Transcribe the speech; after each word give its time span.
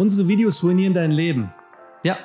Unsere 0.00 0.28
Videos 0.28 0.62
ruinieren 0.62 0.94
dein 0.94 1.10
Leben. 1.10 1.52
Ja, 2.04 2.18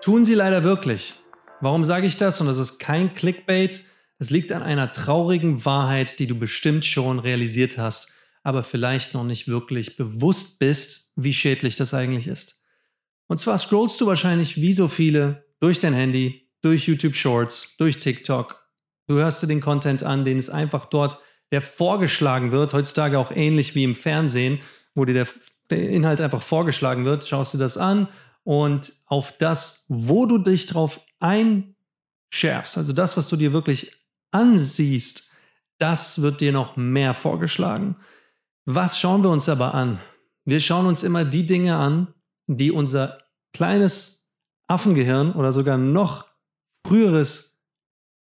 tun 0.00 0.24
sie 0.24 0.32
leider 0.32 0.64
wirklich. 0.64 1.16
Warum 1.60 1.84
sage 1.84 2.06
ich 2.06 2.16
das? 2.16 2.40
Und 2.40 2.46
das 2.46 2.56
ist 2.56 2.78
kein 2.78 3.12
Clickbait. 3.12 3.84
Es 4.18 4.30
liegt 4.30 4.52
an 4.52 4.62
einer 4.62 4.90
traurigen 4.90 5.66
Wahrheit, 5.66 6.18
die 6.18 6.26
du 6.26 6.34
bestimmt 6.34 6.86
schon 6.86 7.18
realisiert 7.18 7.76
hast, 7.76 8.10
aber 8.42 8.62
vielleicht 8.62 9.12
noch 9.12 9.24
nicht 9.24 9.48
wirklich 9.48 9.98
bewusst 9.98 10.58
bist, 10.60 11.12
wie 11.14 11.34
schädlich 11.34 11.76
das 11.76 11.92
eigentlich 11.92 12.26
ist. 12.26 12.64
Und 13.26 13.38
zwar 13.38 13.58
scrollst 13.58 14.00
du 14.00 14.06
wahrscheinlich 14.06 14.56
wie 14.56 14.72
so 14.72 14.88
viele 14.88 15.44
durch 15.60 15.80
dein 15.80 15.92
Handy, 15.92 16.48
durch 16.62 16.88
YouTube 16.88 17.16
Shorts, 17.16 17.76
durch 17.76 18.00
TikTok. 18.00 18.66
Du 19.08 19.16
hörst 19.16 19.42
dir 19.42 19.46
den 19.46 19.60
Content 19.60 20.04
an, 20.04 20.24
den 20.24 20.38
es 20.38 20.48
einfach 20.48 20.86
dort, 20.86 21.18
der 21.52 21.60
vorgeschlagen 21.60 22.50
wird, 22.50 22.72
heutzutage 22.72 23.18
auch 23.18 23.30
ähnlich 23.30 23.74
wie 23.74 23.84
im 23.84 23.94
Fernsehen, 23.94 24.60
wo 24.94 25.04
dir 25.04 25.12
der 25.12 25.28
der 25.70 25.88
Inhalt 25.90 26.20
einfach 26.20 26.42
vorgeschlagen 26.42 27.04
wird, 27.04 27.26
schaust 27.26 27.54
du 27.54 27.58
das 27.58 27.76
an 27.76 28.08
und 28.44 28.92
auf 29.06 29.36
das, 29.36 29.84
wo 29.88 30.26
du 30.26 30.38
dich 30.38 30.66
drauf 30.66 31.00
einschärfst, 31.20 32.78
also 32.78 32.92
das, 32.92 33.16
was 33.16 33.28
du 33.28 33.36
dir 33.36 33.52
wirklich 33.52 33.92
ansiehst, 34.30 35.30
das 35.78 36.22
wird 36.22 36.40
dir 36.40 36.52
noch 36.52 36.76
mehr 36.76 37.14
vorgeschlagen. 37.14 37.96
Was 38.64 38.98
schauen 38.98 39.22
wir 39.22 39.30
uns 39.30 39.48
aber 39.48 39.74
an? 39.74 40.00
Wir 40.44 40.60
schauen 40.60 40.86
uns 40.86 41.02
immer 41.02 41.24
die 41.24 41.46
Dinge 41.46 41.76
an, 41.76 42.14
die 42.46 42.70
unser 42.70 43.18
kleines 43.52 44.28
Affengehirn 44.66 45.32
oder 45.32 45.52
sogar 45.52 45.78
noch 45.78 46.26
früheres 46.86 47.60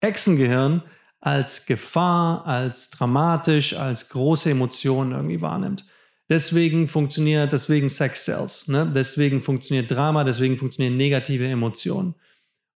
Hexengehirn 0.01 0.83
als 1.19 1.65
Gefahr, 1.65 2.45
als 2.45 2.89
dramatisch, 2.89 3.75
als 3.77 4.09
große 4.09 4.51
Emotionen 4.51 5.13
irgendwie 5.13 5.41
wahrnimmt. 5.41 5.85
Deswegen 6.29 6.87
funktioniert, 6.87 7.51
deswegen 7.51 7.89
Sex 7.89 8.25
Cells, 8.25 8.67
ne? 8.67 8.89
deswegen 8.93 9.41
funktioniert 9.41 9.91
Drama, 9.91 10.23
deswegen 10.23 10.57
funktionieren 10.57 10.95
negative 10.95 11.45
Emotionen. 11.45 12.15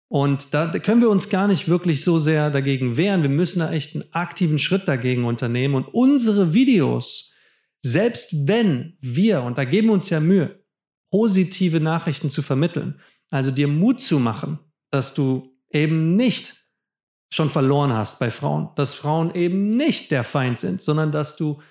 Und 0.09 0.53
da 0.53 0.67
können 0.79 1.01
wir 1.01 1.09
uns 1.09 1.29
gar 1.29 1.47
nicht 1.47 1.67
wirklich 1.67 2.03
so 2.03 2.17
sehr 2.19 2.49
dagegen 2.49 2.95
wehren. 2.95 3.23
Wir 3.23 3.29
müssen 3.29 3.59
da 3.59 3.71
echt 3.71 3.95
einen 3.95 4.05
aktiven 4.13 4.57
Schritt 4.57 4.87
dagegen 4.87 5.25
unternehmen. 5.25 5.75
Und 5.75 5.87
unsere 5.93 6.53
Videos, 6.53 7.33
selbst 7.81 8.47
wenn 8.47 8.97
wir, 9.01 9.41
und 9.43 9.57
da 9.57 9.65
geben 9.65 9.87
wir 9.87 9.93
uns 9.93 10.09
ja 10.09 10.19
Mühe, 10.19 10.63
positive 11.11 11.79
Nachrichten 11.79 12.29
zu 12.29 12.41
vermitteln, 12.41 13.01
also 13.29 13.51
dir 13.51 13.67
Mut 13.67 14.01
zu 14.01 14.19
machen, 14.19 14.59
dass 14.91 15.13
du 15.13 15.53
eben 15.71 16.15
nicht 16.15 16.55
schon 17.29 17.49
verloren 17.49 17.91
hast 17.91 18.19
bei 18.19 18.31
Frauen, 18.31 18.69
dass 18.75 18.93
Frauen 18.93 19.35
eben 19.35 19.75
nicht 19.75 20.11
der 20.11 20.23
Feind 20.23 20.59
sind, 20.59 20.81
sondern 20.81 21.11
dass 21.11 21.35
du 21.35 21.61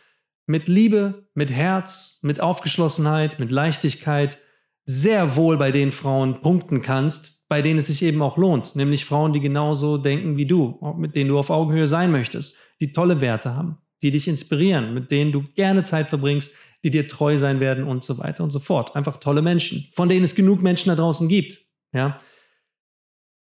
mit 0.47 0.69
Liebe, 0.69 1.28
mit 1.34 1.50
Herz, 1.50 2.20
mit 2.22 2.41
Aufgeschlossenheit, 2.41 3.39
mit 3.39 3.50
Leichtigkeit 3.50 4.39
sehr 4.84 5.34
wohl 5.34 5.56
bei 5.56 5.72
den 5.72 5.91
Frauen 5.91 6.41
punkten 6.41 6.80
kannst, 6.80 7.48
bei 7.48 7.61
denen 7.61 7.80
es 7.80 7.86
sich 7.86 8.03
eben 8.03 8.22
auch 8.22 8.36
lohnt. 8.36 8.77
Nämlich 8.77 9.05
Frauen, 9.05 9.33
die 9.33 9.41
genauso 9.41 9.98
denken 9.98 10.36
wie 10.36 10.47
du, 10.47 10.78
mit 10.97 11.16
denen 11.16 11.28
du 11.28 11.38
auf 11.38 11.50
Augenhöhe 11.50 11.88
sein 11.88 12.12
möchtest, 12.12 12.58
die 12.80 12.92
tolle 12.92 13.20
Werte 13.20 13.55
haben, 13.55 13.78
die 14.03 14.12
dich 14.12 14.28
inspirieren, 14.28 14.94
mit 14.94 15.11
denen 15.11 15.33
du 15.33 15.42
gerne 15.55 15.83
Zeit 15.83 16.08
verbringst, 16.08 16.56
die 16.84 16.91
dir 16.91 17.08
treu 17.08 17.36
sein 17.36 17.58
werden 17.58 17.84
und 17.84 18.05
so 18.05 18.19
weiter 18.19 18.44
und 18.44 18.50
so 18.50 18.60
fort. 18.60 18.94
Einfach 18.94 19.16
tolle 19.16 19.42
Menschen, 19.42 19.88
von 19.92 20.08
denen 20.08 20.25
es 20.25 20.36
genug 20.36 20.62
Menschen 20.62 20.88
da 20.88 20.94
draußen 20.94 21.27
gibt. 21.27 21.58
Ja. 21.92 22.20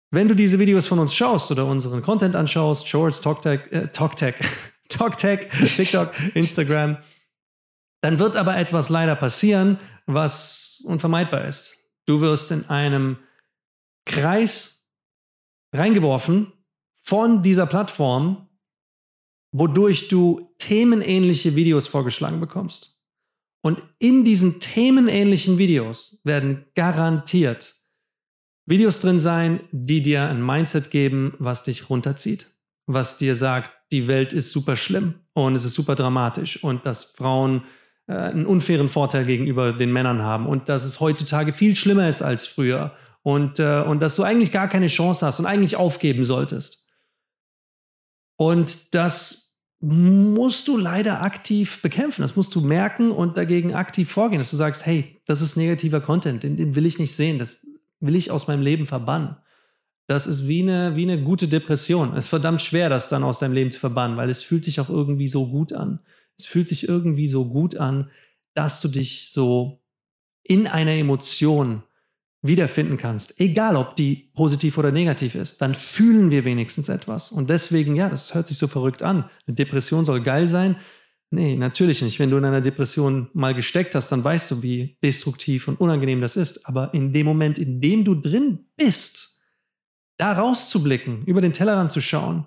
Wenn 0.09 0.27
du 0.27 0.35
diese 0.35 0.59
Videos 0.59 0.87
von 0.87 0.99
uns 0.99 1.13
schaust 1.13 1.49
oder 1.51 1.65
unseren 1.65 2.01
Content 2.01 2.35
anschaust, 2.35 2.89
Shorts, 2.89 3.21
TalkTech, 3.21 3.71
äh, 3.71 3.87
TalkTech, 3.87 4.35
TalkTech, 4.91 5.49
TikTok, 5.75 6.13
Instagram. 6.35 6.97
Dann 8.01 8.19
wird 8.19 8.35
aber 8.35 8.57
etwas 8.57 8.89
leider 8.89 9.15
passieren, 9.15 9.79
was 10.05 10.81
unvermeidbar 10.85 11.45
ist. 11.45 11.77
Du 12.05 12.21
wirst 12.21 12.51
in 12.51 12.69
einem 12.69 13.17
Kreis 14.05 14.87
reingeworfen 15.73 16.51
von 17.03 17.43
dieser 17.43 17.65
Plattform, 17.65 18.49
wodurch 19.53 20.07
du 20.07 20.53
themenähnliche 20.57 21.55
Videos 21.55 21.87
vorgeschlagen 21.87 22.39
bekommst. 22.39 22.97
Und 23.63 23.81
in 23.99 24.25
diesen 24.25 24.59
themenähnlichen 24.59 25.57
Videos 25.57 26.19
werden 26.23 26.65
garantiert 26.73 27.81
Videos 28.65 28.99
drin 28.99 29.19
sein, 29.19 29.61
die 29.71 30.01
dir 30.01 30.27
ein 30.27 30.45
Mindset 30.45 30.91
geben, 30.91 31.33
was 31.39 31.63
dich 31.63 31.89
runterzieht, 31.89 32.47
was 32.85 33.17
dir 33.17 33.35
sagt, 33.35 33.71
die 33.91 34.07
Welt 34.07 34.33
ist 34.33 34.51
super 34.51 34.75
schlimm 34.75 35.15
und 35.33 35.55
es 35.55 35.65
ist 35.65 35.73
super 35.73 35.95
dramatisch 35.95 36.63
und 36.63 36.85
dass 36.85 37.03
Frauen 37.03 37.63
äh, 38.07 38.13
einen 38.13 38.45
unfairen 38.45 38.89
Vorteil 38.89 39.25
gegenüber 39.25 39.73
den 39.73 39.91
Männern 39.91 40.21
haben 40.21 40.45
und 40.47 40.69
dass 40.69 40.83
es 40.83 40.99
heutzutage 40.99 41.51
viel 41.51 41.75
schlimmer 41.75 42.07
ist 42.07 42.21
als 42.21 42.45
früher 42.45 42.93
und, 43.23 43.59
äh, 43.59 43.81
und 43.81 43.99
dass 43.99 44.15
du 44.15 44.23
eigentlich 44.23 44.51
gar 44.51 44.67
keine 44.67 44.87
Chance 44.87 45.25
hast 45.25 45.39
und 45.39 45.45
eigentlich 45.45 45.75
aufgeben 45.75 46.23
solltest. 46.23 46.87
Und 48.37 48.95
das 48.95 49.55
musst 49.81 50.67
du 50.67 50.77
leider 50.77 51.21
aktiv 51.21 51.81
bekämpfen. 51.81 52.21
Das 52.21 52.35
musst 52.35 52.53
du 52.55 52.61
merken 52.61 53.11
und 53.11 53.37
dagegen 53.37 53.73
aktiv 53.73 54.11
vorgehen, 54.11 54.39
dass 54.39 54.51
du 54.51 54.55
sagst, 54.55 54.85
hey, 54.85 55.21
das 55.25 55.41
ist 55.41 55.55
negativer 55.57 56.01
Content, 56.01 56.43
den, 56.43 56.55
den 56.55 56.75
will 56.75 56.85
ich 56.85 56.99
nicht 56.99 57.15
sehen, 57.15 57.39
das 57.39 57.67
will 57.99 58.15
ich 58.15 58.31
aus 58.31 58.47
meinem 58.47 58.61
Leben 58.61 58.85
verbannen. 58.85 59.37
Das 60.07 60.27
ist 60.27 60.47
wie 60.47 60.61
eine, 60.61 60.95
wie 60.95 61.03
eine 61.03 61.21
gute 61.21 61.47
Depression. 61.47 62.11
Es 62.11 62.25
ist 62.25 62.29
verdammt 62.29 62.61
schwer, 62.61 62.89
das 62.89 63.09
dann 63.09 63.23
aus 63.23 63.39
deinem 63.39 63.53
Leben 63.53 63.71
zu 63.71 63.79
verbannen, 63.79 64.17
weil 64.17 64.29
es 64.29 64.43
fühlt 64.43 64.65
sich 64.65 64.79
auch 64.79 64.89
irgendwie 64.89 65.27
so 65.27 65.47
gut 65.47 65.73
an. 65.73 65.99
Es 66.37 66.45
fühlt 66.45 66.69
sich 66.69 66.87
irgendwie 66.87 67.27
so 67.27 67.45
gut 67.45 67.77
an, 67.77 68.09
dass 68.53 68.81
du 68.81 68.87
dich 68.87 69.31
so 69.31 69.81
in 70.43 70.67
einer 70.67 70.91
Emotion 70.91 71.83
wiederfinden 72.41 72.97
kannst. 72.97 73.39
Egal, 73.39 73.75
ob 73.75 73.95
die 73.95 74.31
positiv 74.33 74.77
oder 74.77 74.91
negativ 74.91 75.35
ist, 75.35 75.61
dann 75.61 75.75
fühlen 75.75 76.31
wir 76.31 76.43
wenigstens 76.43 76.89
etwas. 76.89 77.31
Und 77.31 77.49
deswegen, 77.49 77.95
ja, 77.95 78.09
das 78.09 78.33
hört 78.33 78.47
sich 78.47 78.57
so 78.57 78.67
verrückt 78.67 79.03
an. 79.03 79.29
Eine 79.45 79.55
Depression 79.55 80.05
soll 80.05 80.21
geil 80.21 80.47
sein. 80.47 80.77
Nee, 81.29 81.55
natürlich 81.55 82.01
nicht. 82.01 82.19
Wenn 82.19 82.29
du 82.29 82.37
in 82.37 82.45
einer 82.45 82.61
Depression 82.61 83.29
mal 83.33 83.53
gesteckt 83.53 83.95
hast, 83.95 84.11
dann 84.11 84.23
weißt 84.23 84.51
du, 84.51 84.63
wie 84.63 84.97
destruktiv 85.01 85.67
und 85.67 85.79
unangenehm 85.79 86.19
das 86.19 86.35
ist. 86.35 86.65
Aber 86.65 86.93
in 86.93 87.13
dem 87.13 87.25
Moment, 87.25 87.57
in 87.59 87.79
dem 87.79 88.03
du 88.03 88.15
drin 88.15 88.65
bist, 88.75 89.30
da 90.21 90.33
rauszublicken, 90.33 91.25
über 91.25 91.41
den 91.41 91.51
Tellerrand 91.51 91.91
zu 91.91 91.99
schauen, 91.99 92.45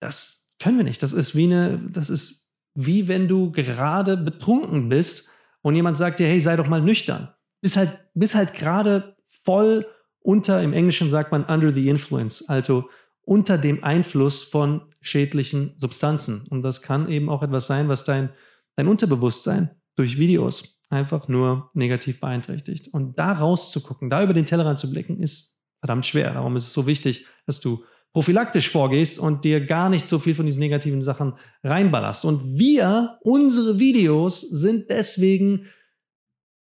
das 0.00 0.48
können 0.58 0.76
wir 0.76 0.84
nicht. 0.84 1.02
Das 1.02 1.12
ist 1.12 1.34
wie 1.34 1.44
eine, 1.44 1.78
das 1.90 2.10
ist 2.10 2.50
wie 2.74 3.08
wenn 3.08 3.26
du 3.26 3.50
gerade 3.50 4.16
betrunken 4.18 4.90
bist 4.90 5.30
und 5.62 5.74
jemand 5.74 5.96
sagt 5.96 6.20
dir, 6.20 6.26
hey, 6.26 6.40
sei 6.40 6.56
doch 6.56 6.68
mal 6.68 6.82
nüchtern. 6.82 7.28
Bist 7.62 7.76
halt, 7.76 7.98
bist 8.14 8.34
halt 8.34 8.52
gerade 8.54 9.16
voll 9.44 9.86
unter, 10.20 10.62
im 10.62 10.74
Englischen 10.74 11.08
sagt 11.08 11.32
man 11.32 11.44
under 11.44 11.72
the 11.72 11.88
influence, 11.88 12.48
also 12.48 12.90
unter 13.22 13.56
dem 13.56 13.82
Einfluss 13.82 14.44
von 14.44 14.82
schädlichen 15.00 15.72
Substanzen. 15.76 16.46
Und 16.50 16.62
das 16.62 16.82
kann 16.82 17.08
eben 17.08 17.30
auch 17.30 17.42
etwas 17.42 17.66
sein, 17.66 17.88
was 17.88 18.04
dein, 18.04 18.30
dein 18.76 18.88
Unterbewusstsein 18.88 19.70
durch 19.96 20.18
Videos 20.18 20.78
einfach 20.90 21.28
nur 21.28 21.70
negativ 21.72 22.20
beeinträchtigt. 22.20 22.88
Und 22.88 23.18
da 23.18 23.32
rauszugucken, 23.32 24.10
da 24.10 24.22
über 24.22 24.34
den 24.34 24.46
Tellerrand 24.46 24.78
zu 24.78 24.90
blicken, 24.90 25.22
ist 25.22 25.59
verdammt 25.80 26.06
schwer. 26.06 26.32
Darum 26.34 26.56
ist 26.56 26.66
es 26.66 26.72
so 26.72 26.86
wichtig, 26.86 27.26
dass 27.46 27.60
du 27.60 27.84
prophylaktisch 28.12 28.70
vorgehst 28.70 29.18
und 29.18 29.44
dir 29.44 29.64
gar 29.64 29.88
nicht 29.88 30.08
so 30.08 30.18
viel 30.18 30.34
von 30.34 30.46
diesen 30.46 30.60
negativen 30.60 31.02
Sachen 31.02 31.34
reinballerst. 31.62 32.24
Und 32.24 32.58
wir, 32.58 33.18
unsere 33.22 33.78
Videos 33.78 34.40
sind 34.40 34.90
deswegen 34.90 35.66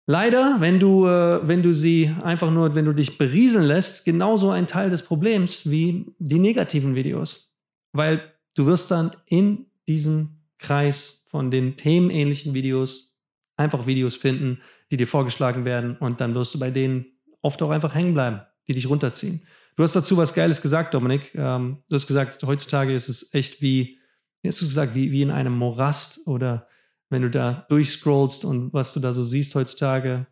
leider, 0.07 0.57
wenn 0.59 0.81
du, 0.81 1.07
äh, 1.07 1.47
wenn 1.47 1.63
du 1.63 1.73
sie 1.73 2.13
einfach 2.23 2.51
nur, 2.51 2.75
wenn 2.75 2.85
du 2.85 2.93
dich 2.93 3.17
berieseln 3.17 3.65
lässt, 3.65 4.05
genauso 4.05 4.51
ein 4.51 4.67
Teil 4.67 4.91
des 4.91 5.03
Problems 5.03 5.71
wie 5.71 6.07
die 6.19 6.39
negativen 6.39 6.95
Videos. 6.95 7.55
Weil 7.93 8.23
du 8.55 8.67
wirst 8.67 8.91
dann 8.91 9.13
in 9.27 9.67
diesem 9.89 10.41
Kreis 10.59 11.25
von 11.29 11.51
den 11.51 11.77
themenähnlichen 11.77 12.55
Videos 12.55 13.17
einfach 13.57 13.87
Videos 13.87 14.15
finden, 14.15 14.61
die 14.91 14.97
dir 14.97 15.07
vorgeschlagen 15.07 15.65
werden 15.65 15.97
und 15.97 16.21
dann 16.21 16.35
wirst 16.35 16.55
du 16.55 16.59
bei 16.59 16.71
denen 16.71 17.07
oft 17.41 17.63
auch 17.63 17.71
einfach 17.71 17.95
hängen 17.95 18.15
bleiben 18.15 18.41
die 18.71 18.75
dich 18.75 18.89
runterziehen. 18.89 19.43
Du 19.77 19.83
hast 19.83 19.97
dazu 19.97 20.17
was 20.17 20.35
Geiles 20.35 20.63
gesagt, 20.63 20.95
Dominik. 20.95 21.35
Ähm, 21.35 21.79
du 21.89 21.95
hast 21.95 22.07
gesagt, 22.07 22.43
heutzutage 22.45 22.95
ist 22.95 23.09
es 23.09 23.35
echt 23.35 23.61
wie, 23.61 23.99
wie 24.43 24.49
hast 24.49 24.61
du 24.61 24.67
gesagt, 24.67 24.95
wie, 24.95 25.11
wie 25.11 25.23
in 25.23 25.31
einem 25.31 25.57
Morast 25.57 26.27
oder 26.27 26.69
wenn 27.09 27.23
du 27.23 27.31
da 27.31 27.67
durchscrollst 27.69 28.45
und 28.45 28.73
was 28.73 28.95
du 28.95 29.01
da 29.01 29.13
so 29.13 29.23
siehst 29.23 29.55
heutzutage, 29.55 30.27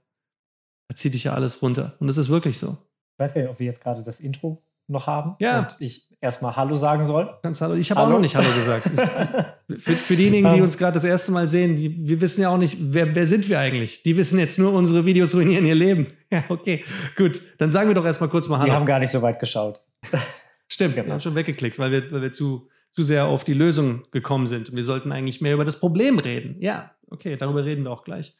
da 0.88 0.94
zieht 0.94 1.14
dich 1.14 1.24
ja 1.24 1.34
alles 1.34 1.60
runter. 1.60 1.96
Und 1.98 2.06
das 2.06 2.16
ist 2.16 2.28
wirklich 2.28 2.58
so. 2.58 2.78
Ich 3.14 3.18
weiß 3.18 3.34
gar 3.34 3.40
nicht, 3.40 3.50
ob 3.50 3.58
wir 3.58 3.66
jetzt 3.66 3.82
gerade 3.82 4.02
das 4.02 4.20
Intro 4.20 4.62
noch 4.86 5.06
haben 5.06 5.34
ja. 5.40 5.60
und 5.60 5.76
ich 5.80 6.08
erstmal 6.20 6.54
Hallo 6.56 6.76
sagen 6.76 7.04
soll. 7.04 7.36
Ganz 7.42 7.60
Hallo. 7.60 7.74
Ich 7.74 7.90
habe 7.90 8.00
auch 8.00 8.08
noch 8.08 8.20
nicht 8.20 8.36
Hallo 8.36 8.52
gesagt. 8.54 8.90
Ich, 8.94 9.57
für, 9.68 9.92
für, 9.92 10.16
diejenigen, 10.16 10.48
die 10.50 10.56
ähm. 10.56 10.62
uns 10.62 10.78
gerade 10.78 10.94
das 10.94 11.04
erste 11.04 11.30
Mal 11.32 11.48
sehen, 11.48 11.76
die, 11.76 12.08
wir 12.08 12.20
wissen 12.20 12.42
ja 12.42 12.48
auch 12.48 12.58
nicht, 12.58 12.76
wer, 12.80 13.14
wer 13.14 13.26
sind 13.26 13.48
wir 13.48 13.58
eigentlich? 13.60 14.02
Die 14.02 14.16
wissen 14.16 14.38
jetzt 14.38 14.58
nur, 14.58 14.72
unsere 14.72 15.04
Videos 15.04 15.34
ruinieren 15.34 15.66
ihr 15.66 15.74
Leben. 15.74 16.08
Ja, 16.30 16.44
okay, 16.50 16.84
gut. 17.16 17.40
Dann 17.56 17.70
sagen 17.70 17.88
wir 17.88 17.94
doch 17.94 18.04
erstmal 18.04 18.28
kurz 18.28 18.50
mal 18.50 18.58
Hallo. 18.58 18.66
Die 18.66 18.72
haben 18.72 18.84
gar 18.84 18.98
nicht 18.98 19.10
so 19.10 19.22
weit 19.22 19.40
geschaut. 19.40 19.80
Stimmt, 20.68 20.94
genau. 20.94 21.06
wir 21.06 21.12
haben 21.14 21.20
schon 21.20 21.34
weggeklickt, 21.34 21.78
weil 21.78 21.90
wir, 21.90 22.12
weil 22.12 22.20
wir 22.20 22.32
zu, 22.32 22.68
zu 22.92 23.02
sehr 23.02 23.24
auf 23.24 23.44
die 23.44 23.54
Lösung 23.54 24.02
gekommen 24.10 24.46
sind. 24.46 24.68
Und 24.68 24.76
wir 24.76 24.84
sollten 24.84 25.10
eigentlich 25.10 25.40
mehr 25.40 25.54
über 25.54 25.64
das 25.64 25.80
Problem 25.80 26.18
reden. 26.18 26.56
Ja, 26.60 26.90
okay, 27.08 27.36
darüber 27.38 27.64
reden 27.64 27.84
wir 27.84 27.92
auch 27.92 28.04
gleich. 28.04 28.36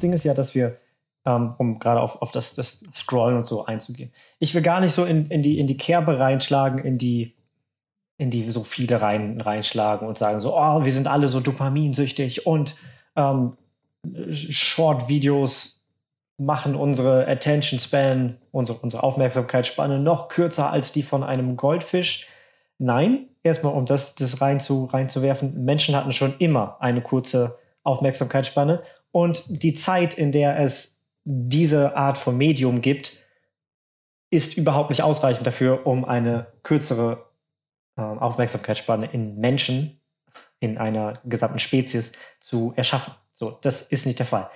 Ding 0.00 0.12
ist 0.12 0.24
ja, 0.24 0.34
dass 0.34 0.54
wir, 0.54 0.78
ähm, 1.24 1.54
um 1.58 1.78
gerade 1.78 2.00
auf, 2.00 2.20
auf 2.20 2.32
das, 2.32 2.54
das 2.54 2.84
Scrollen 2.94 3.36
und 3.36 3.46
so 3.46 3.64
einzugehen, 3.64 4.12
ich 4.38 4.54
will 4.54 4.62
gar 4.62 4.80
nicht 4.80 4.92
so 4.92 5.04
in, 5.04 5.26
in, 5.26 5.42
die, 5.42 5.58
in 5.58 5.66
die 5.66 5.76
Kerbe 5.76 6.18
reinschlagen, 6.18 6.78
in 6.84 6.98
die, 6.98 7.36
in 8.20 8.30
die 8.30 8.50
so 8.50 8.64
viele 8.64 9.00
rein, 9.00 9.40
reinschlagen 9.40 10.06
und 10.06 10.18
sagen 10.18 10.40
so, 10.40 10.54
oh, 10.54 10.84
wir 10.84 10.92
sind 10.92 11.06
alle 11.06 11.28
so 11.28 11.40
dopaminsüchtig 11.40 12.46
und 12.46 12.74
ähm, 13.16 13.56
Short-Videos 14.30 15.82
machen 16.36 16.74
unsere 16.74 17.26
Attention 17.26 17.80
Span, 17.80 18.36
unsere, 18.52 18.78
unsere 18.80 19.02
Aufmerksamkeitsspanne 19.02 19.98
noch 19.98 20.28
kürzer 20.28 20.70
als 20.70 20.92
die 20.92 21.02
von 21.02 21.22
einem 21.22 21.56
Goldfisch. 21.56 22.28
Nein, 22.78 23.28
erstmal 23.42 23.72
um 23.72 23.86
das, 23.86 24.14
das 24.14 24.42
rein 24.42 24.60
zu, 24.60 24.84
reinzuwerfen, 24.84 25.64
Menschen 25.64 25.96
hatten 25.96 26.12
schon 26.12 26.34
immer 26.38 26.76
eine 26.80 27.00
kurze 27.00 27.58
Aufmerksamkeitsspanne 27.84 28.82
und 29.12 29.62
die 29.62 29.72
Zeit, 29.72 30.12
in 30.12 30.30
der 30.30 30.60
es 30.60 31.00
diese 31.24 31.96
Art 31.96 32.18
von 32.18 32.36
Medium 32.36 32.82
gibt, 32.82 33.12
ist 34.30 34.58
überhaupt 34.58 34.90
nicht 34.90 35.02
ausreichend 35.02 35.46
dafür, 35.46 35.86
um 35.86 36.04
eine 36.04 36.48
kürzere 36.62 37.29
Aufmerksamkeitsspanne 37.96 39.10
in 39.12 39.38
Menschen, 39.38 40.00
in 40.58 40.78
einer 40.78 41.14
gesamten 41.24 41.58
Spezies 41.58 42.12
zu 42.40 42.72
erschaffen. 42.76 43.14
So, 43.32 43.58
das 43.62 43.82
ist 43.82 44.06
nicht 44.06 44.18
der 44.18 44.26
Fall. 44.26 44.50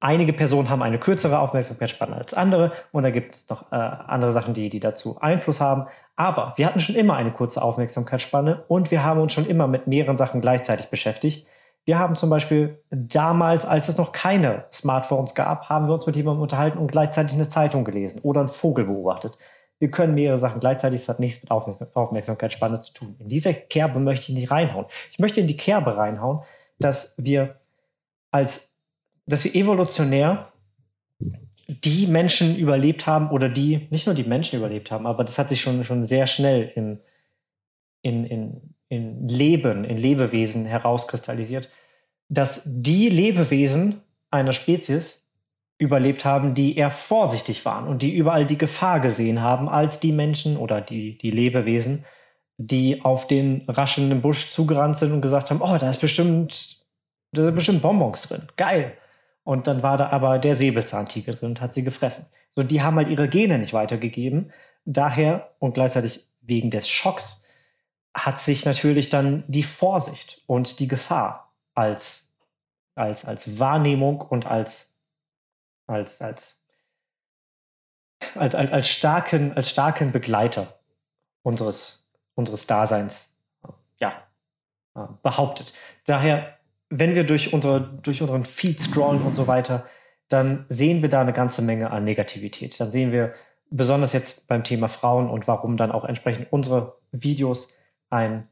Einige 0.00 0.32
Personen 0.32 0.70
haben 0.70 0.82
eine 0.82 1.00
kürzere 1.00 1.40
Aufmerksamkeitsspanne 1.40 2.14
als 2.14 2.32
andere 2.32 2.72
und 2.92 3.02
da 3.02 3.10
gibt 3.10 3.34
es 3.34 3.48
noch 3.48 3.72
äh, 3.72 3.76
andere 3.76 4.30
Sachen, 4.30 4.54
die, 4.54 4.68
die 4.68 4.78
dazu 4.78 5.20
Einfluss 5.20 5.60
haben. 5.60 5.86
Aber 6.14 6.52
wir 6.56 6.66
hatten 6.66 6.78
schon 6.78 6.94
immer 6.94 7.16
eine 7.16 7.32
kurze 7.32 7.62
Aufmerksamkeitsspanne 7.62 8.64
und 8.68 8.92
wir 8.92 9.02
haben 9.02 9.20
uns 9.20 9.32
schon 9.32 9.46
immer 9.46 9.66
mit 9.66 9.88
mehreren 9.88 10.16
Sachen 10.16 10.40
gleichzeitig 10.40 10.86
beschäftigt. 10.88 11.48
Wir 11.84 11.98
haben 11.98 12.14
zum 12.16 12.30
Beispiel 12.30 12.80
damals, 12.90 13.64
als 13.64 13.88
es 13.88 13.96
noch 13.96 14.12
keine 14.12 14.66
Smartphones 14.72 15.34
gab, 15.34 15.68
haben 15.68 15.88
wir 15.88 15.94
uns 15.94 16.06
mit 16.06 16.16
jemandem 16.16 16.42
unterhalten 16.42 16.78
und 16.78 16.92
gleichzeitig 16.92 17.34
eine 17.34 17.48
Zeitung 17.48 17.84
gelesen 17.84 18.20
oder 18.22 18.40
einen 18.40 18.50
Vogel 18.50 18.84
beobachtet. 18.84 19.36
Wir 19.78 19.90
können 19.90 20.14
mehrere 20.14 20.38
Sachen 20.38 20.60
gleichzeitig, 20.60 21.00
das 21.02 21.08
hat 21.08 21.20
nichts 21.20 21.42
mit 21.42 21.50
Aufmerksamkeitsspanne 21.50 22.80
zu 22.80 22.92
tun. 22.92 23.16
In 23.18 23.28
diese 23.28 23.54
Kerbe 23.54 24.00
möchte 24.00 24.32
ich 24.32 24.38
nicht 24.38 24.50
reinhauen. 24.50 24.86
Ich 25.10 25.18
möchte 25.18 25.40
in 25.40 25.46
die 25.46 25.56
Kerbe 25.56 25.96
reinhauen, 25.96 26.40
dass 26.78 27.14
wir 27.16 27.60
als 28.30 28.68
dass 29.28 29.44
wir 29.44 29.54
evolutionär 29.54 30.52
die 31.68 32.06
Menschen 32.06 32.56
überlebt 32.56 33.06
haben 33.06 33.30
oder 33.30 33.48
die, 33.48 33.86
nicht 33.90 34.06
nur 34.06 34.14
die 34.14 34.24
Menschen 34.24 34.58
überlebt 34.58 34.90
haben, 34.90 35.06
aber 35.06 35.22
das 35.22 35.38
hat 35.38 35.50
sich 35.50 35.60
schon, 35.60 35.84
schon 35.84 36.04
sehr 36.04 36.26
schnell 36.26 36.72
in, 36.74 37.00
in, 38.00 38.24
in, 38.24 38.74
in 38.88 39.28
Leben, 39.28 39.84
in 39.84 39.98
Lebewesen 39.98 40.64
herauskristallisiert, 40.64 41.68
dass 42.30 42.62
die 42.64 43.10
Lebewesen 43.10 44.00
einer 44.30 44.54
Spezies 44.54 45.27
überlebt 45.78 46.24
haben, 46.24 46.54
die 46.54 46.76
eher 46.76 46.90
vorsichtig 46.90 47.64
waren 47.64 47.86
und 47.86 48.02
die 48.02 48.14
überall 48.14 48.44
die 48.46 48.58
Gefahr 48.58 49.00
gesehen 49.00 49.40
haben, 49.40 49.68
als 49.68 50.00
die 50.00 50.12
Menschen 50.12 50.56
oder 50.56 50.80
die, 50.80 51.16
die 51.18 51.30
Lebewesen, 51.30 52.04
die 52.56 53.04
auf 53.04 53.28
den 53.28 53.64
raschelnden 53.68 54.20
Busch 54.20 54.50
zugerannt 54.50 54.98
sind 54.98 55.12
und 55.12 55.22
gesagt 55.22 55.50
haben, 55.50 55.62
oh, 55.62 55.78
da 55.78 55.88
ist 55.88 56.00
bestimmt, 56.00 56.84
da 57.32 57.44
sind 57.44 57.54
bestimmt 57.54 57.82
Bonbons 57.82 58.22
drin. 58.22 58.48
Geil. 58.56 58.96
Und 59.44 59.66
dann 59.68 59.82
war 59.82 59.96
da 59.96 60.10
aber 60.10 60.38
der 60.38 60.56
Säbelzahntiger 60.56 61.34
drin 61.34 61.50
und 61.50 61.60
hat 61.60 61.72
sie 61.72 61.84
gefressen. 61.84 62.26
So, 62.54 62.62
die 62.64 62.82
haben 62.82 62.96
halt 62.96 63.08
ihre 63.08 63.28
Gene 63.28 63.58
nicht 63.58 63.72
weitergegeben. 63.72 64.52
Daher 64.84 65.52
und 65.60 65.74
gleichzeitig 65.74 66.26
wegen 66.40 66.70
des 66.70 66.88
Schocks 66.88 67.44
hat 68.14 68.40
sich 68.40 68.64
natürlich 68.64 69.08
dann 69.08 69.44
die 69.46 69.62
Vorsicht 69.62 70.42
und 70.46 70.80
die 70.80 70.88
Gefahr 70.88 71.52
als, 71.74 72.32
als, 72.96 73.24
als 73.24 73.60
Wahrnehmung 73.60 74.20
und 74.20 74.46
als, 74.46 74.87
als, 75.88 76.20
als, 76.20 76.62
als, 78.36 78.54
als, 78.54 78.70
als, 78.70 78.88
starken, 78.88 79.52
als 79.54 79.70
starken 79.70 80.12
Begleiter 80.12 80.78
unseres, 81.42 82.08
unseres 82.34 82.66
Daseins 82.66 83.34
ja, 83.98 84.28
behauptet. 85.22 85.72
Daher 86.06 86.58
wenn 86.90 87.14
wir 87.14 87.24
durch, 87.24 87.52
unsere, 87.52 87.80
durch 88.02 88.22
unseren 88.22 88.44
Feed 88.44 88.80
scrollen 88.80 89.22
und 89.22 89.34
so 89.34 89.46
weiter, 89.46 89.86
dann 90.28 90.66
sehen 90.68 91.02
wir 91.02 91.08
da 91.08 91.20
eine 91.20 91.32
ganze 91.32 91.62
Menge 91.62 91.90
an 91.90 92.04
Negativität. 92.04 92.78
Dann 92.80 92.92
sehen 92.92 93.12
wir 93.12 93.34
besonders 93.70 94.12
jetzt 94.12 94.48
beim 94.48 94.64
Thema 94.64 94.88
Frauen 94.88 95.28
und 95.28 95.46
warum 95.46 95.76
dann 95.76 95.92
auch 95.92 96.04
entsprechend 96.04 96.50
unsere 96.50 96.98
Videos 97.12 97.72
ein, 98.10 98.48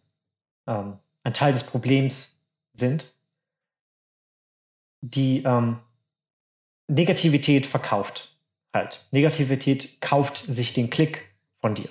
ähm, 0.66 0.98
ein 1.22 1.32
Teil 1.32 1.52
des 1.52 1.64
Problems 1.64 2.42
sind. 2.74 3.14
Die 5.00 5.42
ähm, 5.44 5.78
Negativität 6.88 7.66
verkauft 7.66 8.36
halt. 8.76 9.06
Negativität 9.10 10.00
kauft 10.00 10.36
sich 10.36 10.72
den 10.72 10.90
Klick 10.90 11.34
von 11.60 11.74
dir. 11.74 11.88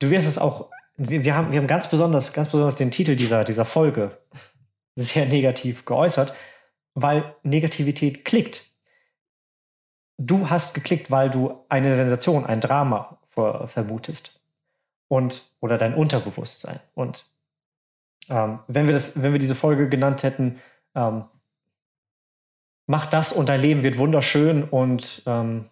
Du 0.00 0.10
wirst 0.10 0.26
es 0.26 0.38
auch, 0.38 0.70
wir, 0.96 1.24
wir, 1.24 1.36
haben, 1.36 1.52
wir 1.52 1.60
haben 1.60 1.66
ganz 1.66 1.88
besonders, 1.88 2.32
ganz 2.32 2.50
besonders 2.50 2.74
den 2.74 2.90
Titel 2.90 3.16
dieser, 3.16 3.44
dieser 3.44 3.64
Folge 3.64 4.18
sehr 4.96 5.26
negativ 5.26 5.84
geäußert, 5.84 6.34
weil 6.94 7.36
Negativität 7.42 8.24
klickt. 8.24 8.72
Du 10.16 10.48
hast 10.50 10.74
geklickt, 10.74 11.10
weil 11.10 11.30
du 11.30 11.64
eine 11.68 11.96
Sensation, 11.96 12.46
ein 12.46 12.60
Drama 12.60 13.18
vermutest. 13.66 14.40
Und, 15.08 15.50
oder 15.60 15.76
dein 15.76 15.94
Unterbewusstsein. 15.94 16.80
Und 16.94 17.26
ähm, 18.30 18.60
wenn, 18.68 18.86
wir 18.86 18.94
das, 18.94 19.22
wenn 19.22 19.32
wir 19.32 19.38
diese 19.38 19.54
Folge 19.54 19.88
genannt 19.88 20.22
hätten, 20.22 20.60
ähm, 20.94 21.24
mach 22.86 23.06
das 23.06 23.32
und 23.32 23.48
dein 23.48 23.60
Leben 23.60 23.82
wird 23.82 23.98
wunderschön 23.98 24.64
und 24.64 25.22
ähm, 25.26 25.70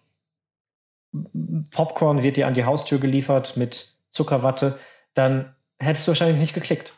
Popcorn 1.71 2.23
wird 2.23 2.37
dir 2.37 2.47
an 2.47 2.55
die 2.55 2.65
Haustür 2.65 2.99
geliefert 2.99 3.55
mit 3.55 3.93
Zuckerwatte, 4.09 4.79
dann 5.13 5.55
hättest 5.79 6.07
du 6.07 6.11
wahrscheinlich 6.11 6.39
nicht 6.39 6.53
geklickt, 6.53 6.93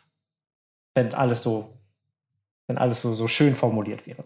wenn 0.93 1.13
alles 1.13 1.43
so 1.43 1.75
wenn 2.67 2.77
alles 2.77 3.01
so, 3.01 3.13
so 3.13 3.27
schön 3.27 3.55
formuliert 3.55 4.07
wäre. 4.07 4.23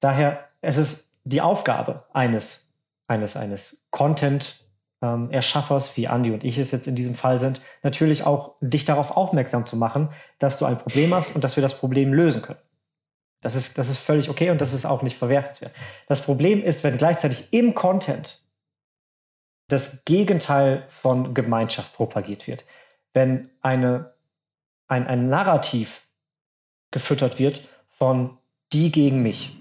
Daher 0.00 0.48
es 0.60 0.76
ist 0.76 1.08
die 1.24 1.40
Aufgabe 1.40 2.04
eines, 2.12 2.72
eines, 3.06 3.36
eines 3.36 3.84
Content-Erschaffers, 3.90 5.88
ähm, 5.88 5.96
wie 5.96 6.04
Andy 6.06 6.32
und 6.32 6.44
ich 6.44 6.58
es 6.58 6.70
jetzt 6.70 6.86
in 6.86 6.96
diesem 6.96 7.14
Fall 7.14 7.40
sind, 7.40 7.60
natürlich 7.82 8.24
auch 8.24 8.54
dich 8.60 8.84
darauf 8.84 9.10
aufmerksam 9.10 9.66
zu 9.66 9.76
machen, 9.76 10.10
dass 10.38 10.58
du 10.58 10.64
ein 10.64 10.78
Problem 10.78 11.14
hast 11.14 11.34
und 11.34 11.44
dass 11.44 11.56
wir 11.56 11.62
das 11.62 11.78
Problem 11.78 12.12
lösen 12.12 12.42
können. 12.42 12.60
Das 13.44 13.56
ist, 13.56 13.76
das 13.76 13.90
ist 13.90 13.98
völlig 13.98 14.30
okay 14.30 14.48
und 14.48 14.58
das 14.58 14.72
ist 14.72 14.86
auch 14.86 15.02
nicht 15.02 15.18
verwerfenswert. 15.18 15.74
Das 16.08 16.22
Problem 16.22 16.62
ist, 16.62 16.82
wenn 16.82 16.96
gleichzeitig 16.96 17.52
im 17.52 17.74
Content 17.74 18.42
das 19.68 20.02
Gegenteil 20.06 20.84
von 20.88 21.34
Gemeinschaft 21.34 21.92
propagiert 21.92 22.46
wird. 22.46 22.64
Wenn 23.12 23.50
eine, 23.60 24.14
ein, 24.88 25.06
ein 25.06 25.28
Narrativ 25.28 26.08
gefüttert 26.90 27.38
wird, 27.38 27.68
von 27.98 28.38
die 28.72 28.90
gegen 28.90 29.22
mich 29.22 29.58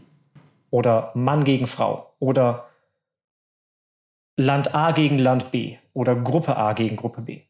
oder 0.69 1.11
Mann 1.13 1.43
gegen 1.43 1.67
Frau 1.67 2.15
oder 2.19 2.69
Land 4.37 4.73
A 4.73 4.93
gegen 4.93 5.19
Land 5.19 5.51
B 5.51 5.77
oder 5.93 6.15
Gruppe 6.15 6.55
A 6.55 6.71
gegen 6.71 6.95
Gruppe 6.95 7.21
B. 7.21 7.41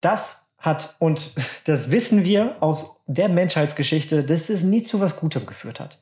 Das 0.00 0.43
hat, 0.64 0.96
und 0.98 1.34
das 1.64 1.90
wissen 1.90 2.24
wir 2.24 2.62
aus 2.62 3.00
der 3.06 3.28
Menschheitsgeschichte, 3.28 4.24
dass 4.24 4.50
es 4.50 4.62
nie 4.62 4.82
zu 4.82 5.00
was 5.00 5.16
Gutem 5.16 5.46
geführt 5.46 5.80
hat. 5.80 5.98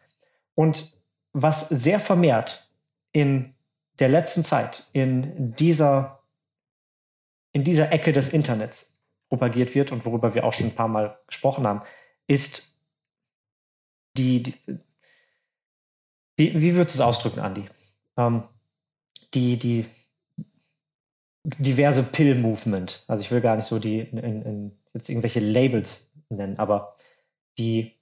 Und 0.54 0.94
was 1.32 1.68
sehr 1.68 2.00
vermehrt 2.00 2.68
in 3.12 3.54
der 3.98 4.08
letzten 4.08 4.44
Zeit 4.44 4.88
in 4.92 5.54
dieser, 5.56 6.22
in 7.52 7.64
dieser 7.64 7.92
Ecke 7.92 8.12
des 8.12 8.28
Internets 8.30 8.96
propagiert 9.28 9.74
wird 9.74 9.92
und 9.92 10.04
worüber 10.04 10.34
wir 10.34 10.44
auch 10.44 10.52
schon 10.52 10.66
ein 10.66 10.74
paar 10.74 10.88
Mal 10.88 11.18
gesprochen 11.26 11.66
haben, 11.66 11.82
ist 12.26 12.78
die, 14.16 14.42
die 14.42 14.54
wie, 16.36 16.60
wie 16.60 16.74
würdest 16.74 16.96
du 16.96 17.02
es 17.02 17.06
ausdrücken, 17.06 17.40
Andi? 17.40 17.68
Ähm, 18.16 18.44
die, 19.34 19.58
die 19.58 19.86
diverse 21.44 22.02
Pill-Movement. 22.02 23.04
Also 23.08 23.22
ich 23.22 23.30
will 23.30 23.40
gar 23.40 23.56
nicht 23.56 23.66
so 23.66 23.78
die 23.78 24.00
in, 24.00 24.18
in, 24.18 24.72
jetzt 24.94 25.08
irgendwelche 25.08 25.40
Labels 25.40 26.12
nennen, 26.28 26.58
aber 26.58 26.96
die 27.58 27.92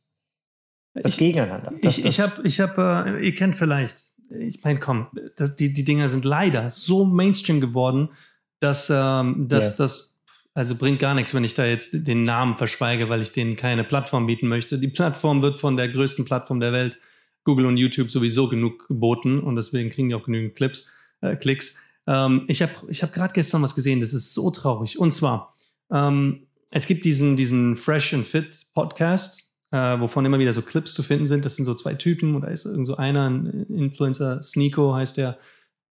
das 0.95 1.13
ich, 1.13 1.19
Gegeneinander. 1.19 1.73
Das, 1.83 1.99
ich, 1.99 2.05
ich 2.05 2.21
habe, 2.21 2.43
ich 2.45 2.61
hab, 2.61 2.77
äh, 2.79 3.25
ihr 3.25 3.35
kennt 3.35 3.57
vielleicht, 3.57 3.97
ich 4.31 4.63
meine, 4.65 4.81
komm, 4.81 5.07
das, 5.37 5.57
die, 5.57 5.73
die 5.73 5.85
Dinger 5.85 6.09
sind 6.09 6.25
leider 6.25 6.69
so 6.69 7.05
Mainstream 7.05 7.61
geworden, 7.61 8.11
dass, 8.59 8.91
ähm, 8.91 9.47
dass 9.49 9.71
yeah. 9.71 9.77
das 9.79 10.11
also 10.53 10.75
bringt 10.75 10.99
gar 10.99 11.15
nichts, 11.15 11.33
wenn 11.33 11.45
ich 11.45 11.55
da 11.55 11.65
jetzt 11.65 12.07
den 12.07 12.25
Namen 12.25 12.57
verschweige, 12.57 13.09
weil 13.09 13.23
ich 13.23 13.33
denen 13.33 13.57
keine 13.57 13.85
Plattform 13.85 14.27
bieten 14.27 14.49
möchte. 14.49 14.79
Die 14.79 14.89
Plattform 14.89 15.43
wird 15.43 15.61
von 15.61 15.77
der 15.77 15.89
größten 15.89 16.25
Plattform 16.25 16.59
der 16.61 16.73
Welt, 16.73 16.99
Google 17.45 17.67
und 17.67 17.77
YouTube, 17.77 18.11
sowieso 18.11 18.49
genug 18.49 18.89
geboten 18.89 19.41
und 19.41 19.57
deswegen 19.57 19.91
kriegen 19.91 20.09
die 20.09 20.15
auch 20.15 20.25
genügend 20.25 20.57
Clips, 20.57 20.91
äh, 21.21 21.37
Klicks. 21.37 21.83
Ähm, 22.11 22.45
ich 22.49 22.61
habe 22.61 22.73
ich 22.89 23.03
hab 23.03 23.15
gerade 23.15 23.33
gestern 23.33 23.63
was 23.63 23.75
gesehen, 23.75 24.01
das 24.01 24.13
ist 24.13 24.35
so 24.35 24.51
traurig. 24.51 24.99
Und 24.99 25.15
zwar, 25.15 25.55
ähm, 25.91 26.49
es 26.71 26.87
gibt 26.87 27.05
diesen, 27.05 27.37
diesen 27.37 27.77
Fresh 27.77 28.13
and 28.13 28.27
Fit 28.27 28.67
Podcast 28.75 29.51
äh, 29.73 30.01
wovon 30.01 30.25
immer 30.25 30.39
wieder 30.39 30.53
so 30.53 30.63
Clips 30.63 30.95
zu 30.95 31.03
finden 31.03 31.27
sind. 31.27 31.45
Das 31.45 31.57
sind 31.57 31.65
so 31.65 31.75
zwei 31.75 31.95
Typen 31.95 32.35
und 32.35 32.43
da 32.43 32.49
ist 32.49 32.67
irgend 32.67 32.87
so 32.87 32.97
einer, 32.97 33.29
ein 33.29 33.67
Influencer, 33.69 34.43
Sneeko 34.43 34.95
heißt 34.95 35.17
der, 35.17 35.39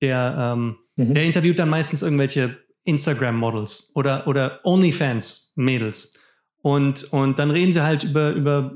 der, 0.01 0.35
ähm, 0.38 0.77
mhm. 0.95 1.13
der 1.13 1.23
interviewt 1.23 1.59
dann 1.59 1.69
meistens 1.69 2.01
irgendwelche 2.01 2.57
Instagram-Models 2.83 3.91
oder, 3.95 4.27
oder 4.27 4.59
OnlyFans-Mädels. 4.63 6.13
Und, 6.61 7.05
und 7.13 7.39
dann 7.39 7.51
reden 7.51 7.71
sie 7.71 7.83
halt 7.83 8.03
über, 8.03 8.31
über 8.31 8.73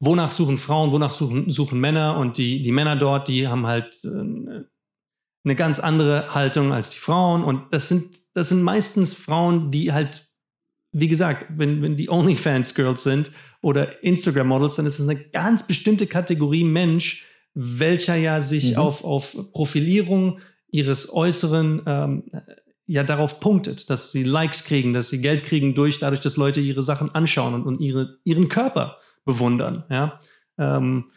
wonach 0.00 0.32
suchen 0.32 0.58
Frauen, 0.58 0.92
wonach 0.92 1.12
suchen, 1.12 1.50
suchen 1.50 1.78
Männer 1.78 2.16
und 2.16 2.38
die, 2.38 2.62
die 2.62 2.72
Männer 2.72 2.96
dort, 2.96 3.28
die 3.28 3.48
haben 3.48 3.66
halt 3.66 4.00
äh, 4.04 4.64
eine 5.44 5.54
ganz 5.56 5.78
andere 5.78 6.34
Haltung 6.34 6.72
als 6.72 6.90
die 6.90 6.98
Frauen 6.98 7.44
und 7.44 7.72
das 7.72 7.88
sind, 7.88 8.18
das 8.34 8.48
sind 8.48 8.62
meistens 8.62 9.14
Frauen, 9.14 9.70
die 9.70 9.92
halt, 9.92 10.28
wie 10.92 11.08
gesagt, 11.08 11.46
wenn, 11.56 11.82
wenn 11.82 11.96
die 11.96 12.08
OnlyFans-Girls 12.08 13.02
sind 13.02 13.30
oder 13.60 14.02
Instagram-Models, 14.02 14.76
dann 14.76 14.86
ist 14.86 14.98
es 14.98 15.08
eine 15.08 15.20
ganz 15.20 15.66
bestimmte 15.66 16.06
Kategorie 16.06 16.64
Mensch, 16.64 17.24
welcher 17.54 18.16
ja 18.16 18.40
sich 18.40 18.72
mhm. 18.72 18.78
auf, 18.78 19.04
auf 19.04 19.36
Profilierung 19.52 20.40
ihres 20.70 21.12
Äußeren 21.12 21.82
ähm, 21.86 22.24
ja 22.86 23.04
darauf 23.04 23.40
punktet, 23.40 23.88
dass 23.90 24.12
sie 24.12 24.24
Likes 24.24 24.64
kriegen, 24.64 24.92
dass 24.92 25.08
sie 25.08 25.20
Geld 25.20 25.44
kriegen 25.44 25.74
durch 25.74 25.98
dadurch, 25.98 26.20
dass 26.20 26.36
Leute 26.36 26.60
ihre 26.60 26.82
Sachen 26.82 27.14
anschauen 27.14 27.54
und, 27.54 27.64
und 27.64 27.80
ihre, 27.80 28.18
ihren 28.24 28.48
Körper 28.48 28.98
bewundern. 29.24 29.84
Ja? 29.88 30.20
Ähm, 30.58 31.10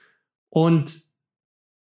und 0.50 1.07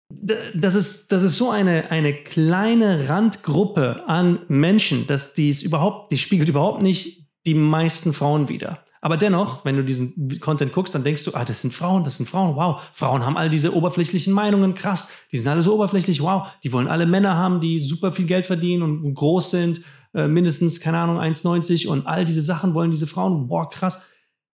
das 0.09 0.75
ist, 0.75 1.11
das 1.11 1.23
ist 1.23 1.37
so 1.37 1.49
eine, 1.49 1.91
eine 1.91 2.13
kleine 2.13 3.09
Randgruppe 3.09 4.03
an 4.07 4.39
Menschen, 4.47 5.05
dass 5.07 5.33
die 5.33 5.49
es 5.49 5.61
überhaupt, 5.61 6.11
die 6.11 6.17
spiegelt 6.17 6.49
überhaupt 6.49 6.81
nicht 6.81 7.27
die 7.45 7.53
meisten 7.53 8.13
Frauen 8.13 8.49
wider. 8.49 8.79
Aber 9.01 9.17
dennoch, 9.17 9.63
wenn 9.63 9.75
du 9.77 9.83
diesen 9.83 10.39
Content 10.39 10.73
guckst, 10.73 10.95
dann 10.95 11.03
denkst 11.03 11.23
du, 11.23 11.33
ah, 11.33 11.45
das 11.45 11.61
sind 11.61 11.73
Frauen, 11.73 12.03
das 12.03 12.17
sind 12.17 12.27
Frauen, 12.27 12.55
wow. 12.55 12.81
Frauen 12.93 13.25
haben 13.25 13.37
all 13.37 13.49
diese 13.49 13.75
oberflächlichen 13.75 14.33
Meinungen, 14.33 14.75
krass. 14.75 15.11
Die 15.31 15.37
sind 15.37 15.47
alle 15.47 15.61
so 15.61 15.75
oberflächlich, 15.75 16.21
wow. 16.21 16.47
Die 16.63 16.73
wollen 16.73 16.87
alle 16.87 17.05
Männer 17.05 17.35
haben, 17.35 17.61
die 17.61 17.79
super 17.79 18.11
viel 18.11 18.25
Geld 18.25 18.47
verdienen 18.47 18.81
und 18.81 19.13
groß 19.13 19.51
sind, 19.51 19.81
äh, 20.13 20.27
mindestens, 20.27 20.79
keine 20.79 20.97
Ahnung, 20.97 21.19
1,90 21.19 21.87
und 21.87 22.07
all 22.07 22.25
diese 22.25 22.41
Sachen 22.41 22.73
wollen 22.73 22.91
diese 22.91 23.07
Frauen, 23.07 23.47
boah, 23.47 23.69
krass. 23.69 24.05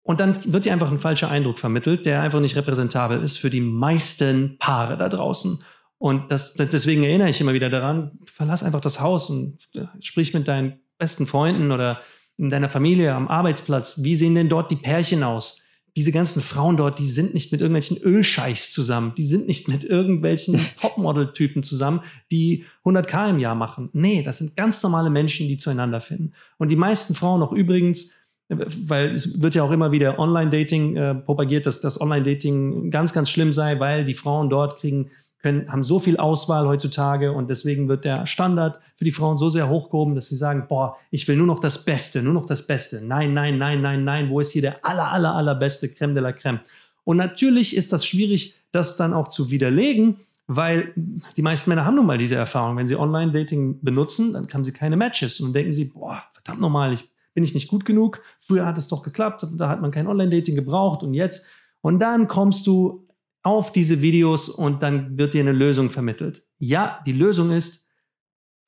Und 0.10 0.20
dann 0.20 0.36
wird 0.52 0.66
dir 0.66 0.74
einfach 0.74 0.92
ein 0.92 0.98
falscher 0.98 1.30
Eindruck 1.30 1.60
vermittelt, 1.60 2.08
der 2.08 2.24
einfach 2.24 2.40
nicht 2.40 2.56
repräsentabel 2.56 3.22
ist 3.22 3.38
für 3.38 3.52
die 3.52 3.62
meisten 3.62 4.58
Paare 4.58 4.98
da 4.98 5.08
draußen. 5.08 5.62
Und 6.00 6.32
das, 6.32 6.56
deswegen 6.56 7.04
erinnere 7.04 7.30
ich 7.30 7.40
immer 7.40 7.54
wieder 7.54 7.70
daran, 7.70 8.18
verlass 8.26 8.64
einfach 8.64 8.82
das 8.82 9.02
Haus 9.02 9.30
und 9.30 9.60
äh, 9.76 9.86
sprich 10.00 10.34
mit 10.34 10.48
deinen 10.48 10.80
besten 10.98 11.28
Freunden 11.28 11.72
oder 11.72 12.02
in 12.38 12.50
deiner 12.50 12.70
Familie, 12.70 13.14
am 13.14 13.28
Arbeitsplatz, 13.28 14.02
wie 14.02 14.16
sehen 14.16 14.34
denn 14.34 14.50
dort 14.50 14.72
die 14.72 14.78
Pärchen 14.78 15.22
aus? 15.22 15.62
Diese 15.96 16.12
ganzen 16.12 16.42
Frauen 16.42 16.76
dort, 16.76 16.98
die 16.98 17.06
sind 17.06 17.36
nicht 17.36 17.52
mit 17.52 17.62
irgendwelchen 17.62 17.98
Ölscheichs 17.98 18.72
zusammen, 18.72 19.14
die 19.16 19.26
sind 19.26 19.46
nicht 19.46 19.68
mit 19.68 19.84
irgendwelchen 19.84 20.60
Topmodel-Typen 20.82 21.62
zusammen, 21.62 22.02
die 22.32 22.66
100k 22.84 23.30
im 23.30 23.38
Jahr 23.38 23.54
machen. 23.54 23.92
Nee, 23.94 24.24
das 24.24 24.40
sind 24.40 24.58
ganz 24.58 24.82
normale 24.82 25.12
Menschen, 25.12 25.48
die 25.48 25.58
zueinander 25.58 26.02
finden. 26.02 26.34
Und 26.58 26.70
die 26.70 26.76
meisten 26.76 27.14
Frauen 27.14 27.44
auch 27.44 27.52
übrigens, 27.52 28.16
weil 28.50 29.14
es 29.14 29.42
wird 29.42 29.56
ja 29.56 29.64
auch 29.64 29.72
immer 29.72 29.92
wieder 29.92 30.18
Online-Dating 30.18 30.96
äh, 30.96 31.16
propagiert, 31.16 31.66
dass 31.66 31.82
das 31.82 32.02
Online-Dating 32.02 32.90
ganz, 32.90 33.14
ganz 33.14 33.30
schlimm 33.30 33.54
sei, 33.54 33.80
weil 33.80 34.06
die 34.06 34.16
Frauen 34.16 34.50
dort 34.50 34.80
kriegen 34.80 35.12
können, 35.42 35.72
haben 35.72 35.84
so 35.84 36.00
viel 36.00 36.18
Auswahl 36.18 36.68
heutzutage 36.68 37.32
und 37.32 37.50
deswegen 37.50 37.88
wird 37.88 38.04
der 38.04 38.26
Standard 38.26 38.80
für 38.98 39.06
die 39.06 39.12
Frauen 39.12 39.38
so 39.38 39.48
sehr 39.50 39.70
hochgehoben, 39.70 40.16
dass 40.16 40.28
sie 40.28 40.36
sagen, 40.36 40.66
boah, 40.68 40.98
ich 41.12 41.28
will 41.28 41.38
nur 41.38 41.48
noch 41.48 41.60
das 41.60 41.86
Beste, 41.86 42.22
nur 42.22 42.34
noch 42.34 42.46
das 42.46 42.68
Beste. 42.68 43.06
Nein, 43.06 43.34
nein, 43.34 43.58
nein, 43.58 43.82
nein, 43.82 44.04
nein, 44.04 44.30
wo 44.30 44.40
ist 44.40 44.52
hier 44.52 44.64
der 44.64 44.86
aller, 44.86 45.10
aller, 45.12 45.34
allerbeste 45.34 45.88
Creme 45.90 46.16
de 46.16 46.24
la 46.24 46.34
Creme? 46.34 46.60
Und 47.06 47.18
natürlich 47.18 47.76
ist 47.76 47.94
das 47.94 48.06
schwierig, 48.06 48.60
das 48.72 48.98
dann 48.98 49.14
auch 49.14 49.30
zu 49.30 49.50
widerlegen, 49.50 50.18
weil 50.48 50.94
die 51.38 51.42
meisten 51.42 51.70
Männer 51.70 51.86
haben 51.86 51.96
nun 51.96 52.06
mal 52.06 52.18
diese 52.18 52.36
Erfahrung. 52.36 52.76
Wenn 52.76 52.88
sie 52.88 52.98
Online-Dating 52.98 53.80
benutzen, 53.82 54.34
dann 54.34 54.48
haben 54.52 54.64
sie 54.64 54.72
keine 54.74 54.98
Matches 54.98 55.40
und 55.40 55.54
denken 55.54 55.72
sie, 55.72 55.86
boah, 55.86 56.24
verdammt 56.34 56.60
nochmal, 56.60 56.92
ich, 56.92 57.06
bin 57.34 57.44
ich 57.44 57.54
nicht 57.54 57.68
gut 57.68 57.86
genug? 57.86 58.22
Früher 58.42 58.66
hat 58.66 58.78
es 58.78 58.88
doch 58.88 59.04
geklappt, 59.04 59.46
da 59.58 59.70
hat 59.70 59.82
man 59.82 59.92
kein 59.92 60.08
Online-Dating 60.08 60.56
gebraucht 60.56 61.04
und 61.04 61.14
jetzt. 61.14 61.48
Und 61.82 62.00
dann 62.00 62.28
kommst 62.28 62.68
du 62.68 63.08
auf 63.44 63.72
diese 63.72 64.02
Videos 64.02 64.50
und 64.50 64.84
dann 64.84 65.18
wird 65.18 65.34
dir 65.34 65.42
eine 65.42 65.52
Lösung 65.52 65.90
vermittelt. 65.90 66.44
Ja, 66.58 67.02
die 67.06 67.14
Lösung 67.14 67.52
ist, 67.52 67.90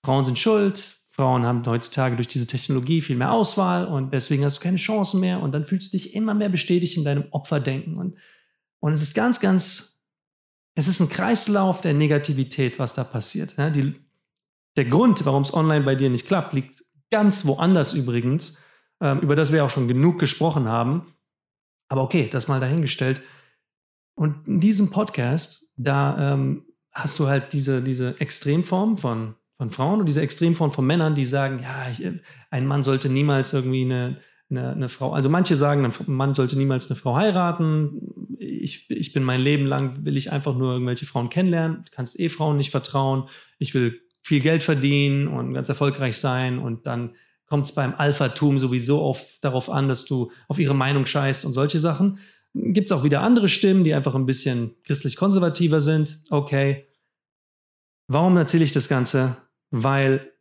Frauen 0.05 0.25
sind 0.25 0.39
schuld, 0.39 1.01
Frauen 1.11 1.45
haben 1.45 1.65
heutzutage 1.65 2.15
durch 2.15 2.29
diese 2.29 2.47
Technologie 2.47 3.01
viel 3.01 3.17
mehr 3.17 3.31
Auswahl 3.31 3.85
und 3.85 4.13
deswegen 4.13 4.45
hast 4.45 4.57
du 4.57 4.61
keine 4.61 4.77
Chancen 4.77 5.19
mehr 5.19 5.41
und 5.41 5.53
dann 5.53 5.65
fühlst 5.65 5.93
du 5.93 5.97
dich 5.97 6.15
immer 6.15 6.33
mehr 6.33 6.49
bestätigt 6.49 6.97
in 6.97 7.03
deinem 7.03 7.25
Opferdenken. 7.31 7.97
Und, 7.97 8.15
und 8.79 8.93
es 8.93 9.01
ist 9.01 9.13
ganz, 9.13 9.41
ganz, 9.41 10.01
es 10.73 10.87
ist 10.87 11.01
ein 11.01 11.09
Kreislauf 11.09 11.81
der 11.81 11.93
Negativität, 11.93 12.79
was 12.79 12.93
da 12.93 13.03
passiert. 13.03 13.55
Ja, 13.57 13.69
die, 13.69 13.95
der 14.77 14.85
Grund, 14.85 15.25
warum 15.25 15.43
es 15.43 15.53
online 15.53 15.83
bei 15.83 15.95
dir 15.95 16.09
nicht 16.09 16.27
klappt, 16.27 16.53
liegt 16.53 16.83
ganz 17.11 17.45
woanders 17.45 17.93
übrigens, 17.93 18.61
ähm, 19.01 19.19
über 19.19 19.35
das 19.35 19.51
wir 19.51 19.63
auch 19.63 19.69
schon 19.69 19.87
genug 19.87 20.19
gesprochen 20.19 20.67
haben. 20.67 21.13
Aber 21.89 22.03
okay, 22.03 22.29
das 22.31 22.47
mal 22.47 22.59
dahingestellt. 22.59 23.21
Und 24.15 24.47
in 24.47 24.59
diesem 24.59 24.89
Podcast, 24.89 25.71
da 25.77 26.33
ähm, 26.33 26.65
hast 26.91 27.19
du 27.19 27.27
halt 27.27 27.53
diese, 27.53 27.81
diese 27.81 28.19
Extremform 28.19 28.97
von, 28.97 29.35
von 29.57 29.69
Frauen 29.69 29.99
und 29.99 30.05
diese 30.05 30.21
Extremform 30.21 30.71
von 30.71 30.85
Männern, 30.85 31.15
die 31.15 31.25
sagen, 31.25 31.59
ja, 31.63 31.89
ich, 31.89 32.05
ein 32.49 32.65
Mann 32.65 32.83
sollte 32.83 33.09
niemals 33.09 33.53
irgendwie 33.53 33.83
eine, 33.83 34.19
eine, 34.49 34.71
eine, 34.71 34.89
Frau, 34.89 35.13
also 35.13 35.29
manche 35.29 35.55
sagen, 35.55 35.85
ein 35.85 35.93
Mann 36.07 36.33
sollte 36.33 36.57
niemals 36.57 36.89
eine 36.89 36.99
Frau 36.99 37.15
heiraten. 37.15 38.35
Ich, 38.37 38.89
ich 38.89 39.13
bin 39.13 39.23
mein 39.23 39.41
Leben 39.41 39.65
lang, 39.65 40.05
will 40.05 40.17
ich 40.17 40.31
einfach 40.31 40.55
nur 40.55 40.73
irgendwelche 40.73 41.05
Frauen 41.05 41.29
kennenlernen. 41.29 41.83
Du 41.85 41.91
kannst 41.91 42.19
eh 42.19 42.29
Frauen 42.29 42.57
nicht 42.57 42.71
vertrauen. 42.71 43.29
Ich 43.59 43.73
will 43.73 44.01
viel 44.21 44.41
Geld 44.41 44.63
verdienen 44.63 45.27
und 45.27 45.53
ganz 45.53 45.69
erfolgreich 45.69 46.17
sein 46.17 46.59
und 46.59 46.87
dann 46.87 47.15
kommt 47.47 47.65
es 47.65 47.75
beim 47.75 47.93
Alphatum 47.95 48.59
sowieso 48.59 49.01
auf, 49.01 49.37
darauf 49.41 49.69
an, 49.69 49.89
dass 49.89 50.05
du 50.05 50.31
auf 50.47 50.57
ihre 50.57 50.73
Meinung 50.73 51.05
scheißt 51.05 51.43
und 51.43 51.51
solche 51.51 51.79
Sachen. 51.79 52.19
Gibt 52.53 52.89
es 52.89 52.97
auch 52.97 53.03
wieder 53.03 53.21
andere 53.21 53.49
Stimmen, 53.49 53.83
die 53.83 53.93
einfach 53.93 54.15
ein 54.15 54.25
bisschen 54.25 54.75
christlich-konservativer 54.83 55.81
sind. 55.81 56.23
Okay. 56.29 56.87
Warum 58.07 58.37
erzähle 58.37 58.63
ich 58.63 58.71
das 58.71 58.87
Ganze? 58.87 59.35
Weil 59.69 60.31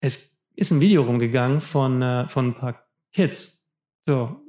es 0.00 0.40
ist 0.56 0.72
ein 0.72 0.80
Video 0.80 1.02
rumgegangen 1.02 1.60
von, 1.60 2.02
äh, 2.02 2.28
von 2.28 2.48
ein 2.48 2.54
paar 2.54 2.84
Kids, 3.12 3.68
so 4.06 4.40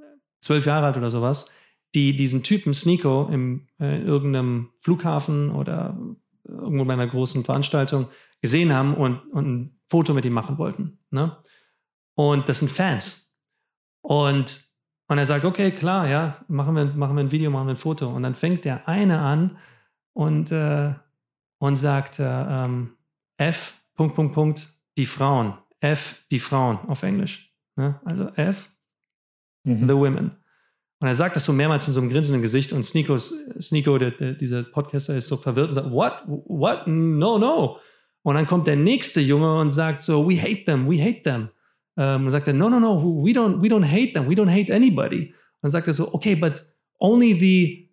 zwölf 0.41 0.65
Jahre 0.65 0.87
alt 0.87 0.97
oder 0.97 1.09
sowas, 1.09 1.51
die 1.93 2.15
diesen 2.15 2.43
Typen 2.43 2.73
Sneeko 2.73 3.29
im 3.31 3.67
äh, 3.79 4.01
irgendeinem 4.01 4.69
Flughafen 4.79 5.51
oder 5.51 5.97
irgendwo 6.61 6.85
bei 6.85 6.93
einer 6.93 7.07
großen 7.07 7.43
Veranstaltung 7.43 8.07
gesehen 8.41 8.73
haben 8.73 8.95
und, 8.95 9.19
und 9.31 9.47
ein 9.47 9.79
Foto 9.89 10.13
mit 10.13 10.25
ihm 10.25 10.33
machen 10.33 10.57
wollten. 10.57 10.99
Ne? 11.09 11.35
Und 12.15 12.47
das 12.47 12.59
sind 12.59 12.71
Fans. 12.71 13.33
Und 14.01 14.71
und 15.11 15.17
er 15.17 15.25
sagt, 15.25 15.43
okay, 15.43 15.71
klar, 15.71 16.07
ja, 16.07 16.37
machen 16.47 16.73
wir, 16.73 16.85
machen 16.85 17.17
wir 17.17 17.23
ein 17.25 17.33
Video, 17.33 17.51
machen 17.51 17.67
wir 17.67 17.73
ein 17.73 17.77
Foto. 17.77 18.07
Und 18.07 18.23
dann 18.23 18.33
fängt 18.33 18.63
der 18.63 18.87
eine 18.87 19.19
an 19.19 19.57
und, 20.13 20.53
äh, 20.53 20.93
und 21.59 21.75
sagt 21.75 22.19
äh, 22.19 22.23
ähm, 22.23 22.95
F, 23.35 23.83
Punkt, 23.93 24.15
Punkt, 24.15 24.33
Punkt, 24.33 24.73
die 24.97 25.05
Frauen. 25.05 25.57
F, 25.81 26.25
die 26.31 26.39
Frauen 26.39 26.77
auf 26.87 27.03
Englisch. 27.03 27.53
Ne? 27.75 27.99
Also 28.05 28.29
F, 28.37 28.71
mhm. 29.65 29.85
the 29.85 29.93
women. 29.93 30.31
Und 31.01 31.07
er 31.07 31.15
sagt 31.15 31.35
das 31.35 31.45
so 31.45 31.51
mehrmals 31.51 31.87
mit 31.87 31.95
so 31.95 31.99
einem 31.99 32.11
grinsenden 32.11 32.43
Gesicht 32.43 32.71
und 32.73 32.83
Sneeko, 32.83 33.17
Sneeko 33.17 33.97
der, 33.97 34.11
der, 34.11 34.33
dieser 34.33 34.61
Podcaster, 34.61 35.17
ist 35.17 35.27
so 35.27 35.35
verwirrt 35.35 35.69
und 35.69 35.75
sagt, 35.75 35.91
what, 35.91 36.13
what, 36.27 36.85
no, 36.85 37.39
no. 37.39 37.79
Und 38.21 38.35
dann 38.35 38.45
kommt 38.45 38.67
der 38.67 38.75
nächste 38.75 39.19
Junge 39.19 39.59
und 39.59 39.71
sagt 39.71 40.03
so, 40.03 40.29
we 40.29 40.39
hate 40.39 40.63
them, 40.65 40.87
we 40.87 41.01
hate 41.01 41.23
them. 41.23 41.49
Ähm, 41.97 42.25
und 42.25 42.31
sagt 42.31 42.45
er, 42.45 42.53
no, 42.53 42.69
no, 42.69 42.79
no, 42.79 43.01
we 43.25 43.31
don't, 43.31 43.63
we 43.63 43.67
don't 43.67 43.83
hate 43.83 44.13
them, 44.13 44.29
we 44.29 44.35
don't 44.35 44.51
hate 44.51 44.71
anybody. 44.71 45.29
Und 45.29 45.63
dann 45.63 45.71
sagt 45.71 45.87
er 45.87 45.93
so, 45.93 46.13
okay, 46.13 46.35
but 46.35 46.63
only 46.99 47.33
the 47.33 47.91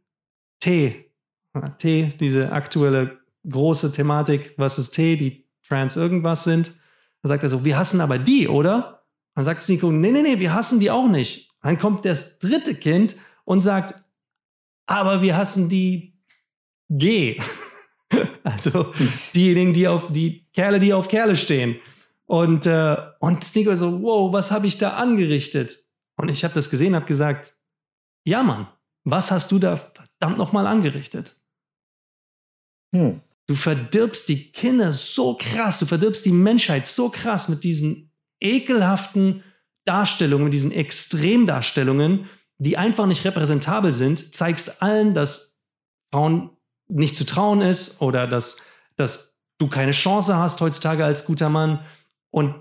T, 0.60 1.10
T, 1.78 2.12
diese 2.20 2.52
aktuelle 2.52 3.16
große 3.48 3.90
Thematik, 3.90 4.52
was 4.58 4.78
ist 4.78 4.90
T, 4.90 5.16
die 5.16 5.46
trans 5.66 5.96
irgendwas 5.96 6.44
sind. 6.44 6.72
Dann 7.22 7.28
sagt 7.28 7.42
er 7.42 7.48
so, 7.48 7.64
wir 7.64 7.78
hassen 7.78 8.02
aber 8.02 8.18
die, 8.18 8.48
oder? 8.48 9.02
Dann 9.34 9.44
sagt 9.44 9.66
Nico, 9.70 9.90
nee, 9.90 10.12
nee, 10.12 10.20
nee, 10.20 10.38
wir 10.38 10.52
hassen 10.52 10.78
die 10.78 10.90
auch 10.90 11.08
nicht. 11.08 11.47
Dann 11.62 11.78
kommt 11.78 12.04
das 12.04 12.38
dritte 12.38 12.74
Kind 12.74 13.16
und 13.44 13.60
sagt, 13.60 13.94
aber 14.86 15.22
wir 15.22 15.36
hassen 15.36 15.68
die 15.68 16.14
G. 16.88 17.40
also 18.42 18.92
diejenigen, 19.34 19.72
die 19.72 19.88
auf 19.88 20.12
die 20.12 20.46
Kerle, 20.52 20.78
die 20.78 20.92
auf 20.92 21.08
Kerle 21.08 21.36
stehen. 21.36 21.76
Und, 22.26 22.66
äh, 22.66 22.96
und 23.20 23.42
Sneaker 23.44 23.76
so, 23.76 24.02
wow, 24.02 24.32
was 24.32 24.50
habe 24.50 24.66
ich 24.66 24.78
da 24.78 24.94
angerichtet? 24.94 25.78
Und 26.16 26.28
ich 26.28 26.44
habe 26.44 26.54
das 26.54 26.68
gesehen, 26.68 26.94
habe 26.94 27.06
gesagt, 27.06 27.52
ja 28.24 28.42
Mann, 28.42 28.68
was 29.04 29.30
hast 29.30 29.50
du 29.52 29.58
da 29.58 29.76
verdammt 29.76 30.36
nochmal 30.36 30.66
angerichtet? 30.66 31.36
Hm. 32.94 33.22
Du 33.46 33.54
verdirbst 33.54 34.28
die 34.28 34.52
Kinder 34.52 34.92
so 34.92 35.34
krass, 35.34 35.78
du 35.78 35.86
verdirbst 35.86 36.26
die 36.26 36.32
Menschheit 36.32 36.86
so 36.86 37.08
krass 37.08 37.48
mit 37.48 37.64
diesen 37.64 38.12
ekelhaften 38.40 39.42
Darstellungen, 39.88 40.44
mit 40.44 40.52
diesen 40.52 40.72
Extremdarstellungen, 40.72 42.28
die 42.58 42.76
einfach 42.76 43.06
nicht 43.06 43.24
repräsentabel 43.24 43.94
sind, 43.94 44.34
zeigst 44.34 44.82
allen, 44.82 45.14
dass 45.14 45.58
Frauen 46.12 46.50
nicht 46.88 47.16
zu 47.16 47.24
trauen 47.24 47.60
ist 47.60 48.02
oder 48.02 48.26
dass, 48.26 48.60
dass 48.96 49.38
du 49.58 49.68
keine 49.68 49.92
Chance 49.92 50.36
hast 50.36 50.60
heutzutage 50.60 51.04
als 51.04 51.24
guter 51.24 51.48
Mann. 51.48 51.80
Und 52.30 52.54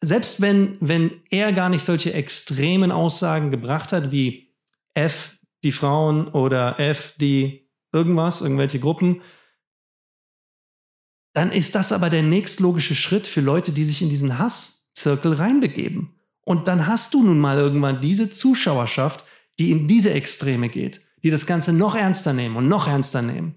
selbst 0.00 0.40
wenn, 0.40 0.76
wenn 0.80 1.22
er 1.30 1.52
gar 1.52 1.68
nicht 1.68 1.82
solche 1.82 2.12
extremen 2.12 2.92
Aussagen 2.92 3.50
gebracht 3.50 3.92
hat, 3.92 4.12
wie 4.12 4.54
F 4.94 5.38
die 5.64 5.72
Frauen 5.72 6.28
oder 6.28 6.78
F 6.78 7.14
die 7.20 7.68
irgendwas, 7.92 8.42
irgendwelche 8.42 8.78
Gruppen, 8.78 9.22
dann 11.34 11.52
ist 11.52 11.74
das 11.74 11.92
aber 11.92 12.10
der 12.10 12.22
nächstlogische 12.22 12.94
Schritt 12.94 13.26
für 13.26 13.40
Leute, 13.40 13.72
die 13.72 13.84
sich 13.84 14.02
in 14.02 14.10
diesen 14.10 14.38
Hasszirkel 14.38 15.34
reinbegeben. 15.34 16.17
Und 16.48 16.66
dann 16.66 16.86
hast 16.86 17.12
du 17.12 17.22
nun 17.22 17.38
mal 17.38 17.58
irgendwann 17.58 18.00
diese 18.00 18.30
Zuschauerschaft, 18.30 19.22
die 19.58 19.70
in 19.70 19.86
diese 19.86 20.14
Extreme 20.14 20.70
geht, 20.70 21.02
die 21.22 21.30
das 21.30 21.44
Ganze 21.44 21.74
noch 21.74 21.94
ernster 21.94 22.32
nehmen 22.32 22.56
und 22.56 22.68
noch 22.68 22.88
ernster 22.88 23.20
nehmen. 23.20 23.56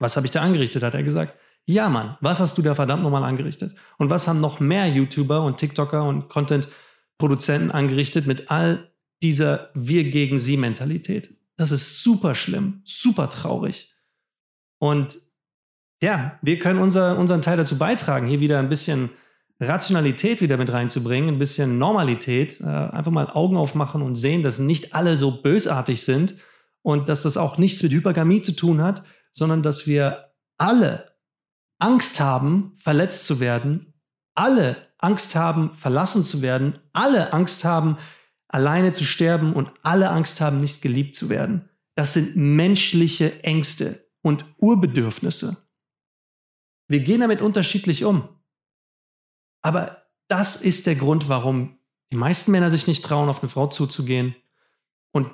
Was 0.00 0.16
habe 0.16 0.26
ich 0.26 0.32
da 0.32 0.42
angerichtet, 0.42 0.82
hat 0.82 0.94
er 0.94 1.04
gesagt. 1.04 1.38
Ja, 1.66 1.88
Mann, 1.88 2.16
was 2.20 2.40
hast 2.40 2.58
du 2.58 2.62
da 2.62 2.74
verdammt 2.74 3.04
nochmal 3.04 3.22
angerichtet? 3.22 3.76
Und 3.96 4.10
was 4.10 4.26
haben 4.26 4.40
noch 4.40 4.58
mehr 4.58 4.88
YouTuber 4.88 5.44
und 5.44 5.58
TikToker 5.58 6.02
und 6.02 6.28
Content-Produzenten 6.28 7.70
angerichtet 7.70 8.26
mit 8.26 8.50
all 8.50 8.90
dieser 9.22 9.70
Wir 9.74 10.02
gegen 10.10 10.40
sie 10.40 10.56
Mentalität? 10.56 11.32
Das 11.56 11.70
ist 11.70 12.02
super 12.02 12.34
schlimm, 12.34 12.82
super 12.82 13.30
traurig. 13.30 13.94
Und 14.80 15.18
ja, 16.02 16.40
wir 16.42 16.58
können 16.58 16.80
unser, 16.80 17.16
unseren 17.16 17.40
Teil 17.40 17.56
dazu 17.56 17.78
beitragen, 17.78 18.26
hier 18.26 18.40
wieder 18.40 18.58
ein 18.58 18.68
bisschen 18.68 19.10
Rationalität 19.60 20.40
wieder 20.40 20.56
mit 20.56 20.72
reinzubringen, 20.72 21.34
ein 21.34 21.38
bisschen 21.38 21.78
Normalität, 21.78 22.60
äh, 22.60 22.64
einfach 22.64 23.12
mal 23.12 23.30
Augen 23.30 23.56
aufmachen 23.56 24.02
und 24.02 24.16
sehen, 24.16 24.42
dass 24.42 24.58
nicht 24.58 24.94
alle 24.94 25.16
so 25.16 25.42
bösartig 25.42 26.02
sind 26.02 26.36
und 26.82 27.08
dass 27.08 27.22
das 27.22 27.36
auch 27.36 27.56
nichts 27.58 27.82
mit 27.82 27.92
Hypergamie 27.92 28.42
zu 28.42 28.52
tun 28.52 28.82
hat, 28.82 29.04
sondern 29.32 29.62
dass 29.62 29.86
wir 29.86 30.32
alle 30.58 31.12
Angst 31.78 32.20
haben, 32.20 32.72
verletzt 32.76 33.26
zu 33.26 33.40
werden, 33.40 33.94
alle 34.34 34.76
Angst 34.98 35.36
haben, 35.36 35.74
verlassen 35.74 36.24
zu 36.24 36.42
werden, 36.42 36.78
alle 36.92 37.32
Angst 37.32 37.64
haben, 37.64 37.98
alleine 38.48 38.92
zu 38.92 39.04
sterben 39.04 39.52
und 39.52 39.70
alle 39.82 40.10
Angst 40.10 40.40
haben, 40.40 40.58
nicht 40.58 40.82
geliebt 40.82 41.14
zu 41.14 41.28
werden. 41.28 41.68
Das 41.94 42.14
sind 42.14 42.36
menschliche 42.36 43.42
Ängste 43.44 44.08
und 44.22 44.44
Urbedürfnisse. 44.58 45.56
Wir 46.88 47.00
gehen 47.00 47.20
damit 47.20 47.40
unterschiedlich 47.40 48.04
um. 48.04 48.28
Aber 49.64 50.02
das 50.28 50.56
ist 50.56 50.86
der 50.86 50.94
Grund, 50.94 51.30
warum 51.30 51.78
die 52.12 52.18
meisten 52.18 52.52
Männer 52.52 52.68
sich 52.68 52.86
nicht 52.86 53.02
trauen, 53.02 53.30
auf 53.30 53.42
eine 53.42 53.48
Frau 53.48 53.66
zuzugehen. 53.66 54.36
Und 55.10 55.30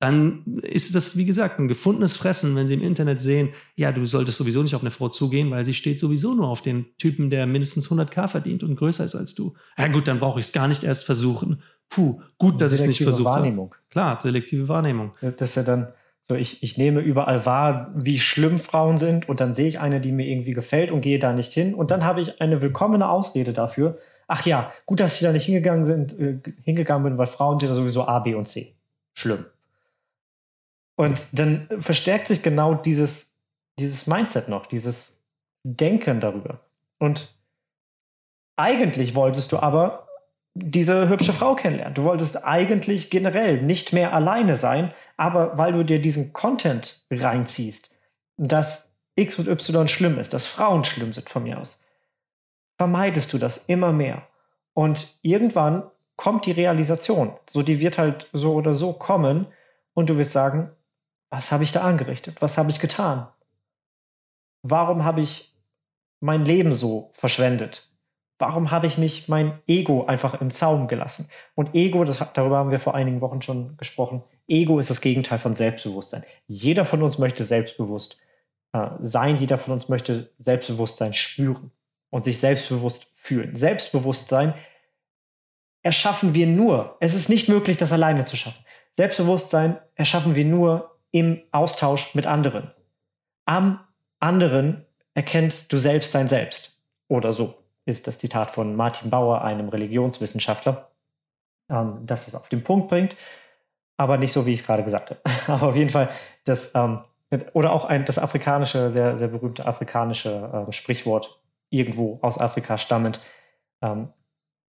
dann 0.00 0.60
ist 0.62 0.94
das, 0.94 1.16
wie 1.18 1.26
gesagt, 1.26 1.58
ein 1.58 1.68
gefundenes 1.68 2.16
Fressen, 2.16 2.56
wenn 2.56 2.66
sie 2.66 2.74
im 2.74 2.82
Internet 2.82 3.20
sehen, 3.20 3.50
ja, 3.74 3.92
du 3.92 4.06
solltest 4.06 4.38
sowieso 4.38 4.62
nicht 4.62 4.74
auf 4.74 4.80
eine 4.80 4.90
Frau 4.90 5.10
zugehen, 5.10 5.50
weil 5.50 5.66
sie 5.66 5.74
steht 5.74 5.98
sowieso 5.98 6.34
nur 6.34 6.48
auf 6.48 6.62
den 6.62 6.86
Typen, 6.96 7.28
der 7.28 7.46
mindestens 7.46 7.88
100k 7.90 8.28
verdient 8.28 8.62
und 8.64 8.76
größer 8.76 9.04
ist 9.04 9.14
als 9.14 9.34
du. 9.34 9.54
Ja 9.76 9.88
gut, 9.88 10.08
dann 10.08 10.20
brauche 10.20 10.40
ich 10.40 10.46
es 10.46 10.52
gar 10.52 10.68
nicht 10.68 10.82
erst 10.82 11.04
versuchen. 11.04 11.62
Puh, 11.90 12.22
gut, 12.38 12.60
dass 12.62 12.72
ich 12.72 12.80
es 12.80 12.86
nicht 12.86 13.02
versucht 13.02 13.28
habe. 13.28 13.70
Klar, 13.90 14.20
selektive 14.22 14.68
Wahrnehmung. 14.68 15.12
Das 15.36 15.50
ist 15.50 15.54
ja 15.56 15.62
dann 15.62 15.88
so, 16.28 16.34
ich, 16.34 16.62
ich 16.64 16.76
nehme 16.76 17.00
überall 17.00 17.46
wahr, 17.46 17.92
wie 17.94 18.18
schlimm 18.18 18.58
Frauen 18.58 18.98
sind 18.98 19.28
und 19.28 19.40
dann 19.40 19.54
sehe 19.54 19.68
ich 19.68 19.78
eine, 19.78 20.00
die 20.00 20.10
mir 20.10 20.26
irgendwie 20.26 20.54
gefällt 20.54 20.90
und 20.90 21.00
gehe 21.00 21.20
da 21.20 21.32
nicht 21.32 21.52
hin. 21.52 21.72
Und 21.72 21.92
dann 21.92 22.04
habe 22.04 22.20
ich 22.20 22.40
eine 22.40 22.60
willkommene 22.60 23.08
Ausrede 23.08 23.52
dafür. 23.52 23.98
Ach 24.26 24.44
ja, 24.44 24.72
gut, 24.86 24.98
dass 24.98 25.14
ich 25.14 25.20
da 25.20 25.32
nicht 25.32 25.44
hingegangen, 25.44 25.86
sind, 25.86 26.18
äh, 26.18 26.40
hingegangen 26.64 27.04
bin, 27.04 27.18
weil 27.18 27.28
Frauen 27.28 27.60
sind 27.60 27.68
da 27.68 27.74
sowieso 27.76 28.08
A, 28.08 28.18
B 28.18 28.34
und 28.34 28.46
C. 28.46 28.74
Schlimm. 29.14 29.46
Und 30.96 31.26
dann 31.32 31.68
verstärkt 31.78 32.26
sich 32.26 32.42
genau 32.42 32.74
dieses, 32.74 33.32
dieses 33.78 34.08
Mindset 34.08 34.48
noch, 34.48 34.66
dieses 34.66 35.22
Denken 35.62 36.18
darüber. 36.20 36.60
Und 36.98 37.36
eigentlich 38.56 39.14
wolltest 39.14 39.52
du 39.52 39.58
aber 39.58 40.05
diese 40.58 41.08
hübsche 41.08 41.32
Frau 41.32 41.54
kennenlernen. 41.54 41.94
Du 41.94 42.04
wolltest 42.04 42.44
eigentlich 42.44 43.10
generell 43.10 43.60
nicht 43.62 43.92
mehr 43.92 44.12
alleine 44.12 44.56
sein, 44.56 44.92
aber 45.16 45.58
weil 45.58 45.72
du 45.72 45.84
dir 45.84 46.00
diesen 46.00 46.32
Content 46.32 47.04
reinziehst, 47.10 47.90
dass 48.36 48.92
X 49.14 49.38
und 49.38 49.48
Y 49.48 49.88
schlimm 49.88 50.18
ist, 50.18 50.32
dass 50.32 50.46
Frauen 50.46 50.84
schlimm 50.84 51.12
sind 51.12 51.28
von 51.28 51.42
mir 51.42 51.58
aus, 51.58 51.82
vermeidest 52.76 53.32
du 53.32 53.38
das 53.38 53.66
immer 53.66 53.92
mehr. 53.92 54.26
Und 54.74 55.18
irgendwann 55.22 55.84
kommt 56.16 56.46
die 56.46 56.52
Realisation. 56.52 57.34
So, 57.48 57.62
die 57.62 57.80
wird 57.80 57.98
halt 57.98 58.28
so 58.32 58.54
oder 58.54 58.74
so 58.74 58.92
kommen 58.92 59.46
und 59.94 60.10
du 60.10 60.16
wirst 60.16 60.32
sagen, 60.32 60.70
was 61.30 61.52
habe 61.52 61.64
ich 61.64 61.72
da 61.72 61.82
angerichtet? 61.82 62.40
Was 62.40 62.56
habe 62.58 62.70
ich 62.70 62.80
getan? 62.80 63.28
Warum 64.62 65.04
habe 65.04 65.20
ich 65.20 65.54
mein 66.20 66.44
Leben 66.44 66.74
so 66.74 67.10
verschwendet? 67.14 67.88
Warum 68.38 68.70
habe 68.70 68.86
ich 68.86 68.98
nicht 68.98 69.28
mein 69.28 69.58
Ego 69.66 70.06
einfach 70.06 70.40
im 70.40 70.50
Zaum 70.50 70.88
gelassen? 70.88 71.28
Und 71.54 71.74
Ego, 71.74 72.04
das, 72.04 72.18
darüber 72.34 72.58
haben 72.58 72.70
wir 72.70 72.80
vor 72.80 72.94
einigen 72.94 73.20
Wochen 73.20 73.42
schon 73.42 73.76
gesprochen, 73.76 74.22
Ego 74.48 74.78
ist 74.78 74.90
das 74.90 75.00
Gegenteil 75.00 75.38
von 75.38 75.56
Selbstbewusstsein. 75.56 76.24
Jeder 76.46 76.84
von 76.84 77.02
uns 77.02 77.18
möchte 77.18 77.44
selbstbewusst 77.44 78.20
äh, 78.72 78.88
sein, 79.00 79.36
jeder 79.36 79.58
von 79.58 79.72
uns 79.72 79.88
möchte 79.88 80.30
Selbstbewusstsein 80.38 81.14
spüren 81.14 81.72
und 82.10 82.24
sich 82.24 82.38
selbstbewusst 82.38 83.08
fühlen. 83.16 83.56
Selbstbewusstsein 83.56 84.54
erschaffen 85.82 86.34
wir 86.34 86.46
nur. 86.46 86.96
Es 87.00 87.14
ist 87.14 87.28
nicht 87.28 87.48
möglich, 87.48 87.76
das 87.76 87.92
alleine 87.92 88.24
zu 88.24 88.36
schaffen. 88.36 88.64
Selbstbewusstsein 88.96 89.78
erschaffen 89.94 90.34
wir 90.34 90.44
nur 90.44 90.98
im 91.10 91.42
Austausch 91.52 92.14
mit 92.14 92.26
anderen. 92.26 92.70
Am 93.46 93.80
anderen 94.20 94.84
erkennst 95.14 95.72
du 95.72 95.78
selbst 95.78 96.14
dein 96.14 96.28
Selbst 96.28 96.78
oder 97.08 97.32
so 97.32 97.65
ist 97.86 98.06
das 98.06 98.18
Zitat 98.18 98.52
von 98.52 98.76
Martin 98.76 99.10
Bauer, 99.10 99.42
einem 99.42 99.68
Religionswissenschaftler, 99.68 100.90
ähm, 101.70 102.00
das 102.04 102.28
es 102.28 102.34
auf 102.34 102.48
den 102.48 102.62
Punkt 102.62 102.88
bringt, 102.88 103.16
aber 103.96 104.18
nicht 104.18 104.32
so, 104.32 104.44
wie 104.44 104.52
ich 104.52 104.60
es 104.60 104.66
gerade 104.66 104.84
gesagt 104.84 105.10
habe. 105.10 105.20
aber 105.46 105.68
auf 105.68 105.76
jeden 105.76 105.90
Fall, 105.90 106.10
das, 106.44 106.74
ähm, 106.74 107.00
oder 107.54 107.72
auch 107.72 107.84
ein, 107.84 108.04
das 108.04 108.18
afrikanische, 108.18 108.92
sehr, 108.92 109.16
sehr 109.16 109.28
berühmte 109.28 109.66
afrikanische 109.66 110.66
äh, 110.68 110.72
Sprichwort, 110.72 111.40
irgendwo 111.70 112.18
aus 112.22 112.38
Afrika 112.38 112.76
stammend, 112.76 113.20
ähm, 113.82 114.12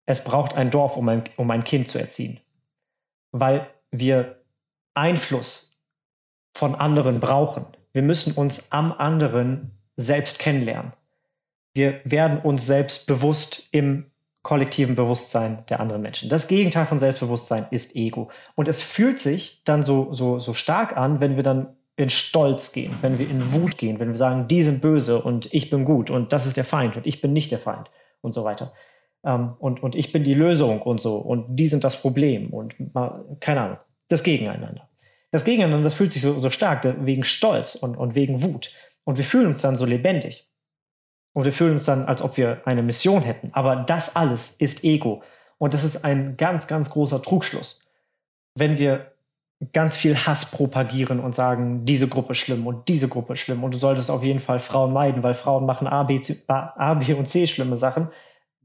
es 0.07 0.23
braucht 0.23 0.55
ein 0.55 0.71
Dorf, 0.71 0.97
um 0.97 1.09
ein, 1.09 1.25
um 1.37 1.51
ein 1.51 1.65
Kind 1.65 1.89
zu 1.89 1.99
erziehen. 1.99 2.41
Weil 3.33 3.69
wir 3.91 4.43
Einfluss 4.95 5.77
von 6.57 6.75
anderen 6.75 7.19
brauchen. 7.19 7.67
Wir 7.93 8.03
müssen 8.03 8.33
uns 8.33 8.71
am 8.71 8.93
anderen 8.93 9.73
selbst 9.97 10.39
kennenlernen 10.39 10.93
wir 11.77 12.01
werden 12.05 12.39
uns 12.39 12.67
selbst 12.67 13.07
bewusst 13.07 13.69
im 13.71 14.07
kollektiven 14.43 14.95
Bewusstsein 14.95 15.65
der 15.69 15.81
anderen 15.81 16.03
Menschen. 16.03 16.31
Das 16.31 16.49
Gegenteil 16.49 16.87
von 16.87 16.99
Selbstbewusstsein 16.99 17.67
ist 17.71 17.97
Ego. 17.97 18.31
Und 18.55 18.69
es 18.69 18.81
fühlt 18.81 19.19
sich 19.19 19.63
dann 19.65 19.83
so, 19.83 20.13
so, 20.15 20.39
so 20.39 20.55
stark 20.55 20.97
an, 20.97 21.21
wenn 21.21 21.37
wir 21.37 21.43
dann 21.43 21.77
in 21.97 22.11
Stolz 22.11 22.73
gehen, 22.73 22.95
wenn 23.03 23.19
wir 23.19 23.29
in 23.29 23.53
Wut 23.53 23.79
gehen, 23.79 23.99
wenn 23.99 24.09
wir 24.09 24.17
sagen, 24.17 24.49
die 24.49 24.63
sind 24.63 24.81
böse 24.81 25.23
und 25.23 25.53
ich 25.53 25.71
bin 25.71 25.85
gut 25.85 26.11
und 26.11 26.33
das 26.33 26.47
ist 26.47 26.57
der 26.57 26.65
Feind 26.65 26.97
und 26.97 27.07
ich 27.07 27.21
bin 27.21 27.33
nicht 27.33 27.51
der 27.51 27.59
Feind 27.59 27.91
und 28.21 28.35
so 28.35 28.45
weiter. 28.45 28.73
Ähm, 29.25 29.55
und, 29.59 29.83
und 29.83 29.97
ich 29.97 30.13
bin 30.13 30.23
die 30.23 30.35
Lösung 30.35 30.83
und 30.83 31.01
so 31.01 31.17
und 31.17 31.57
die 31.57 31.69
sind 31.69 31.85
das 31.85 32.01
Problem 32.01 32.51
und 32.51 32.75
keine 33.41 33.61
Ahnung, 33.63 33.79
das 34.09 34.23
Gegeneinander. 34.23 34.89
Das 35.33 35.45
Gegeneinander, 35.45 35.85
das 35.85 35.95
fühlt 35.95 36.13
sich 36.13 36.23
so, 36.23 36.39
so 36.39 36.51
stark 36.51 36.85
wegen 37.05 37.25
Stolz 37.25 37.75
und, 37.75 37.97
und 37.97 38.15
wegen 38.15 38.43
Wut. 38.43 38.71
Und 39.05 39.19
wir 39.19 39.25
fühlen 39.25 39.47
uns 39.47 39.61
dann 39.61 39.77
so 39.77 39.87
lebendig. 39.87 40.46
Und 41.37 41.45
wir 41.45 41.53
fühlen 41.53 41.75
uns 41.75 41.85
dann, 41.85 42.07
als 42.07 42.23
ob 42.23 42.39
wir 42.39 42.63
eine 42.65 42.83
Mission 42.83 43.21
hätten. 43.21 43.51
Aber 43.53 43.77
das 43.77 44.17
alles 44.17 44.57
ist 44.59 44.85
Ego. 44.85 45.23
Und 45.59 45.75
das 45.75 45.85
ist 45.85 46.03
ein 46.03 46.39
ganz, 46.39 46.67
ganz 46.67 46.89
großer 46.89 47.21
Trugschluss. 47.21 47.83
Wenn 48.55 48.79
wir 48.79 49.13
ganz 49.75 49.99
viel 49.99 50.17
Hass 50.17 50.51
propagieren 50.51 51.21
und 51.21 51.35
sagen, 51.35 51.85
diese 51.85 52.09
Gruppe 52.09 52.35
schlimm 52.35 52.67
und 52.67 52.89
diese 52.89 53.07
Gruppe 53.09 53.37
schlimm 53.37 53.65
und 53.65 53.75
du 53.75 53.77
solltest 53.77 54.11
auf 54.11 54.23
jeden 54.23 54.41
Fall 54.41 54.61
Frauen 54.61 54.95
meiden, 54.95 55.23
weil 55.23 55.35
Frauen 55.35 55.67
machen 55.67 55.87
A, 55.87 56.05
B, 56.05 56.23
A, 56.47 56.95
B 56.95 57.13
und 57.13 57.29
C 57.29 57.47
schlimme 57.47 57.77
Sachen, 57.77 58.09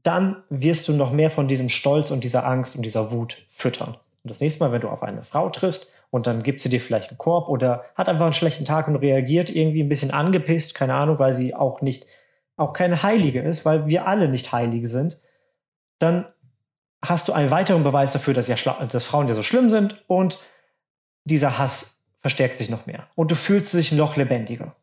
dann 0.02 0.42
wirst 0.48 0.88
du 0.88 0.94
noch 0.94 1.12
mehr 1.12 1.30
von 1.30 1.48
diesem 1.48 1.68
Stolz 1.68 2.10
und 2.10 2.24
dieser 2.24 2.46
Angst 2.46 2.74
und 2.74 2.80
dieser 2.86 3.12
Wut 3.12 3.36
füttern. 3.50 3.98
Und 4.22 4.30
das 4.30 4.40
nächste 4.40 4.64
Mal, 4.64 4.72
wenn 4.72 4.80
du 4.80 4.88
auf 4.88 5.02
eine 5.02 5.24
Frau 5.24 5.50
triffst 5.50 5.92
und 6.08 6.26
dann 6.26 6.42
gibt 6.42 6.62
sie 6.62 6.70
dir 6.70 6.80
vielleicht 6.80 7.10
einen 7.10 7.18
Korb 7.18 7.50
oder 7.50 7.84
hat 7.96 8.08
einfach 8.08 8.24
einen 8.24 8.32
schlechten 8.32 8.64
Tag 8.64 8.88
und 8.88 8.96
reagiert 8.96 9.50
irgendwie 9.50 9.82
ein 9.82 9.90
bisschen 9.90 10.10
angepisst, 10.10 10.74
keine 10.74 10.94
Ahnung, 10.94 11.18
weil 11.18 11.34
sie 11.34 11.54
auch 11.54 11.82
nicht 11.82 12.06
auch 12.56 12.72
keine 12.72 13.02
Heilige 13.02 13.40
ist, 13.40 13.64
weil 13.64 13.86
wir 13.86 14.06
alle 14.06 14.28
nicht 14.28 14.52
Heilige 14.52 14.88
sind, 14.88 15.18
dann 15.98 16.26
hast 17.00 17.28
du 17.28 17.32
einen 17.32 17.50
weiteren 17.50 17.84
Beweis 17.84 18.12
dafür, 18.12 18.34
dass, 18.34 18.46
ja, 18.48 18.56
dass 18.56 19.04
Frauen 19.04 19.28
ja 19.28 19.34
so 19.34 19.42
schlimm 19.42 19.70
sind 19.70 20.02
und 20.06 20.38
dieser 21.24 21.58
Hass 21.58 21.98
verstärkt 22.20 22.58
sich 22.58 22.70
noch 22.70 22.86
mehr 22.86 23.08
und 23.14 23.30
du 23.30 23.34
fühlst 23.34 23.74
dich 23.74 23.92
noch 23.92 24.16
lebendiger. 24.16 24.76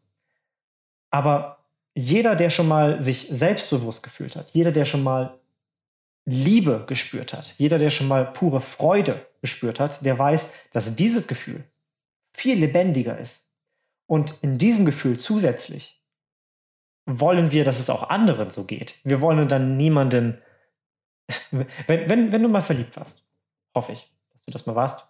Aber 1.09 1.59
jeder, 1.95 2.35
der 2.35 2.49
schon 2.49 2.67
mal 2.67 3.01
sich 3.01 3.27
selbstbewusst 3.31 4.03
gefühlt 4.03 4.35
hat, 4.35 4.51
jeder, 4.51 4.71
der 4.71 4.85
schon 4.85 5.03
mal 5.03 5.39
Liebe 6.25 6.83
gespürt 6.87 7.33
hat, 7.33 7.55
jeder, 7.57 7.79
der 7.79 7.89
schon 7.89 8.07
mal 8.07 8.25
pure 8.25 8.61
Freude 8.61 9.25
gespürt 9.41 9.79
hat, 9.79 10.05
der 10.05 10.19
weiß, 10.19 10.53
dass 10.71 10.95
dieses 10.95 11.27
Gefühl 11.27 11.63
viel 12.33 12.57
lebendiger 12.59 13.17
ist. 13.17 13.45
Und 14.05 14.43
in 14.43 14.57
diesem 14.57 14.85
Gefühl 14.85 15.17
zusätzlich 15.17 15.98
wollen 17.05 17.51
wir, 17.51 17.63
dass 17.63 17.79
es 17.79 17.89
auch 17.89 18.09
anderen 18.09 18.49
so 18.49 18.65
geht. 18.65 18.99
Wir 19.03 19.21
wollen 19.21 19.47
dann 19.47 19.77
niemanden, 19.77 20.41
wenn, 21.51 21.67
wenn, 21.87 22.31
wenn 22.31 22.43
du 22.43 22.49
mal 22.49 22.61
verliebt 22.61 22.95
warst, 22.97 23.27
hoffe 23.75 23.93
ich, 23.93 24.11
dass 24.31 24.45
du 24.45 24.51
das 24.51 24.65
mal 24.65 24.75
warst, 24.75 25.07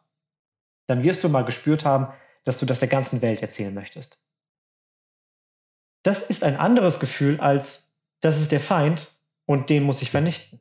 dann 0.88 1.04
wirst 1.04 1.24
du 1.24 1.30
mal 1.30 1.46
gespürt 1.46 1.86
haben, 1.86 2.14
dass 2.46 2.58
du 2.58 2.66
das 2.66 2.80
der 2.80 2.88
ganzen 2.88 3.22
Welt 3.22 3.42
erzählen 3.42 3.74
möchtest. 3.74 4.20
Das 6.04 6.22
ist 6.30 6.44
ein 6.44 6.56
anderes 6.56 7.00
Gefühl 7.00 7.40
als, 7.40 7.94
das 8.22 8.40
ist 8.40 8.52
der 8.52 8.60
Feind 8.60 9.20
und 9.46 9.70
den 9.70 9.84
muss 9.84 10.02
ich 10.02 10.12
vernichten. 10.12 10.60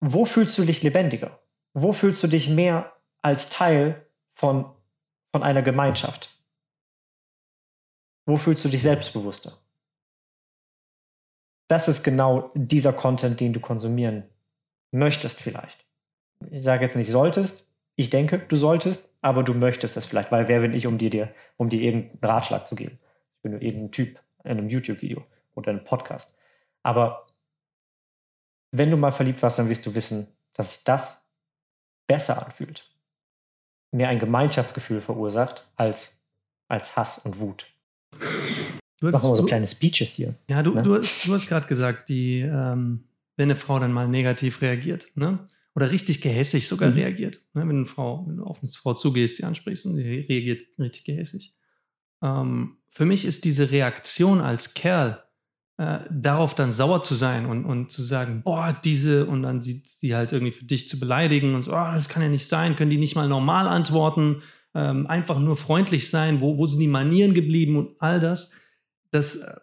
Wo 0.00 0.24
fühlst 0.24 0.56
du 0.56 0.64
dich 0.64 0.82
lebendiger? 0.82 1.40
Wo 1.74 1.92
fühlst 1.92 2.22
du 2.22 2.26
dich 2.26 2.48
mehr 2.48 2.96
als 3.22 3.50
Teil 3.50 4.06
von, 4.34 4.74
von 5.32 5.42
einer 5.42 5.62
Gemeinschaft? 5.62 6.40
Wo 8.26 8.36
fühlst 8.36 8.64
du 8.64 8.68
dich 8.68 8.82
selbstbewusster? 8.82 9.59
Das 11.70 11.86
ist 11.86 12.02
genau 12.02 12.50
dieser 12.54 12.92
Content, 12.92 13.38
den 13.38 13.52
du 13.52 13.60
konsumieren 13.60 14.24
möchtest 14.90 15.40
vielleicht. 15.40 15.86
Ich 16.50 16.64
sage 16.64 16.82
jetzt 16.82 16.96
nicht 16.96 17.12
solltest, 17.12 17.72
ich 17.94 18.10
denke, 18.10 18.40
du 18.40 18.56
solltest, 18.56 19.14
aber 19.20 19.44
du 19.44 19.54
möchtest 19.54 19.96
es 19.96 20.04
vielleicht, 20.04 20.32
weil 20.32 20.48
wer 20.48 20.62
bin 20.62 20.72
ich, 20.72 20.88
um 20.88 20.98
dir, 20.98 21.10
dir, 21.10 21.32
um 21.56 21.68
dir 21.68 21.80
irgendeinen 21.80 22.24
Ratschlag 22.24 22.66
zu 22.66 22.74
geben? 22.74 22.98
Ich 23.36 23.42
bin 23.42 23.52
nur 23.52 23.62
irgendein 23.62 23.92
Typ 23.92 24.20
in 24.42 24.50
einem 24.50 24.68
YouTube-Video 24.68 25.24
oder 25.54 25.70
einem 25.70 25.84
Podcast. 25.84 26.36
Aber 26.82 27.28
wenn 28.72 28.90
du 28.90 28.96
mal 28.96 29.12
verliebt 29.12 29.40
warst, 29.40 29.60
dann 29.60 29.68
wirst 29.68 29.86
du 29.86 29.94
wissen, 29.94 30.26
dass 30.54 30.70
sich 30.70 30.82
das 30.82 31.24
besser 32.08 32.44
anfühlt. 32.44 32.84
Mehr 33.92 34.08
ein 34.08 34.18
Gemeinschaftsgefühl 34.18 35.00
verursacht 35.00 35.68
als, 35.76 36.20
als 36.66 36.96
Hass 36.96 37.18
und 37.18 37.38
Wut. 37.38 37.72
Du 39.00 39.06
hast, 39.06 39.14
Machen 39.14 39.30
wir 39.30 39.36
so 39.36 39.44
kleine 39.44 39.66
Speeches 39.66 40.14
hier. 40.14 40.34
Ja, 40.48 40.62
du, 40.62 40.74
ne? 40.74 40.82
du 40.82 40.94
hast, 40.94 41.26
du 41.26 41.32
hast 41.32 41.48
gerade 41.48 41.66
gesagt, 41.66 42.08
die, 42.10 42.40
ähm, 42.40 43.04
wenn 43.36 43.46
eine 43.46 43.56
Frau 43.56 43.78
dann 43.78 43.92
mal 43.92 44.06
negativ 44.06 44.60
reagiert, 44.60 45.08
ne? 45.14 45.38
oder 45.74 45.90
richtig 45.90 46.20
gehässig 46.20 46.68
sogar 46.68 46.90
mhm. 46.90 46.96
reagiert. 46.96 47.40
Ne? 47.54 47.62
Wenn, 47.62 47.76
eine 47.76 47.86
Frau, 47.86 48.24
wenn 48.28 48.36
du 48.36 48.44
auf 48.44 48.62
eine 48.62 48.70
Frau 48.70 48.94
zugehst, 48.94 49.36
sie 49.36 49.44
ansprichst 49.44 49.86
und 49.86 49.94
sie 49.94 50.02
reagiert 50.02 50.62
richtig 50.78 51.04
gehässig. 51.04 51.54
Ähm, 52.22 52.76
für 52.90 53.06
mich 53.06 53.24
ist 53.24 53.44
diese 53.44 53.70
Reaktion 53.70 54.40
als 54.40 54.74
Kerl 54.74 55.22
äh, 55.78 56.00
darauf 56.10 56.54
dann 56.54 56.72
sauer 56.72 57.02
zu 57.02 57.14
sein 57.14 57.46
und, 57.46 57.64
und 57.64 57.90
zu 57.90 58.02
sagen, 58.02 58.42
boah, 58.44 58.78
diese, 58.84 59.24
und 59.26 59.42
dann 59.42 59.62
sie, 59.62 59.82
sie 59.86 60.14
halt 60.14 60.32
irgendwie 60.32 60.52
für 60.52 60.66
dich 60.66 60.88
zu 60.88 61.00
beleidigen 61.00 61.54
und 61.54 61.62
so, 61.62 61.72
oh, 61.72 61.92
das 61.94 62.10
kann 62.10 62.22
ja 62.22 62.28
nicht 62.28 62.46
sein, 62.46 62.76
können 62.76 62.90
die 62.90 62.98
nicht 62.98 63.16
mal 63.16 63.28
normal 63.28 63.66
antworten, 63.66 64.42
ähm, 64.74 65.06
einfach 65.06 65.38
nur 65.38 65.56
freundlich 65.56 66.10
sein, 66.10 66.42
wo, 66.42 66.58
wo 66.58 66.66
sind 66.66 66.80
die 66.80 66.88
Manieren 66.88 67.32
geblieben 67.32 67.76
und 67.76 67.94
all 67.98 68.20
das. 68.20 68.52
Das, 69.10 69.36
äh, 69.36 69.56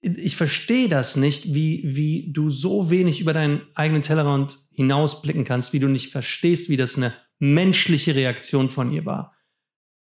ich 0.00 0.36
verstehe 0.36 0.88
das 0.88 1.16
nicht, 1.16 1.54
wie, 1.54 1.82
wie 1.84 2.32
du 2.32 2.50
so 2.50 2.90
wenig 2.90 3.20
über 3.20 3.32
deinen 3.32 3.62
eigenen 3.74 4.02
Tellerrand 4.02 4.58
hinausblicken 4.72 5.44
kannst, 5.44 5.72
wie 5.72 5.80
du 5.80 5.88
nicht 5.88 6.10
verstehst, 6.10 6.68
wie 6.68 6.76
das 6.76 6.96
eine 6.96 7.14
menschliche 7.38 8.14
Reaktion 8.14 8.70
von 8.70 8.92
ihr 8.92 9.06
war. 9.06 9.34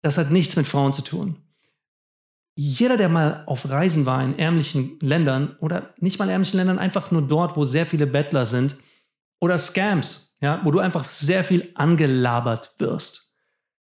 Das 0.02 0.18
hat 0.18 0.30
nichts 0.30 0.56
mit 0.56 0.66
Frauen 0.66 0.92
zu 0.92 1.02
tun 1.02 1.44
jeder, 2.56 2.96
der 2.96 3.08
mal 3.08 3.42
auf 3.46 3.68
Reisen 3.68 4.06
war 4.06 4.22
in 4.22 4.38
ärmlichen 4.38 4.98
Ländern 5.00 5.56
oder 5.60 5.94
nicht 5.98 6.18
mal 6.18 6.30
ärmlichen 6.30 6.58
Ländern, 6.58 6.78
einfach 6.78 7.10
nur 7.10 7.22
dort, 7.22 7.56
wo 7.56 7.64
sehr 7.64 7.86
viele 7.86 8.06
Bettler 8.06 8.46
sind 8.46 8.76
oder 9.40 9.58
Scams, 9.58 10.36
ja, 10.40 10.60
wo 10.64 10.70
du 10.70 10.78
einfach 10.78 11.08
sehr 11.08 11.42
viel 11.42 11.70
angelabert 11.74 12.74
wirst. 12.78 13.23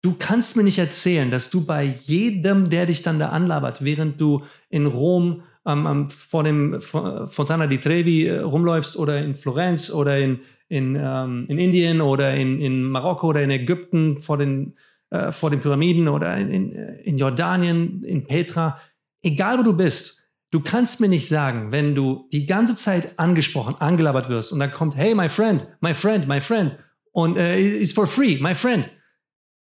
Du 0.02 0.14
kannst 0.18 0.56
mir 0.56 0.62
nicht 0.62 0.78
erzählen, 0.78 1.30
dass 1.30 1.50
du 1.50 1.66
bei 1.66 1.84
jedem, 2.04 2.70
der 2.70 2.86
dich 2.86 3.02
dann 3.02 3.18
da 3.18 3.28
anlabert, 3.28 3.84
während 3.84 4.20
du 4.20 4.44
in 4.70 4.86
Rom 4.86 5.42
ähm, 5.66 6.08
vor 6.10 6.42
dem 6.42 6.80
Fontana 6.80 7.66
di 7.66 7.78
Trevi 7.78 8.26
äh, 8.26 8.38
rumläufst 8.38 8.96
oder 8.96 9.18
in 9.22 9.34
Florenz 9.34 9.92
oder 9.92 10.18
in, 10.18 10.40
in, 10.68 10.96
ähm, 10.98 11.44
in 11.48 11.58
Indien 11.58 12.00
oder 12.00 12.34
in, 12.34 12.60
in 12.60 12.84
Marokko 12.84 13.28
oder 13.28 13.42
in 13.42 13.50
Ägypten 13.50 14.20
vor 14.20 14.38
den 14.38 14.74
äh, 15.10 15.32
vor 15.32 15.50
den 15.50 15.60
Pyramiden 15.60 16.08
oder 16.08 16.36
in, 16.36 16.50
in, 16.50 16.72
in 16.72 17.18
Jordanien, 17.18 18.04
in 18.04 18.26
Petra, 18.26 18.78
egal 19.22 19.58
wo 19.58 19.62
du 19.64 19.72
bist, 19.72 20.24
du 20.52 20.60
kannst 20.60 21.00
mir 21.00 21.08
nicht 21.08 21.28
sagen, 21.28 21.72
wenn 21.72 21.94
du 21.94 22.28
die 22.32 22.46
ganze 22.46 22.76
Zeit 22.76 23.18
angesprochen, 23.18 23.74
angelabert 23.80 24.28
wirst 24.28 24.52
und 24.52 24.60
dann 24.60 24.70
kommt, 24.70 24.96
hey, 24.96 25.14
my 25.14 25.28
friend, 25.28 25.66
my 25.80 25.94
friend, 25.94 26.28
my 26.28 26.40
friend 26.40 26.76
und 27.12 27.36
äh, 27.36 27.60
is 27.60 27.92
for 27.92 28.06
free, 28.06 28.38
my 28.40 28.54
friend, 28.54 28.88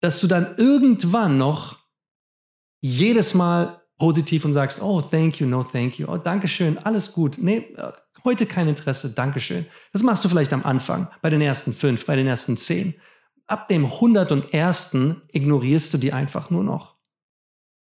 dass 0.03 0.19
du 0.19 0.27
dann 0.27 0.55
irgendwann 0.57 1.37
noch 1.37 1.79
jedes 2.81 3.33
Mal 3.33 3.81
positiv 3.97 4.43
und 4.43 4.51
sagst, 4.51 4.81
oh, 4.81 5.01
thank 5.01 5.39
you, 5.39 5.47
no, 5.47 5.63
thank 5.63 5.97
you, 5.97 6.07
oh, 6.07 6.17
danke 6.17 6.47
schön, 6.47 6.77
alles 6.77 7.13
gut, 7.13 7.37
nee, 7.39 7.73
äh, 7.77 7.91
heute 8.25 8.45
kein 8.45 8.67
Interesse, 8.67 9.11
danke 9.11 9.39
schön. 9.39 9.65
Das 9.93 10.03
machst 10.03 10.25
du 10.25 10.29
vielleicht 10.29 10.51
am 10.51 10.63
Anfang, 10.63 11.07
bei 11.21 11.29
den 11.29 11.41
ersten 11.41 11.73
fünf, 11.73 12.05
bei 12.05 12.15
den 12.15 12.27
ersten 12.27 12.57
zehn 12.57 12.95
ab 13.47 13.67
dem 13.67 13.85
101. 13.85 14.97
ignorierst 15.31 15.93
du 15.93 15.97
die 15.97 16.13
einfach 16.13 16.49
nur 16.49 16.63
noch. 16.63 16.95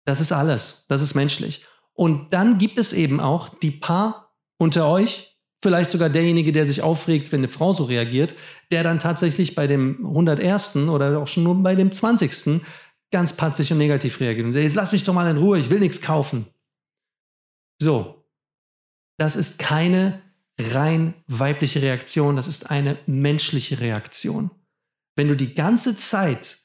Das 0.05 0.21
ist 0.21 0.33
alles. 0.33 0.87
Das 0.89 1.01
ist 1.01 1.15
menschlich. 1.15 1.65
Und 1.93 2.33
dann 2.33 2.59
gibt 2.59 2.79
es 2.79 2.93
eben 2.93 3.21
auch 3.21 3.49
die 3.49 3.71
paar 3.71 4.35
unter 4.59 4.89
euch, 4.89 5.34
vielleicht 5.65 5.91
sogar 5.91 6.09
derjenige, 6.09 6.53
der 6.53 6.65
sich 6.65 6.83
aufregt, 6.83 7.33
wenn 7.33 7.41
eine 7.41 7.49
Frau 7.49 7.73
so 7.73 7.85
reagiert, 7.85 8.37
der 8.71 8.85
dann 8.85 9.01
tatsächlich 9.01 9.57
bei 9.57 9.67
dem 9.67 10.07
101. 10.07 10.77
oder 10.77 11.19
auch 11.19 11.27
schon 11.27 11.43
nur 11.43 11.61
bei 11.61 11.75
dem 11.75 11.91
20. 11.91 12.63
ganz 13.11 13.37
patzig 13.37 13.73
und 13.73 13.79
negativ 13.79 14.21
reagiert 14.21 14.47
und 14.47 14.53
sagt, 14.53 14.63
jetzt 14.63 14.77
lass 14.77 14.93
mich 14.93 15.03
doch 15.03 15.15
mal 15.15 15.29
in 15.29 15.39
Ruhe, 15.39 15.59
ich 15.59 15.71
will 15.71 15.81
nichts 15.81 16.01
kaufen. 16.01 16.47
So, 17.81 18.25
das 19.19 19.35
ist 19.35 19.59
keine 19.59 20.23
rein 20.61 21.15
weibliche 21.27 21.83
Reaktion, 21.83 22.37
das 22.37 22.47
ist 22.47 22.71
eine 22.71 22.99
menschliche 23.07 23.81
Reaktion 23.81 24.53
wenn 25.17 25.29
du 25.29 25.37
die 25.37 25.55
ganze 25.55 25.97
Zeit 25.97 26.59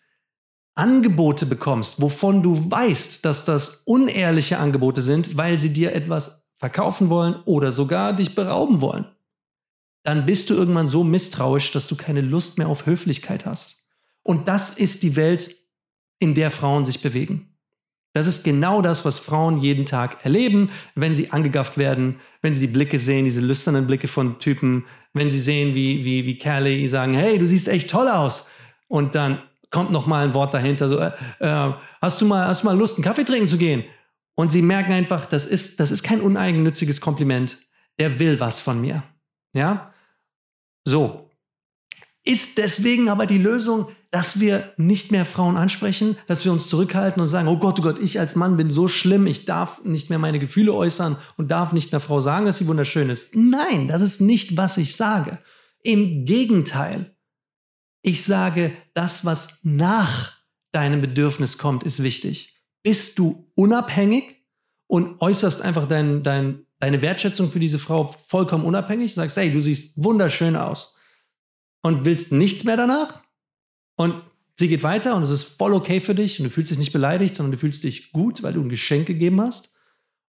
Angebote 0.75 1.45
bekommst, 1.45 2.01
wovon 2.01 2.41
du 2.41 2.71
weißt, 2.71 3.25
dass 3.25 3.45
das 3.45 3.81
unehrliche 3.85 4.59
Angebote 4.59 5.01
sind, 5.01 5.35
weil 5.35 5.57
sie 5.57 5.73
dir 5.73 5.93
etwas 5.93 6.48
verkaufen 6.59 7.09
wollen 7.09 7.35
oder 7.45 7.71
sogar 7.71 8.13
dich 8.13 8.35
berauben 8.35 8.81
wollen, 8.81 9.05
dann 10.03 10.25
bist 10.25 10.49
du 10.49 10.53
irgendwann 10.53 10.87
so 10.87 11.03
misstrauisch, 11.03 11.71
dass 11.71 11.87
du 11.87 11.95
keine 11.95 12.21
Lust 12.21 12.57
mehr 12.57 12.67
auf 12.67 12.85
Höflichkeit 12.85 13.45
hast. 13.45 13.85
Und 14.23 14.47
das 14.47 14.77
ist 14.77 15.03
die 15.03 15.15
Welt, 15.15 15.55
in 16.19 16.35
der 16.35 16.51
Frauen 16.51 16.85
sich 16.85 17.01
bewegen. 17.01 17.55
Das 18.13 18.27
ist 18.27 18.43
genau 18.43 18.81
das, 18.81 19.05
was 19.05 19.19
Frauen 19.19 19.57
jeden 19.57 19.85
Tag 19.85 20.25
erleben, 20.25 20.71
wenn 20.95 21.13
sie 21.13 21.31
angegafft 21.31 21.77
werden, 21.77 22.19
wenn 22.41 22.53
sie 22.53 22.61
die 22.61 22.73
Blicke 22.73 22.97
sehen, 22.97 23.25
diese 23.25 23.39
lüsternen 23.39 23.87
Blicke 23.87 24.07
von 24.07 24.39
Typen, 24.39 24.85
wenn 25.13 25.29
sie 25.29 25.39
sehen, 25.39 25.75
wie, 25.75 26.03
wie, 26.03 26.25
wie 26.25 26.37
Kerle 26.37 26.87
sagen, 26.87 27.13
hey, 27.13 27.37
du 27.37 27.45
siehst 27.45 27.67
echt 27.67 27.89
toll 27.89 28.09
aus. 28.09 28.51
Und 28.87 29.15
dann 29.15 29.39
kommt 29.69 29.91
noch 29.91 30.07
mal 30.07 30.27
ein 30.27 30.33
Wort 30.33 30.53
dahinter, 30.53 30.89
so, 30.89 30.97
äh, 30.97 31.11
äh, 31.39 31.73
hast, 32.01 32.19
du 32.19 32.25
mal, 32.25 32.47
hast 32.47 32.63
du 32.63 32.67
mal 32.67 32.77
Lust, 32.77 32.97
einen 32.97 33.03
Kaffee 33.03 33.23
trinken 33.23 33.47
zu 33.47 33.57
gehen? 33.57 33.83
Und 34.39 34.53
sie 34.53 34.61
merken 34.61 34.93
einfach, 34.93 35.25
das 35.25 35.45
ist, 35.45 35.81
das 35.81 35.91
ist 35.91 36.01
kein 36.01 36.21
uneigennütziges 36.21 37.01
Kompliment. 37.01 37.57
Der 37.99 38.19
will 38.19 38.39
was 38.39 38.61
von 38.61 38.79
mir. 38.79 39.03
Ja? 39.53 39.93
So. 40.85 41.29
Ist 42.23 42.57
deswegen 42.57 43.09
aber 43.09 43.25
die 43.25 43.37
Lösung, 43.37 43.89
dass 44.11 44.39
wir 44.39 44.73
nicht 44.77 45.11
mehr 45.11 45.25
Frauen 45.25 45.57
ansprechen, 45.57 46.15
dass 46.27 46.45
wir 46.45 46.53
uns 46.53 46.67
zurückhalten 46.67 47.21
und 47.21 47.27
sagen, 47.27 47.49
oh 47.49 47.57
Gott, 47.57 47.81
oh 47.81 47.83
Gott, 47.83 47.99
ich 47.99 48.17
als 48.17 48.37
Mann 48.37 48.55
bin 48.55 48.71
so 48.71 48.87
schlimm, 48.87 49.27
ich 49.27 49.43
darf 49.43 49.83
nicht 49.83 50.09
mehr 50.09 50.19
meine 50.19 50.39
Gefühle 50.39 50.73
äußern 50.73 51.17
und 51.35 51.51
darf 51.51 51.73
nicht 51.73 51.91
einer 51.91 51.99
Frau 51.99 52.21
sagen, 52.21 52.45
dass 52.45 52.59
sie 52.59 52.67
wunderschön 52.67 53.09
ist. 53.09 53.35
Nein, 53.35 53.89
das 53.89 54.01
ist 54.01 54.21
nicht, 54.21 54.55
was 54.55 54.77
ich 54.77 54.95
sage. 54.95 55.39
Im 55.83 56.23
Gegenteil. 56.23 57.13
Ich 58.01 58.23
sage, 58.23 58.71
das, 58.93 59.25
was 59.25 59.59
nach 59.63 60.37
deinem 60.71 61.01
Bedürfnis 61.01 61.57
kommt, 61.57 61.83
ist 61.83 62.01
wichtig. 62.03 62.58
Bist 62.83 63.19
du 63.19 63.51
unabhängig 63.55 64.43
und 64.87 65.21
äußerst 65.21 65.61
einfach 65.61 65.87
dein, 65.87 66.23
dein, 66.23 66.65
deine 66.79 67.01
Wertschätzung 67.01 67.51
für 67.51 67.59
diese 67.59 67.79
Frau 67.79 68.07
vollkommen 68.07 68.65
unabhängig, 68.65 69.13
sagst, 69.13 69.37
hey, 69.37 69.51
du 69.51 69.59
siehst 69.59 70.01
wunderschön 70.01 70.55
aus 70.55 70.95
und 71.81 72.05
willst 72.05 72.31
nichts 72.31 72.63
mehr 72.63 72.77
danach, 72.77 73.21
und 73.99 74.23
sie 74.57 74.69
geht 74.69 74.81
weiter 74.81 75.13
und 75.17 75.23
es 75.23 75.29
ist 75.29 75.43
voll 75.43 75.73
okay 75.73 75.99
für 75.99 76.15
dich 76.15 76.39
und 76.39 76.45
du 76.45 76.49
fühlst 76.49 76.71
dich 76.71 76.77
nicht 76.77 76.93
beleidigt, 76.93 77.35
sondern 77.35 77.51
du 77.51 77.57
fühlst 77.57 77.83
dich 77.83 78.13
gut, 78.13 78.41
weil 78.43 78.53
du 78.53 78.61
ein 78.61 78.69
Geschenk 78.69 79.07
gegeben 79.07 79.41
hast. 79.41 79.73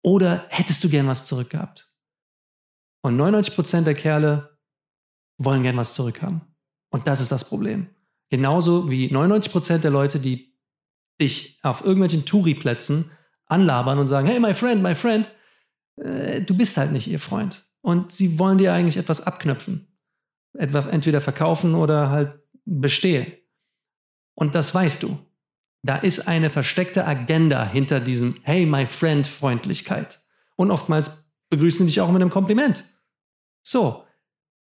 Oder 0.03 0.45
hättest 0.51 0.85
du 0.85 0.91
gern 0.91 1.07
was 1.07 1.25
zurückgehabt? 1.25 1.91
Und 3.01 3.19
99% 3.19 3.85
der 3.85 3.95
Kerle 3.95 4.59
wollen 5.39 5.63
gern 5.63 5.79
was 5.79 5.95
zurückhaben. 5.95 6.43
Und 6.91 7.07
das 7.07 7.23
ist 7.23 7.33
das 7.33 7.49
Problem. 7.49 7.89
Genauso 8.29 8.91
wie 8.91 9.11
99% 9.11 9.79
der 9.79 9.91
Leute, 9.91 10.21
die 10.21 10.54
dich 11.21 11.59
auf 11.63 11.85
irgendwelchen 11.85 12.25
Touri-Plätzen 12.25 13.11
anlabern 13.47 13.99
und 13.99 14.07
sagen, 14.07 14.27
hey, 14.27 14.41
my 14.41 14.55
friend, 14.55 14.83
my 14.83 14.95
friend, 14.95 15.31
äh, 15.97 16.41
du 16.41 16.57
bist 16.57 16.77
halt 16.77 16.93
nicht 16.93 17.07
ihr 17.07 17.21
Freund. 17.21 17.65
Und 17.83 18.13
sie 18.13 18.39
wollen 18.39 18.59
dir 18.59 18.73
eigentlich 18.73 18.97
etwas 18.97 19.27
abknöpfen. 19.27 19.89
etwa 20.57 20.89
entweder 20.89 21.21
verkaufen 21.21 21.75
oder 21.75 22.11
halt 22.11 22.39
bestehlen. 22.65 23.33
Und 24.35 24.55
das 24.55 24.75
weißt 24.75 25.03
du. 25.03 25.19
Da 25.83 25.97
ist 25.97 26.29
eine 26.29 26.49
versteckte 26.49 27.07
Agenda 27.07 27.69
hinter 27.69 28.01
diesem 28.01 28.37
Hey, 28.43 28.65
my 28.65 28.87
friend 28.87 29.27
Freundlichkeit. 29.27 30.25
Und 30.57 30.71
oftmals 30.71 31.29
begrüßen 31.51 31.87
die 31.87 31.93
dich 31.93 32.01
auch 32.01 32.11
mit 32.11 32.23
einem 32.23 32.31
Kompliment. 32.31 32.85
So, 33.63 34.05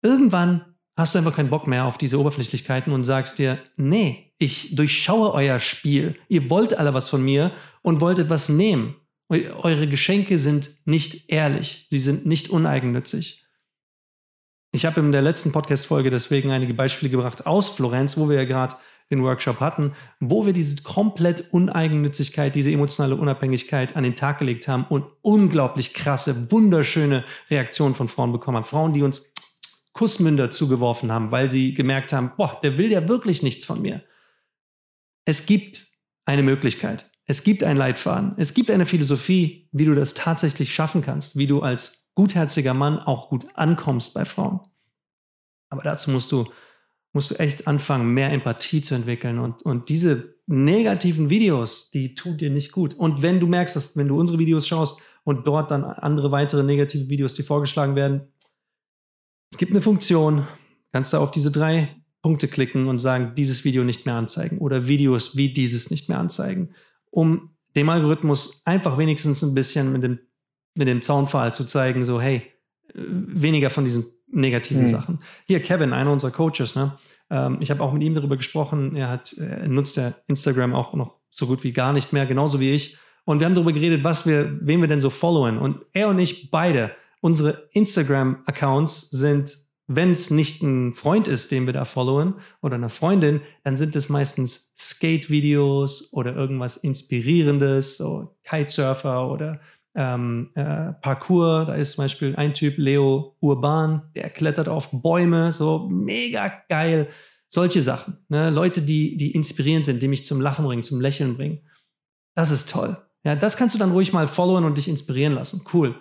irgendwann 0.02 0.76
hast 0.96 1.14
du 1.14 1.18
einfach 1.18 1.34
keinen 1.34 1.50
Bock 1.50 1.66
mehr 1.66 1.86
auf 1.86 1.98
diese 1.98 2.20
Oberflächlichkeiten 2.20 2.92
und 2.92 3.04
sagst 3.04 3.38
dir, 3.38 3.58
nee, 3.76 4.27
ich 4.38 4.74
durchschaue 4.74 5.32
euer 5.32 5.58
Spiel. 5.58 6.16
Ihr 6.28 6.48
wollt 6.48 6.78
alle 6.78 6.94
was 6.94 7.08
von 7.08 7.22
mir 7.22 7.52
und 7.82 8.00
wollt 8.00 8.18
etwas 8.18 8.48
nehmen. 8.48 8.96
Eure 9.28 9.88
Geschenke 9.88 10.38
sind 10.38 10.70
nicht 10.86 11.28
ehrlich. 11.28 11.86
Sie 11.90 11.98
sind 11.98 12.24
nicht 12.24 12.48
uneigennützig. 12.48 13.44
Ich 14.72 14.86
habe 14.86 15.00
in 15.00 15.12
der 15.12 15.22
letzten 15.22 15.52
Podcast-Folge 15.52 16.10
deswegen 16.10 16.50
einige 16.50 16.74
Beispiele 16.74 17.10
gebracht 17.10 17.46
aus 17.46 17.70
Florenz, 17.70 18.16
wo 18.16 18.28
wir 18.28 18.36
ja 18.36 18.44
gerade 18.44 18.76
den 19.10 19.22
Workshop 19.22 19.60
hatten, 19.60 19.94
wo 20.20 20.44
wir 20.44 20.52
diese 20.52 20.82
komplett 20.82 21.52
Uneigennützigkeit, 21.52 22.54
diese 22.54 22.70
emotionale 22.70 23.16
Unabhängigkeit 23.16 23.96
an 23.96 24.04
den 24.04 24.16
Tag 24.16 24.38
gelegt 24.38 24.68
haben 24.68 24.84
und 24.88 25.06
unglaublich 25.22 25.94
krasse, 25.94 26.50
wunderschöne 26.50 27.24
Reaktionen 27.50 27.94
von 27.94 28.08
Frauen 28.08 28.32
bekommen 28.32 28.58
haben. 28.58 28.64
Frauen, 28.64 28.92
die 28.92 29.02
uns 29.02 29.22
Kussmünder 29.94 30.50
zugeworfen 30.50 31.10
haben, 31.10 31.30
weil 31.30 31.50
sie 31.50 31.72
gemerkt 31.74 32.12
haben, 32.12 32.32
boah, 32.36 32.60
der 32.62 32.76
will 32.76 32.92
ja 32.92 33.08
wirklich 33.08 33.42
nichts 33.42 33.64
von 33.64 33.80
mir. 33.80 34.02
Es 35.28 35.44
gibt 35.44 35.86
eine 36.24 36.42
Möglichkeit. 36.42 37.10
Es 37.26 37.44
gibt 37.44 37.62
einen 37.62 37.76
Leitfaden. 37.76 38.32
Es 38.38 38.54
gibt 38.54 38.70
eine 38.70 38.86
Philosophie, 38.86 39.68
wie 39.72 39.84
du 39.84 39.94
das 39.94 40.14
tatsächlich 40.14 40.72
schaffen 40.72 41.02
kannst, 41.02 41.36
wie 41.36 41.46
du 41.46 41.60
als 41.60 42.08
gutherziger 42.14 42.72
Mann 42.72 42.98
auch 42.98 43.28
gut 43.28 43.46
ankommst 43.52 44.14
bei 44.14 44.24
Frauen. 44.24 44.60
Aber 45.68 45.82
dazu 45.82 46.10
musst 46.10 46.32
du 46.32 46.50
musst 47.12 47.30
du 47.30 47.34
echt 47.34 47.66
anfangen, 47.66 48.14
mehr 48.14 48.32
Empathie 48.32 48.80
zu 48.80 48.94
entwickeln. 48.94 49.38
Und, 49.38 49.62
und 49.64 49.90
diese 49.90 50.36
negativen 50.46 51.28
Videos, 51.28 51.90
die 51.90 52.14
tun 52.14 52.38
dir 52.38 52.48
nicht 52.48 52.72
gut. 52.72 52.94
Und 52.94 53.20
wenn 53.20 53.38
du 53.38 53.46
merkst, 53.46 53.76
dass 53.76 53.98
wenn 53.98 54.08
du 54.08 54.18
unsere 54.18 54.38
Videos 54.38 54.66
schaust 54.66 55.02
und 55.24 55.46
dort 55.46 55.70
dann 55.70 55.84
andere 55.84 56.32
weitere 56.32 56.62
negative 56.62 57.10
Videos 57.10 57.34
dir 57.34 57.44
vorgeschlagen 57.44 57.96
werden, 57.96 58.32
es 59.52 59.58
gibt 59.58 59.72
eine 59.72 59.82
Funktion, 59.82 60.48
kannst 60.90 61.12
du 61.12 61.18
auf 61.18 61.32
diese 61.32 61.52
drei 61.52 61.97
Punkte 62.22 62.48
klicken 62.48 62.88
und 62.88 62.98
sagen, 62.98 63.32
dieses 63.36 63.64
Video 63.64 63.84
nicht 63.84 64.06
mehr 64.06 64.16
anzeigen 64.16 64.58
oder 64.58 64.88
Videos 64.88 65.36
wie 65.36 65.52
dieses 65.52 65.90
nicht 65.90 66.08
mehr 66.08 66.18
anzeigen, 66.18 66.70
um 67.10 67.50
dem 67.76 67.88
Algorithmus 67.88 68.62
einfach 68.64 68.98
wenigstens 68.98 69.42
ein 69.42 69.54
bisschen 69.54 69.92
mit 69.92 70.02
dem, 70.02 70.18
mit 70.74 70.88
dem 70.88 71.02
Zaunpfahl 71.02 71.54
zu 71.54 71.64
zeigen, 71.64 72.04
so 72.04 72.20
hey, 72.20 72.42
äh, 72.88 72.92
weniger 72.94 73.70
von 73.70 73.84
diesen 73.84 74.06
negativen 74.30 74.82
mhm. 74.82 74.88
Sachen. 74.88 75.18
Hier, 75.46 75.60
Kevin, 75.60 75.92
einer 75.92 76.12
unserer 76.12 76.30
Coaches, 76.30 76.74
ne? 76.74 76.96
Ähm, 77.30 77.58
ich 77.60 77.70
habe 77.70 77.82
auch 77.82 77.92
mit 77.92 78.02
ihm 78.02 78.14
darüber 78.14 78.36
gesprochen. 78.36 78.96
Er 78.96 79.08
hat, 79.08 79.32
er 79.34 79.68
nutzt 79.68 79.96
ja 79.96 80.14
Instagram 80.26 80.74
auch 80.74 80.94
noch 80.94 81.16
so 81.30 81.46
gut 81.46 81.62
wie 81.62 81.72
gar 81.72 81.92
nicht 81.92 82.12
mehr, 82.12 82.26
genauso 82.26 82.60
wie 82.60 82.72
ich. 82.72 82.98
Und 83.24 83.40
wir 83.40 83.46
haben 83.46 83.54
darüber 83.54 83.72
geredet, 83.72 84.04
was 84.04 84.26
wir, 84.26 84.58
wen 84.62 84.80
wir 84.80 84.88
denn 84.88 85.00
so 85.00 85.10
followen. 85.10 85.58
Und 85.58 85.82
er 85.92 86.08
und 86.08 86.18
ich 86.18 86.50
beide, 86.50 86.92
unsere 87.20 87.68
Instagram-Accounts 87.72 89.10
sind, 89.10 89.54
wenn 89.88 90.12
es 90.12 90.30
nicht 90.30 90.62
ein 90.62 90.94
Freund 90.94 91.26
ist, 91.26 91.50
den 91.50 91.64
wir 91.64 91.72
da 91.72 91.86
followen 91.86 92.34
oder 92.60 92.74
eine 92.74 92.90
Freundin, 92.90 93.40
dann 93.64 93.76
sind 93.76 93.96
es 93.96 94.10
meistens 94.10 94.74
Skate-Videos 94.76 96.12
oder 96.12 96.36
irgendwas 96.36 96.76
Inspirierendes, 96.76 97.96
so 97.96 98.36
Kitesurfer 98.44 99.30
oder 99.30 99.60
ähm, 99.94 100.50
äh, 100.54 100.92
Parkour. 101.00 101.64
Da 101.66 101.74
ist 101.74 101.92
zum 101.92 102.04
Beispiel 102.04 102.36
ein 102.36 102.52
Typ, 102.52 102.76
Leo 102.76 103.36
Urban, 103.40 104.10
der 104.14 104.28
klettert 104.28 104.68
auf 104.68 104.90
Bäume, 104.92 105.52
so 105.52 105.88
mega 105.88 106.52
geil. 106.68 107.08
Solche 107.48 107.80
Sachen. 107.80 108.18
Ne? 108.28 108.50
Leute, 108.50 108.82
die, 108.82 109.16
die 109.16 109.32
inspirierend 109.32 109.86
sind, 109.86 110.02
die 110.02 110.08
mich 110.08 110.26
zum 110.26 110.42
Lachen 110.42 110.66
bringen, 110.66 110.82
zum 110.82 111.00
Lächeln 111.00 111.38
bringen. 111.38 111.60
Das 112.34 112.50
ist 112.50 112.70
toll. 112.70 112.98
Ja, 113.24 113.36
das 113.36 113.56
kannst 113.56 113.74
du 113.74 113.78
dann 113.78 113.92
ruhig 113.92 114.12
mal 114.12 114.28
followen 114.28 114.64
und 114.64 114.76
dich 114.76 114.86
inspirieren 114.86 115.32
lassen. 115.32 115.64
Cool. 115.72 115.94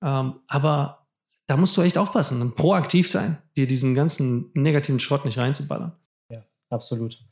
Ähm, 0.00 0.34
aber 0.46 1.01
da 1.52 1.58
musst 1.58 1.76
du 1.76 1.82
echt 1.82 1.98
aufpassen 1.98 2.40
und 2.40 2.56
proaktiv 2.56 3.10
sein, 3.10 3.36
dir 3.58 3.66
diesen 3.66 3.94
ganzen 3.94 4.50
negativen 4.54 5.00
Schrott 5.00 5.26
nicht 5.26 5.36
reinzuballern. 5.36 5.92
Ja, 6.30 6.42
absolut. 6.70 7.22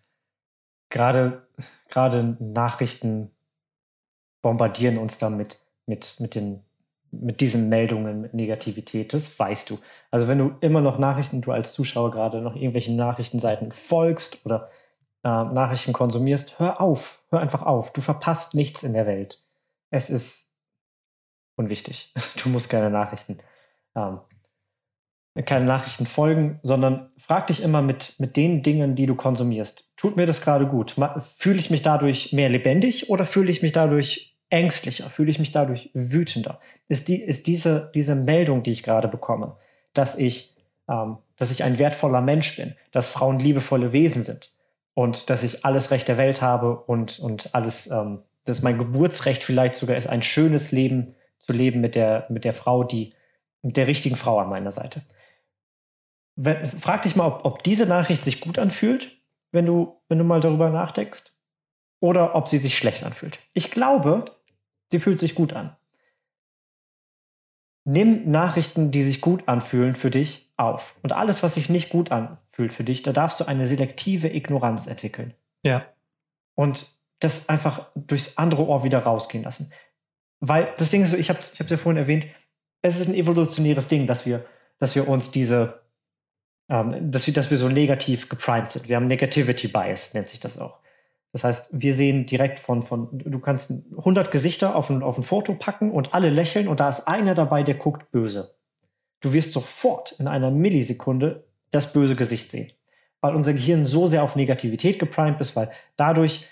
Gerade, 0.90 1.48
gerade 1.88 2.36
Nachrichten 2.38 3.30
bombardieren 4.42 4.98
uns 4.98 5.16
damit 5.16 5.58
mit, 5.86 6.16
mit, 6.20 6.34
den, 6.34 6.62
mit 7.10 7.40
diesen 7.40 7.70
Meldungen, 7.70 8.20
mit 8.20 8.34
Negativität. 8.34 9.14
Das 9.14 9.38
weißt 9.38 9.70
du. 9.70 9.78
Also 10.10 10.28
wenn 10.28 10.36
du 10.36 10.54
immer 10.60 10.82
noch 10.82 10.98
Nachrichten, 10.98 11.40
du 11.40 11.52
als 11.52 11.72
Zuschauer 11.72 12.10
gerade 12.10 12.42
noch 12.42 12.56
irgendwelchen 12.56 12.96
Nachrichtenseiten 12.96 13.72
folgst 13.72 14.44
oder 14.44 14.70
äh, 15.24 15.28
Nachrichten 15.28 15.94
konsumierst, 15.94 16.58
hör 16.58 16.78
auf, 16.82 17.22
hör 17.30 17.40
einfach 17.40 17.62
auf. 17.62 17.90
Du 17.94 18.02
verpasst 18.02 18.52
nichts 18.52 18.82
in 18.82 18.92
der 18.92 19.06
Welt. 19.06 19.42
Es 19.88 20.10
ist 20.10 20.50
unwichtig. 21.56 22.12
Du 22.42 22.50
musst 22.50 22.68
keine 22.68 22.90
Nachrichten, 22.90 23.38
ähm, 23.94 24.20
keine 25.44 25.64
Nachrichten 25.64 26.06
folgen, 26.06 26.58
sondern 26.62 27.08
frag 27.18 27.46
dich 27.46 27.62
immer 27.62 27.82
mit, 27.82 28.14
mit 28.18 28.36
den 28.36 28.62
Dingen, 28.62 28.96
die 28.96 29.06
du 29.06 29.14
konsumierst. 29.14 29.88
Tut 29.96 30.16
mir 30.16 30.26
das 30.26 30.40
gerade 30.40 30.66
gut? 30.66 30.96
Fühle 31.36 31.58
ich 31.58 31.70
mich 31.70 31.82
dadurch 31.82 32.32
mehr 32.32 32.48
lebendig 32.48 33.10
oder 33.10 33.24
fühle 33.24 33.50
ich 33.50 33.62
mich 33.62 33.72
dadurch 33.72 34.36
ängstlicher, 34.50 35.08
fühle 35.08 35.30
ich 35.30 35.38
mich 35.38 35.52
dadurch 35.52 35.90
wütender. 35.94 36.60
Ist, 36.88 37.08
die, 37.08 37.22
ist 37.22 37.46
diese, 37.46 37.90
diese 37.94 38.16
Meldung, 38.16 38.62
die 38.62 38.72
ich 38.72 38.82
gerade 38.82 39.06
bekomme, 39.06 39.56
dass 39.94 40.18
ich, 40.18 40.56
ähm, 40.88 41.18
dass 41.36 41.52
ich 41.52 41.62
ein 41.62 41.78
wertvoller 41.78 42.20
Mensch 42.20 42.56
bin, 42.56 42.74
dass 42.90 43.08
Frauen 43.08 43.38
liebevolle 43.38 43.92
Wesen 43.92 44.24
sind 44.24 44.52
und 44.94 45.30
dass 45.30 45.44
ich 45.44 45.64
alles 45.64 45.92
Recht 45.92 46.08
der 46.08 46.18
Welt 46.18 46.42
habe 46.42 46.76
und, 46.76 47.20
und 47.20 47.54
alles, 47.54 47.88
ähm, 47.90 48.22
dass 48.44 48.62
mein 48.62 48.78
Geburtsrecht 48.78 49.44
vielleicht 49.44 49.76
sogar 49.76 49.96
ist, 49.96 50.08
ein 50.08 50.22
schönes 50.22 50.72
Leben 50.72 51.14
zu 51.38 51.52
leben 51.52 51.80
mit 51.80 51.94
der, 51.94 52.26
mit 52.28 52.44
der 52.44 52.52
Frau, 52.52 52.82
die, 52.82 53.14
der 53.62 53.86
richtigen 53.86 54.16
Frau 54.16 54.38
an 54.38 54.48
meiner 54.48 54.72
Seite. 54.72 55.02
Wenn, 56.36 56.66
frag 56.66 57.02
dich 57.02 57.16
mal, 57.16 57.26
ob, 57.26 57.44
ob 57.44 57.62
diese 57.62 57.86
Nachricht 57.86 58.24
sich 58.24 58.40
gut 58.40 58.58
anfühlt, 58.58 59.18
wenn 59.52 59.66
du, 59.66 60.00
wenn 60.08 60.18
du 60.18 60.24
mal 60.24 60.40
darüber 60.40 60.70
nachdenkst, 60.70 61.32
oder 62.02 62.34
ob 62.34 62.48
sie 62.48 62.58
sich 62.58 62.78
schlecht 62.78 63.04
anfühlt. 63.04 63.38
Ich 63.52 63.70
glaube, 63.70 64.24
Sie 64.90 64.98
fühlt 64.98 65.20
sich 65.20 65.34
gut 65.34 65.52
an. 65.52 65.76
Nimm 67.84 68.30
Nachrichten, 68.30 68.90
die 68.90 69.02
sich 69.02 69.20
gut 69.20 69.48
anfühlen 69.48 69.94
für 69.94 70.10
dich 70.10 70.52
auf. 70.56 70.96
Und 71.02 71.12
alles, 71.12 71.42
was 71.42 71.54
sich 71.54 71.70
nicht 71.70 71.90
gut 71.90 72.12
anfühlt 72.12 72.72
für 72.72 72.84
dich, 72.84 73.02
da 73.02 73.12
darfst 73.12 73.40
du 73.40 73.44
eine 73.46 73.66
selektive 73.66 74.28
Ignoranz 74.28 74.86
entwickeln. 74.86 75.34
Ja. 75.62 75.86
Und 76.54 76.86
das 77.20 77.48
einfach 77.48 77.90
durchs 77.94 78.36
andere 78.36 78.66
Ohr 78.66 78.84
wieder 78.84 79.00
rausgehen 79.00 79.44
lassen. 79.44 79.72
Weil 80.40 80.74
das 80.76 80.90
Ding 80.90 81.02
ist 81.02 81.10
so, 81.10 81.16
ich 81.16 81.28
habe 81.30 81.38
es 81.38 81.58
ich 81.58 81.70
ja 81.70 81.76
vorhin 81.76 81.98
erwähnt, 81.98 82.26
es 82.82 83.00
ist 83.00 83.08
ein 83.08 83.14
evolutionäres 83.14 83.88
Ding, 83.88 84.06
dass 84.06 84.26
wir, 84.26 84.44
dass 84.78 84.94
wir 84.94 85.08
uns 85.08 85.30
diese, 85.30 85.80
ähm, 86.68 87.10
dass, 87.10 87.26
wir, 87.26 87.34
dass 87.34 87.50
wir 87.50 87.56
so 87.56 87.68
negativ 87.68 88.28
geprimed 88.28 88.70
sind. 88.70 88.88
Wir 88.88 88.96
haben 88.96 89.06
Negativity 89.06 89.68
Bias, 89.68 90.14
nennt 90.14 90.28
sich 90.28 90.40
das 90.40 90.58
auch. 90.58 90.80
Das 91.32 91.44
heißt, 91.44 91.68
wir 91.72 91.94
sehen 91.94 92.26
direkt 92.26 92.58
von, 92.58 92.82
von 92.82 93.08
du 93.12 93.38
kannst 93.38 93.70
100 93.96 94.30
Gesichter 94.30 94.74
auf 94.74 94.90
ein, 94.90 95.02
auf 95.02 95.16
ein 95.16 95.22
Foto 95.22 95.54
packen 95.54 95.92
und 95.92 96.12
alle 96.12 96.30
lächeln 96.30 96.66
und 96.66 96.80
da 96.80 96.88
ist 96.88 97.06
einer 97.06 97.34
dabei, 97.34 97.62
der 97.62 97.76
guckt 97.76 98.10
böse. 98.10 98.56
Du 99.20 99.32
wirst 99.32 99.52
sofort 99.52 100.12
in 100.12 100.26
einer 100.26 100.50
Millisekunde 100.50 101.44
das 101.70 101.92
böse 101.92 102.16
Gesicht 102.16 102.50
sehen, 102.50 102.72
weil 103.20 103.34
unser 103.36 103.52
Gehirn 103.52 103.86
so 103.86 104.06
sehr 104.06 104.24
auf 104.24 104.34
Negativität 104.34 104.98
geprimed 104.98 105.40
ist, 105.40 105.54
weil 105.54 105.70
dadurch 105.96 106.48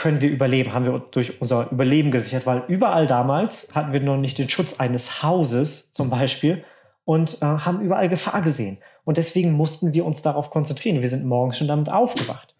können 0.00 0.22
wir 0.22 0.30
überleben, 0.30 0.72
haben 0.72 0.86
wir 0.86 0.98
durch 1.10 1.42
unser 1.42 1.70
Überleben 1.70 2.10
gesichert, 2.10 2.46
weil 2.46 2.64
überall 2.68 3.06
damals 3.06 3.74
hatten 3.74 3.92
wir 3.92 4.00
noch 4.00 4.16
nicht 4.16 4.38
den 4.38 4.48
Schutz 4.48 4.80
eines 4.80 5.22
Hauses 5.22 5.92
zum 5.92 6.08
Beispiel 6.08 6.64
und 7.04 7.42
äh, 7.42 7.44
haben 7.44 7.82
überall 7.82 8.08
Gefahr 8.08 8.40
gesehen. 8.40 8.78
Und 9.04 9.18
deswegen 9.18 9.52
mussten 9.52 9.92
wir 9.92 10.06
uns 10.06 10.22
darauf 10.22 10.48
konzentrieren. 10.48 11.02
Wir 11.02 11.08
sind 11.10 11.26
morgens 11.26 11.58
schon 11.58 11.68
damit 11.68 11.90
aufgewacht 11.90 12.54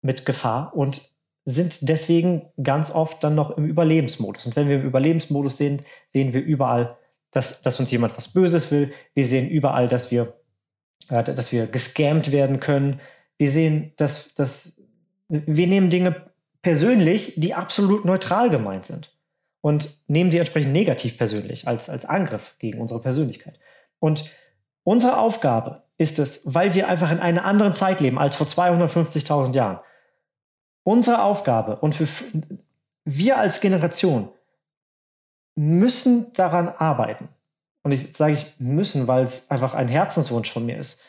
mit 0.00 0.24
Gefahr 0.24 0.74
und 0.74 1.02
sind 1.44 1.90
deswegen 1.90 2.46
ganz 2.62 2.90
oft 2.90 3.22
dann 3.22 3.34
noch 3.34 3.58
im 3.58 3.66
Überlebensmodus. 3.66 4.46
Und 4.46 4.56
wenn 4.56 4.68
wir 4.68 4.76
im 4.76 4.86
Überlebensmodus 4.86 5.58
sind, 5.58 5.84
sehen 6.08 6.32
wir 6.32 6.40
überall, 6.40 6.96
dass, 7.32 7.60
dass 7.60 7.80
uns 7.80 7.90
jemand 7.90 8.16
was 8.16 8.32
Böses 8.32 8.70
will. 8.70 8.92
Wir 9.12 9.26
sehen 9.26 9.46
überall, 9.50 9.88
dass 9.88 10.10
wir, 10.10 10.38
äh, 11.10 11.22
dass 11.22 11.52
wir 11.52 11.66
gescammt 11.66 12.32
werden 12.32 12.60
können. 12.60 12.98
Wir 13.36 13.50
sehen, 13.50 13.92
dass, 13.98 14.32
dass 14.32 14.80
wir 15.28 15.66
nehmen 15.66 15.90
Dinge 15.90 16.31
persönlich, 16.62 17.34
die 17.36 17.54
absolut 17.54 18.04
neutral 18.04 18.50
gemeint 18.50 18.86
sind. 18.86 19.16
Und 19.60 19.96
nehmen 20.08 20.32
sie 20.32 20.38
entsprechend 20.38 20.72
negativ 20.72 21.16
persönlich, 21.18 21.68
als, 21.68 21.88
als 21.88 22.04
Angriff 22.04 22.56
gegen 22.58 22.80
unsere 22.80 23.00
Persönlichkeit. 23.00 23.60
Und 24.00 24.32
unsere 24.82 25.18
Aufgabe 25.18 25.84
ist 25.98 26.18
es, 26.18 26.42
weil 26.44 26.74
wir 26.74 26.88
einfach 26.88 27.12
in 27.12 27.20
einer 27.20 27.44
anderen 27.44 27.74
Zeit 27.74 28.00
leben 28.00 28.18
als 28.18 28.34
vor 28.34 28.46
250.000 28.46 29.54
Jahren, 29.54 29.80
Unsere 30.84 31.22
Aufgabe 31.22 31.76
und 31.76 31.94
für, 31.94 32.08
wir 33.04 33.38
als 33.38 33.60
Generation 33.60 34.30
müssen 35.54 36.32
daran 36.32 36.68
arbeiten. 36.68 37.28
Und 37.84 37.92
ich 37.92 38.16
sage 38.16 38.32
ich 38.32 38.54
müssen, 38.58 39.06
weil 39.06 39.24
es 39.24 39.50
einfach 39.50 39.74
ein 39.74 39.88
Herzenswunsch 39.88 40.50
von 40.50 40.66
mir 40.66 40.78
ist, 40.78 41.00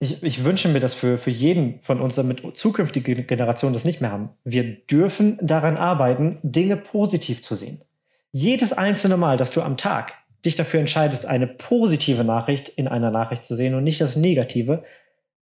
ich, 0.00 0.22
ich 0.22 0.44
wünsche 0.44 0.68
mir 0.68 0.80
das 0.80 0.94
für, 0.94 1.18
für 1.18 1.30
jeden 1.30 1.80
von 1.82 2.00
uns, 2.00 2.14
damit 2.14 2.42
zukünftige 2.56 3.22
Generationen 3.24 3.72
das 3.72 3.84
nicht 3.84 4.00
mehr 4.00 4.12
haben. 4.12 4.30
Wir 4.44 4.64
dürfen 4.64 5.38
daran 5.42 5.76
arbeiten, 5.76 6.38
Dinge 6.42 6.76
positiv 6.76 7.42
zu 7.42 7.56
sehen. 7.56 7.82
Jedes 8.30 8.72
einzelne 8.72 9.16
Mal, 9.16 9.36
dass 9.36 9.50
du 9.50 9.62
am 9.62 9.76
Tag 9.76 10.14
dich 10.44 10.54
dafür 10.54 10.80
entscheidest, 10.80 11.26
eine 11.26 11.48
positive 11.48 12.22
Nachricht 12.22 12.68
in 12.68 12.86
einer 12.86 13.10
Nachricht 13.10 13.44
zu 13.44 13.56
sehen 13.56 13.74
und 13.74 13.82
nicht 13.82 14.00
das 14.00 14.16
Negative, 14.16 14.84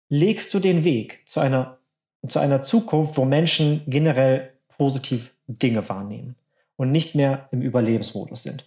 legst 0.10 0.54
du 0.54 0.60
den 0.60 0.84
Weg 0.84 1.24
zu 1.26 1.39
einer, 1.39 1.80
zu 2.28 2.38
einer 2.38 2.62
Zukunft, 2.62 3.18
wo 3.18 3.26
Menschen 3.26 3.82
generell 3.88 4.52
positiv 4.78 5.34
Dinge 5.48 5.88
wahrnehmen 5.89 6.36
und 6.76 6.92
nicht 6.92 7.16
mehr 7.16 7.48
im 7.52 7.62
Überlebensmodus 7.62 8.44
sind. 8.44 8.66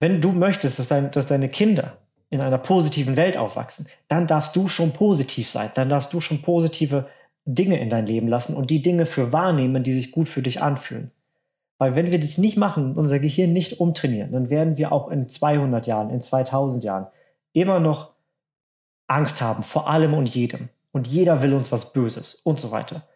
Wenn 0.00 0.20
du 0.20 0.32
möchtest, 0.32 0.78
dass, 0.78 0.88
dein, 0.88 1.10
dass 1.12 1.26
deine 1.26 1.48
Kinder 1.48 1.96
in 2.32 2.40
einer 2.40 2.56
positiven 2.56 3.16
Welt 3.16 3.36
aufwachsen, 3.36 3.86
dann 4.08 4.26
darfst 4.26 4.56
du 4.56 4.66
schon 4.66 4.94
positiv 4.94 5.50
sein, 5.50 5.70
dann 5.74 5.90
darfst 5.90 6.14
du 6.14 6.20
schon 6.22 6.40
positive 6.40 7.06
Dinge 7.44 7.78
in 7.78 7.90
dein 7.90 8.06
Leben 8.06 8.26
lassen 8.26 8.56
und 8.56 8.70
die 8.70 8.80
Dinge 8.80 9.04
für 9.04 9.34
wahrnehmen, 9.34 9.82
die 9.82 9.92
sich 9.92 10.12
gut 10.12 10.30
für 10.30 10.40
dich 10.40 10.62
anfühlen. 10.62 11.10
Weil 11.76 11.94
wenn 11.94 12.10
wir 12.10 12.18
das 12.18 12.38
nicht 12.38 12.56
machen, 12.56 12.96
unser 12.96 13.18
Gehirn 13.18 13.52
nicht 13.52 13.80
umtrainieren, 13.80 14.32
dann 14.32 14.48
werden 14.48 14.78
wir 14.78 14.92
auch 14.92 15.10
in 15.10 15.28
200 15.28 15.86
Jahren, 15.86 16.08
in 16.08 16.22
2000 16.22 16.82
Jahren 16.82 17.06
immer 17.52 17.80
noch 17.80 18.12
Angst 19.08 19.42
haben 19.42 19.62
vor 19.62 19.90
allem 19.90 20.14
und 20.14 20.34
jedem. 20.34 20.70
Und 20.90 21.06
jeder 21.06 21.42
will 21.42 21.52
uns 21.52 21.70
was 21.70 21.92
Böses 21.92 22.36
und 22.44 22.58
so 22.58 22.70
weiter. 22.70 23.06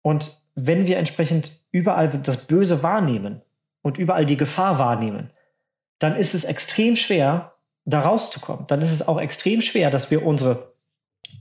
Und 0.00 0.38
wenn 0.54 0.86
wir 0.86 0.96
entsprechend 0.96 1.52
überall 1.70 2.08
das 2.08 2.46
Böse 2.46 2.82
wahrnehmen 2.82 3.42
und 3.82 3.98
überall 3.98 4.24
die 4.24 4.38
Gefahr 4.38 4.78
wahrnehmen, 4.78 5.28
dann 5.98 6.16
ist 6.16 6.34
es 6.34 6.44
extrem 6.44 6.96
schwer, 6.96 7.52
da 7.90 8.00
rauszukommen. 8.00 8.66
Dann 8.66 8.80
ist 8.80 8.92
es 8.92 9.06
auch 9.06 9.18
extrem 9.18 9.60
schwer, 9.60 9.90
dass 9.90 10.10
wir 10.10 10.24
unsere, 10.24 10.72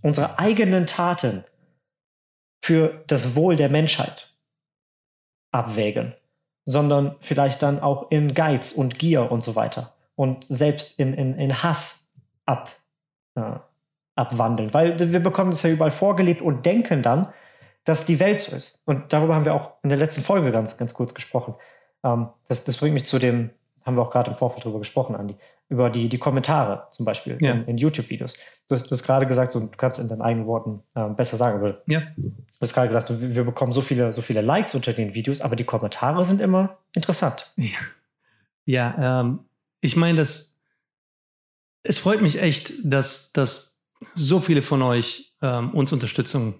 unsere 0.01 0.39
eigenen 0.39 0.87
Taten 0.87 1.43
für 2.61 3.03
das 3.07 3.35
Wohl 3.35 3.55
der 3.55 3.69
Menschheit 3.69 4.33
abwägen 5.51 6.13
sondern 6.67 7.15
vielleicht 7.21 7.63
dann 7.63 7.79
auch 7.79 8.11
in 8.11 8.33
Geiz 8.33 8.73
und 8.73 8.99
Gier 8.99 9.31
und 9.31 9.41
so 9.41 9.55
weiter 9.55 9.93
und 10.15 10.45
selbst 10.49 10.99
in, 10.99 11.13
in, 11.13 11.33
in 11.39 11.63
Hass 11.63 12.09
ab, 12.45 12.69
äh, 13.35 13.53
abwandeln. 14.15 14.73
Weil 14.73 14.99
wir 14.99 15.21
bekommen 15.21 15.51
das 15.51 15.63
ja 15.63 15.69
überall 15.69 15.91
vorgelebt 15.91 16.41
und 16.41 16.65
denken 16.65 17.01
dann, 17.01 17.29
dass 17.85 18.05
die 18.05 18.19
Welt 18.19 18.39
so 18.39 18.53
ist. 18.53 18.83
Und 18.85 19.13
darüber 19.13 19.33
haben 19.33 19.45
wir 19.45 19.53
auch 19.53 19.71
in 19.81 19.89
der 19.89 19.97
letzten 19.97 20.21
Folge 20.21 20.51
ganz, 20.51 20.77
ganz 20.77 20.93
kurz 20.93 21.13
gesprochen. 21.13 21.55
Ähm, 22.03 22.27
das, 22.49 22.65
das 22.65 22.75
bringt 22.75 22.95
mich 22.95 23.05
zu 23.05 23.17
dem, 23.17 23.51
haben 23.85 23.95
wir 23.95 24.01
auch 24.01 24.11
gerade 24.11 24.31
im 24.31 24.37
Vorfeld 24.37 24.65
darüber 24.65 24.79
gesprochen, 24.79 25.15
Andi, 25.15 25.37
über 25.69 25.89
die, 25.89 26.07
die 26.07 26.17
Kommentare 26.17 26.87
zum 26.91 27.05
Beispiel 27.05 27.37
ja. 27.41 27.51
in, 27.51 27.65
in 27.65 27.77
YouTube-Videos. 27.77 28.35
Du, 28.69 28.75
du, 28.75 28.89
hast 28.89 29.03
gerade 29.03 29.27
gesagt, 29.27 29.51
so, 29.51 29.59
du 29.59 29.69
kannst 29.75 29.99
in 29.99 30.07
deinen 30.07 30.21
eigenen 30.21 30.47
Worten 30.47 30.81
äh, 30.95 31.09
besser 31.09 31.37
sagen, 31.37 31.59
aber 31.59 31.81
ja. 31.87 32.01
du 32.15 32.31
hast 32.61 32.73
gerade 32.73 32.87
gesagt, 32.87 33.09
wir, 33.09 33.35
wir 33.35 33.43
bekommen 33.43 33.73
so 33.73 33.81
viele, 33.81 34.13
so 34.13 34.21
viele 34.21 34.41
Likes 34.41 34.75
unter 34.75 34.93
den 34.93 35.13
Videos, 35.13 35.41
aber 35.41 35.55
die 35.55 35.65
Kommentare 35.65 36.23
sind 36.23 36.39
immer 36.39 36.77
interessant. 36.93 37.53
Ja, 37.57 37.77
ja 38.65 39.21
ähm, 39.21 39.39
ich 39.81 39.97
meine, 39.97 40.17
das, 40.17 40.57
es 41.83 41.97
freut 41.97 42.21
mich 42.21 42.41
echt, 42.41 42.73
dass, 42.83 43.33
dass 43.33 43.81
so 44.15 44.39
viele 44.39 44.61
von 44.61 44.81
euch 44.81 45.33
ähm, 45.41 45.71
uns 45.71 45.91
Unterstützung 45.91 46.55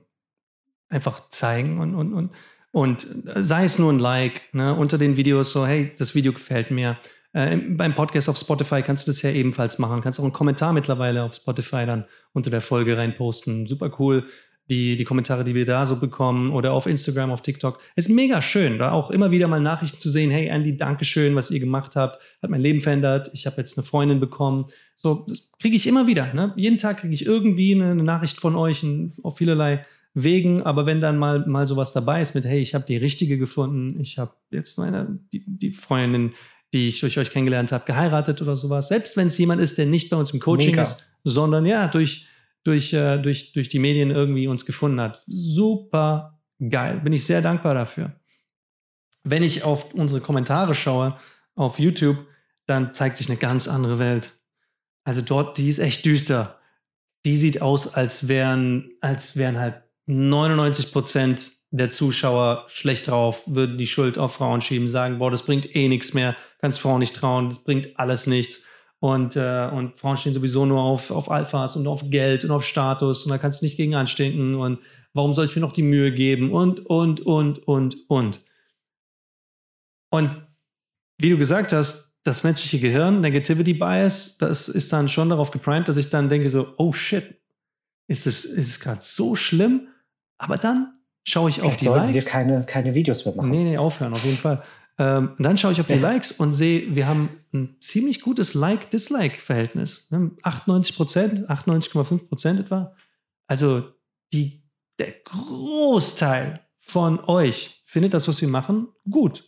einfach 0.89 1.29
zeigen 1.29 1.79
und, 1.79 1.95
und, 1.95 2.13
und, 2.13 2.31
und 2.71 3.07
sei 3.37 3.63
es 3.63 3.79
nur 3.79 3.91
ein 3.91 3.99
Like 3.99 4.53
ne, 4.53 4.75
unter 4.75 4.97
den 4.97 5.17
Videos, 5.17 5.51
so, 5.51 5.65
hey, 5.65 5.93
das 5.97 6.15
Video 6.15 6.33
gefällt 6.33 6.71
mir 6.71 6.97
äh, 7.33 7.57
beim 7.57 7.95
Podcast 7.95 8.29
auf 8.29 8.37
Spotify 8.37 8.81
kannst 8.81 9.07
du 9.07 9.09
das 9.11 9.21
ja 9.21 9.31
ebenfalls 9.31 9.79
machen. 9.79 10.01
Kannst 10.01 10.19
auch 10.19 10.23
einen 10.23 10.33
Kommentar 10.33 10.73
mittlerweile 10.73 11.23
auf 11.23 11.35
Spotify 11.35 11.85
dann 11.85 12.05
unter 12.33 12.49
der 12.49 12.61
Folge 12.61 12.97
reinposten. 12.97 13.67
Super 13.67 13.91
cool. 13.99 14.25
Die, 14.69 14.97
die 14.97 15.05
Kommentare, 15.05 15.45
die 15.45 15.55
wir 15.55 15.65
da 15.65 15.85
so 15.85 15.97
bekommen 15.97 16.51
oder 16.51 16.73
auf 16.73 16.87
Instagram, 16.87 17.31
auf 17.31 17.41
TikTok. 17.41 17.79
Ist 17.95 18.09
mega 18.09 18.41
schön, 18.41 18.79
da 18.79 18.91
auch 18.91 19.11
immer 19.11 19.31
wieder 19.31 19.47
mal 19.47 19.61
Nachrichten 19.61 19.99
zu 19.99 20.09
sehen. 20.09 20.29
Hey 20.29 20.47
Andy, 20.47 20.75
Dankeschön, 20.75 21.35
was 21.35 21.51
ihr 21.51 21.61
gemacht 21.61 21.95
habt. 21.95 22.21
Hat 22.41 22.49
mein 22.49 22.59
Leben 22.59 22.81
verändert. 22.81 23.29
Ich 23.33 23.45
habe 23.45 23.57
jetzt 23.57 23.77
eine 23.77 23.87
Freundin 23.87 24.19
bekommen. 24.19 24.65
So, 24.97 25.25
das 25.27 25.53
kriege 25.59 25.75
ich 25.75 25.87
immer 25.87 26.05
wieder. 26.05 26.33
Ne? 26.33 26.53
Jeden 26.57 26.77
Tag 26.77 26.99
kriege 26.99 27.13
ich 27.13 27.25
irgendwie 27.25 27.75
eine, 27.75 27.91
eine 27.91 28.03
Nachricht 28.03 28.39
von 28.39 28.55
euch 28.55 28.85
auf 29.23 29.37
vielerlei 29.37 29.85
Wegen, 30.19 30.63
aber 30.63 30.87
wenn 30.87 30.99
dann 30.99 31.19
mal, 31.19 31.45
mal 31.45 31.67
sowas 31.67 31.93
dabei 31.93 32.21
ist 32.21 32.33
mit, 32.33 32.43
hey, 32.43 32.59
ich 32.59 32.73
habe 32.73 32.85
die 32.87 32.97
richtige 32.97 33.37
gefunden, 33.37 33.99
ich 33.99 34.17
habe 34.17 34.31
jetzt 34.49 34.79
meine, 34.79 35.19
die, 35.31 35.43
die 35.45 35.73
Freundin, 35.73 36.33
die 36.73 36.87
ich 36.87 36.99
durch 36.99 37.17
euch 37.17 37.29
kennengelernt 37.29 37.71
habe, 37.71 37.85
geheiratet 37.85 38.41
oder 38.41 38.55
sowas. 38.55 38.89
Selbst 38.89 39.17
wenn 39.17 39.27
es 39.27 39.37
jemand 39.37 39.61
ist, 39.61 39.77
der 39.77 39.85
nicht 39.85 40.09
bei 40.09 40.17
uns 40.17 40.31
im 40.31 40.39
Coaching 40.39 40.71
Mega. 40.71 40.81
ist, 40.81 41.09
sondern 41.23 41.65
ja, 41.65 41.87
durch, 41.87 42.27
durch, 42.63 42.93
äh, 42.93 43.17
durch, 43.17 43.53
durch 43.53 43.69
die 43.69 43.79
Medien 43.79 44.11
irgendwie 44.11 44.47
uns 44.47 44.65
gefunden 44.65 44.99
hat. 44.99 45.23
Super 45.27 46.39
geil. 46.69 46.99
Bin 47.03 47.13
ich 47.13 47.25
sehr 47.25 47.41
dankbar 47.41 47.73
dafür. 47.73 48.13
Wenn 49.23 49.43
ich 49.43 49.63
auf 49.63 49.93
unsere 49.93 50.21
Kommentare 50.21 50.73
schaue 50.73 51.17
auf 51.55 51.79
YouTube, 51.79 52.17
dann 52.65 52.93
zeigt 52.93 53.17
sich 53.17 53.29
eine 53.29 53.37
ganz 53.37 53.67
andere 53.67 53.99
Welt. 53.99 54.33
Also 55.03 55.21
dort, 55.21 55.57
die 55.57 55.69
ist 55.69 55.79
echt 55.79 56.05
düster. 56.05 56.59
Die 57.25 57.37
sieht 57.37 57.61
aus, 57.61 57.93
als 57.93 58.27
wären, 58.27 58.91
als 59.01 59.37
wären 59.37 59.57
halt 59.57 59.81
99 60.05 60.91
Prozent 60.91 61.51
der 61.71 61.89
Zuschauer 61.89 62.65
schlecht 62.67 63.07
drauf, 63.09 63.43
würden 63.45 63.77
die 63.77 63.87
Schuld 63.87 64.17
auf 64.17 64.35
Frauen 64.35 64.61
schieben, 64.61 64.87
sagen, 64.87 65.19
boah, 65.19 65.31
das 65.31 65.43
bringt 65.43 65.75
eh 65.75 65.87
nichts 65.87 66.13
mehr, 66.13 66.35
kannst 66.59 66.79
Frauen 66.79 66.99
nicht 66.99 67.15
trauen, 67.15 67.49
das 67.49 67.63
bringt 67.63 67.99
alles 67.99 68.27
nichts. 68.27 68.65
Und, 68.99 69.35
äh, 69.35 69.69
und 69.71 69.99
Frauen 69.99 70.17
stehen 70.17 70.33
sowieso 70.33 70.65
nur 70.65 70.81
auf, 70.81 71.11
auf 71.11 71.29
Alphas 71.29 71.75
und 71.75 71.85
auf 71.87 72.09
Geld 72.09 72.43
und 72.43 72.51
auf 72.51 72.65
Status 72.65 73.23
und 73.23 73.29
da 73.29 73.37
kannst 73.37 73.61
du 73.61 73.65
nicht 73.65 73.77
gegen 73.77 73.93
anstinken 73.93 74.55
und 74.55 74.79
warum 75.13 75.33
soll 75.33 75.45
ich 75.45 75.55
mir 75.55 75.61
noch 75.61 75.71
die 75.71 75.83
Mühe 75.83 76.11
geben 76.11 76.51
und, 76.51 76.85
und, 76.85 77.21
und, 77.21 77.67
und, 77.67 77.95
und. 78.07 78.43
Und 80.09 80.47
wie 81.19 81.29
du 81.29 81.37
gesagt 81.37 81.73
hast, 81.73 82.17
das 82.23 82.43
menschliche 82.43 82.79
Gehirn, 82.79 83.21
Negativity 83.21 83.73
Bias, 83.73 84.37
das 84.37 84.67
ist 84.67 84.91
dann 84.91 85.09
schon 85.09 85.29
darauf 85.29 85.51
geprimed, 85.51 85.87
dass 85.87 85.97
ich 85.97 86.09
dann 86.09 86.29
denke 86.29 86.49
so, 86.49 86.73
oh 86.77 86.91
shit, 86.91 87.39
ist 88.07 88.27
es, 88.27 88.45
ist 88.45 88.67
es 88.67 88.79
gerade 88.79 89.01
so 89.01 89.35
schlimm? 89.35 89.87
Aber 90.37 90.57
dann 90.57 90.93
schaue 91.23 91.49
ich 91.49 91.61
auf 91.61 91.73
Vielleicht 91.73 91.81
die 91.81 91.85
sollten 91.85 92.13
Likes. 92.13 92.25
wir 92.25 92.31
keine, 92.31 92.65
keine 92.65 92.95
Videos 92.95 93.25
mehr 93.25 93.35
machen. 93.35 93.49
Nee, 93.49 93.63
nee, 93.63 93.77
aufhören, 93.77 94.13
auf 94.13 94.23
jeden 94.23 94.37
Fall. 94.37 94.63
Ähm, 94.99 95.35
dann 95.37 95.57
schaue 95.57 95.73
ich 95.73 95.79
auf 95.79 95.87
die 95.87 95.93
Likes 95.93 96.31
und 96.31 96.53
sehe, 96.53 96.95
wir 96.95 97.07
haben 97.07 97.29
ein 97.53 97.77
ziemlich 97.79 98.21
gutes 98.21 98.55
Like-Dislike-Verhältnis. 98.55 100.09
98 100.41 100.95
Prozent, 100.95 101.49
98,5 101.49 102.27
Prozent 102.27 102.59
etwa. 102.59 102.95
Also 103.45 103.83
die, 104.33 104.63
der 104.97 105.11
Großteil 105.23 106.61
von 106.79 107.19
euch 107.25 107.83
findet 107.85 108.13
das, 108.13 108.27
was 108.27 108.41
wir 108.41 108.47
machen, 108.47 108.87
gut. 109.09 109.43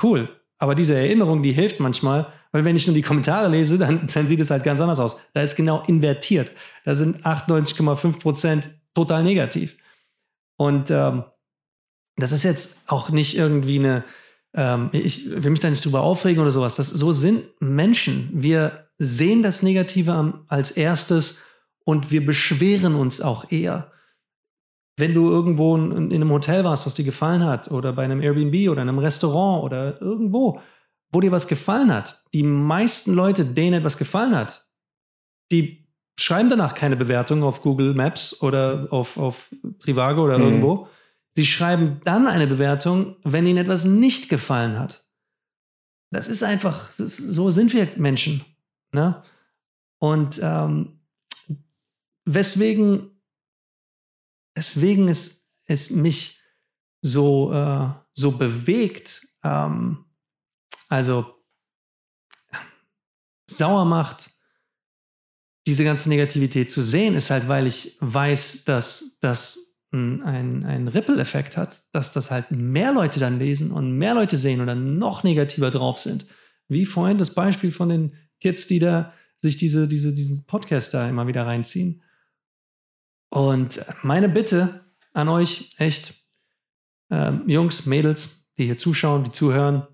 Cool. 0.00 0.28
Aber 0.58 0.74
diese 0.74 0.94
Erinnerung, 0.94 1.42
die 1.42 1.52
hilft 1.52 1.80
manchmal, 1.80 2.32
weil 2.52 2.64
wenn 2.64 2.76
ich 2.76 2.86
nur 2.86 2.94
die 2.94 3.02
Kommentare 3.02 3.48
lese, 3.48 3.78
dann, 3.78 4.06
dann 4.06 4.26
sieht 4.26 4.40
es 4.40 4.50
halt 4.50 4.64
ganz 4.64 4.80
anders 4.80 5.00
aus. 5.00 5.20
Da 5.34 5.42
ist 5.42 5.56
genau 5.56 5.82
invertiert. 5.86 6.52
Da 6.84 6.94
sind 6.94 7.26
98,5 7.26 8.20
Prozent 8.20 8.68
total 8.94 9.24
negativ. 9.24 9.76
Und 10.56 10.90
ähm, 10.90 11.24
das 12.16 12.32
ist 12.32 12.44
jetzt 12.44 12.80
auch 12.86 13.10
nicht 13.10 13.36
irgendwie 13.36 13.78
eine, 13.78 14.04
ähm, 14.56 14.88
ich 14.92 15.30
will 15.30 15.50
mich 15.50 15.60
da 15.60 15.70
nicht 15.70 15.84
drüber 15.84 16.00
aufregen 16.00 16.40
oder 16.40 16.50
sowas. 16.50 16.76
Das, 16.76 16.88
so 16.88 17.12
sind 17.12 17.44
Menschen. 17.60 18.30
Wir 18.32 18.88
sehen 18.98 19.42
das 19.42 19.62
Negative 19.62 20.40
als 20.48 20.70
erstes 20.70 21.42
und 21.84 22.10
wir 22.10 22.24
beschweren 22.24 22.94
uns 22.94 23.20
auch 23.20 23.52
eher. 23.52 23.92
Wenn 24.98 25.12
du 25.12 25.30
irgendwo 25.30 25.76
in, 25.76 26.10
in 26.10 26.14
einem 26.14 26.30
Hotel 26.30 26.64
warst, 26.64 26.86
was 26.86 26.94
dir 26.94 27.04
gefallen 27.04 27.44
hat, 27.44 27.70
oder 27.70 27.92
bei 27.92 28.04
einem 28.04 28.22
Airbnb 28.22 28.70
oder 28.70 28.80
einem 28.80 28.98
Restaurant 28.98 29.62
oder 29.62 30.00
irgendwo, 30.00 30.60
wo 31.12 31.20
dir 31.20 31.32
was 31.32 31.46
gefallen 31.46 31.92
hat, 31.92 32.24
die 32.32 32.42
meisten 32.42 33.12
Leute, 33.12 33.44
denen 33.44 33.74
etwas 33.74 33.98
gefallen 33.98 34.34
hat, 34.34 34.66
die 35.52 35.86
schreiben 36.18 36.48
danach 36.48 36.74
keine 36.74 36.96
Bewertung 36.96 37.42
auf 37.42 37.60
Google 37.60 37.92
Maps 37.92 38.40
oder 38.40 38.88
auf, 38.90 39.18
auf 39.18 39.50
Trivago 39.80 40.24
oder 40.24 40.38
mhm. 40.38 40.44
irgendwo. 40.44 40.88
Sie 41.36 41.44
schreiben 41.44 42.00
dann 42.04 42.26
eine 42.26 42.46
Bewertung, 42.46 43.16
wenn 43.22 43.46
ihnen 43.46 43.58
etwas 43.58 43.84
nicht 43.84 44.30
gefallen 44.30 44.78
hat. 44.78 45.06
Das 46.10 46.28
ist 46.28 46.42
einfach, 46.42 46.90
so 46.92 47.50
sind 47.50 47.74
wir 47.74 47.90
Menschen. 47.96 48.42
Ne? 48.92 49.22
Und 49.98 50.40
ähm, 50.42 51.00
weswegen, 52.24 53.20
weswegen 54.54 55.08
es, 55.08 55.46
es 55.66 55.90
mich 55.90 56.40
so, 57.02 57.52
äh, 57.52 57.90
so 58.14 58.32
bewegt, 58.32 59.28
ähm, 59.42 60.06
also 60.88 61.34
sauer 63.46 63.84
macht, 63.84 64.30
diese 65.66 65.84
ganze 65.84 66.08
Negativität 66.08 66.70
zu 66.70 66.82
sehen, 66.82 67.14
ist 67.14 67.28
halt, 67.28 67.46
weil 67.46 67.66
ich 67.66 67.98
weiß, 68.00 68.64
dass 68.64 69.18
das 69.20 69.65
einen, 69.92 70.64
einen 70.64 70.88
Ripple-Effekt 70.88 71.56
hat, 71.56 71.82
dass 71.92 72.12
das 72.12 72.30
halt 72.30 72.50
mehr 72.50 72.92
Leute 72.92 73.20
dann 73.20 73.38
lesen 73.38 73.70
und 73.70 73.92
mehr 73.92 74.14
Leute 74.14 74.36
sehen 74.36 74.60
und 74.60 74.66
dann 74.66 74.98
noch 74.98 75.22
negativer 75.22 75.70
drauf 75.70 76.00
sind. 76.00 76.26
Wie 76.68 76.84
vorhin 76.84 77.18
das 77.18 77.34
Beispiel 77.34 77.72
von 77.72 77.88
den 77.88 78.14
Kids, 78.40 78.66
die 78.66 78.78
da 78.78 79.12
sich 79.38 79.56
diese, 79.56 79.88
diese, 79.88 80.14
diesen 80.14 80.46
Podcast 80.46 80.94
da 80.94 81.08
immer 81.08 81.26
wieder 81.26 81.46
reinziehen. 81.46 82.02
Und 83.30 83.84
meine 84.02 84.28
Bitte 84.28 84.84
an 85.12 85.28
euch, 85.28 85.70
echt, 85.78 86.14
ähm, 87.10 87.48
Jungs, 87.48 87.86
Mädels, 87.86 88.50
die 88.58 88.64
hier 88.64 88.76
zuschauen, 88.76 89.24
die 89.24 89.32
zuhören, 89.32 89.86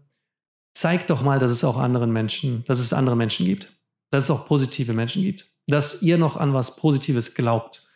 zeigt 0.75 1.11
doch 1.11 1.23
mal, 1.23 1.39
dass 1.39 1.51
es 1.51 1.65
auch 1.65 1.77
anderen 1.77 2.13
Menschen, 2.13 2.65
dass 2.67 2.79
es 2.79 2.93
andere 2.93 3.17
Menschen 3.17 3.47
gibt, 3.47 3.73
dass 4.11 4.25
es 4.25 4.31
auch 4.31 4.47
positive 4.47 4.93
Menschen 4.93 5.23
gibt, 5.23 5.51
dass 5.67 6.03
ihr 6.03 6.19
noch 6.19 6.37
an 6.37 6.55
was 6.55 6.77
Positives 6.77 7.35
glaubt, 7.35 7.89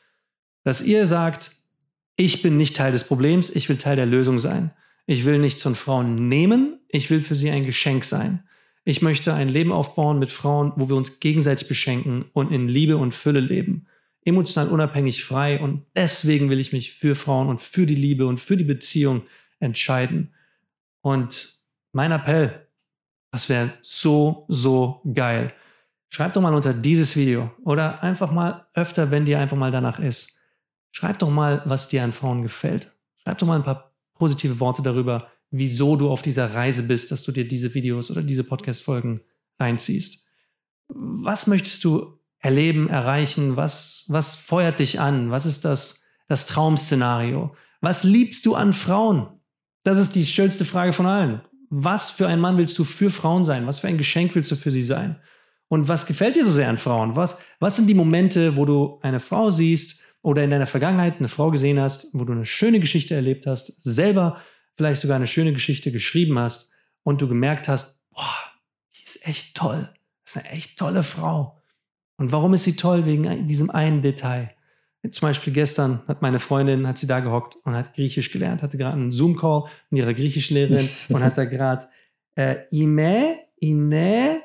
dass 0.65 0.83
ihr 0.83 1.07
sagt, 1.07 1.56
ich 2.17 2.43
bin 2.43 2.57
nicht 2.57 2.77
Teil 2.77 2.93
des 2.93 3.05
Problems, 3.05 3.55
ich 3.55 3.69
will 3.69 3.77
Teil 3.77 3.97
der 3.97 4.07
Lösung 4.07 4.39
sein. 4.39 4.71
Ich 5.07 5.25
will 5.25 5.39
nichts 5.39 5.63
von 5.63 5.75
Frauen 5.75 6.15
nehmen, 6.15 6.81
ich 6.89 7.11
will 7.11 7.21
für 7.21 7.35
sie 7.35 7.51
ein 7.51 7.65
Geschenk 7.65 8.05
sein. 8.05 8.43
Ich 8.85 9.03
möchte 9.03 9.35
ein 9.35 9.49
Leben 9.49 9.73
aufbauen 9.73 10.19
mit 10.19 10.31
Frauen, 10.31 10.73
wo 10.77 10.89
wir 10.89 10.97
uns 10.97 11.21
gegenseitig 11.21 11.69
beschenken 11.69 12.25
und 12.33 12.53
in 12.53 12.69
Liebe 12.69 12.97
und 12.97 13.15
Fülle 13.15 13.41
leben. 13.41 13.87
Emotional 14.25 14.71
unabhängig 14.71 15.25
frei 15.25 15.61
und 15.61 15.85
deswegen 15.95 16.51
will 16.51 16.59
ich 16.59 16.73
mich 16.73 16.93
für 16.93 17.15
Frauen 17.15 17.49
und 17.49 17.61
für 17.61 17.87
die 17.87 17.95
Liebe 17.95 18.27
und 18.27 18.41
für 18.41 18.57
die 18.57 18.65
Beziehung 18.65 19.23
entscheiden. 19.61 20.35
Und 21.01 21.61
mein 21.93 22.13
Appell, 22.13 22.67
das 23.31 23.49
wäre 23.49 23.73
so, 23.83 24.45
so 24.49 25.03
geil. 25.15 25.53
Schreib 26.09 26.33
doch 26.33 26.43
mal 26.43 26.55
unter 26.55 26.73
dieses 26.73 27.17
Video 27.17 27.53
oder 27.65 28.03
einfach 28.03 28.33
mal 28.33 28.67
öfter, 28.75 29.11
wenn 29.11 29.25
dir 29.25 29.39
einfach 29.39 29.57
mal 29.57 29.71
danach 29.71 29.99
ist. 29.99 30.36
Schreib 30.97 31.19
doch 31.19 31.29
mal, 31.29 31.61
was 31.67 31.89
dir 31.89 32.03
an 32.03 32.11
Frauen 32.11 32.41
gefällt. 32.41 32.91
Schreib 33.19 33.37
doch 33.37 33.47
mal 33.47 33.57
ein 33.57 33.65
paar 33.65 33.93
positive 34.15 34.61
Worte 34.61 34.81
darüber, 34.81 35.29
wieso 35.51 35.95
du 35.95 36.09
auf 36.09 36.23
dieser 36.23 36.55
Reise 36.55 36.85
bist, 36.85 37.13
dass 37.13 37.23
du 37.23 37.33
dir 37.33 37.47
diese 37.47 37.75
Videos 37.75 38.11
oder 38.11 38.23
diese 38.23 38.45
Podcast-Folgen 38.45 39.21
reinziehst. 39.61 40.25
Was 40.89 41.49
möchtest 41.49 41.85
du 41.85 42.19
erleben, 42.39 42.89
erreichen? 42.89 43.57
Was, 43.57 44.07
was 44.09 44.37
feuert 44.37 44.81
dich 44.81 44.99
an? 44.99 45.31
Was 45.31 45.45
ist 45.45 45.67
das, 45.67 46.03
das 46.29 46.47
Traum-Szenario? 46.47 47.55
Was 47.83 48.03
liebst 48.03 48.47
du 48.47 48.55
an 48.55 48.73
Frauen? 48.73 49.29
Das 49.83 49.99
ist 49.99 50.15
die 50.15 50.25
schönste 50.25 50.65
Frage 50.65 50.95
von 50.95 51.05
allen. 51.05 51.43
Was 51.69 52.09
für 52.09 52.27
ein 52.27 52.41
Mann 52.41 52.57
willst 52.57 52.79
du 52.79 52.85
für 52.85 53.11
Frauen 53.11 53.45
sein? 53.45 53.67
Was 53.67 53.81
für 53.81 53.89
ein 53.89 53.99
Geschenk 53.99 54.35
willst 54.35 54.51
du 54.51 54.57
für 54.57 54.71
sie 54.71 54.81
sein? 54.81 55.21
Und 55.69 55.89
was 55.89 56.07
gefällt 56.07 56.37
dir 56.37 56.45
so 56.47 56.53
sehr 56.53 56.71
an 56.71 56.79
Frauen? 56.79 57.17
Was, 57.17 57.43
was 57.61 57.77
sind 57.77 57.87
die 57.87 57.93
Momente, 57.93 58.57
wo 58.57 58.65
du 58.65 58.99
eine 59.03 59.21
Frau 59.21 59.51
siehst 59.51 60.06
oder 60.27 60.43
in 60.43 60.51
deiner 60.51 60.67
Vergangenheit 60.67 61.21
eine 61.21 61.29
Frau 61.29 61.53
gesehen 61.53 61.79
hast, 61.79 62.09
wo 62.13 62.25
du 62.25 62.33
eine 62.33 62.45
schöne 62.45 62.81
Geschichte 62.81 63.15
erlebt 63.15 63.47
hast, 63.47 63.85
selber 63.85 64.41
vielleicht 64.77 65.01
sogar 65.01 65.15
eine 65.15 65.29
schöne 65.29 65.53
Geschichte 65.53 65.93
geschrieben 65.93 66.37
hast 66.37 66.73
und 67.05 67.23
du 67.23 67.29
gemerkt 67.29 67.69
hast, 67.69 68.03
boah, 68.11 68.35
die 68.97 69.05
ist 69.05 69.25
echt 69.25 69.57
toll. 69.57 69.89
Das 70.25 70.35
ist 70.35 70.43
eine 70.43 70.51
echt 70.51 70.81
tolle 70.81 71.05
Frau. 71.05 71.63
Und 72.17 72.33
warum 72.33 72.55
ist 72.55 72.65
sie 72.65 72.75
toll? 72.75 73.07
Wegen 73.07 73.47
diesem 73.47 73.71
einen 73.71 74.03
Detail. 74.03 74.51
Zum 75.09 75.29
Beispiel 75.29 75.53
gestern 75.53 76.03
hat 76.09 76.23
meine 76.23 76.41
Freundin, 76.41 76.89
hat 76.89 76.99
sie 76.99 77.07
da 77.07 77.21
gehockt 77.21 77.55
und 77.63 77.77
hat 77.77 77.95
Griechisch 77.95 78.33
gelernt, 78.33 78.63
hatte 78.63 78.79
gerade 78.79 78.97
einen 78.97 79.13
Zoom-Call 79.13 79.67
mit 79.91 80.03
ihrer 80.03 80.13
Griechischlehrerin 80.13 80.89
und 81.09 81.23
hat 81.23 81.39
da 81.39 81.45
gerade 81.45 81.87
äh, 82.35 82.65
Ime, 82.73 83.37
Ine, 83.61 84.43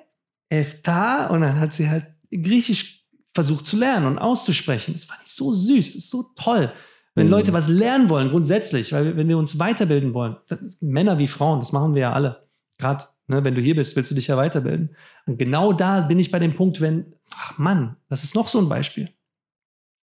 Efta 0.47 1.25
und 1.25 1.41
dann 1.41 1.59
hat 1.59 1.73
sie 1.73 1.89
halt 1.89 2.05
Griechisch 2.29 3.00
versucht 3.33 3.65
zu 3.65 3.77
lernen 3.77 4.07
und 4.07 4.19
auszusprechen. 4.19 4.93
Das 4.93 5.05
fand 5.05 5.21
ich 5.25 5.33
so 5.33 5.53
süß, 5.53 5.93
das 5.93 5.95
ist 5.95 6.09
so 6.09 6.25
toll. 6.35 6.73
Wenn 7.15 7.27
mhm. 7.27 7.31
Leute 7.31 7.53
was 7.53 7.67
lernen 7.67 8.09
wollen, 8.09 8.29
grundsätzlich, 8.29 8.93
weil 8.93 9.17
wenn 9.17 9.27
wir 9.27 9.37
uns 9.37 9.59
weiterbilden 9.59 10.13
wollen, 10.13 10.37
Männer 10.79 11.19
wie 11.19 11.27
Frauen, 11.27 11.59
das 11.59 11.71
machen 11.71 11.93
wir 11.93 12.01
ja 12.01 12.13
alle. 12.13 12.47
Gerade, 12.77 13.05
ne, 13.27 13.43
wenn 13.43 13.55
du 13.55 13.61
hier 13.61 13.75
bist, 13.75 13.95
willst 13.95 14.11
du 14.11 14.15
dich 14.15 14.27
ja 14.27 14.37
weiterbilden. 14.37 14.95
Und 15.25 15.37
genau 15.37 15.73
da 15.73 16.01
bin 16.01 16.19
ich 16.19 16.31
bei 16.31 16.39
dem 16.39 16.55
Punkt, 16.55 16.81
wenn, 16.81 17.13
ach 17.35 17.57
Mann, 17.57 17.97
das 18.09 18.23
ist 18.23 18.35
noch 18.35 18.47
so 18.47 18.59
ein 18.59 18.69
Beispiel. 18.69 19.09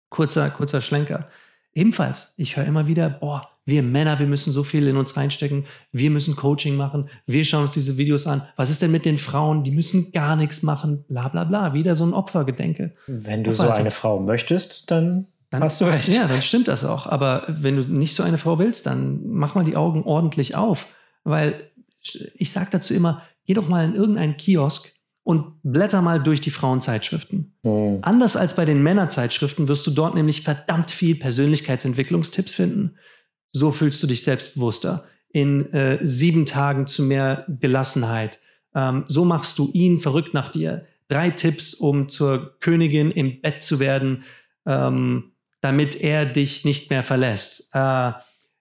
Kurzer, 0.09 0.49
kurzer 0.49 0.81
Schlenker. 0.81 1.29
Ebenfalls, 1.77 2.33
ich 2.37 2.57
höre 2.57 2.65
immer 2.65 2.87
wieder, 2.87 3.07
boah, 3.07 3.49
wir 3.63 3.83
Männer, 3.83 4.17
wir 4.17 4.25
müssen 4.25 4.51
so 4.51 4.63
viel 4.63 4.87
in 4.87 4.97
uns 4.97 5.15
reinstecken, 5.15 5.67
wir 5.91 6.09
müssen 6.09 6.35
Coaching 6.35 6.75
machen, 6.75 7.07
wir 7.27 7.43
schauen 7.43 7.65
uns 7.65 7.71
diese 7.75 7.97
Videos 7.97 8.25
an. 8.25 8.41
Was 8.55 8.71
ist 8.71 8.81
denn 8.81 8.89
mit 8.89 9.05
den 9.05 9.19
Frauen? 9.19 9.63
Die 9.63 9.69
müssen 9.69 10.11
gar 10.11 10.35
nichts 10.35 10.63
machen, 10.63 11.05
bla 11.07 11.27
bla 11.27 11.43
bla. 11.43 11.75
Wieder 11.75 11.93
so 11.93 12.03
ein 12.03 12.15
Opfergedenke. 12.15 12.95
Wenn 13.05 13.43
du 13.43 13.53
so 13.53 13.69
eine 13.69 13.91
Frau 13.91 14.19
möchtest, 14.19 14.89
dann, 14.89 15.27
dann 15.51 15.61
hast 15.61 15.79
du 15.79 15.85
recht. 15.85 16.07
Ja, 16.07 16.27
dann 16.27 16.41
stimmt 16.41 16.67
das 16.67 16.83
auch. 16.83 17.05
Aber 17.05 17.43
wenn 17.47 17.75
du 17.75 17.87
nicht 17.87 18.15
so 18.15 18.23
eine 18.23 18.39
Frau 18.39 18.57
willst, 18.57 18.87
dann 18.87 19.19
mach 19.27 19.53
mal 19.53 19.63
die 19.63 19.75
Augen 19.75 20.01
ordentlich 20.01 20.55
auf. 20.55 20.95
Weil 21.25 21.69
ich 22.33 22.51
sage 22.51 22.69
dazu 22.71 22.95
immer, 22.95 23.21
geh 23.45 23.53
doch 23.53 23.69
mal 23.69 23.85
in 23.85 23.93
irgendeinen 23.93 24.35
Kiosk 24.37 24.93
und 25.27 25.61
blätter 25.61 26.01
mal 26.01 26.23
durch 26.23 26.39
die 26.39 26.51
Frauenzeitschriften. 26.51 27.53
Mhm. 27.63 27.97
Anders 28.01 28.37
als 28.37 28.55
bei 28.55 28.63
den 28.63 28.81
Männerzeitschriften 28.81 29.67
wirst 29.67 29.85
du 29.85 29.91
dort 29.91 30.15
nämlich 30.15 30.41
verdammt 30.41 30.89
viel 30.89 31.15
Persönlichkeitsentwicklungstipps 31.15 32.55
finden. 32.55 32.95
So 33.51 33.73
fühlst 33.73 34.01
du 34.01 34.07
dich 34.07 34.23
selbstbewusster. 34.23 35.03
In 35.33 35.73
äh, 35.73 35.99
sieben 36.01 36.45
Tagen 36.45 36.87
zu 36.87 37.03
mehr 37.03 37.45
Gelassenheit. 37.49 38.39
Ähm, 38.73 39.03
so 39.09 39.25
machst 39.25 39.59
du 39.59 39.69
ihn 39.73 39.99
verrückt 39.99 40.33
nach 40.33 40.49
dir. 40.49 40.85
Drei 41.09 41.29
Tipps, 41.31 41.73
um 41.73 42.07
zur 42.07 42.57
Königin 42.61 43.11
im 43.11 43.41
Bett 43.41 43.61
zu 43.61 43.81
werden, 43.81 44.23
ähm, 44.65 45.33
damit 45.59 45.99
er 45.99 46.25
dich 46.25 46.63
nicht 46.63 46.89
mehr 46.89 47.03
verlässt. 47.03 47.69
Äh, 47.73 48.13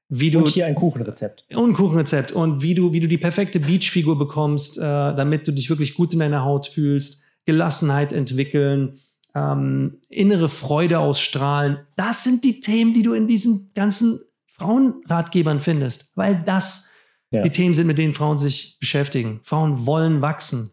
wie 0.08 0.30
du, 0.30 0.38
und 0.38 0.48
hier 0.48 0.66
ein 0.66 0.74
Kuchenrezept. 0.74 1.44
Und 1.54 1.70
ein 1.70 1.74
Kuchenrezept. 1.74 2.32
Und 2.32 2.62
wie 2.62 2.74
du, 2.74 2.92
wie 2.92 3.00
du 3.00 3.08
die 3.08 3.18
perfekte 3.18 3.60
Beachfigur 3.60 4.18
bekommst, 4.18 4.78
äh, 4.78 4.80
damit 4.80 5.48
du 5.48 5.52
dich 5.52 5.68
wirklich 5.68 5.94
gut 5.94 6.12
in 6.12 6.20
deiner 6.20 6.44
Haut 6.44 6.68
fühlst, 6.68 7.22
Gelassenheit 7.44 8.12
entwickeln, 8.12 8.94
ähm, 9.34 10.00
innere 10.08 10.48
Freude 10.48 10.98
ausstrahlen. 10.98 11.78
Das 11.96 12.24
sind 12.24 12.44
die 12.44 12.60
Themen, 12.60 12.94
die 12.94 13.02
du 13.02 13.12
in 13.12 13.26
diesen 13.26 13.70
ganzen 13.74 14.20
Frauenratgebern 14.46 15.60
findest, 15.60 16.16
weil 16.16 16.42
das 16.46 16.90
ja. 17.30 17.42
die 17.42 17.50
Themen 17.50 17.74
sind, 17.74 17.86
mit 17.86 17.98
denen 17.98 18.14
Frauen 18.14 18.38
sich 18.38 18.78
beschäftigen. 18.80 19.40
Frauen 19.42 19.86
wollen 19.86 20.22
wachsen. 20.22 20.70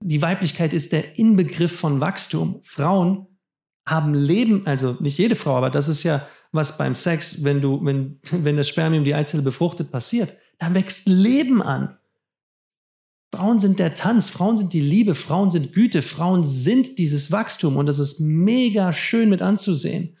Die 0.00 0.22
Weiblichkeit 0.22 0.72
ist 0.72 0.92
der 0.92 1.18
Inbegriff 1.18 1.72
von 1.72 2.00
Wachstum. 2.00 2.60
Frauen 2.64 3.26
haben 3.86 4.14
Leben, 4.14 4.66
also 4.66 4.96
nicht 5.00 5.18
jede 5.18 5.36
Frau, 5.36 5.56
aber 5.56 5.70
das 5.70 5.88
ist 5.88 6.02
ja 6.02 6.26
was 6.56 6.78
beim 6.78 6.94
Sex, 6.94 7.44
wenn 7.44 7.60
du, 7.60 7.84
wenn, 7.84 8.20
wenn 8.32 8.56
das 8.56 8.68
Spermium 8.68 9.04
die 9.04 9.14
Eizelle 9.14 9.42
befruchtet, 9.42 9.90
passiert. 9.90 10.34
Da 10.58 10.74
wächst 10.74 11.06
Leben 11.06 11.62
an. 11.62 11.96
Frauen 13.34 13.60
sind 13.60 13.78
der 13.78 13.94
Tanz, 13.94 14.30
Frauen 14.30 14.56
sind 14.56 14.72
die 14.72 14.80
Liebe, 14.80 15.14
Frauen 15.14 15.50
sind 15.50 15.72
Güte, 15.72 16.00
Frauen 16.00 16.44
sind 16.44 16.98
dieses 16.98 17.30
Wachstum 17.30 17.76
und 17.76 17.86
das 17.86 17.98
ist 17.98 18.20
mega 18.20 18.92
schön 18.92 19.28
mit 19.28 19.42
anzusehen. 19.42 20.16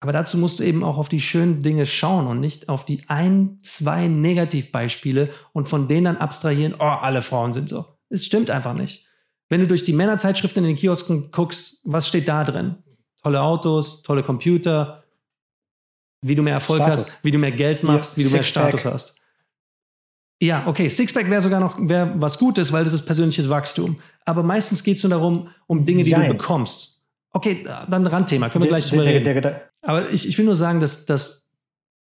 Aber 0.00 0.12
dazu 0.12 0.38
musst 0.38 0.58
du 0.58 0.64
eben 0.64 0.82
auch 0.82 0.96
auf 0.96 1.10
die 1.10 1.20
schönen 1.20 1.62
Dinge 1.62 1.84
schauen 1.84 2.26
und 2.26 2.40
nicht 2.40 2.70
auf 2.70 2.86
die 2.86 3.02
ein, 3.08 3.58
zwei 3.62 4.08
Negativbeispiele 4.08 5.28
und 5.52 5.68
von 5.68 5.88
denen 5.88 6.06
dann 6.06 6.16
abstrahieren, 6.16 6.74
oh, 6.78 6.84
alle 6.84 7.20
Frauen 7.20 7.52
sind 7.52 7.68
so. 7.68 7.84
Es 8.08 8.24
stimmt 8.24 8.50
einfach 8.50 8.74
nicht. 8.74 9.06
Wenn 9.50 9.60
du 9.60 9.66
durch 9.66 9.84
die 9.84 9.92
Männerzeitschriften 9.92 10.64
in 10.64 10.68
den 10.68 10.76
Kiosken 10.76 11.30
guckst, 11.30 11.80
was 11.84 12.08
steht 12.08 12.28
da 12.28 12.44
drin? 12.44 12.76
Tolle 13.22 13.42
Autos, 13.42 14.02
tolle 14.02 14.22
Computer, 14.22 15.04
wie 16.22 16.34
du 16.34 16.42
mehr 16.42 16.54
Erfolg 16.54 16.82
Status. 16.82 17.00
hast, 17.06 17.18
wie 17.24 17.30
du 17.30 17.38
mehr 17.38 17.50
Geld 17.50 17.82
machst, 17.82 18.16
wie 18.16 18.24
du 18.24 18.30
mehr 18.30 18.42
Status 18.42 18.84
hast. 18.84 19.16
Ja, 20.42 20.66
okay, 20.66 20.88
Sixpack 20.88 21.28
wäre 21.28 21.40
sogar 21.40 21.60
noch 21.60 21.76
wär 21.78 22.14
was 22.16 22.38
Gutes, 22.38 22.72
weil 22.72 22.84
das 22.84 22.94
ist 22.94 23.04
persönliches 23.04 23.50
Wachstum. 23.50 24.00
Aber 24.24 24.42
meistens 24.42 24.82
geht 24.82 24.96
es 24.96 25.02
nur 25.02 25.10
darum, 25.10 25.50
um 25.66 25.84
Dinge, 25.84 26.02
die 26.02 26.12
Nein. 26.12 26.28
du 26.28 26.36
bekommst. 26.36 27.02
Okay, 27.32 27.62
dann 27.62 28.06
Randthema, 28.06 28.48
können 28.48 28.64
wir 28.64 28.68
gleich 28.68 28.88
drüber 28.88 29.04
der, 29.04 29.14
reden. 29.14 29.24
Der, 29.24 29.40
der, 29.40 29.70
Aber 29.82 30.10
ich, 30.10 30.26
ich 30.26 30.36
will 30.38 30.46
nur 30.46 30.56
sagen, 30.56 30.80
dass, 30.80 31.04
dass 31.04 31.48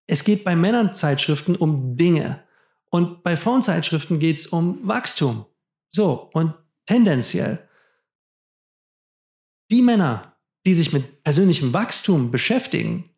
es 0.06 0.22
geht 0.22 0.44
bei 0.44 0.54
Männernzeitschriften 0.54 1.56
um 1.56 1.96
Dinge 1.96 2.42
und 2.90 3.22
bei 3.22 3.36
Frauenzeitschriften 3.36 4.18
geht 4.18 4.38
es 4.38 4.46
um 4.46 4.86
Wachstum. 4.86 5.46
So, 5.90 6.30
und 6.32 6.54
tendenziell 6.84 7.66
die 9.70 9.82
Männer, 9.82 10.36
die 10.64 10.74
sich 10.74 10.92
mit 10.92 11.22
persönlichem 11.24 11.72
Wachstum 11.72 12.30
beschäftigen, 12.30 13.10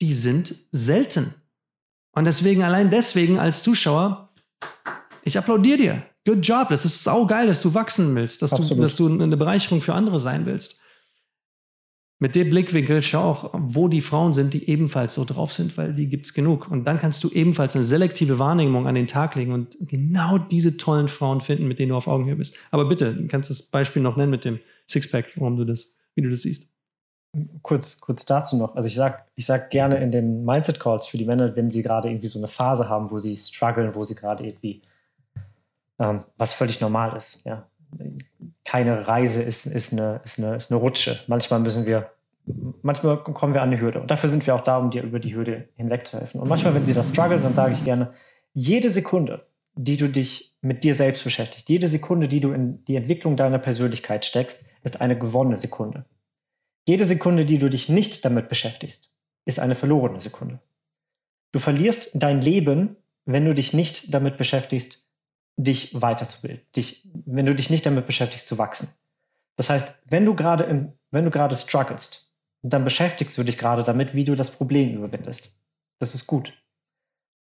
die 0.00 0.14
sind 0.14 0.54
selten. 0.72 1.34
Und 2.12 2.24
deswegen, 2.24 2.62
allein 2.62 2.90
deswegen 2.90 3.38
als 3.38 3.62
Zuschauer, 3.62 4.32
ich 5.22 5.36
applaudiere 5.38 5.78
dir. 5.78 6.02
Good 6.24 6.46
job. 6.46 6.68
Das 6.70 6.84
ist 6.84 7.04
saugeil, 7.04 7.46
dass 7.46 7.60
du 7.60 7.74
wachsen 7.74 8.14
willst, 8.14 8.42
dass 8.42 8.50
du, 8.50 8.74
dass 8.74 8.96
du 8.96 9.06
eine 9.06 9.36
Bereicherung 9.36 9.80
für 9.80 9.94
andere 9.94 10.18
sein 10.18 10.46
willst 10.46 10.80
mit 12.18 12.34
dem 12.34 12.48
Blickwinkel 12.48 13.02
schau 13.02 13.22
auch, 13.22 13.50
wo 13.52 13.88
die 13.88 14.00
Frauen 14.00 14.32
sind, 14.32 14.54
die 14.54 14.70
ebenfalls 14.70 15.14
so 15.14 15.24
drauf 15.24 15.52
sind, 15.52 15.76
weil 15.76 15.92
die 15.92 16.08
gibt 16.08 16.26
es 16.26 16.32
genug. 16.32 16.70
Und 16.70 16.84
dann 16.84 16.98
kannst 16.98 17.22
du 17.24 17.30
ebenfalls 17.30 17.74
eine 17.74 17.84
selektive 17.84 18.38
Wahrnehmung 18.38 18.86
an 18.86 18.94
den 18.94 19.06
Tag 19.06 19.34
legen 19.34 19.52
und 19.52 19.76
genau 19.80 20.38
diese 20.38 20.78
tollen 20.78 21.08
Frauen 21.08 21.42
finden, 21.42 21.68
mit 21.68 21.78
denen 21.78 21.90
du 21.90 21.96
auf 21.96 22.06
Augenhöhe 22.06 22.36
bist. 22.36 22.56
Aber 22.70 22.86
bitte, 22.88 23.14
du 23.14 23.26
kannst 23.26 23.50
das 23.50 23.64
Beispiel 23.64 24.00
noch 24.00 24.16
nennen 24.16 24.30
mit 24.30 24.46
dem 24.46 24.60
Sixpack, 24.88 25.32
warum 25.36 25.56
du 25.56 25.64
das, 25.64 25.96
wie 26.14 26.22
du 26.22 26.30
das 26.30 26.42
siehst. 26.42 26.72
Kurz, 27.62 28.00
kurz 28.00 28.24
dazu 28.24 28.56
noch. 28.56 28.76
Also 28.76 28.88
ich 28.88 28.94
sag, 28.94 29.26
ich 29.34 29.46
sag 29.46 29.70
gerne 29.70 29.96
in 29.98 30.10
den 30.10 30.44
Mindset 30.44 30.80
Calls 30.80 31.06
für 31.06 31.18
die 31.18 31.24
Männer, 31.24 31.54
wenn 31.56 31.70
sie 31.70 31.82
gerade 31.82 32.08
irgendwie 32.08 32.28
so 32.28 32.38
eine 32.38 32.48
Phase 32.48 32.88
haben, 32.88 33.10
wo 33.10 33.18
sie 33.18 33.36
strugglen, 33.36 33.94
wo 33.94 34.02
sie 34.02 34.14
gerade 34.14 34.44
irgendwie 34.44 34.82
ähm, 35.98 36.24
was 36.36 36.52
völlig 36.52 36.80
normal 36.80 37.16
ist, 37.16 37.44
ja 37.44 37.66
keine 38.64 39.06
Reise 39.06 39.42
ist, 39.42 39.66
ist, 39.66 39.92
eine, 39.92 40.20
ist, 40.24 40.38
eine, 40.38 40.56
ist 40.56 40.70
eine 40.70 40.80
Rutsche. 40.80 41.18
Manchmal 41.26 41.60
müssen 41.60 41.86
wir 41.86 42.10
manchmal 42.82 43.18
kommen 43.18 43.54
wir 43.54 43.62
an 43.62 43.70
eine 43.70 43.80
Hürde. 43.80 44.00
Und 44.00 44.10
dafür 44.10 44.28
sind 44.28 44.46
wir 44.46 44.54
auch 44.54 44.60
da, 44.60 44.78
um 44.78 44.90
dir 44.90 45.02
über 45.02 45.18
die 45.18 45.34
Hürde 45.34 45.68
hinweg 45.76 46.06
zu 46.06 46.18
helfen. 46.18 46.40
Und 46.40 46.48
manchmal, 46.48 46.74
wenn 46.74 46.84
sie 46.84 46.94
das 46.94 47.08
strugglen, 47.08 47.42
dann 47.42 47.54
sage 47.54 47.72
ich 47.72 47.84
gerne, 47.84 48.12
jede 48.54 48.90
Sekunde, 48.90 49.46
die 49.74 49.96
du 49.96 50.08
dich 50.08 50.54
mit 50.60 50.84
dir 50.84 50.94
selbst 50.94 51.24
beschäftigst, 51.24 51.68
jede 51.68 51.88
Sekunde, 51.88 52.28
die 52.28 52.40
du 52.40 52.52
in 52.52 52.84
die 52.84 52.96
Entwicklung 52.96 53.36
deiner 53.36 53.58
Persönlichkeit 53.58 54.24
steckst, 54.24 54.64
ist 54.84 55.00
eine 55.00 55.18
gewonnene 55.18 55.56
Sekunde. 55.56 56.04
Jede 56.86 57.04
Sekunde, 57.04 57.44
die 57.44 57.58
du 57.58 57.68
dich 57.68 57.88
nicht 57.88 58.24
damit 58.24 58.48
beschäftigst, 58.48 59.10
ist 59.44 59.58
eine 59.58 59.74
verlorene 59.74 60.20
Sekunde. 60.20 60.60
Du 61.52 61.58
verlierst 61.58 62.10
dein 62.14 62.40
Leben, 62.40 62.96
wenn 63.24 63.44
du 63.44 63.54
dich 63.54 63.72
nicht 63.72 64.14
damit 64.14 64.38
beschäftigst, 64.38 65.04
dich 65.56 66.00
weiterzubilden, 66.00 66.60
dich, 66.76 67.08
wenn 67.24 67.46
du 67.46 67.54
dich 67.54 67.70
nicht 67.70 67.86
damit 67.86 68.06
beschäftigst, 68.06 68.46
zu 68.46 68.58
wachsen. 68.58 68.88
Das 69.56 69.68
heißt, 69.68 69.94
wenn 70.04 70.24
du 70.24 70.34
gerade 70.34 70.64
im, 70.64 70.92
wenn 71.10 71.24
du 71.24 71.30
gerade 71.30 71.56
strugglest, 71.56 72.30
dann 72.62 72.84
beschäftigst 72.84 73.36
du 73.36 73.42
dich 73.42 73.58
gerade 73.58 73.82
damit, 73.82 74.14
wie 74.14 74.24
du 74.24 74.36
das 74.36 74.50
Problem 74.50 74.96
überwindest. 74.96 75.58
Das 75.98 76.14
ist 76.14 76.26
gut. 76.26 76.52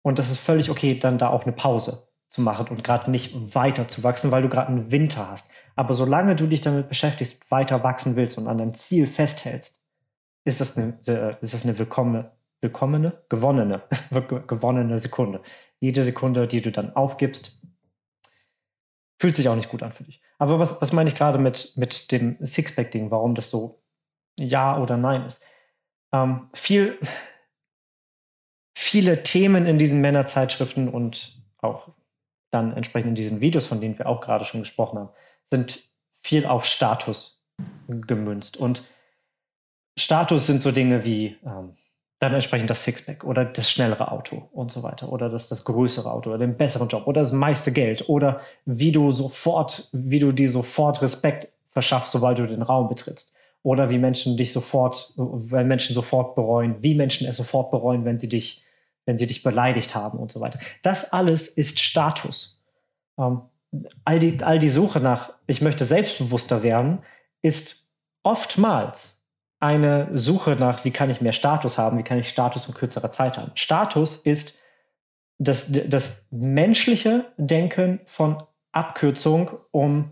Und 0.04 0.20
das 0.20 0.32
ist 0.32 0.38
völlig 0.38 0.70
okay, 0.70 0.98
dann 0.98 1.18
da 1.18 1.30
auch 1.30 1.44
eine 1.44 1.54
Pause 1.54 2.08
zu 2.34 2.42
machen 2.42 2.68
und 2.70 2.84
gerade 2.84 3.12
nicht 3.12 3.56
weiter 3.56 3.88
zu 3.88 4.04
wachsen, 4.04 4.32
weil 4.32 4.42
du 4.42 4.50
gerade 4.50 4.70
einen 4.70 4.90
Winter 4.90 5.30
hast. 5.30 5.50
Aber 5.76 5.94
solange 5.94 6.36
du 6.36 6.48
dich 6.48 6.62
damit 6.62 6.90
beschäftigst, 6.90 7.40
weiter 7.52 7.84
wachsen 7.84 8.16
willst 8.16 8.40
und 8.40 8.48
an 8.48 8.58
deinem 8.58 8.74
Ziel 8.74 9.06
festhältst, 9.06 9.80
ist 10.44 10.60
das 10.60 10.76
eine, 10.76 10.98
ist 11.42 11.54
das 11.54 11.64
eine 11.64 11.78
willkommene, 11.78 12.32
willkommene, 12.60 13.22
gewonnene, 13.30 13.84
gewonnene 14.48 14.98
Sekunde. 14.98 15.42
Jede 15.80 16.04
Sekunde, 16.04 16.48
die 16.48 16.62
du 16.62 16.72
dann 16.72 16.96
aufgibst, 16.96 17.62
fühlt 19.20 19.36
sich 19.36 19.48
auch 19.48 19.56
nicht 19.56 19.70
gut 19.70 19.84
an 19.84 19.94
für 19.94 20.04
dich. 20.04 20.20
Aber 20.40 20.58
was, 20.58 20.82
was 20.82 20.92
meine 20.92 21.10
ich 21.10 21.16
gerade 21.16 21.38
mit, 21.38 21.74
mit 21.78 22.12
dem 22.12 22.44
Sixpack-Ding, 22.44 23.12
warum 23.12 23.36
das 23.36 23.52
so 23.52 23.84
Ja 24.40 24.80
oder 24.80 24.98
Nein 24.98 25.28
ist? 25.28 25.40
Ähm, 26.12 26.50
viel, 26.54 26.98
viele 28.76 29.22
Themen 29.22 29.68
in 29.68 29.78
diesen 29.78 30.02
Männerzeitschriften 30.02 30.90
und 30.90 31.40
auch 31.62 31.90
dann 32.54 32.76
entsprechend 32.76 33.10
in 33.10 33.16
diesen 33.16 33.42
Videos, 33.42 33.68
von 33.68 33.82
denen 33.82 33.98
wir 33.98 34.08
auch 34.08 34.22
gerade 34.22 34.46
schon 34.46 34.62
gesprochen 34.62 35.00
haben, 35.00 35.10
sind 35.52 35.84
viel 36.24 36.46
auf 36.46 36.66
Status 36.66 37.42
gemünzt. 37.88 38.58
Und 38.58 38.84
Status 39.98 40.48
sind 40.48 40.62
so 40.62 40.72
Dinge 40.72 41.04
wie 41.04 41.38
ähm, 41.46 41.76
dann 42.20 42.34
entsprechend 42.34 42.70
das 42.70 42.84
Sixpack 42.84 43.26
oder 43.26 43.44
das 43.44 43.70
schnellere 43.70 44.12
Auto 44.12 44.48
und 44.54 44.72
so 44.72 44.82
weiter 44.82 45.12
oder 45.12 45.30
das, 45.30 45.50
das 45.50 45.66
größere 45.66 46.10
Auto 46.10 46.30
oder 46.30 46.40
den 46.40 46.56
besseren 46.56 46.88
Job 46.88 47.06
oder 47.06 47.22
das 47.22 47.34
meiste 47.34 47.72
Geld 47.72 48.08
oder 48.08 48.40
wie 48.66 48.94
du 48.94 49.12
sofort, 49.12 49.90
wie 49.92 50.20
du 50.20 50.32
dir 50.32 50.50
sofort 50.50 51.02
Respekt 51.02 51.50
verschaffst, 51.72 52.14
sobald 52.14 52.40
du 52.40 52.48
den 52.48 52.62
Raum 52.62 52.88
betrittst 52.88 53.34
oder 53.62 53.90
wie 53.90 53.98
Menschen 53.98 54.38
dich 54.38 54.54
sofort, 54.54 55.14
wenn 55.18 55.68
Menschen 55.68 55.94
sofort 55.94 56.36
bereuen, 56.36 56.76
wie 56.82 56.96
Menschen 56.96 57.28
es 57.28 57.38
sofort 57.38 57.72
bereuen, 57.72 58.06
wenn 58.06 58.20
sie 58.20 58.30
dich, 58.30 58.63
wenn 59.06 59.18
sie 59.18 59.28
dich 59.28 59.44
beleidigt 59.44 59.96
haben 59.96 60.20
und 60.20 60.32
so 60.32 60.40
weiter. 60.40 60.60
Das 60.82 61.12
alles 61.12 61.48
ist 61.48 61.80
Status. 61.80 62.62
Ähm, 63.18 63.42
all, 64.06 64.20
die, 64.20 64.42
all 64.44 64.60
die 64.60 64.70
Suche 64.70 65.00
nach, 65.00 65.34
ich 65.48 65.62
möchte 65.62 65.86
selbstbewusster 65.86 66.64
werden, 66.64 67.00
ist 67.42 67.90
oftmals 68.24 69.20
eine 69.60 70.10
Suche 70.18 70.52
nach, 70.52 70.84
wie 70.86 70.92
kann 70.92 71.10
ich 71.10 71.22
mehr 71.22 71.34
Status 71.34 71.78
haben, 71.78 71.98
wie 71.98 72.04
kann 72.04 72.20
ich 72.20 72.30
Status 72.30 72.68
in 72.68 72.74
kürzerer 72.74 73.12
Zeit 73.12 73.38
haben. 73.38 73.52
Status 73.56 74.18
ist 74.18 74.58
das, 75.38 75.72
das 75.72 76.26
menschliche 76.32 77.26
Denken 77.38 78.00
von 78.06 78.44
Abkürzung, 78.72 79.52
um 79.72 80.12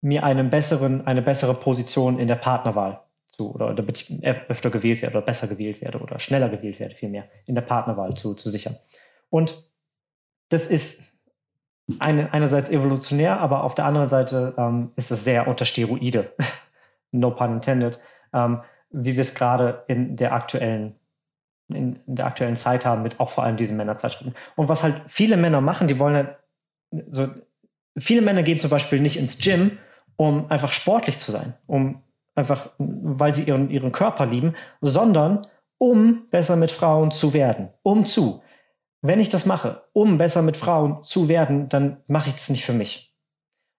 mir 0.00 0.24
einen 0.24 0.50
besseren, 0.50 1.06
eine 1.06 1.22
bessere 1.22 1.54
Position 1.54 2.18
in 2.18 2.28
der 2.28 2.36
Partnerwahl 2.36 3.00
zu, 3.38 3.54
oder 3.54 3.72
damit 3.72 4.00
ich 4.00 4.24
öfter 4.24 4.70
gewählt 4.70 5.00
werde 5.00 5.16
oder 5.16 5.26
besser 5.26 5.46
gewählt 5.46 5.80
werde 5.80 5.98
oder 5.98 6.18
schneller 6.18 6.48
gewählt 6.48 6.80
werde, 6.80 6.96
vielmehr 6.96 7.28
in 7.46 7.54
der 7.54 7.62
Partnerwahl 7.62 8.14
zu, 8.14 8.34
zu 8.34 8.50
sichern. 8.50 8.76
Und 9.30 9.64
das 10.48 10.66
ist 10.66 11.02
eine, 11.98 12.32
einerseits 12.32 12.68
evolutionär, 12.68 13.40
aber 13.40 13.64
auf 13.64 13.74
der 13.74 13.86
anderen 13.86 14.08
Seite 14.08 14.54
ähm, 14.58 14.92
ist 14.96 15.10
es 15.10 15.24
sehr 15.24 15.46
unter 15.46 15.64
Steroide. 15.64 16.32
no 17.12 17.30
pun 17.30 17.54
intended. 17.54 17.98
Ähm, 18.32 18.60
wie 18.90 19.14
wir 19.14 19.20
es 19.20 19.34
gerade 19.34 19.84
in 19.86 20.16
der 20.16 20.32
aktuellen 20.32 20.94
in, 21.68 22.00
der 22.06 22.26
aktuellen 22.26 22.56
Zeit 22.56 22.86
haben 22.86 23.02
mit 23.02 23.20
auch 23.20 23.30
vor 23.30 23.44
allem 23.44 23.58
diesen 23.58 23.76
Männerzeitschriften. 23.76 24.34
Und 24.56 24.70
was 24.70 24.82
halt 24.82 25.02
viele 25.06 25.36
Männer 25.36 25.60
machen, 25.60 25.86
die 25.86 25.98
wollen 25.98 26.14
halt 26.14 26.36
so, 27.08 27.28
viele 27.98 28.22
Männer 28.22 28.42
gehen 28.42 28.58
zum 28.58 28.70
Beispiel 28.70 29.00
nicht 29.00 29.18
ins 29.18 29.38
Gym, 29.38 29.78
um 30.16 30.50
einfach 30.50 30.72
sportlich 30.72 31.18
zu 31.18 31.30
sein, 31.30 31.52
um 31.66 32.02
einfach, 32.38 32.70
weil 32.78 33.34
sie 33.34 33.42
ihren, 33.42 33.70
ihren 33.70 33.92
Körper 33.92 34.26
lieben, 34.26 34.54
sondern 34.80 35.46
um 35.76 36.28
besser 36.30 36.56
mit 36.56 36.70
Frauen 36.70 37.10
zu 37.10 37.34
werden. 37.34 37.70
Um 37.82 38.06
zu. 38.06 38.42
Wenn 39.02 39.20
ich 39.20 39.28
das 39.28 39.46
mache, 39.46 39.82
um 39.92 40.18
besser 40.18 40.42
mit 40.42 40.56
Frauen 40.56 41.04
zu 41.04 41.28
werden, 41.28 41.68
dann 41.68 41.98
mache 42.06 42.28
ich 42.28 42.34
das 42.34 42.48
nicht 42.48 42.64
für 42.64 42.72
mich. 42.72 43.14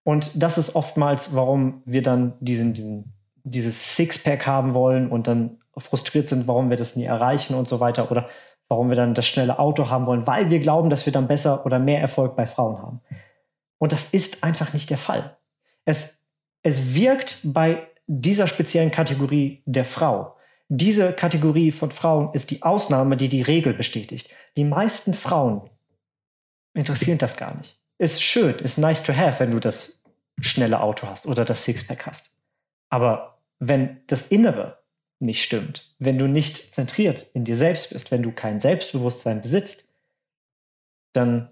Und 0.03 0.41
das 0.41 0.57
ist 0.57 0.76
oftmals, 0.76 1.36
warum 1.36 1.82
wir 1.86 2.01
dann 2.01 2.34
diesen, 2.39 2.74
diesen 2.74 3.20
dieses 3.43 3.95
Sixpack 3.95 4.45
haben 4.45 4.74
wollen 4.74 5.10
und 5.10 5.28
dann 5.28 5.60
frustriert 5.78 6.28
sind, 6.28 6.47
warum 6.47 6.70
wir 6.70 6.78
das 6.78 6.95
nie 6.95 7.05
erreichen 7.05 7.55
und 7.55 7.68
so 7.68 7.80
weiter 7.80 8.12
oder 8.12 8.30
warum 8.68 8.89
wir 8.89 8.95
dann 8.95 9.16
das 9.16 9.26
schnelle 9.26 9.60
Auto 9.60 9.89
haben 9.89 10.05
wollen, 10.05 10.28
weil 10.28 10.49
wir 10.49 10.60
glauben, 10.60 10.89
dass 10.89 11.05
wir 11.05 11.14
dann 11.14 11.28
besser 11.28 11.66
oder 11.66 11.80
mehr 11.80 12.01
Erfolg 12.01 12.36
bei 12.36 12.45
Frauen 12.45 12.82
haben. 12.82 13.01
Und 13.78 13.91
das 13.91 14.05
ist 14.12 14.43
einfach 14.43 14.74
nicht 14.74 14.89
der 14.89 14.97
Fall. 14.97 15.38
Es, 15.86 16.20
es 16.62 16.93
wirkt 16.93 17.39
bei 17.43 17.88
dieser 18.12 18.47
speziellen 18.47 18.89
Kategorie 18.89 19.62
der 19.68 19.86
Frau. 19.86 20.36
Diese 20.68 21.14
Kategorie 21.14 21.72
von 21.72 21.91
Frauen 21.91 22.34
ist 22.34 22.49
die 22.49 22.64
Ausnahme, 22.64 23.18
die 23.18 23.30
die 23.30 23.43
Regel 23.43 23.74
bestätigt. 23.74 24.32
Die 24.57 24.64
meisten 24.64 25.14
Frauen 25.14 25.70
interessieren 26.74 27.20
das 27.20 27.38
gar 27.38 27.55
nicht. 27.55 27.80
Ist 27.99 28.24
schön, 28.24 28.55
ist 28.55 28.80
nice 28.80 29.03
to 29.03 29.14
have, 29.14 29.39
wenn 29.39 29.51
du 29.51 29.60
das 29.60 30.01
schnelle 30.41 30.82
Auto 30.82 31.05
hast 31.05 31.28
oder 31.28 31.45
das 31.45 31.64
Sixpack 31.64 32.07
hast. 32.07 32.32
Aber 32.89 33.38
wenn 33.60 33.97
das 34.07 34.28
Innere 34.28 34.80
nicht 35.20 35.43
stimmt, 35.43 35.93
wenn 35.99 36.18
du 36.18 36.28
nicht 36.28 36.74
zentriert 36.74 37.28
in 37.34 37.45
dir 37.45 37.57
selbst 37.57 37.91
bist, 37.91 38.10
wenn 38.10 38.24
du 38.24 38.32
kein 38.32 38.60
Selbstbewusstsein 38.60 39.43
besitzt, 39.43 39.86
dann, 41.14 41.51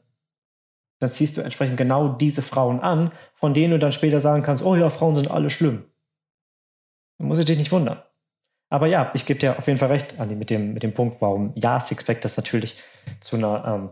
dann 0.98 1.12
ziehst 1.12 1.38
du 1.38 1.42
entsprechend 1.42 1.78
genau 1.78 2.10
diese 2.10 2.42
Frauen 2.42 2.80
an, 2.80 3.12
von 3.34 3.54
denen 3.54 3.74
du 3.74 3.80
dann 3.80 3.92
später 3.92 4.22
sagen 4.22 4.42
kannst, 4.42 4.64
oh 4.64 4.76
ja, 4.76 4.90
Frauen 4.90 5.14
sind 5.14 5.30
alle 5.30 5.52
schlimm. 5.52 5.86
Dann 7.18 7.28
muss 7.28 7.40
ich 7.40 7.46
dich 7.46 7.58
nicht 7.58 7.72
wundern. 7.72 8.02
Aber 8.70 8.88
ja, 8.88 9.12
ich 9.14 9.26
gebe 9.26 9.40
dir 9.40 9.58
auf 9.58 9.68
jeden 9.68 9.80
Fall 9.80 9.90
recht, 9.90 10.20
Andi, 10.20 10.36
mit 10.36 10.50
dem, 10.50 10.74
mit 10.74 10.84
dem 10.84 10.94
Punkt, 10.94 11.22
warum 11.22 11.54
ja, 11.56 11.80
Sixpack 11.80 12.22
das 12.22 12.36
natürlich 12.36 12.82
zu 13.22 13.38
einer, 13.38 13.66
ähm, 13.66 13.90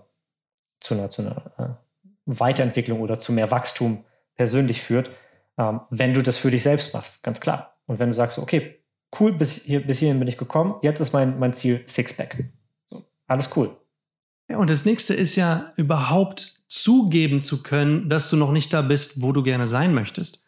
zu 0.82 0.96
einer, 0.96 1.10
zu 1.10 1.22
einer 1.22 1.52
äh, 1.58 2.00
Weiterentwicklung 2.26 3.00
oder 3.00 3.20
zu 3.20 3.32
mehr 3.32 3.52
Wachstum 3.52 4.04
persönlich 4.36 4.82
führt, 4.82 5.10
ähm, 5.58 5.82
wenn 5.90 6.14
du 6.14 6.22
das 6.22 6.38
für 6.38 6.52
dich 6.52 6.64
selbst 6.64 6.94
machst, 6.94 7.24
ganz 7.24 7.40
klar. 7.40 7.78
Und 7.86 8.00
wenn 8.00 8.10
du 8.10 8.16
sagst, 8.16 8.38
okay, 8.38 8.84
cool, 9.20 9.32
bis, 9.32 9.64
hier, 9.64 9.86
bis 9.86 10.00
hierhin 10.00 10.20
bin 10.20 10.28
ich 10.28 10.38
gekommen, 10.38 10.76
jetzt 10.82 11.00
ist 11.00 11.14
mein, 11.14 11.40
mein 11.40 11.54
Ziel 11.54 11.84
Sixpack. 11.88 12.44
So, 12.90 13.06
alles 13.28 13.56
cool. 13.56 13.78
Ja, 14.50 14.58
und 14.58 14.70
das 14.70 14.86
nächste 14.86 15.14
ist 15.14 15.36
ja 15.36 15.74
überhaupt 15.78 16.64
zugeben 16.68 17.42
zu 17.42 17.64
können, 17.64 18.10
dass 18.10 18.30
du 18.30 18.36
noch 18.36 18.52
nicht 18.52 18.74
da 18.74 18.82
bist, 18.82 19.22
wo 19.22 19.32
du 19.32 19.42
gerne 19.42 19.68
sein 19.68 19.94
möchtest. 19.94 20.46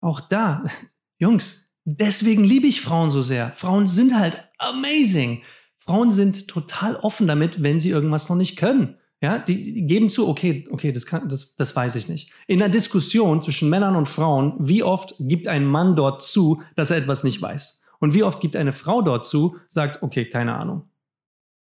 Auch 0.00 0.20
da, 0.20 0.64
Jungs, 1.18 1.69
deswegen 1.84 2.44
liebe 2.44 2.66
ich 2.66 2.80
Frauen 2.80 3.10
so 3.10 3.22
sehr. 3.22 3.52
Frauen 3.52 3.86
sind 3.86 4.18
halt 4.18 4.36
amazing. 4.58 5.42
Frauen 5.78 6.12
sind 6.12 6.48
total 6.48 6.96
offen 6.96 7.26
damit, 7.26 7.62
wenn 7.62 7.80
sie 7.80 7.90
irgendwas 7.90 8.28
noch 8.28 8.36
nicht 8.36 8.56
können. 8.56 8.96
Ja, 9.22 9.38
die, 9.38 9.62
die 9.62 9.86
geben 9.86 10.08
zu, 10.08 10.28
okay, 10.28 10.66
okay, 10.70 10.92
das, 10.92 11.04
kann, 11.04 11.28
das, 11.28 11.54
das 11.54 11.76
weiß 11.76 11.94
ich 11.96 12.08
nicht. 12.08 12.32
In 12.46 12.58
der 12.58 12.70
Diskussion 12.70 13.42
zwischen 13.42 13.68
Männern 13.68 13.94
und 13.94 14.08
Frauen, 14.08 14.54
wie 14.58 14.82
oft 14.82 15.14
gibt 15.18 15.46
ein 15.46 15.66
Mann 15.66 15.94
dort 15.94 16.22
zu, 16.22 16.62
dass 16.74 16.90
er 16.90 16.96
etwas 16.96 17.22
nicht 17.22 17.42
weiß? 17.42 17.82
Und 17.98 18.14
wie 18.14 18.22
oft 18.22 18.40
gibt 18.40 18.56
eine 18.56 18.72
Frau 18.72 19.02
dort 19.02 19.26
zu, 19.26 19.56
sagt, 19.68 20.02
okay, 20.02 20.24
keine 20.24 20.54
Ahnung. 20.54 20.88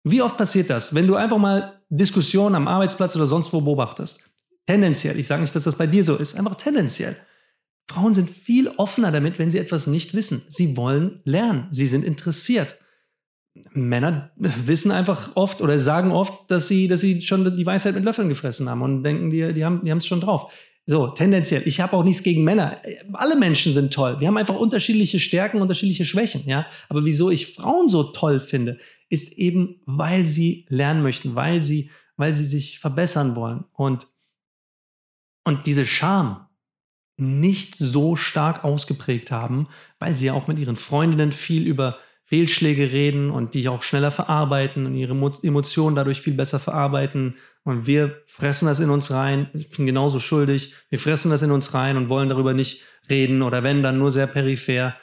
Wie 0.03 0.21
oft 0.21 0.37
passiert 0.37 0.69
das, 0.69 0.93
wenn 0.93 1.07
du 1.07 1.15
einfach 1.15 1.37
mal 1.37 1.81
Diskussionen 1.89 2.55
am 2.55 2.67
Arbeitsplatz 2.67 3.15
oder 3.15 3.25
sonst 3.25 3.53
wo 3.53 3.61
beobachtest? 3.61 4.29
Tendenziell, 4.67 5.17
ich 5.17 5.27
sage 5.27 5.41
nicht, 5.41 5.55
dass 5.55 5.63
das 5.63 5.77
bei 5.77 5.87
dir 5.87 6.03
so 6.03 6.15
ist, 6.15 6.35
einfach 6.37 6.55
tendenziell. 6.55 7.15
Frauen 7.87 8.15
sind 8.15 8.29
viel 8.29 8.67
offener 8.69 9.11
damit, 9.11 9.37
wenn 9.37 9.51
sie 9.51 9.59
etwas 9.59 9.87
nicht 9.87 10.13
wissen. 10.13 10.43
Sie 10.49 10.75
wollen 10.75 11.21
lernen, 11.23 11.67
sie 11.71 11.87
sind 11.87 12.03
interessiert. 12.03 12.79
Männer 13.71 14.31
wissen 14.35 14.91
einfach 14.91 15.35
oft 15.35 15.61
oder 15.61 15.79
sagen 15.79 16.11
oft, 16.11 16.51
dass 16.51 16.67
sie, 16.67 16.87
dass 16.87 17.01
sie 17.01 17.21
schon 17.21 17.55
die 17.55 17.65
Weisheit 17.65 17.95
mit 17.95 18.03
Löffeln 18.03 18.27
gefressen 18.27 18.69
haben 18.69 18.81
und 18.81 19.03
denken, 19.03 19.29
die, 19.29 19.53
die 19.53 19.63
haben 19.63 19.85
es 19.85 20.07
schon 20.07 20.19
drauf. 20.19 20.51
So, 20.87 21.07
tendenziell. 21.07 21.63
Ich 21.65 21.79
habe 21.79 21.93
auch 21.93 22.03
nichts 22.03 22.21
gegen 22.21 22.43
Männer. 22.43 22.79
Alle 23.13 23.35
Menschen 23.35 23.73
sind 23.73 23.91
toll. 23.91 24.19
Wir 24.19 24.27
haben 24.27 24.37
einfach 24.37 24.55
unterschiedliche 24.55 25.19
Stärken, 25.19 25.61
unterschiedliche 25.61 26.05
Schwächen, 26.05 26.43
ja. 26.45 26.67
Aber 26.89 27.05
wieso 27.05 27.31
ich 27.31 27.55
Frauen 27.55 27.89
so 27.89 28.03
toll 28.03 28.39
finde, 28.39 28.77
ist 29.09 29.33
eben, 29.33 29.81
weil 29.85 30.27
sie 30.27 30.65
lernen 30.69 31.01
möchten, 31.01 31.33
weil 31.33 31.63
sie, 31.63 31.89
weil 32.17 32.33
sie 32.33 32.45
sich 32.45 32.79
verbessern 32.79 33.35
wollen 33.35 33.65
und, 33.73 34.07
und 35.43 35.65
diese 35.65 35.87
Scham 35.87 36.45
nicht 37.17 37.77
so 37.77 38.15
stark 38.15 38.63
ausgeprägt 38.63 39.31
haben, 39.31 39.67
weil 39.99 40.15
sie 40.15 40.27
ja 40.27 40.33
auch 40.33 40.47
mit 40.47 40.59
ihren 40.59 40.75
Freundinnen 40.75 41.31
viel 41.31 41.65
über 41.65 41.97
Fehlschläge 42.25 42.91
reden 42.91 43.29
und 43.29 43.53
die 43.53 43.69
auch 43.69 43.83
schneller 43.83 44.11
verarbeiten 44.11 44.85
und 44.85 44.95
ihre 44.95 45.13
Emotionen 45.43 45.95
dadurch 45.95 46.21
viel 46.21 46.33
besser 46.33 46.59
verarbeiten. 46.59 47.35
Und 47.63 47.87
wir 47.87 48.23
fressen 48.25 48.67
das 48.67 48.79
in 48.79 48.89
uns 48.89 49.11
rein. 49.11 49.49
Ich 49.53 49.69
bin 49.69 49.85
genauso 49.85 50.19
schuldig. 50.19 50.75
Wir 50.89 50.99
fressen 50.99 51.31
das 51.31 51.43
in 51.43 51.51
uns 51.51 51.73
rein 51.73 51.97
und 51.97 52.09
wollen 52.09 52.29
darüber 52.29 52.53
nicht 52.53 52.83
reden 53.09 53.43
oder 53.43 53.63
wenn, 53.63 53.83
dann 53.83 53.99
nur 53.99 54.11
sehr 54.11 54.27
peripher. 54.27 54.95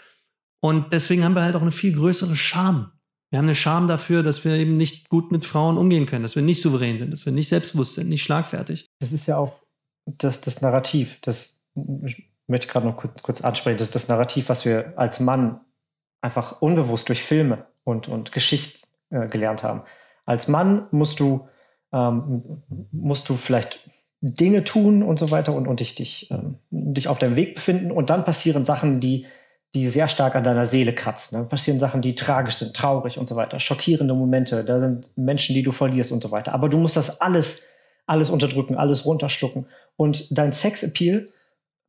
Und 0.60 0.92
deswegen 0.92 1.24
haben 1.24 1.34
wir 1.34 1.42
halt 1.42 1.56
auch 1.56 1.62
eine 1.62 1.72
viel 1.72 1.94
größere 1.94 2.36
Scham. 2.36 2.92
Wir 3.30 3.38
haben 3.38 3.46
eine 3.46 3.54
Scham 3.54 3.88
dafür, 3.88 4.22
dass 4.22 4.44
wir 4.44 4.54
eben 4.54 4.76
nicht 4.76 5.08
gut 5.08 5.32
mit 5.32 5.46
Frauen 5.46 5.78
umgehen 5.78 6.06
können, 6.06 6.22
dass 6.22 6.36
wir 6.36 6.42
nicht 6.42 6.60
souverän 6.60 6.98
sind, 6.98 7.10
dass 7.12 7.24
wir 7.24 7.32
nicht 7.32 7.48
selbstbewusst 7.48 7.94
sind, 7.94 8.08
nicht 8.08 8.22
schlagfertig. 8.22 8.90
Das 9.00 9.10
ist 9.10 9.26
ja 9.26 9.38
auch 9.38 9.62
das, 10.06 10.40
das 10.40 10.60
Narrativ, 10.60 11.18
das 11.22 11.61
möchte 11.74 12.68
gerade 12.68 12.86
noch 12.86 12.96
kurz, 12.96 13.22
kurz 13.22 13.40
ansprechen, 13.40 13.78
das 13.78 13.88
ist 13.88 13.94
das 13.94 14.08
Narrativ, 14.08 14.48
was 14.48 14.64
wir 14.64 14.92
als 14.96 15.20
Mann 15.20 15.60
einfach 16.20 16.60
unbewusst 16.62 17.08
durch 17.08 17.22
Filme 17.22 17.66
und, 17.84 18.08
und 18.08 18.32
Geschichten 18.32 18.86
äh, 19.10 19.26
gelernt 19.26 19.62
haben. 19.62 19.82
Als 20.24 20.48
Mann 20.48 20.86
musst 20.90 21.20
du, 21.20 21.48
ähm, 21.92 22.62
musst 22.92 23.28
du 23.28 23.34
vielleicht 23.34 23.90
Dinge 24.20 24.62
tun 24.62 25.02
und 25.02 25.18
so 25.18 25.30
weiter 25.30 25.52
und, 25.52 25.66
und 25.66 25.80
dich, 25.80 25.96
dich, 25.96 26.30
ähm, 26.30 26.58
dich 26.70 27.08
auf 27.08 27.18
deinem 27.18 27.36
Weg 27.36 27.56
befinden 27.56 27.90
und 27.90 28.08
dann 28.08 28.24
passieren 28.24 28.64
Sachen, 28.64 29.00
die, 29.00 29.26
die 29.74 29.88
sehr 29.88 30.06
stark 30.06 30.36
an 30.36 30.44
deiner 30.44 30.64
Seele 30.64 30.94
kratzen. 30.94 31.36
Dann 31.36 31.48
passieren 31.48 31.80
Sachen, 31.80 32.02
die 32.02 32.14
tragisch 32.14 32.54
sind, 32.54 32.76
traurig 32.76 33.18
und 33.18 33.28
so 33.28 33.34
weiter, 33.34 33.58
schockierende 33.58 34.14
Momente, 34.14 34.64
da 34.64 34.78
sind 34.78 35.10
Menschen, 35.16 35.54
die 35.54 35.62
du 35.62 35.72
verlierst 35.72 36.12
und 36.12 36.22
so 36.22 36.30
weiter. 36.30 36.52
Aber 36.52 36.68
du 36.68 36.78
musst 36.78 36.96
das 36.96 37.20
alles, 37.20 37.64
alles 38.06 38.30
unterdrücken, 38.30 38.76
alles 38.76 39.04
runterschlucken. 39.06 39.66
Und 39.96 40.38
dein 40.38 40.52
Sexappeal 40.52 41.28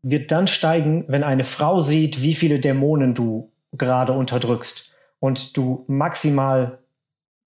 wird 0.03 0.31
dann 0.31 0.47
steigen, 0.47 1.05
wenn 1.07 1.23
eine 1.23 1.45
Frau 1.45 1.79
sieht, 1.79 2.21
wie 2.21 2.35
viele 2.35 2.59
Dämonen 2.59 3.15
du 3.15 3.51
gerade 3.71 4.13
unterdrückst 4.13 4.91
und 5.19 5.57
du 5.57 5.85
maximal 5.87 6.79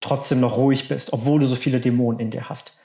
trotzdem 0.00 0.40
noch 0.40 0.56
ruhig 0.56 0.88
bist, 0.88 1.12
obwohl 1.12 1.40
du 1.40 1.46
so 1.46 1.54
viele 1.54 1.80
Dämonen 1.80 2.18
in 2.18 2.30
dir 2.30 2.48
hast. 2.48 2.78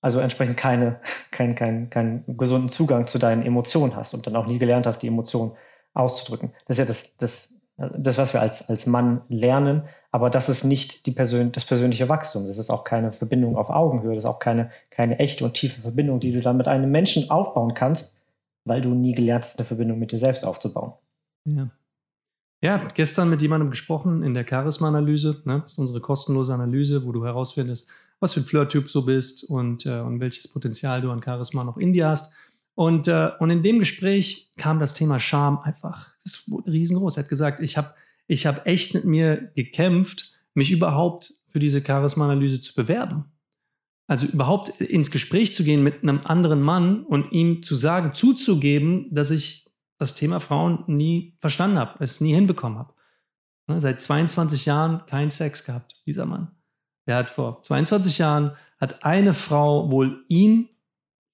Also 0.00 0.20
entsprechend 0.20 0.56
keine, 0.56 1.00
keinen 1.32 1.54
kein, 1.56 1.90
kein 1.90 2.24
gesunden 2.26 2.68
Zugang 2.68 3.08
zu 3.08 3.18
deinen 3.18 3.44
Emotionen 3.44 3.96
hast 3.96 4.14
und 4.14 4.26
dann 4.26 4.36
auch 4.36 4.46
nie 4.46 4.58
gelernt 4.58 4.86
hast, 4.86 5.00
die 5.00 5.08
Emotionen 5.08 5.52
auszudrücken. 5.92 6.52
Das 6.66 6.76
ist 6.76 6.78
ja 6.78 6.84
das, 6.84 7.16
das, 7.16 7.54
das 7.76 8.18
was 8.18 8.32
wir 8.32 8.40
als, 8.40 8.68
als 8.68 8.86
Mann 8.86 9.22
lernen, 9.28 9.82
aber 10.12 10.30
das 10.30 10.48
ist 10.48 10.62
nicht 10.62 11.06
die 11.06 11.12
Persön 11.12 11.50
das 11.50 11.64
persönliche 11.64 12.08
Wachstum. 12.08 12.46
Das 12.46 12.58
ist 12.58 12.70
auch 12.70 12.84
keine 12.84 13.12
Verbindung 13.12 13.56
auf 13.56 13.70
Augenhöhe, 13.70 14.14
das 14.14 14.22
ist 14.22 14.30
auch 14.30 14.38
keine, 14.38 14.70
keine 14.90 15.18
echte 15.18 15.44
und 15.44 15.54
tiefe 15.54 15.80
Verbindung, 15.80 16.20
die 16.20 16.32
du 16.32 16.40
dann 16.40 16.56
mit 16.56 16.68
einem 16.68 16.92
Menschen 16.92 17.30
aufbauen 17.30 17.74
kannst, 17.74 18.16
weil 18.66 18.82
du 18.82 18.90
nie 18.90 19.14
gelernt 19.14 19.44
hast, 19.44 19.58
eine 19.58 19.64
Verbindung 19.64 19.98
mit 19.98 20.12
dir 20.12 20.18
selbst 20.18 20.44
aufzubauen. 20.44 20.92
Ja. 21.44 21.70
Ja, 22.62 22.78
gestern 22.94 23.30
mit 23.30 23.42
jemandem 23.42 23.70
gesprochen 23.70 24.22
in 24.22 24.34
der 24.34 24.46
Charisma-Analyse. 24.48 25.42
Ne? 25.44 25.60
Das 25.62 25.72
ist 25.72 25.78
unsere 25.78 26.00
kostenlose 26.00 26.52
Analyse, 26.52 27.04
wo 27.04 27.12
du 27.12 27.24
herausfindest, 27.24 27.90
was 28.18 28.32
für 28.32 28.40
ein 28.40 28.44
Flirt-Typ 28.44 28.90
du 28.90 29.04
bist 29.04 29.44
und, 29.44 29.86
äh, 29.86 30.00
und 30.00 30.20
welches 30.20 30.48
Potenzial 30.48 31.00
du 31.00 31.10
an 31.10 31.22
Charisma 31.22 31.64
noch 31.64 31.76
in 31.76 31.92
dir 31.92 32.08
hast. 32.08 32.32
Und, 32.74 33.08
äh, 33.08 33.30
und 33.38 33.50
in 33.50 33.62
dem 33.62 33.78
Gespräch 33.78 34.50
kam 34.56 34.80
das 34.80 34.94
Thema 34.94 35.18
Scham 35.18 35.58
einfach, 35.58 36.14
das 36.24 36.50
wurde 36.50 36.72
riesengroß. 36.72 37.16
Er 37.16 37.22
hat 37.24 37.28
gesagt, 37.28 37.60
ich 37.60 37.76
habe 37.76 37.94
ich 38.26 38.46
hab 38.46 38.66
echt 38.66 38.94
mit 38.94 39.04
mir 39.04 39.52
gekämpft, 39.54 40.34
mich 40.54 40.70
überhaupt 40.70 41.34
für 41.48 41.58
diese 41.58 41.84
Charisma-Analyse 41.84 42.60
zu 42.60 42.74
bewerben. 42.74 43.26
Also 44.06 44.26
überhaupt 44.26 44.80
ins 44.80 45.10
Gespräch 45.10 45.52
zu 45.52 45.64
gehen 45.64 45.82
mit 45.82 46.02
einem 46.02 46.20
anderen 46.24 46.62
Mann 46.62 47.04
und 47.04 47.32
ihm 47.32 47.62
zu 47.62 47.74
sagen, 47.74 48.14
zuzugeben, 48.14 49.12
dass 49.12 49.30
ich 49.30 49.66
das 49.98 50.14
Thema 50.14 50.40
Frauen 50.40 50.84
nie 50.86 51.36
verstanden 51.40 51.78
habe, 51.78 52.04
es 52.04 52.20
nie 52.20 52.34
hinbekommen 52.34 52.78
habe. 52.78 52.94
Ne, 53.66 53.80
seit 53.80 54.00
22 54.00 54.66
Jahren 54.66 55.04
kein 55.06 55.30
Sex 55.30 55.64
gehabt, 55.64 56.00
dieser 56.06 56.26
Mann. 56.26 56.52
Der 57.06 57.16
hat 57.16 57.30
vor 57.30 57.62
22 57.62 58.18
Jahren, 58.18 58.52
hat 58.78 59.04
eine 59.04 59.34
Frau 59.34 59.90
wohl 59.90 60.24
ihn 60.28 60.68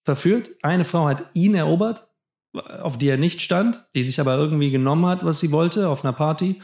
verführt, 0.05 0.51
eine 0.62 0.85
Frau 0.85 1.07
hat 1.07 1.25
ihn 1.35 1.55
erobert, 1.55 2.09
auf 2.53 2.99
die 2.99 3.09
er 3.09 3.16
nicht 3.16 3.41
stand, 3.41 3.87
die 3.95 4.03
sich 4.03 4.20
aber 4.20 4.37
irgendwie 4.37 4.70
genommen 4.70 5.07
hat, 5.07 5.25
was 5.25 5.41
sie 5.41 5.53
wollte, 5.53 5.89
auf 5.89 6.05
einer 6.05 6.12
Party. 6.12 6.62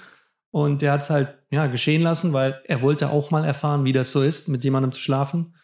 Und 0.50 0.82
der 0.82 0.92
hat 0.92 1.02
es 1.02 1.10
halt 1.10 1.34
ja, 1.50 1.66
geschehen 1.66 2.02
lassen, 2.02 2.32
weil 2.32 2.60
er 2.64 2.80
wollte 2.82 3.10
auch 3.10 3.30
mal 3.30 3.44
erfahren, 3.44 3.84
wie 3.84 3.92
das 3.92 4.12
so 4.12 4.22
ist, 4.22 4.48
mit 4.48 4.64
jemandem 4.64 4.92
zu 4.92 5.00
schlafen. 5.00 5.54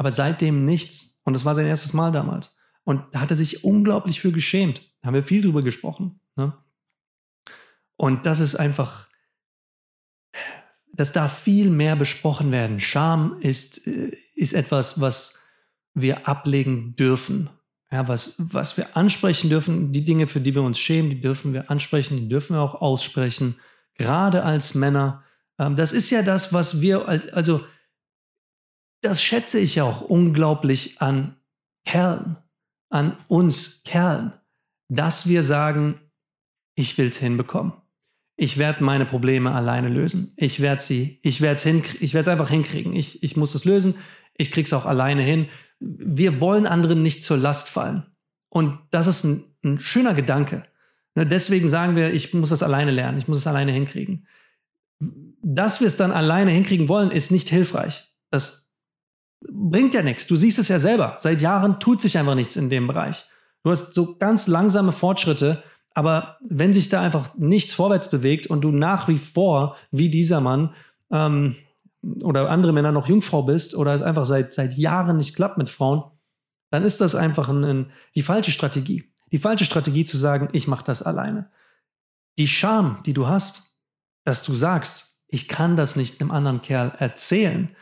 Aber 0.00 0.10
seitdem 0.10 0.64
nichts. 0.64 1.20
Und 1.24 1.34
das 1.34 1.44
war 1.44 1.54
sein 1.54 1.66
erstes 1.66 1.92
Mal 1.92 2.10
damals. 2.10 2.58
Und 2.84 3.02
da 3.12 3.20
hat 3.20 3.28
er 3.28 3.36
sich 3.36 3.64
unglaublich 3.64 4.18
für 4.18 4.32
geschämt. 4.32 4.80
Da 5.02 5.08
haben 5.08 5.14
wir 5.14 5.22
viel 5.22 5.42
drüber 5.42 5.60
gesprochen. 5.60 6.22
Ne? 6.36 6.54
Und 7.96 8.24
das 8.24 8.40
ist 8.40 8.54
einfach, 8.54 9.08
das 10.94 11.12
darf 11.12 11.40
viel 11.40 11.68
mehr 11.68 11.96
besprochen 11.96 12.50
werden. 12.50 12.80
Scham 12.80 13.40
ist, 13.42 13.86
äh, 13.86 14.16
ist 14.34 14.54
etwas, 14.54 15.02
was 15.02 15.42
wir 15.92 16.26
ablegen 16.26 16.96
dürfen. 16.96 17.50
Ja, 17.92 18.08
was, 18.08 18.36
was 18.38 18.78
wir 18.78 18.96
ansprechen 18.96 19.50
dürfen, 19.50 19.92
die 19.92 20.06
Dinge, 20.06 20.26
für 20.26 20.40
die 20.40 20.54
wir 20.54 20.62
uns 20.62 20.78
schämen, 20.78 21.10
die 21.10 21.20
dürfen 21.20 21.52
wir 21.52 21.70
ansprechen, 21.70 22.16
die 22.16 22.28
dürfen 22.30 22.56
wir 22.56 22.62
auch 22.62 22.80
aussprechen, 22.80 23.56
gerade 23.96 24.44
als 24.44 24.74
Männer. 24.74 25.24
Ähm, 25.58 25.76
das 25.76 25.92
ist 25.92 26.08
ja 26.08 26.22
das, 26.22 26.54
was 26.54 26.80
wir, 26.80 27.06
also 27.06 27.60
das 29.00 29.22
schätze 29.22 29.58
ich 29.58 29.80
auch 29.80 30.02
unglaublich 30.02 31.00
an 31.00 31.36
Kerlen, 31.84 32.36
an 32.88 33.16
uns 33.28 33.82
Kerlen 33.84 34.32
dass 34.90 35.28
wir 35.28 35.42
sagen, 35.42 36.00
ich 36.74 36.98
will 36.98 37.06
es 37.06 37.16
hinbekommen. 37.16 37.72
Ich 38.36 38.58
werde 38.58 38.82
meine 38.82 39.06
Probleme 39.06 39.52
alleine 39.52 39.88
lösen. 39.88 40.32
Ich 40.36 40.60
werde 40.60 40.82
sie, 40.82 41.20
ich 41.22 41.40
werde 41.40 41.56
es 41.56 42.00
ich 42.00 42.12
werde 42.12 42.32
einfach 42.32 42.50
hinkriegen. 42.50 42.94
Ich, 42.94 43.22
ich 43.22 43.36
muss 43.36 43.54
es 43.54 43.64
lösen. 43.64 43.94
Ich 44.36 44.50
kriege 44.50 44.66
es 44.66 44.72
auch 44.72 44.86
alleine 44.86 45.22
hin. 45.22 45.48
Wir 45.78 46.40
wollen 46.40 46.66
anderen 46.66 47.02
nicht 47.02 47.22
zur 47.22 47.36
Last 47.36 47.68
fallen. 47.68 48.04
Und 48.48 48.78
das 48.90 49.06
ist 49.06 49.24
ein, 49.24 49.44
ein 49.64 49.78
schöner 49.78 50.14
Gedanke. 50.14 50.64
Ne, 51.14 51.26
deswegen 51.26 51.68
sagen 51.68 51.96
wir, 51.96 52.12
ich 52.12 52.34
muss 52.34 52.48
das 52.48 52.62
alleine 52.62 52.90
lernen. 52.90 53.18
Ich 53.18 53.28
muss 53.28 53.38
es 53.38 53.46
alleine 53.46 53.72
hinkriegen. 53.72 54.26
Dass 55.42 55.80
wir 55.80 55.86
es 55.86 55.96
dann 55.96 56.10
alleine 56.10 56.50
hinkriegen 56.50 56.88
wollen, 56.88 57.10
ist 57.10 57.30
nicht 57.30 57.50
hilfreich. 57.50 58.12
Das 58.30 58.69
bringt 59.40 59.94
ja 59.94 60.02
nichts. 60.02 60.26
Du 60.26 60.36
siehst 60.36 60.58
es 60.58 60.68
ja 60.68 60.78
selber. 60.78 61.16
Seit 61.18 61.40
Jahren 61.40 61.80
tut 61.80 62.00
sich 62.00 62.18
einfach 62.18 62.34
nichts 62.34 62.56
in 62.56 62.70
dem 62.70 62.86
Bereich. 62.86 63.24
Du 63.62 63.70
hast 63.70 63.94
so 63.94 64.16
ganz 64.16 64.46
langsame 64.46 64.92
Fortschritte, 64.92 65.62
aber 65.94 66.38
wenn 66.46 66.72
sich 66.72 66.88
da 66.88 67.00
einfach 67.00 67.34
nichts 67.36 67.74
vorwärts 67.74 68.10
bewegt 68.10 68.46
und 68.46 68.62
du 68.62 68.70
nach 68.70 69.08
wie 69.08 69.18
vor, 69.18 69.76
wie 69.90 70.10
dieser 70.10 70.40
Mann 70.40 70.74
ähm, 71.10 71.56
oder 72.22 72.48
andere 72.48 72.72
Männer 72.72 72.92
noch 72.92 73.08
Jungfrau 73.08 73.42
bist 73.42 73.74
oder 73.74 73.94
es 73.94 74.02
einfach 74.02 74.24
seit, 74.24 74.52
seit 74.52 74.74
Jahren 74.74 75.16
nicht 75.16 75.34
klappt 75.34 75.58
mit 75.58 75.68
Frauen, 75.68 76.04
dann 76.70 76.84
ist 76.84 77.00
das 77.00 77.14
einfach 77.14 77.48
ein, 77.48 77.64
ein, 77.64 77.90
die 78.14 78.22
falsche 78.22 78.52
Strategie. 78.52 79.04
Die 79.32 79.38
falsche 79.38 79.64
Strategie 79.64 80.04
zu 80.04 80.16
sagen, 80.16 80.48
ich 80.52 80.66
mache 80.66 80.84
das 80.84 81.02
alleine. 81.02 81.50
Die 82.38 82.48
Scham, 82.48 83.02
die 83.04 83.12
du 83.12 83.26
hast, 83.26 83.76
dass 84.24 84.42
du 84.42 84.54
sagst, 84.54 85.18
ich 85.28 85.48
kann 85.48 85.76
das 85.76 85.96
nicht 85.96 86.20
einem 86.20 86.30
anderen 86.30 86.62
Kerl 86.62 86.92
erzählen, 86.98 87.74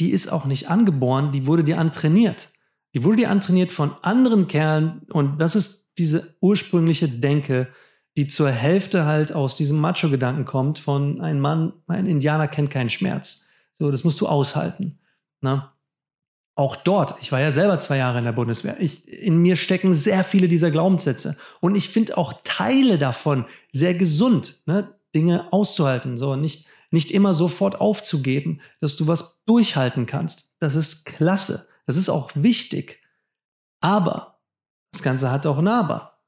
die 0.00 0.10
ist 0.10 0.28
auch 0.28 0.44
nicht 0.44 0.68
angeboren, 0.68 1.32
die 1.32 1.46
wurde 1.46 1.64
dir 1.64 1.78
antrainiert. 1.78 2.50
Die 2.94 3.04
wurde 3.04 3.18
dir 3.18 3.30
antrainiert 3.30 3.72
von 3.72 3.92
anderen 4.02 4.48
Kerlen 4.48 5.02
und 5.10 5.38
das 5.38 5.54
ist 5.54 5.92
diese 5.98 6.36
ursprüngliche 6.40 7.08
Denke, 7.08 7.68
die 8.16 8.26
zur 8.26 8.50
Hälfte 8.50 9.04
halt 9.04 9.34
aus 9.34 9.56
diesem 9.56 9.78
Macho-Gedanken 9.78 10.44
kommt 10.44 10.78
von 10.78 11.20
ein 11.20 11.40
Mann, 11.40 11.74
ein 11.86 12.06
Indianer 12.06 12.48
kennt 12.48 12.70
keinen 12.70 12.90
Schmerz. 12.90 13.46
So, 13.78 13.90
das 13.90 14.04
musst 14.04 14.20
du 14.20 14.26
aushalten. 14.26 14.98
Ne? 15.42 15.68
Auch 16.54 16.76
dort, 16.76 17.16
ich 17.20 17.32
war 17.32 17.40
ja 17.40 17.50
selber 17.50 17.78
zwei 17.80 17.98
Jahre 17.98 18.18
in 18.18 18.24
der 18.24 18.32
Bundeswehr, 18.32 18.80
ich, 18.80 19.06
in 19.06 19.36
mir 19.36 19.56
stecken 19.56 19.92
sehr 19.92 20.24
viele 20.24 20.48
dieser 20.48 20.70
Glaubenssätze. 20.70 21.36
Und 21.60 21.74
ich 21.74 21.90
finde 21.90 22.16
auch 22.16 22.40
Teile 22.44 22.96
davon 22.96 23.44
sehr 23.72 23.92
gesund, 23.92 24.62
ne? 24.64 24.94
Dinge 25.14 25.50
auszuhalten, 25.52 26.18
so 26.18 26.36
nicht, 26.36 26.66
nicht 26.96 27.10
immer 27.10 27.34
sofort 27.34 27.80
aufzugeben, 27.80 28.60
dass 28.80 28.96
du 28.96 29.06
was 29.06 29.44
durchhalten 29.44 30.06
kannst. 30.06 30.56
Das 30.60 30.74
ist 30.74 31.04
klasse. 31.04 31.68
Das 31.84 31.96
ist 31.96 32.08
auch 32.08 32.30
wichtig. 32.34 33.00
Aber 33.80 34.40
das 34.92 35.02
Ganze 35.02 35.30
hat 35.30 35.46
auch 35.46 35.58
ein 35.58 35.68
Aber. 35.68 36.18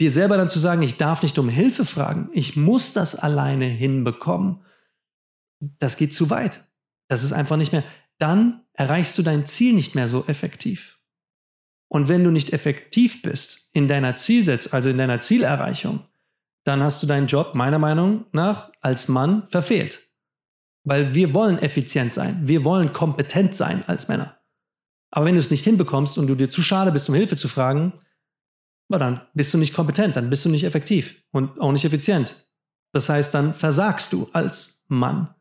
Dir 0.00 0.10
selber 0.10 0.36
dann 0.36 0.50
zu 0.50 0.58
sagen, 0.58 0.82
ich 0.82 0.98
darf 0.98 1.22
nicht 1.22 1.38
um 1.38 1.48
Hilfe 1.48 1.84
fragen, 1.84 2.28
ich 2.32 2.56
muss 2.56 2.92
das 2.92 3.16
alleine 3.16 3.64
hinbekommen, 3.64 4.64
das 5.60 5.96
geht 5.96 6.12
zu 6.12 6.30
weit. 6.30 6.64
Das 7.08 7.24
ist 7.24 7.32
einfach 7.32 7.56
nicht 7.56 7.72
mehr. 7.72 7.84
Dann 8.18 8.64
erreichst 8.74 9.16
du 9.16 9.22
dein 9.22 9.46
Ziel 9.46 9.72
nicht 9.72 9.94
mehr 9.94 10.08
so 10.08 10.26
effektiv. 10.26 10.98
Und 11.88 12.08
wenn 12.08 12.24
du 12.24 12.30
nicht 12.30 12.52
effektiv 12.52 13.22
bist 13.22 13.70
in 13.72 13.88
deiner 13.88 14.16
Zielsetzung, 14.16 14.72
also 14.72 14.88
in 14.88 14.98
deiner 14.98 15.20
Zielerreichung, 15.20 16.04
dann 16.64 16.82
hast 16.82 17.02
du 17.02 17.06
deinen 17.06 17.26
Job 17.26 17.54
meiner 17.54 17.78
Meinung 17.78 18.26
nach 18.32 18.72
als 18.80 19.08
Mann 19.08 19.46
verfehlt. 19.48 20.10
Weil 20.82 21.14
wir 21.14 21.32
wollen 21.32 21.58
effizient 21.58 22.12
sein, 22.12 22.40
wir 22.42 22.64
wollen 22.64 22.92
kompetent 22.92 23.54
sein 23.54 23.84
als 23.86 24.08
Männer. 24.08 24.38
Aber 25.10 25.26
wenn 25.26 25.34
du 25.34 25.40
es 25.40 25.50
nicht 25.50 25.64
hinbekommst 25.64 26.18
und 26.18 26.26
du 26.26 26.34
dir 26.34 26.50
zu 26.50 26.60
schade 26.60 26.90
bist, 26.90 27.08
um 27.08 27.14
Hilfe 27.14 27.36
zu 27.36 27.48
fragen, 27.48 27.92
dann 28.88 29.20
bist 29.32 29.54
du 29.54 29.58
nicht 29.58 29.74
kompetent, 29.74 30.16
dann 30.16 30.30
bist 30.30 30.44
du 30.44 30.48
nicht 30.48 30.64
effektiv 30.64 31.22
und 31.30 31.60
auch 31.60 31.72
nicht 31.72 31.84
effizient. 31.84 32.48
Das 32.92 33.08
heißt, 33.08 33.34
dann 33.34 33.54
versagst 33.54 34.12
du 34.12 34.28
als 34.32 34.84
Mann. 34.88 35.34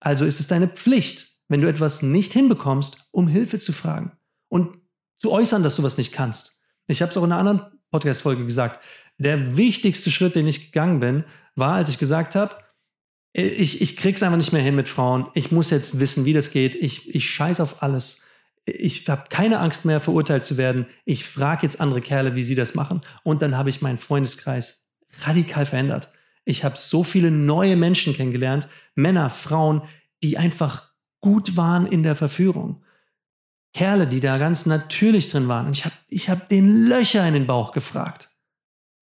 Also 0.00 0.24
ist 0.24 0.40
es 0.40 0.48
deine 0.48 0.68
Pflicht, 0.68 1.38
wenn 1.48 1.60
du 1.60 1.68
etwas 1.68 2.02
nicht 2.02 2.32
hinbekommst, 2.32 3.08
um 3.10 3.28
Hilfe 3.28 3.58
zu 3.58 3.72
fragen 3.72 4.12
und 4.48 4.78
zu 5.18 5.32
äußern, 5.32 5.62
dass 5.62 5.76
du 5.76 5.82
was 5.82 5.98
nicht 5.98 6.12
kannst. 6.12 6.62
Ich 6.86 7.02
habe 7.02 7.10
es 7.10 7.16
auch 7.16 7.24
in 7.24 7.32
einer 7.32 7.40
anderen 7.40 7.78
Podcast-Folge 7.90 8.44
gesagt. 8.44 8.80
Der 9.20 9.58
wichtigste 9.58 10.10
Schritt, 10.10 10.34
den 10.34 10.46
ich 10.46 10.72
gegangen 10.72 10.98
bin, 10.98 11.24
war, 11.54 11.74
als 11.74 11.90
ich 11.90 11.98
gesagt 11.98 12.34
habe, 12.34 12.56
ich, 13.34 13.82
ich 13.82 13.96
krieg's 13.96 14.22
einfach 14.22 14.38
nicht 14.38 14.52
mehr 14.52 14.62
hin 14.62 14.74
mit 14.74 14.88
Frauen. 14.88 15.26
Ich 15.34 15.52
muss 15.52 15.70
jetzt 15.70 16.00
wissen, 16.00 16.24
wie 16.24 16.32
das 16.32 16.50
geht. 16.50 16.74
Ich, 16.74 17.14
ich 17.14 17.28
scheiß 17.28 17.60
auf 17.60 17.82
alles. 17.82 18.24
Ich 18.64 19.08
habe 19.08 19.24
keine 19.28 19.60
Angst 19.60 19.84
mehr, 19.84 20.00
verurteilt 20.00 20.46
zu 20.46 20.56
werden. 20.56 20.86
Ich 21.04 21.26
frage 21.26 21.62
jetzt 21.62 21.80
andere 21.82 22.00
Kerle, 22.00 22.34
wie 22.34 22.42
sie 22.42 22.54
das 22.54 22.74
machen. 22.74 23.02
Und 23.22 23.42
dann 23.42 23.56
habe 23.58 23.68
ich 23.68 23.82
meinen 23.82 23.98
Freundeskreis 23.98 24.90
radikal 25.22 25.66
verändert. 25.66 26.08
Ich 26.46 26.64
habe 26.64 26.78
so 26.78 27.04
viele 27.04 27.30
neue 27.30 27.76
Menschen 27.76 28.14
kennengelernt, 28.14 28.68
Männer, 28.94 29.28
Frauen, 29.28 29.82
die 30.22 30.38
einfach 30.38 30.90
gut 31.20 31.58
waren 31.58 31.86
in 31.86 32.02
der 32.02 32.16
Verführung. 32.16 32.82
Kerle, 33.74 34.06
die 34.06 34.20
da 34.20 34.38
ganz 34.38 34.64
natürlich 34.64 35.28
drin 35.28 35.46
waren. 35.46 35.66
Und 35.66 35.76
ich 35.76 35.84
habe 35.84 35.94
ich 36.08 36.30
hab 36.30 36.48
den 36.48 36.86
Löcher 36.86 37.28
in 37.28 37.34
den 37.34 37.46
Bauch 37.46 37.72
gefragt. 37.72 38.29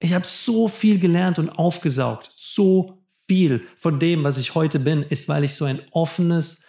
Ich 0.00 0.14
habe 0.14 0.26
so 0.26 0.68
viel 0.68 0.98
gelernt 0.98 1.38
und 1.38 1.50
aufgesaugt. 1.50 2.30
So 2.32 2.98
viel 3.26 3.66
von 3.76 4.00
dem, 4.00 4.24
was 4.24 4.38
ich 4.38 4.54
heute 4.54 4.78
bin, 4.78 5.02
ist, 5.02 5.28
weil 5.28 5.44
ich 5.44 5.54
so 5.54 5.64
ein 5.64 5.80
offenes, 5.90 6.64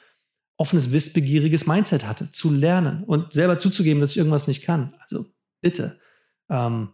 offenes, 0.58 0.92
wissbegieriges 0.92 1.68
Mindset 1.68 2.06
hatte, 2.06 2.32
zu 2.32 2.52
lernen 2.52 3.04
und 3.06 3.34
selber 3.34 3.60
zuzugeben, 3.60 4.02
dass 4.02 4.12
ich 4.12 4.18
irgendwas 4.18 4.48
nicht 4.48 4.64
kann. 4.64 4.94
Also 5.00 5.26
bitte, 5.62 6.00
ähm, 6.50 6.90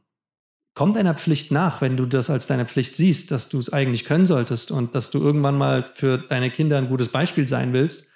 komm 0.75 0.93
deiner 0.93 1.13
Pflicht 1.13 1.51
nach, 1.51 1.81
wenn 1.81 1.97
du 1.97 2.05
das 2.05 2.29
als 2.29 2.47
deine 2.47 2.65
Pflicht 2.65 2.95
siehst, 2.95 3.31
dass 3.31 3.49
du 3.49 3.57
es 3.57 3.73
eigentlich 3.73 4.05
können 4.05 4.27
solltest 4.27 4.71
und 4.71 4.93
dass 4.93 5.09
du 5.09 5.19
irgendwann 5.19 5.57
mal 5.57 5.89
für 5.95 6.17
deine 6.17 6.51
Kinder 6.51 6.77
ein 6.77 6.89
gutes 6.89 7.07
Beispiel 7.07 7.47
sein 7.47 7.73
willst, 7.73 8.09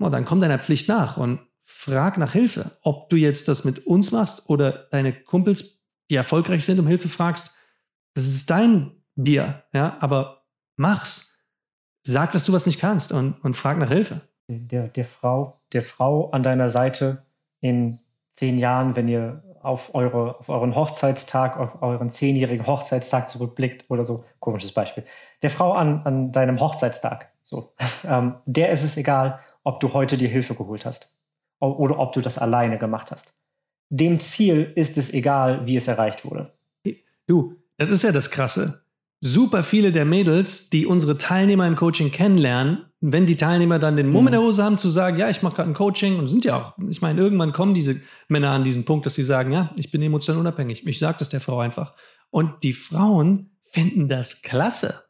oh, 0.00 0.08
dann 0.08 0.24
komm 0.24 0.40
deiner 0.40 0.58
Pflicht 0.58 0.88
nach 0.88 1.18
und 1.18 1.40
frag 1.64 2.16
nach 2.16 2.32
Hilfe. 2.32 2.72
Ob 2.82 3.10
du 3.10 3.16
jetzt 3.16 3.48
das 3.48 3.64
mit 3.64 3.86
uns 3.86 4.10
machst 4.12 4.48
oder 4.48 4.88
deine 4.90 5.12
Kumpels, 5.12 5.82
die 6.10 6.14
erfolgreich 6.14 6.64
sind, 6.64 6.78
um 6.78 6.86
Hilfe 6.86 7.08
fragst, 7.08 7.55
das 8.16 8.26
ist 8.26 8.48
dein 8.48 8.92
Bier, 9.14 9.64
ja, 9.74 9.98
aber 10.00 10.42
mach's. 10.76 11.34
Sag, 12.02 12.32
dass 12.32 12.44
du 12.44 12.52
was 12.54 12.64
nicht 12.64 12.80
kannst 12.80 13.12
und, 13.12 13.34
und 13.44 13.54
frag 13.54 13.76
nach 13.76 13.90
Hilfe. 13.90 14.22
Der, 14.48 14.88
der, 14.88 15.04
Frau, 15.04 15.60
der 15.74 15.82
Frau 15.82 16.30
an 16.30 16.42
deiner 16.42 16.70
Seite 16.70 17.26
in 17.60 17.98
zehn 18.34 18.58
Jahren, 18.58 18.96
wenn 18.96 19.08
ihr 19.08 19.42
auf, 19.60 19.94
eure, 19.94 20.40
auf 20.40 20.48
euren 20.48 20.74
Hochzeitstag, 20.74 21.58
auf 21.58 21.82
euren 21.82 22.08
zehnjährigen 22.08 22.66
Hochzeitstag 22.66 23.28
zurückblickt 23.28 23.84
oder 23.90 24.02
so, 24.02 24.24
komisches 24.40 24.72
Beispiel. 24.72 25.04
Der 25.42 25.50
Frau 25.50 25.72
an, 25.72 26.00
an 26.04 26.32
deinem 26.32 26.58
Hochzeitstag, 26.58 27.30
so, 27.42 27.74
ähm, 28.04 28.36
der 28.46 28.70
ist 28.70 28.82
es 28.82 28.96
egal, 28.96 29.40
ob 29.62 29.80
du 29.80 29.92
heute 29.92 30.16
dir 30.16 30.28
Hilfe 30.28 30.54
geholt 30.54 30.86
hast 30.86 31.14
oder 31.58 31.98
ob 31.98 32.14
du 32.14 32.22
das 32.22 32.38
alleine 32.38 32.78
gemacht 32.78 33.10
hast. 33.10 33.34
Dem 33.90 34.20
Ziel 34.20 34.72
ist 34.74 34.96
es 34.96 35.12
egal, 35.12 35.66
wie 35.66 35.76
es 35.76 35.86
erreicht 35.86 36.24
wurde. 36.24 36.54
Du, 37.26 37.56
das 37.78 37.90
ist 37.90 38.02
ja 38.02 38.12
das 38.12 38.30
Krasse. 38.30 38.82
Super 39.20 39.62
viele 39.62 39.92
der 39.92 40.04
Mädels, 40.04 40.68
die 40.68 40.86
unsere 40.86 41.16
Teilnehmer 41.16 41.66
im 41.66 41.76
Coaching 41.76 42.12
kennenlernen, 42.12 42.86
wenn 43.00 43.26
die 43.26 43.36
Teilnehmer 43.36 43.78
dann 43.78 43.96
den 43.96 44.10
Mumm 44.10 44.26
in 44.26 44.32
der 44.32 44.40
mhm. 44.40 44.46
Hose 44.46 44.64
haben 44.64 44.78
zu 44.78 44.88
sagen, 44.88 45.18
ja, 45.18 45.30
ich 45.30 45.42
mache 45.42 45.56
gerade 45.56 45.70
ein 45.70 45.74
Coaching 45.74 46.18
und 46.18 46.28
sind 46.28 46.44
ja 46.44 46.56
auch, 46.56 46.74
ich 46.88 47.00
meine, 47.00 47.20
irgendwann 47.20 47.52
kommen 47.52 47.74
diese 47.74 48.00
Männer 48.28 48.50
an 48.50 48.64
diesen 48.64 48.84
Punkt, 48.84 49.06
dass 49.06 49.14
sie 49.14 49.22
sagen, 49.22 49.52
ja, 49.52 49.70
ich 49.76 49.90
bin 49.90 50.02
emotional 50.02 50.40
unabhängig. 50.40 50.86
Ich 50.86 50.98
sage 50.98 51.18
das 51.18 51.28
der 51.28 51.40
Frau 51.40 51.60
einfach. 51.60 51.94
Und 52.30 52.62
die 52.62 52.72
Frauen 52.72 53.58
finden 53.70 54.08
das 54.08 54.42
klasse. 54.42 55.04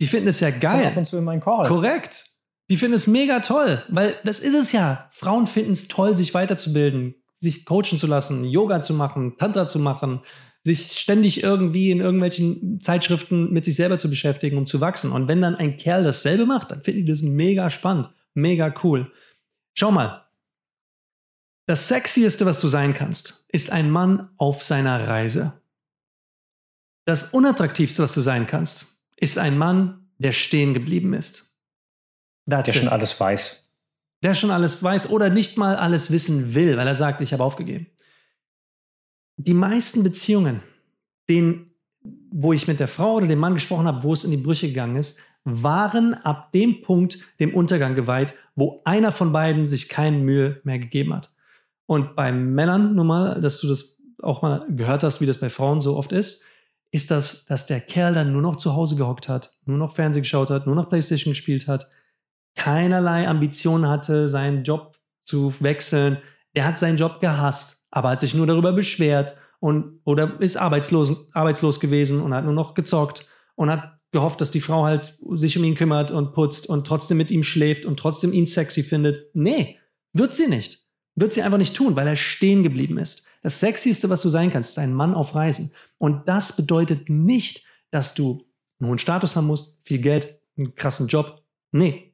Die 0.00 0.06
finden 0.06 0.28
es 0.28 0.40
ja 0.40 0.50
geil. 0.50 0.86
Ab 0.86 0.96
und 0.96 1.06
zu 1.06 1.16
in 1.16 1.24
meinen 1.24 1.40
Call. 1.40 1.66
Korrekt. 1.66 2.26
Die 2.70 2.76
finden 2.76 2.94
es 2.94 3.06
mega 3.06 3.40
toll, 3.40 3.82
weil 3.88 4.16
das 4.24 4.40
ist 4.40 4.54
es 4.54 4.72
ja. 4.72 5.08
Frauen 5.10 5.46
finden 5.46 5.72
es 5.72 5.88
toll, 5.88 6.16
sich 6.16 6.32
weiterzubilden, 6.32 7.14
sich 7.36 7.66
coachen 7.66 7.98
zu 7.98 8.06
lassen, 8.06 8.44
Yoga 8.44 8.80
zu 8.80 8.94
machen, 8.94 9.36
Tantra 9.36 9.66
zu 9.66 9.78
machen, 9.78 10.20
sich 10.64 10.98
ständig 10.98 11.42
irgendwie 11.42 11.90
in 11.90 12.00
irgendwelchen 12.00 12.80
Zeitschriften 12.80 13.52
mit 13.52 13.66
sich 13.66 13.76
selber 13.76 13.98
zu 13.98 14.08
beschäftigen, 14.08 14.56
um 14.56 14.66
zu 14.66 14.80
wachsen. 14.80 15.12
Und 15.12 15.28
wenn 15.28 15.42
dann 15.42 15.54
ein 15.54 15.76
Kerl 15.76 16.04
dasselbe 16.04 16.46
macht, 16.46 16.70
dann 16.70 16.80
finden 16.80 17.04
die 17.04 17.12
das 17.12 17.22
mega 17.22 17.68
spannend, 17.68 18.08
mega 18.32 18.74
cool. 18.82 19.12
Schau 19.74 19.90
mal. 19.90 20.24
Das 21.66 21.88
Sexieste, 21.88 22.46
was 22.46 22.60
du 22.60 22.68
sein 22.68 22.94
kannst, 22.94 23.44
ist 23.48 23.72
ein 23.72 23.90
Mann 23.90 24.28
auf 24.38 24.62
seiner 24.62 25.06
Reise. 25.06 25.52
Das 27.06 27.30
Unattraktivste, 27.34 28.02
was 28.02 28.14
du 28.14 28.22
sein 28.22 28.46
kannst, 28.46 28.98
ist 29.16 29.38
ein 29.38 29.58
Mann, 29.58 30.08
der 30.18 30.32
stehen 30.32 30.72
geblieben 30.72 31.12
ist. 31.12 31.52
That's 32.48 32.64
der 32.66 32.74
it. 32.74 32.80
schon 32.80 32.88
alles 32.88 33.18
weiß. 33.18 33.70
Der 34.22 34.34
schon 34.34 34.50
alles 34.50 34.82
weiß 34.82 35.10
oder 35.10 35.28
nicht 35.28 35.58
mal 35.58 35.76
alles 35.76 36.10
wissen 36.10 36.54
will, 36.54 36.78
weil 36.78 36.86
er 36.86 36.94
sagt, 36.94 37.20
ich 37.20 37.34
habe 37.34 37.44
aufgegeben 37.44 37.86
die 39.36 39.54
meisten 39.54 40.02
Beziehungen, 40.02 40.62
denen, 41.28 41.70
wo 42.30 42.52
ich 42.52 42.66
mit 42.66 42.80
der 42.80 42.88
Frau 42.88 43.14
oder 43.14 43.26
dem 43.26 43.38
Mann 43.38 43.54
gesprochen 43.54 43.86
habe, 43.86 44.02
wo 44.02 44.12
es 44.12 44.24
in 44.24 44.30
die 44.30 44.36
Brüche 44.36 44.68
gegangen 44.68 44.96
ist, 44.96 45.20
waren 45.44 46.14
ab 46.14 46.52
dem 46.52 46.80
Punkt 46.80 47.18
dem 47.38 47.54
Untergang 47.54 47.94
geweiht, 47.94 48.34
wo 48.54 48.80
einer 48.84 49.12
von 49.12 49.32
beiden 49.32 49.66
sich 49.66 49.88
keine 49.88 50.18
Mühe 50.18 50.60
mehr 50.64 50.78
gegeben 50.78 51.14
hat. 51.14 51.30
Und 51.86 52.16
bei 52.16 52.32
Männern 52.32 52.94
nun 52.94 53.06
mal, 53.06 53.40
dass 53.40 53.60
du 53.60 53.68
das 53.68 53.98
auch 54.22 54.42
mal 54.42 54.66
gehört 54.70 55.02
hast, 55.02 55.20
wie 55.20 55.26
das 55.26 55.38
bei 55.38 55.50
Frauen 55.50 55.82
so 55.82 55.96
oft 55.96 56.12
ist, 56.12 56.44
ist 56.92 57.10
das, 57.10 57.44
dass 57.44 57.66
der 57.66 57.80
Kerl 57.80 58.14
dann 58.14 58.32
nur 58.32 58.40
noch 58.40 58.56
zu 58.56 58.74
Hause 58.74 58.96
gehockt 58.96 59.28
hat, 59.28 59.58
nur 59.66 59.76
noch 59.76 59.94
Fernsehen 59.94 60.22
geschaut 60.22 60.48
hat, 60.48 60.66
nur 60.66 60.76
noch 60.76 60.88
Playstation 60.88 61.32
gespielt 61.32 61.66
hat, 61.66 61.88
keinerlei 62.54 63.28
Ambitionen 63.28 63.88
hatte, 63.88 64.28
seinen 64.28 64.64
Job 64.64 64.96
zu 65.24 65.52
wechseln. 65.60 66.18
Er 66.52 66.64
hat 66.64 66.78
seinen 66.78 66.96
Job 66.96 67.20
gehasst 67.20 67.83
aber 67.94 68.10
hat 68.10 68.20
sich 68.20 68.34
nur 68.34 68.46
darüber 68.46 68.72
beschwert 68.72 69.36
und 69.60 70.00
oder 70.04 70.40
ist 70.40 70.56
arbeitslos, 70.56 71.28
arbeitslos 71.32 71.78
gewesen 71.78 72.20
und 72.20 72.34
hat 72.34 72.44
nur 72.44 72.52
noch 72.52 72.74
gezockt 72.74 73.28
und 73.54 73.70
hat 73.70 74.00
gehofft, 74.10 74.40
dass 74.40 74.50
die 74.50 74.60
Frau 74.60 74.84
halt 74.84 75.16
sich 75.30 75.56
um 75.56 75.62
ihn 75.62 75.76
kümmert 75.76 76.10
und 76.10 76.32
putzt 76.32 76.68
und 76.68 76.88
trotzdem 76.88 77.18
mit 77.18 77.30
ihm 77.30 77.44
schläft 77.44 77.84
und 77.86 77.96
trotzdem 77.96 78.32
ihn 78.32 78.46
sexy 78.46 78.82
findet. 78.82 79.32
Nee, 79.32 79.78
wird 80.12 80.34
sie 80.34 80.48
nicht. 80.48 80.80
Wird 81.14 81.32
sie 81.32 81.42
einfach 81.42 81.58
nicht 81.58 81.76
tun, 81.76 81.94
weil 81.94 82.08
er 82.08 82.16
stehen 82.16 82.64
geblieben 82.64 82.98
ist. 82.98 83.28
Das 83.42 83.60
Sexieste, 83.60 84.10
was 84.10 84.22
du 84.22 84.28
sein 84.28 84.50
kannst, 84.50 84.70
ist 84.70 84.78
ein 84.78 84.92
Mann 84.92 85.14
auf 85.14 85.36
Reisen. 85.36 85.70
Und 85.98 86.28
das 86.28 86.56
bedeutet 86.56 87.08
nicht, 87.08 87.64
dass 87.92 88.14
du 88.14 88.44
einen 88.80 88.90
hohen 88.90 88.98
Status 88.98 89.36
haben 89.36 89.46
musst, 89.46 89.78
viel 89.84 89.98
Geld, 89.98 90.40
einen 90.58 90.74
krassen 90.74 91.06
Job. 91.06 91.44
Nee, 91.70 92.13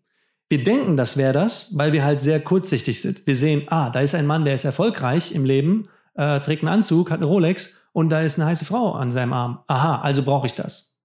wir 0.50 0.64
denken, 0.64 0.96
das 0.96 1.16
wäre 1.16 1.32
das, 1.32 1.78
weil 1.78 1.92
wir 1.92 2.04
halt 2.04 2.20
sehr 2.20 2.40
kurzsichtig 2.40 3.00
sind. 3.00 3.24
Wir 3.24 3.36
sehen, 3.36 3.68
ah, 3.68 3.88
da 3.88 4.00
ist 4.00 4.16
ein 4.16 4.26
Mann, 4.26 4.44
der 4.44 4.56
ist 4.56 4.64
erfolgreich 4.64 5.32
im 5.32 5.44
Leben, 5.44 5.88
äh, 6.14 6.40
trägt 6.40 6.62
einen 6.62 6.74
Anzug, 6.74 7.12
hat 7.12 7.18
eine 7.18 7.26
Rolex 7.26 7.80
und 7.92 8.10
da 8.10 8.20
ist 8.20 8.36
eine 8.36 8.48
heiße 8.48 8.64
Frau 8.64 8.92
an 8.94 9.12
seinem 9.12 9.32
Arm. 9.32 9.62
Aha, 9.68 10.00
also 10.00 10.24
brauche 10.24 10.48
ich 10.48 10.54
das. 10.54 10.98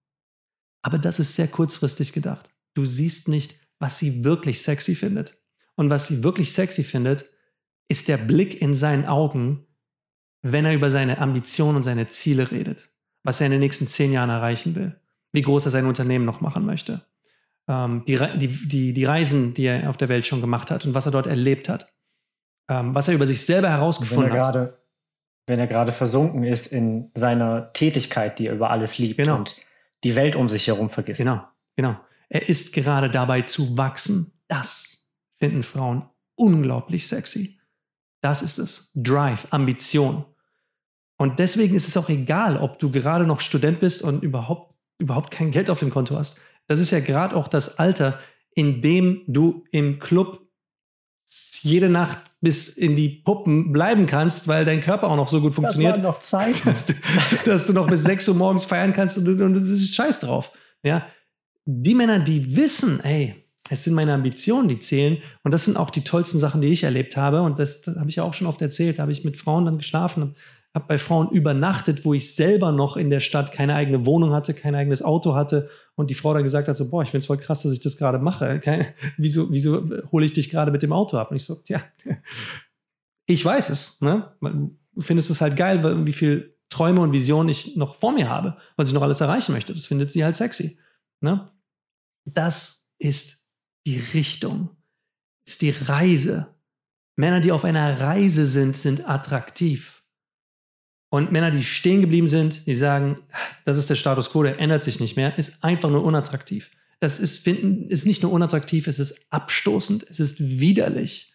Aber 0.82 0.98
das 0.98 1.20
ist 1.20 1.36
sehr 1.36 1.48
kurzfristig 1.48 2.12
gedacht. 2.12 2.50
Du 2.74 2.86
siehst 2.86 3.28
nicht, 3.28 3.60
was 3.78 4.00
sie 4.00 4.24
wirklich 4.24 4.64
sexy 4.64 4.96
findet. 4.96 5.38
Und 5.76 5.92
was 5.92 6.08
sie 6.08 6.24
wirklich 6.24 6.52
sexy 6.52 6.84
findet, 6.84 7.26
ist 7.88 8.08
der 8.08 8.18
Blick 8.18 8.62
in 8.62 8.74
seinen 8.74 9.06
Augen, 9.06 9.68
wenn 10.42 10.66
er 10.66 10.74
über 10.74 10.90
seine 10.90 11.20
Ambitionen 11.20 11.78
und 11.78 11.84
seine 11.84 12.08
Ziele 12.08 12.50
redet. 12.50 12.90
Was 13.24 13.42
er 13.42 13.46
in 13.46 13.52
den 13.52 13.62
nächsten 13.62 13.88
zehn 13.88 14.12
Jahren 14.12 14.30
erreichen 14.32 14.74
will. 14.74 15.00
Wie 15.32 15.44
groß 15.44 15.66
er 15.66 15.72
sein 15.72 15.86
Unternehmen 15.86 16.26
noch 16.26 16.42
machen 16.42 16.66
möchte 16.66 17.06
ähm, 17.68 18.04
die, 18.06 18.20
die, 18.38 18.48
die, 18.48 18.94
die 18.94 19.06
Reisen, 19.06 19.54
die 19.54 19.66
er 19.66 19.90
auf 19.90 19.98
der 19.98 20.10
Welt 20.10 20.26
schon 20.26 20.42
gemacht 20.42 20.72
hat 20.72 20.86
und 20.86 20.94
was 20.94 21.06
er 21.06 21.12
dort 21.12 21.28
erlebt 21.28 21.70
hat. 21.70 21.94
Ähm, 22.70 22.96
was 22.96 23.08
er 23.08 23.14
über 23.14 23.28
sich 23.28 23.46
selber 23.46 23.70
herausgefunden 23.70 24.32
wenn 24.32 24.38
er 24.38 24.44
grade, 24.44 24.60
hat. 24.60 24.80
Wenn 25.48 25.60
er 25.60 25.68
gerade 25.68 25.92
versunken 25.92 26.44
ist 26.44 26.68
in 26.68 27.12
seiner 27.16 27.74
Tätigkeit, 27.74 28.40
die 28.40 28.48
er 28.48 28.56
über 28.56 28.72
alles 28.72 28.98
liebt 28.98 29.18
genau. 29.18 29.38
und 29.38 29.56
die 30.04 30.16
Welt 30.16 30.36
um 30.36 30.50
sich 30.50 30.68
herum 30.68 30.90
vergisst. 30.90 31.20
Genau, 31.20 31.44
genau. 31.76 31.96
Er 32.30 32.50
ist 32.50 32.74
gerade 32.74 33.10
dabei 33.10 33.42
zu 33.42 33.78
wachsen. 33.78 34.34
Das 34.48 35.08
finden 35.38 35.64
Frauen 35.64 36.10
unglaublich 36.36 37.08
sexy. 37.08 37.60
Das 38.22 38.42
ist 38.42 38.58
es. 38.58 38.92
Drive, 38.96 39.48
Ambition. 39.52 40.26
Und 41.18 41.40
deswegen 41.40 41.76
ist 41.76 41.88
es 41.88 41.96
auch 41.98 42.10
egal, 42.10 42.58
ob 42.58 42.80
du 42.80 42.92
gerade 42.92 43.26
noch 43.26 43.40
Student 43.40 43.80
bist 43.80 44.04
und 44.04 44.24
überhaupt, 44.24 44.74
überhaupt 44.98 45.32
kein 45.32 45.52
Geld 45.52 45.70
auf 45.70 45.80
dem 45.80 45.92
Konto 45.92 46.16
hast 46.16 46.42
das 46.68 46.80
ist 46.80 46.92
ja 46.92 47.00
gerade 47.00 47.36
auch 47.36 47.48
das 47.48 47.80
Alter, 47.80 48.20
in 48.54 48.82
dem 48.82 49.22
du 49.28 49.64
im 49.72 50.00
Club 50.00 50.42
jede 51.62 51.90
Nacht 51.90 52.20
bis 52.42 52.70
in 52.70 52.96
die 52.96 53.10
Puppen 53.10 53.72
bleiben 53.72 54.06
kannst, 54.06 54.48
weil 54.48 54.66
dein 54.66 54.82
Körper 54.82 55.10
auch 55.10 55.16
noch 55.16 55.28
so 55.28 55.42
gut 55.42 55.56
funktioniert. 55.56 55.98
Das 55.98 56.04
war 56.04 56.12
noch 56.12 56.20
Zeit. 56.20 56.66
Dass 56.66 56.86
du, 56.86 56.94
dass 57.46 57.66
du 57.66 57.74
noch 57.74 57.88
bis 57.88 58.04
6 58.04 58.30
Uhr 58.30 58.36
morgens 58.36 58.66
feiern 58.66 58.94
kannst 58.94 59.18
und, 59.18 59.42
und 59.42 59.54
das 59.56 59.70
ist 59.70 59.96
scheiß 59.96 60.20
drauf. 60.20 60.52
Ja. 60.84 61.08
Die 61.66 61.96
Männer, 61.96 62.20
die 62.20 62.56
wissen, 62.56 63.04
ey, 63.04 63.34
es 63.70 63.84
sind 63.84 63.96
meine 63.96 64.14
Ambitionen, 64.14 64.68
die 64.68 64.78
zählen. 64.78 65.18
Und 65.44 65.52
das 65.52 65.66
sind 65.66 65.78
auch 65.78 65.90
die 65.90 66.04
tollsten 66.04 66.38
Sachen, 66.38 66.62
die 66.62 66.68
ich 66.68 66.84
erlebt 66.84 67.18
habe. 67.18 67.42
Und 67.42 67.58
das, 67.58 67.82
das 67.82 67.96
habe 67.96 68.10
ich 68.10 68.18
ja 68.18 68.24
auch 68.24 68.36
schon 68.36 68.46
oft 68.46 68.62
erzählt. 68.62 69.00
Da 69.00 69.02
habe 69.02 69.12
ich 69.12 69.26
mit 69.26 69.38
Frauen 69.38 69.66
dann 69.66 69.78
geschlafen, 69.78 70.36
habe 70.76 70.86
bei 70.88 71.00
Frauen 71.00 71.32
übernachtet, 71.32 72.06
wo 72.06 72.14
ich 72.14 72.36
selber 72.36 72.72
noch 72.72 72.96
in 72.96 73.10
der 73.10 73.22
Stadt 73.22 73.52
keine 73.52 73.74
eigene 73.74 74.06
Wohnung 74.06 74.34
hatte, 74.34 74.54
kein 74.54 74.76
eigenes 74.76 75.02
Auto 75.02 75.34
hatte 75.34 75.70
und 75.96 76.10
die 76.10 76.14
Frau 76.14 76.34
dann 76.34 76.44
gesagt 76.44 76.68
hat, 76.68 76.76
so, 76.76 76.90
boah, 76.90 77.04
ich 77.04 77.10
finde 77.10 77.20
es 77.20 77.28
voll 77.28 77.38
krass, 77.38 77.64
dass 77.64 77.72
ich 77.72 77.82
das 77.82 77.98
gerade 77.98 78.20
mache. 78.20 78.60
Keine, 78.64 78.94
wieso 79.18 79.52
wieso 79.52 79.90
hole 80.12 80.26
ich 80.26 80.34
dich 80.34 80.50
gerade 80.50 80.72
mit 80.72 80.84
dem 80.84 80.94
Auto 80.94 81.18
ab? 81.18 81.32
Und 81.32 81.38
ich 81.38 81.46
so, 81.46 81.62
ja, 81.68 81.84
ich 83.26 83.44
weiß 83.44 83.70
es. 83.70 84.02
Ne? 84.02 84.32
Findest 85.00 85.30
es 85.30 85.42
halt 85.42 85.56
geil, 85.56 86.06
wie 86.06 86.14
viel 86.14 86.56
Träume 86.70 87.02
und 87.02 87.12
Visionen 87.12 87.50
ich 87.50 87.76
noch 87.76 87.96
vor 87.96 88.12
mir 88.12 88.30
habe, 88.30 88.58
was 88.76 88.90
ich 88.90 88.94
noch 88.94 89.02
alles 89.02 89.22
erreichen 89.22 89.54
möchte. 89.54 89.74
Das 89.74 89.86
findet 89.86 90.12
sie 90.12 90.24
halt 90.24 90.36
sexy. 90.36 90.78
Ne? 91.22 91.50
Das 92.26 92.92
ist 92.98 93.48
die 93.86 94.00
Richtung, 94.00 94.70
ist 95.48 95.62
die 95.62 95.70
Reise. 95.70 96.48
Männer, 97.18 97.40
die 97.40 97.52
auf 97.52 97.64
einer 97.64 98.00
Reise 98.02 98.46
sind, 98.48 98.76
sind 98.76 99.08
attraktiv. 99.08 100.04
Und 101.16 101.32
Männer, 101.32 101.50
die 101.50 101.64
stehen 101.64 102.02
geblieben 102.02 102.28
sind, 102.28 102.68
die 102.68 102.76
sagen, 102.76 103.20
das 103.64 103.78
ist 103.78 103.90
der 103.90 103.96
Status 103.96 104.32
quo, 104.32 104.44
der 104.44 104.60
ändert 104.60 104.84
sich 104.84 105.00
nicht 105.00 105.16
mehr, 105.16 105.38
ist 105.38 105.64
einfach 105.64 105.90
nur 105.90 106.04
unattraktiv. 106.04 106.72
Das 107.00 107.22
ist, 107.22 107.38
finden, 107.38 107.90
ist 107.90 108.06
nicht 108.06 108.22
nur 108.22 108.34
unattraktiv, 108.34 108.88
es 108.88 109.00
ist 109.00 109.32
abstoßend, 109.32 110.06
es 110.10 110.20
ist 110.20 110.42
widerlich. 110.60 111.34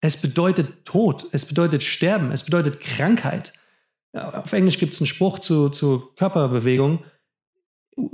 Es 0.00 0.16
bedeutet 0.16 0.86
Tod, 0.86 1.26
es 1.32 1.44
bedeutet 1.44 1.82
Sterben, 1.82 2.32
es 2.32 2.44
bedeutet 2.44 2.80
Krankheit. 2.80 3.52
Auf 4.14 4.54
Englisch 4.54 4.78
gibt 4.78 4.94
es 4.94 5.00
einen 5.00 5.06
Spruch 5.06 5.40
zu, 5.40 5.68
zu 5.68 6.08
Körperbewegung. 6.16 7.04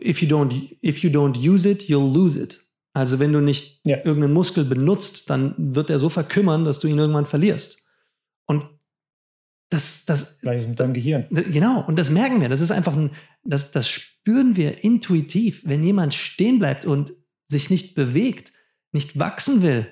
If 0.02 0.22
you, 0.22 0.28
don't, 0.28 0.76
if 0.82 1.04
you 1.04 1.10
don't 1.10 1.38
use 1.38 1.68
it, 1.70 1.84
you'll 1.84 2.12
lose 2.12 2.36
it. 2.36 2.64
Also 2.94 3.20
wenn 3.20 3.32
du 3.32 3.40
nicht 3.40 3.80
ja. 3.84 3.98
irgendeinen 3.98 4.32
Muskel 4.32 4.64
benutzt, 4.64 5.30
dann 5.30 5.54
wird 5.56 5.88
er 5.88 6.00
so 6.00 6.08
verkümmern, 6.08 6.64
dass 6.64 6.80
du 6.80 6.88
ihn 6.88 6.98
irgendwann 6.98 7.26
verlierst. 7.26 7.78
Und 8.46 8.66
das, 9.70 10.06
das 10.06 10.40
Gleiches 10.40 10.66
mit 10.66 10.80
deinem 10.80 10.94
Gehirn. 10.94 11.26
Genau, 11.30 11.84
und 11.86 11.98
das 11.98 12.10
merken 12.10 12.40
wir. 12.40 12.48
Das 12.48 12.60
ist 12.60 12.70
einfach 12.70 12.94
ein, 12.94 13.10
das, 13.44 13.70
das 13.70 13.88
spüren 13.88 14.56
wir 14.56 14.82
intuitiv. 14.82 15.62
Wenn 15.64 15.82
jemand 15.82 16.14
stehen 16.14 16.58
bleibt 16.58 16.86
und 16.86 17.12
sich 17.48 17.70
nicht 17.70 17.94
bewegt, 17.94 18.52
nicht 18.92 19.18
wachsen 19.18 19.62
will, 19.62 19.86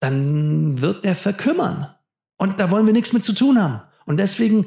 dann 0.00 0.80
wird 0.80 1.04
der 1.04 1.16
verkümmern. 1.16 1.88
Und 2.36 2.60
da 2.60 2.70
wollen 2.70 2.86
wir 2.86 2.92
nichts 2.92 3.12
mit 3.12 3.24
zu 3.24 3.32
tun 3.32 3.60
haben. 3.60 3.82
Und 4.06 4.18
deswegen 4.18 4.66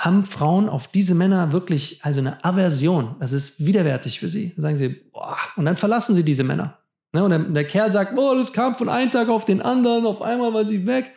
haben 0.00 0.24
Frauen 0.24 0.68
auf 0.68 0.88
diese 0.88 1.14
Männer 1.14 1.52
wirklich 1.52 2.04
also 2.04 2.20
eine 2.20 2.44
Aversion. 2.44 3.16
Das 3.20 3.32
ist 3.32 3.64
widerwärtig 3.64 4.20
für 4.20 4.28
sie. 4.28 4.52
Da 4.56 4.62
sagen 4.62 4.76
sie, 4.76 4.88
boah, 4.88 5.36
und 5.56 5.64
dann 5.64 5.76
verlassen 5.76 6.14
sie 6.14 6.22
diese 6.22 6.44
Männer. 6.44 6.78
Ne? 7.12 7.24
Und 7.24 7.30
der, 7.30 7.38
der, 7.40 7.64
Kerl 7.64 7.90
sagt, 7.90 8.14
boah, 8.14 8.36
das 8.36 8.52
kam 8.52 8.76
von 8.76 8.88
einem 8.88 9.10
Tag 9.10 9.28
auf 9.28 9.44
den 9.44 9.60
anderen, 9.60 10.06
auf 10.06 10.22
einmal 10.22 10.52
war 10.54 10.64
sie 10.64 10.86
weg. 10.86 11.12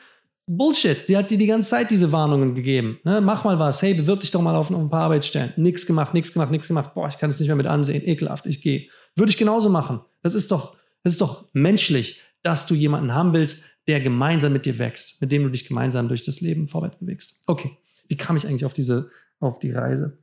Bullshit. 0.57 1.01
Sie 1.01 1.17
hat 1.17 1.31
dir 1.31 1.37
die 1.37 1.47
ganze 1.47 1.69
Zeit 1.69 1.91
diese 1.91 2.11
Warnungen 2.11 2.55
gegeben. 2.55 2.99
Ne? 3.03 3.21
Mach 3.21 3.43
mal 3.43 3.59
was. 3.59 3.81
Hey, 3.81 3.93
bewirb 3.93 4.19
dich 4.21 4.31
doch 4.31 4.41
mal 4.41 4.55
auf, 4.55 4.69
auf 4.71 4.77
ein 4.77 4.89
paar 4.89 5.03
Arbeitsstellen. 5.03 5.53
Nix 5.55 5.85
gemacht, 5.85 6.13
nix 6.13 6.33
gemacht, 6.33 6.51
nix 6.51 6.67
gemacht. 6.67 6.93
Boah, 6.93 7.07
ich 7.07 7.17
kann 7.17 7.29
es 7.29 7.39
nicht 7.39 7.47
mehr 7.47 7.55
mit 7.55 7.67
ansehen. 7.67 8.03
Ekelhaft, 8.05 8.45
ich 8.45 8.61
gehe. 8.61 8.87
Würde 9.15 9.31
ich 9.31 9.37
genauso 9.37 9.69
machen. 9.69 10.01
Das 10.21 10.35
ist 10.35 10.51
doch, 10.51 10.77
das 11.03 11.13
ist 11.13 11.21
doch 11.21 11.47
menschlich, 11.53 12.21
dass 12.43 12.67
du 12.67 12.75
jemanden 12.75 13.13
haben 13.13 13.33
willst, 13.33 13.65
der 13.87 13.99
gemeinsam 13.99 14.53
mit 14.53 14.65
dir 14.65 14.79
wächst, 14.79 15.21
mit 15.21 15.31
dem 15.31 15.43
du 15.43 15.49
dich 15.49 15.67
gemeinsam 15.67 16.07
durch 16.07 16.23
das 16.23 16.41
Leben 16.41 16.67
vorwärts 16.67 16.97
bewegst. 16.99 17.41
Okay. 17.47 17.77
Wie 18.07 18.17
kam 18.17 18.37
ich 18.37 18.47
eigentlich 18.47 18.65
auf 18.65 18.73
diese, 18.73 19.09
auf 19.39 19.59
die 19.59 19.71
Reise? 19.71 20.19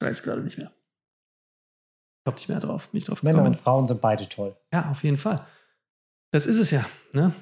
Ich 0.00 0.06
weiß 0.06 0.22
gerade 0.22 0.42
nicht 0.42 0.58
mehr. 0.58 0.72
Ich 2.18 2.24
glaube 2.24 2.36
nicht 2.36 2.48
mehr 2.48 2.60
drauf. 2.60 2.88
Nicht 2.92 3.08
drauf 3.08 3.22
Männer 3.22 3.44
und 3.44 3.56
Frauen 3.56 3.86
sind 3.86 4.00
beide 4.00 4.28
toll. 4.28 4.56
Ja, 4.72 4.90
auf 4.90 5.04
jeden 5.04 5.18
Fall. 5.18 5.46
Das 6.30 6.46
ist 6.46 6.58
es 6.58 6.70
ja. 6.70 6.84
Ne? 7.12 7.34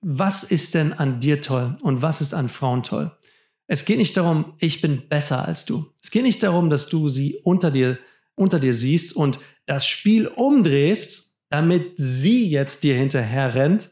Was 0.00 0.44
ist 0.44 0.74
denn 0.74 0.92
an 0.92 1.20
dir 1.20 1.42
toll 1.42 1.76
und 1.82 2.02
was 2.02 2.20
ist 2.20 2.34
an 2.34 2.48
Frauen 2.48 2.82
toll? 2.82 3.12
Es 3.66 3.84
geht 3.84 3.98
nicht 3.98 4.16
darum, 4.16 4.54
ich 4.58 4.80
bin 4.80 5.08
besser 5.08 5.46
als 5.46 5.64
du. 5.64 5.86
Es 6.02 6.10
geht 6.10 6.22
nicht 6.22 6.42
darum, 6.42 6.70
dass 6.70 6.88
du 6.88 7.08
sie 7.08 7.40
unter 7.44 7.70
dir, 7.70 7.98
unter 8.34 8.58
dir 8.58 8.74
siehst 8.74 9.14
und 9.14 9.38
das 9.66 9.86
Spiel 9.86 10.26
umdrehst, 10.26 11.36
damit 11.50 11.92
sie 11.96 12.48
jetzt 12.48 12.82
dir 12.82 12.96
hinterher 12.96 13.54
rennt 13.54 13.90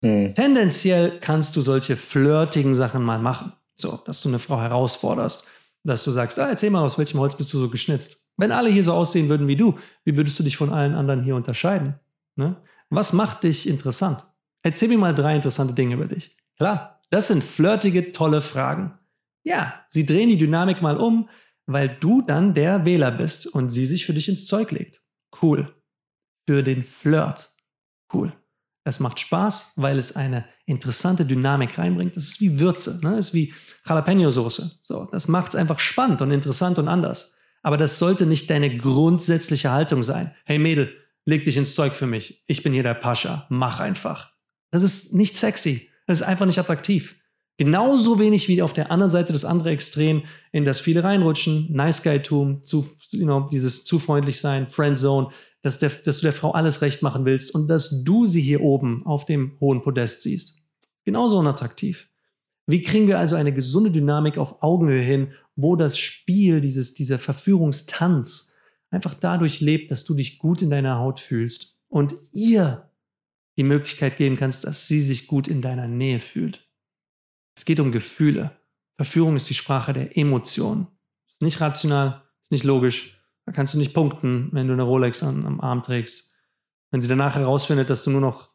Mhm. 0.00 0.34
Tendenziell 0.34 1.18
kannst 1.20 1.56
du 1.56 1.60
solche 1.60 1.96
flirtigen 1.96 2.74
Sachen 2.74 3.02
mal 3.02 3.18
machen. 3.18 3.52
So, 3.76 3.96
dass 4.04 4.22
du 4.22 4.28
eine 4.28 4.38
Frau 4.38 4.60
herausforderst, 4.60 5.46
dass 5.84 6.04
du 6.04 6.10
sagst, 6.10 6.38
ah, 6.38 6.48
erzähl 6.48 6.70
mal, 6.70 6.84
aus 6.84 6.98
welchem 6.98 7.20
Holz 7.20 7.36
bist 7.36 7.52
du 7.52 7.58
so 7.58 7.70
geschnitzt? 7.70 8.28
Wenn 8.36 8.52
alle 8.52 8.70
hier 8.70 8.84
so 8.84 8.92
aussehen 8.92 9.28
würden 9.28 9.48
wie 9.48 9.56
du, 9.56 9.78
wie 10.04 10.16
würdest 10.16 10.38
du 10.38 10.42
dich 10.42 10.56
von 10.56 10.72
allen 10.72 10.94
anderen 10.94 11.22
hier 11.22 11.36
unterscheiden? 11.36 11.94
Ne? 12.36 12.56
Was 12.90 13.12
macht 13.12 13.44
dich 13.44 13.68
interessant? 13.68 14.24
Erzähl 14.62 14.88
mir 14.88 14.98
mal 14.98 15.14
drei 15.14 15.36
interessante 15.36 15.74
Dinge 15.74 15.94
über 15.94 16.06
dich. 16.06 16.36
Klar, 16.56 17.00
das 17.10 17.28
sind 17.28 17.44
flirtige, 17.44 18.12
tolle 18.12 18.40
Fragen. 18.40 18.98
Ja, 19.44 19.84
sie 19.88 20.04
drehen 20.04 20.28
die 20.28 20.38
Dynamik 20.38 20.82
mal 20.82 20.96
um, 20.96 21.28
weil 21.66 21.88
du 22.00 22.22
dann 22.22 22.54
der 22.54 22.84
Wähler 22.84 23.10
bist 23.10 23.46
und 23.46 23.70
sie 23.70 23.86
sich 23.86 24.04
für 24.04 24.14
dich 24.14 24.28
ins 24.28 24.46
Zeug 24.46 24.70
legt. 24.72 25.02
Cool. 25.42 25.74
Für 26.46 26.62
den 26.62 26.82
Flirt. 26.82 27.50
Cool. 28.12 28.32
Es 28.84 29.00
macht 29.00 29.20
Spaß, 29.20 29.74
weil 29.76 29.98
es 29.98 30.16
eine 30.16 30.46
interessante 30.64 31.26
Dynamik 31.26 31.76
reinbringt. 31.78 32.16
Das 32.16 32.24
ist 32.24 32.40
wie 32.40 32.58
Würze, 32.58 33.00
ne? 33.02 33.18
ist 33.18 33.34
wie 33.34 33.52
Jalapeno-Soße. 33.86 34.78
So, 34.82 35.04
das 35.12 35.28
macht 35.28 35.50
es 35.50 35.56
einfach 35.56 35.78
spannend 35.78 36.22
und 36.22 36.30
interessant 36.30 36.78
und 36.78 36.88
anders. 36.88 37.36
Aber 37.62 37.76
das 37.76 37.98
sollte 37.98 38.24
nicht 38.24 38.48
deine 38.48 38.74
grundsätzliche 38.76 39.70
Haltung 39.70 40.02
sein. 40.02 40.34
Hey 40.46 40.58
Mädel, 40.58 40.94
leg 41.26 41.44
dich 41.44 41.58
ins 41.58 41.74
Zeug 41.74 41.96
für 41.96 42.06
mich. 42.06 42.44
Ich 42.46 42.62
bin 42.62 42.72
hier 42.72 42.82
der 42.82 42.94
Pascha. 42.94 43.46
Mach 43.50 43.80
einfach. 43.80 44.32
Das 44.70 44.82
ist 44.82 45.14
nicht 45.14 45.36
sexy. 45.36 45.88
Das 46.06 46.20
ist 46.20 46.26
einfach 46.26 46.46
nicht 46.46 46.58
attraktiv. 46.58 47.16
Genauso 47.58 48.20
wenig 48.20 48.48
wie 48.48 48.62
auf 48.62 48.72
der 48.72 48.92
anderen 48.92 49.10
Seite 49.10 49.32
das 49.32 49.44
andere 49.44 49.70
Extrem, 49.70 50.22
in 50.52 50.64
das 50.64 50.78
viele 50.78 51.02
reinrutschen, 51.02 51.66
Nice 51.72 52.02
Guy-Tum, 52.04 52.62
zu, 52.62 52.88
you 53.10 53.24
know, 53.24 53.48
dieses 53.50 53.84
zu 53.84 53.98
freundlich 53.98 54.40
sein, 54.40 54.68
Friendzone, 54.68 55.30
dass, 55.62 55.80
der, 55.80 55.90
dass 55.90 56.18
du 56.18 56.22
der 56.22 56.32
Frau 56.32 56.52
alles 56.52 56.82
recht 56.82 57.02
machen 57.02 57.24
willst 57.24 57.52
und 57.54 57.68
dass 57.68 58.04
du 58.04 58.26
sie 58.26 58.40
hier 58.40 58.60
oben 58.60 59.04
auf 59.06 59.24
dem 59.24 59.58
hohen 59.60 59.82
Podest 59.82 60.22
siehst. 60.22 60.62
Genauso 61.04 61.38
unattraktiv. 61.38 62.08
Wie 62.66 62.82
kriegen 62.82 63.08
wir 63.08 63.18
also 63.18 63.34
eine 63.34 63.52
gesunde 63.52 63.90
Dynamik 63.90 64.38
auf 64.38 64.62
Augenhöhe 64.62 65.02
hin, 65.02 65.32
wo 65.56 65.74
das 65.74 65.98
Spiel, 65.98 66.60
dieses, 66.60 66.94
dieser 66.94 67.18
Verführungstanz 67.18 68.54
einfach 68.90 69.14
dadurch 69.14 69.60
lebt, 69.60 69.90
dass 69.90 70.04
du 70.04 70.14
dich 70.14 70.38
gut 70.38 70.62
in 70.62 70.70
deiner 70.70 70.98
Haut 70.98 71.18
fühlst 71.18 71.78
und 71.88 72.14
ihr 72.32 72.87
die 73.58 73.64
Möglichkeit 73.64 74.16
geben 74.16 74.36
kannst, 74.36 74.64
dass 74.64 74.86
sie 74.86 75.02
sich 75.02 75.26
gut 75.26 75.48
in 75.48 75.60
deiner 75.60 75.88
Nähe 75.88 76.20
fühlt. 76.20 76.66
Es 77.56 77.64
geht 77.64 77.80
um 77.80 77.92
Gefühle. 77.92 78.56
Verführung 78.96 79.36
ist 79.36 79.50
die 79.50 79.54
Sprache 79.54 79.92
der 79.92 80.16
Emotionen. 80.16 80.86
Ist 81.26 81.42
nicht 81.42 81.60
rational, 81.60 82.22
ist 82.44 82.52
nicht 82.52 82.64
logisch, 82.64 83.20
da 83.44 83.52
kannst 83.52 83.74
du 83.74 83.78
nicht 83.78 83.94
punkten, 83.94 84.50
wenn 84.52 84.68
du 84.68 84.74
eine 84.74 84.82
Rolex 84.82 85.22
an, 85.22 85.44
am 85.44 85.60
Arm 85.60 85.82
trägst. 85.82 86.32
Wenn 86.90 87.02
sie 87.02 87.08
danach 87.08 87.34
herausfindet, 87.34 87.90
dass 87.90 88.04
du 88.04 88.10
nur 88.10 88.20
noch, 88.20 88.50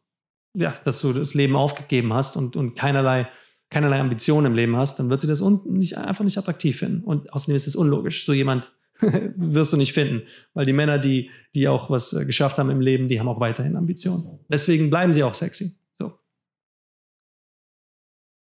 ja, 0.56 0.74
dass 0.86 1.01
du 1.01 1.12
das 1.12 1.34
Leben 1.34 1.56
aufgegeben 1.56 2.14
hast 2.14 2.38
und, 2.38 2.56
und 2.56 2.76
keinerlei, 2.76 3.28
keinerlei 3.70 3.99
Ambitionen 3.99 4.45
im 4.45 4.54
Leben 4.54 4.78
hast, 4.78 4.99
dann 4.99 5.10
wird 5.10 5.22
sie 5.22 5.28
das 5.28 5.41
nicht, 5.41 5.97
einfach 5.97 6.24
nicht 6.24 6.38
attraktiv 6.38 6.80
finden. 6.80 7.04
Und 7.04 7.34
außerdem 7.34 7.56
ist 7.56 7.68
es 7.68 7.76
unlogisch. 7.76 8.26
So 8.26 8.34
jemand 8.34 8.72
wirst 9.36 9.74
du 9.74 9.78
nicht 9.78 9.93
finden. 9.93 10.24
Weil 10.54 10.66
die 10.66 10.74
Männer, 10.74 10.97
die, 10.97 11.30
die 11.56 11.68
auch 11.68 11.89
was 11.89 12.14
äh, 12.14 12.26
geschafft 12.26 12.58
haben 12.58 12.70
im 12.70 12.82
Leben, 12.82 13.08
die 13.08 13.20
haben 13.20 13.28
auch 13.28 13.39
weiterhin 13.39 13.76
Ambitionen. 13.76 14.39
Deswegen 14.49 14.89
bleiben 14.89 15.14
sie 15.14 15.24
auch 15.24 15.34
sexy. 15.34 15.76
So. 15.97 16.14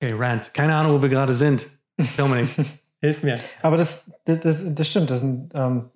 Okay, 0.01 0.13
Rant. 0.13 0.53
Keine 0.53 0.75
Ahnung, 0.75 0.93
wo 0.93 1.01
wir 1.01 1.09
gerade 1.09 1.33
sind. 1.33 1.65
Dominik, 2.17 2.49
hilf 3.01 3.23
mir. 3.23 3.39
Aber 3.61 3.77
das, 3.77 4.11
das, 4.25 4.63
das, 4.65 4.87
stimmt. 4.87 5.09
Das 5.09 5.19
sind 5.19 5.51
ähm, 5.53 5.89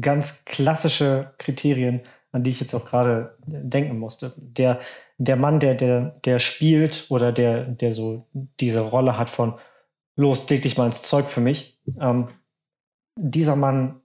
ganz 0.00 0.44
klassische 0.44 1.32
Kriterien, 1.38 2.00
an 2.32 2.44
die 2.44 2.50
ich 2.50 2.60
jetzt 2.60 2.74
auch 2.74 2.84
gerade 2.84 3.36
denken 3.46 3.98
musste. 3.98 4.34
Der, 4.36 4.80
der 5.18 5.36
Mann, 5.36 5.60
der, 5.60 5.74
der, 5.74 6.20
der 6.24 6.38
spielt 6.38 7.06
oder 7.08 7.32
der, 7.32 7.64
der 7.64 7.92
so 7.92 8.26
diese 8.60 8.80
Rolle 8.80 9.18
hat 9.18 9.30
von 9.30 9.54
los, 10.16 10.48
leg 10.50 10.62
dich 10.62 10.76
mal 10.76 10.86
ins 10.86 11.02
Zeug 11.02 11.28
für 11.28 11.40
mich. 11.40 11.80
Ähm, 12.00 12.28
dieser 13.16 13.56
Mann, 13.56 14.00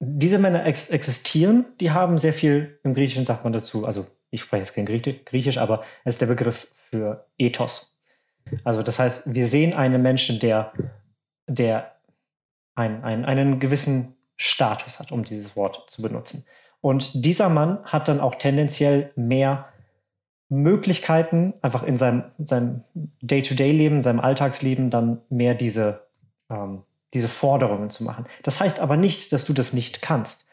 diese 0.00 0.38
Männer 0.38 0.64
ex 0.64 0.88
existieren, 0.88 1.66
die 1.78 1.90
haben 1.90 2.18
sehr 2.18 2.32
viel, 2.32 2.80
im 2.82 2.94
Griechischen 2.94 3.26
sagt 3.26 3.44
man 3.44 3.52
dazu, 3.52 3.84
also 3.84 4.06
ich 4.30 4.40
spreche 4.40 4.62
jetzt 4.62 4.74
kein 4.74 4.86
Griechisch, 4.86 5.58
aber 5.58 5.84
es 6.04 6.14
ist 6.14 6.20
der 6.20 6.26
Begriff 6.26 6.66
für 6.90 7.26
Ethos. 7.38 7.96
Also 8.64 8.82
das 8.82 8.98
heißt, 8.98 9.34
wir 9.34 9.46
sehen 9.46 9.74
einen 9.74 10.02
Menschen, 10.02 10.40
der, 10.40 10.72
der 11.46 11.92
ein, 12.74 13.04
ein, 13.04 13.24
einen 13.24 13.60
gewissen 13.60 14.16
Status 14.36 14.98
hat, 14.98 15.12
um 15.12 15.24
dieses 15.24 15.54
Wort 15.54 15.90
zu 15.90 16.00
benutzen. 16.00 16.46
Und 16.80 17.24
dieser 17.26 17.50
Mann 17.50 17.84
hat 17.84 18.08
dann 18.08 18.20
auch 18.20 18.36
tendenziell 18.36 19.12
mehr 19.14 19.68
Möglichkeiten, 20.48 21.54
einfach 21.60 21.82
in 21.82 21.96
seinem, 21.96 22.24
Day-to-Day-Leben, 23.20 24.02
seinem 24.02 24.20
Alltagsleben 24.20 24.90
dann 24.90 25.20
mehr 25.28 25.54
diese, 25.54 26.06
ähm, 26.48 26.82
diese 27.14 27.28
Forderungen 27.28 27.90
zu 27.90 28.04
machen. 28.04 28.26
Das 28.42 28.60
heißt 28.60 28.80
aber 28.80 28.96
nicht, 28.96 29.32
dass 29.32 29.44
du 29.44 29.52
das 29.52 29.72
nicht 29.72 30.02
kannst. 30.02 30.46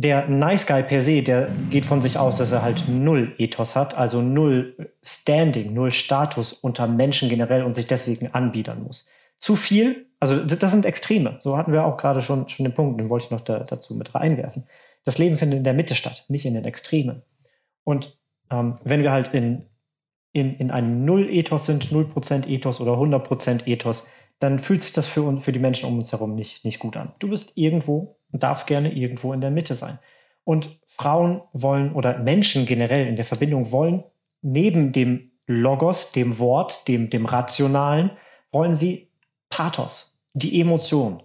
der 0.00 0.28
Nice 0.28 0.64
Guy 0.66 0.84
per 0.84 1.02
se, 1.02 1.22
der 1.22 1.48
geht 1.70 1.84
von 1.84 2.00
sich 2.00 2.18
aus, 2.18 2.38
dass 2.38 2.52
er 2.52 2.62
halt 2.62 2.84
null 2.88 3.34
Ethos 3.38 3.74
hat, 3.74 3.96
also 3.96 4.22
null 4.22 4.92
Standing, 5.02 5.74
null 5.74 5.90
Status 5.90 6.52
unter 6.52 6.86
Menschen 6.86 7.28
generell 7.28 7.64
und 7.64 7.74
sich 7.74 7.88
deswegen 7.88 8.28
anbiedern 8.28 8.84
muss. 8.84 9.08
Zu 9.40 9.56
viel, 9.56 10.06
also 10.20 10.36
das 10.44 10.70
sind 10.70 10.86
Extreme. 10.86 11.40
So 11.42 11.56
hatten 11.56 11.72
wir 11.72 11.84
auch 11.84 11.96
gerade 11.96 12.22
schon, 12.22 12.48
schon 12.48 12.64
den 12.64 12.74
Punkt, 12.74 13.00
den 13.00 13.08
wollte 13.08 13.24
ich 13.24 13.30
noch 13.32 13.40
da, 13.40 13.58
dazu 13.60 13.94
mit 13.94 14.14
reinwerfen. 14.14 14.68
Das 15.04 15.18
Leben 15.18 15.36
findet 15.36 15.58
in 15.58 15.64
der 15.64 15.74
Mitte 15.74 15.96
statt, 15.96 16.24
nicht 16.28 16.46
in 16.46 16.54
den 16.54 16.64
Extremen. 16.64 17.22
Und 17.82 18.18
ähm, 18.50 18.78
wenn 18.84 19.02
wir 19.02 19.10
halt 19.10 19.34
in, 19.34 19.64
in, 20.32 20.54
in 20.58 20.70
einem 20.70 21.04
Null-Ethos 21.04 21.66
sind, 21.66 21.86
0% 21.86 22.46
Ethos 22.46 22.80
oder 22.80 22.92
100% 22.92 23.66
Ethos, 23.66 24.08
dann 24.38 24.58
fühlt 24.58 24.82
sich 24.82 24.92
das 24.92 25.06
für, 25.06 25.40
für 25.40 25.52
die 25.52 25.58
Menschen 25.58 25.88
um 25.88 25.98
uns 25.98 26.12
herum 26.12 26.34
nicht, 26.34 26.64
nicht 26.64 26.78
gut 26.78 26.96
an. 26.96 27.12
Du 27.18 27.28
bist 27.28 27.56
irgendwo 27.56 28.16
und 28.32 28.42
darfst 28.42 28.66
gerne 28.66 28.92
irgendwo 28.92 29.32
in 29.32 29.40
der 29.40 29.50
Mitte 29.50 29.74
sein. 29.74 29.98
Und 30.44 30.78
Frauen 30.86 31.42
wollen 31.52 31.92
oder 31.92 32.18
Menschen 32.18 32.66
generell 32.66 33.06
in 33.06 33.16
der 33.16 33.24
Verbindung 33.24 33.70
wollen 33.72 34.04
neben 34.42 34.92
dem 34.92 35.30
Logos, 35.46 36.12
dem 36.12 36.38
Wort, 36.38 36.86
dem, 36.88 37.10
dem 37.10 37.26
Rationalen, 37.26 38.10
wollen 38.52 38.74
sie 38.74 39.08
Pathos, 39.48 40.18
die 40.34 40.60
Emotion. 40.60 41.22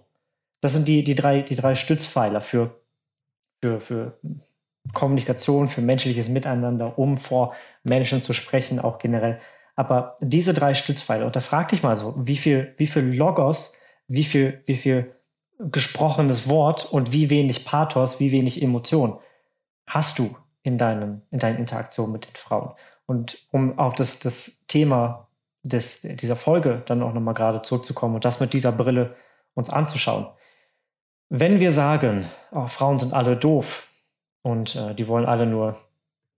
Das 0.60 0.72
sind 0.72 0.88
die, 0.88 1.04
die, 1.04 1.14
drei, 1.14 1.42
die 1.42 1.56
drei 1.56 1.74
Stützpfeiler 1.74 2.40
für, 2.40 2.80
für, 3.60 3.80
für 3.80 4.18
Kommunikation, 4.92 5.68
für 5.68 5.82
menschliches 5.82 6.28
Miteinander, 6.28 6.98
um 6.98 7.16
vor 7.16 7.54
Menschen 7.82 8.22
zu 8.22 8.32
sprechen, 8.32 8.80
auch 8.80 8.98
generell. 8.98 9.40
Aber 9.76 10.16
diese 10.20 10.54
drei 10.54 10.74
Stützpfeiler, 10.74 11.26
und 11.26 11.36
da 11.36 11.40
frag 11.40 11.68
dich 11.68 11.82
mal 11.82 11.96
so, 11.96 12.14
wie 12.16 12.36
viel, 12.36 12.74
wie 12.76 12.86
viel 12.86 13.02
Logos, 13.02 13.76
wie 14.08 14.24
viel, 14.24 14.62
wie 14.66 14.76
viel 14.76 15.14
gesprochenes 15.58 16.48
Wort 16.48 16.84
und 16.92 17.12
wie 17.12 17.30
wenig 17.30 17.64
Pathos, 17.64 18.20
wie 18.20 18.32
wenig 18.32 18.62
Emotion 18.62 19.18
hast 19.86 20.18
du 20.18 20.36
in, 20.62 20.78
deinem, 20.78 21.22
in 21.30 21.38
deinen 21.38 21.58
Interaktionen 21.58 22.12
mit 22.12 22.26
den 22.26 22.36
Frauen. 22.36 22.72
Und 23.06 23.38
um 23.50 23.78
auf 23.78 23.94
das, 23.94 24.18
das 24.18 24.64
Thema 24.66 25.28
des, 25.62 26.00
dieser 26.02 26.36
Folge 26.36 26.82
dann 26.86 27.02
auch 27.02 27.12
nochmal 27.12 27.34
gerade 27.34 27.62
zurückzukommen 27.62 28.14
und 28.14 28.24
das 28.24 28.40
mit 28.40 28.52
dieser 28.52 28.72
Brille 28.72 29.14
uns 29.54 29.70
anzuschauen. 29.70 30.26
Wenn 31.28 31.60
wir 31.60 31.70
sagen, 31.70 32.26
oh, 32.52 32.66
Frauen 32.66 32.98
sind 32.98 33.12
alle 33.12 33.36
doof 33.36 33.86
und 34.42 34.76
äh, 34.76 34.94
die 34.94 35.08
wollen 35.08 35.26
alle 35.26 35.46
nur 35.46 35.78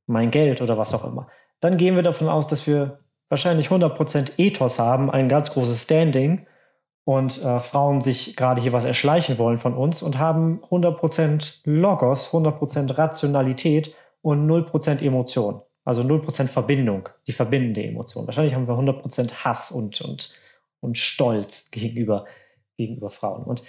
mein 0.06 0.30
Geld 0.30 0.60
oder 0.62 0.78
was 0.78 0.94
auch 0.94 1.04
immer, 1.04 1.28
dann 1.60 1.76
gehen 1.76 1.96
wir 1.96 2.02
davon 2.02 2.28
aus, 2.28 2.46
dass 2.46 2.66
wir 2.66 3.00
wahrscheinlich 3.28 3.68
100% 3.68 4.38
Ethos 4.38 4.78
haben, 4.78 5.10
ein 5.10 5.28
ganz 5.28 5.50
großes 5.50 5.82
Standing 5.82 6.46
und 7.04 7.42
äh, 7.42 7.60
Frauen 7.60 8.00
sich 8.00 8.36
gerade 8.36 8.60
hier 8.60 8.72
was 8.72 8.84
erschleichen 8.84 9.38
wollen 9.38 9.58
von 9.58 9.74
uns 9.74 10.02
und 10.02 10.18
haben 10.18 10.62
100% 10.70 11.60
Logos, 11.64 12.32
100% 12.32 12.98
Rationalität 12.98 13.94
und 14.22 14.48
0% 14.48 15.00
Emotion. 15.02 15.62
Also 15.84 16.02
0% 16.02 16.48
Verbindung, 16.48 17.08
die 17.28 17.32
verbindende 17.32 17.84
Emotion. 17.84 18.26
Wahrscheinlich 18.26 18.56
haben 18.56 18.66
wir 18.66 18.74
100% 18.74 19.44
Hass 19.44 19.70
und, 19.70 20.00
und, 20.00 20.36
und 20.80 20.98
Stolz 20.98 21.70
gegenüber, 21.70 22.24
gegenüber 22.76 23.08
Frauen. 23.08 23.44
Und 23.44 23.62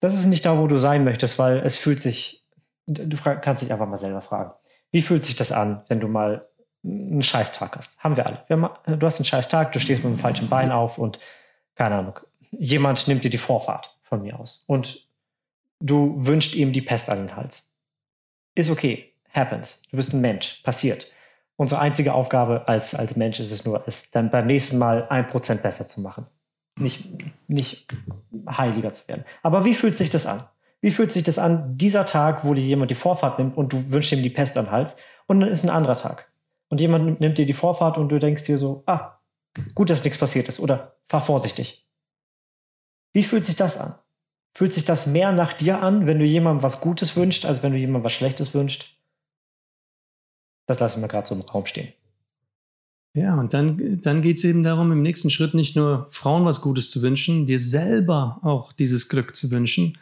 das 0.00 0.14
ist 0.14 0.26
nicht 0.26 0.44
da, 0.44 0.58
wo 0.58 0.66
du 0.66 0.78
sein 0.78 1.04
möchtest, 1.04 1.38
weil 1.38 1.58
es 1.58 1.76
fühlt 1.76 2.00
sich, 2.00 2.44
du 2.88 3.16
kannst 3.16 3.62
dich 3.62 3.72
einfach 3.72 3.86
mal 3.86 3.98
selber 3.98 4.20
fragen, 4.20 4.52
wie 4.90 5.02
fühlt 5.02 5.22
sich 5.22 5.36
das 5.36 5.52
an, 5.52 5.84
wenn 5.88 6.00
du 6.00 6.08
mal 6.08 6.49
einen 6.84 7.22
Scheißtag 7.22 7.76
hast? 7.76 7.98
Haben 7.98 8.16
wir 8.16 8.26
alle. 8.26 8.44
Wir 8.48 8.56
du 8.96 9.06
hast 9.06 9.18
einen 9.18 9.26
Scheißtag, 9.26 9.72
du 9.72 9.80
stehst 9.80 10.04
mit 10.04 10.12
dem 10.12 10.18
falschen 10.18 10.48
Bein 10.48 10.72
auf 10.72 10.98
und 10.98 11.18
keine 11.74 11.96
Ahnung, 11.96 12.20
jemand 12.50 13.06
nimmt 13.08 13.24
dir 13.24 13.30
die 13.30 13.38
Vorfahrt 13.38 13.96
von 14.02 14.22
mir 14.22 14.38
aus 14.38 14.64
und 14.66 15.06
du 15.80 16.14
wünschst 16.16 16.54
ihm 16.54 16.72
die 16.72 16.82
Pest 16.82 17.10
an 17.10 17.18
den 17.18 17.36
Hals. 17.36 17.72
Ist 18.54 18.70
okay, 18.70 19.12
happens. 19.32 19.82
Du 19.90 19.96
bist 19.96 20.12
ein 20.12 20.20
Mensch, 20.20 20.60
passiert. 20.62 21.06
Unsere 21.56 21.80
einzige 21.80 22.14
Aufgabe 22.14 22.66
als, 22.68 22.94
als 22.94 23.16
Mensch 23.16 23.38
ist 23.38 23.52
es 23.52 23.64
nur, 23.64 23.82
es 23.86 24.10
dann 24.10 24.30
beim 24.30 24.46
nächsten 24.46 24.78
Mal 24.78 25.06
ein 25.08 25.26
Prozent 25.26 25.62
besser 25.62 25.86
zu 25.86 26.00
machen. 26.00 26.26
Nicht, 26.78 27.08
nicht 27.48 27.86
heiliger 28.48 28.92
zu 28.92 29.06
werden. 29.08 29.24
Aber 29.42 29.64
wie 29.64 29.74
fühlt 29.74 29.96
sich 29.96 30.08
das 30.08 30.26
an? 30.26 30.44
Wie 30.80 30.90
fühlt 30.90 31.12
sich 31.12 31.22
das 31.22 31.38
an, 31.38 31.76
dieser 31.76 32.06
Tag, 32.06 32.44
wo 32.44 32.54
dir 32.54 32.64
jemand 32.64 32.90
die 32.90 32.94
Vorfahrt 32.94 33.38
nimmt 33.38 33.56
und 33.56 33.72
du 33.72 33.90
wünschst 33.90 34.12
ihm 34.12 34.22
die 34.22 34.30
Pest 34.30 34.56
an 34.56 34.66
den 34.66 34.70
Hals 34.70 34.96
und 35.26 35.40
dann 35.40 35.50
ist 35.50 35.62
ein 35.62 35.70
anderer 35.70 35.96
Tag. 35.96 36.30
Und 36.70 36.80
jemand 36.80 37.20
nimmt 37.20 37.36
dir 37.36 37.46
die 37.46 37.52
Vorfahrt 37.52 37.98
und 37.98 38.08
du 38.08 38.18
denkst 38.18 38.44
dir 38.44 38.56
so, 38.56 38.84
ah, 38.86 39.18
gut, 39.74 39.90
dass 39.90 40.04
nichts 40.04 40.18
passiert 40.18 40.48
ist 40.48 40.60
oder 40.60 40.96
fahr 41.08 41.20
vorsichtig. 41.20 41.86
Wie 43.12 43.24
fühlt 43.24 43.44
sich 43.44 43.56
das 43.56 43.76
an? 43.76 43.96
Fühlt 44.52 44.72
sich 44.72 44.84
das 44.84 45.06
mehr 45.06 45.32
nach 45.32 45.52
dir 45.52 45.82
an, 45.82 46.06
wenn 46.06 46.20
du 46.20 46.24
jemandem 46.24 46.62
was 46.62 46.80
Gutes 46.80 47.16
wünschst, 47.16 47.44
als 47.44 47.62
wenn 47.62 47.72
du 47.72 47.78
jemandem 47.78 48.04
was 48.04 48.12
Schlechtes 48.12 48.54
wünschst? 48.54 48.88
Das 50.66 50.78
lassen 50.78 51.00
wir 51.00 51.08
gerade 51.08 51.26
so 51.26 51.34
im 51.34 51.40
Raum 51.40 51.66
stehen. 51.66 51.92
Ja, 53.12 53.34
und 53.34 53.52
dann, 53.52 54.00
dann 54.00 54.22
geht 54.22 54.36
es 54.36 54.44
eben 54.44 54.62
darum, 54.62 54.92
im 54.92 55.02
nächsten 55.02 55.30
Schritt 55.30 55.54
nicht 55.54 55.74
nur 55.74 56.06
Frauen 56.10 56.44
was 56.44 56.60
Gutes 56.60 56.90
zu 56.90 57.02
wünschen, 57.02 57.46
dir 57.46 57.58
selber 57.58 58.38
auch 58.42 58.72
dieses 58.72 59.08
Glück 59.08 59.34
zu 59.34 59.50
wünschen. 59.50 59.98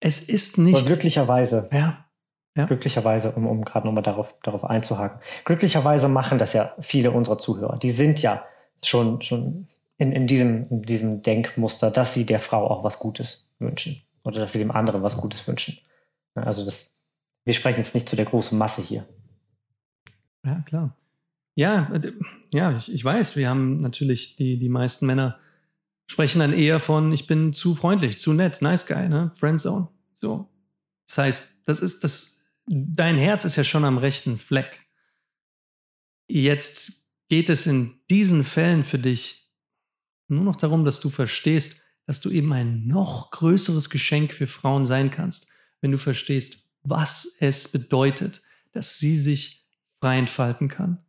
Es 0.00 0.28
ist 0.28 0.58
nicht. 0.58 0.74
Aber 0.74 0.84
glücklicherweise. 0.84 1.68
Ja. 1.72 2.07
Ja. 2.56 2.66
Glücklicherweise, 2.66 3.32
um, 3.32 3.46
um 3.46 3.64
gerade 3.64 3.86
nochmal 3.86 4.02
darauf, 4.02 4.34
darauf 4.42 4.64
einzuhaken. 4.64 5.20
Glücklicherweise 5.44 6.08
machen 6.08 6.38
das 6.38 6.52
ja 6.52 6.74
viele 6.80 7.12
unserer 7.12 7.38
Zuhörer. 7.38 7.78
Die 7.78 7.90
sind 7.90 8.20
ja 8.20 8.44
schon, 8.82 9.22
schon 9.22 9.68
in, 9.96 10.12
in, 10.12 10.26
diesem, 10.26 10.68
in 10.70 10.82
diesem 10.82 11.22
Denkmuster, 11.22 11.90
dass 11.90 12.14
sie 12.14 12.26
der 12.26 12.40
Frau 12.40 12.68
auch 12.68 12.84
was 12.84 12.98
Gutes 12.98 13.48
wünschen 13.58 14.02
oder 14.24 14.40
dass 14.40 14.52
sie 14.52 14.58
dem 14.58 14.70
anderen 14.70 15.02
was 15.02 15.16
Gutes 15.16 15.46
wünschen. 15.46 15.78
Also 16.34 16.64
das, 16.64 16.96
wir 17.44 17.54
sprechen 17.54 17.78
jetzt 17.78 17.94
nicht 17.94 18.08
zu 18.08 18.16
der 18.16 18.24
großen 18.24 18.56
Masse 18.56 18.82
hier. 18.82 19.06
Ja, 20.44 20.62
klar. 20.66 20.96
Ja, 21.54 21.92
äh, 21.92 22.12
ja, 22.54 22.76
ich, 22.76 22.92
ich 22.92 23.04
weiß, 23.04 23.36
wir 23.36 23.48
haben 23.48 23.80
natürlich 23.80 24.36
die, 24.36 24.58
die 24.58 24.68
meisten 24.68 25.06
Männer 25.06 25.38
sprechen 26.06 26.38
dann 26.40 26.52
eher 26.52 26.80
von, 26.80 27.12
ich 27.12 27.26
bin 27.26 27.52
zu 27.52 27.74
freundlich, 27.74 28.18
zu 28.18 28.32
nett, 28.32 28.62
nice 28.62 28.86
guy, 28.86 29.08
ne? 29.08 29.30
Friendzone. 29.34 29.88
So. 30.12 30.48
Das 31.06 31.18
heißt, 31.18 31.62
das 31.66 31.80
ist 31.80 32.04
das, 32.04 32.37
dein 32.68 33.16
Herz 33.16 33.44
ist 33.44 33.56
ja 33.56 33.64
schon 33.64 33.84
am 33.84 33.98
rechten 33.98 34.38
Fleck. 34.38 34.86
Jetzt 36.28 37.08
geht 37.28 37.48
es 37.48 37.66
in 37.66 38.00
diesen 38.10 38.44
Fällen 38.44 38.84
für 38.84 38.98
dich 38.98 39.50
nur 40.28 40.44
noch 40.44 40.56
darum, 40.56 40.84
dass 40.84 41.00
du 41.00 41.08
verstehst, 41.08 41.82
dass 42.06 42.20
du 42.20 42.30
eben 42.30 42.52
ein 42.52 42.86
noch 42.86 43.30
größeres 43.30 43.90
Geschenk 43.90 44.34
für 44.34 44.46
Frauen 44.46 44.84
sein 44.84 45.10
kannst, 45.10 45.50
wenn 45.80 45.90
du 45.90 45.98
verstehst, 45.98 46.68
was 46.82 47.36
es 47.40 47.68
bedeutet, 47.68 48.42
dass 48.72 48.98
sie 48.98 49.16
sich 49.16 49.66
frei 50.00 50.18
entfalten 50.18 50.68
kann. 50.68 51.04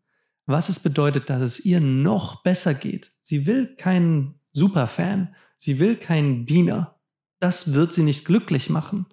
Was 0.46 0.70
es 0.70 0.80
bedeutet, 0.80 1.30
dass 1.30 1.42
es 1.42 1.66
ihr 1.66 1.80
noch 1.80 2.44
besser 2.44 2.74
geht. 2.74 3.12
Sie 3.22 3.46
will 3.46 3.76
keinen 3.76 4.40
Superfan, 4.52 5.36
sie 5.58 5.80
will 5.80 5.96
keinen 5.96 6.46
Diener. 6.46 7.00
Das 7.40 7.74
wird 7.74 7.94
sie 7.94 8.04
nicht 8.04 8.26
glücklich 8.26 8.70
machen. 8.70 9.06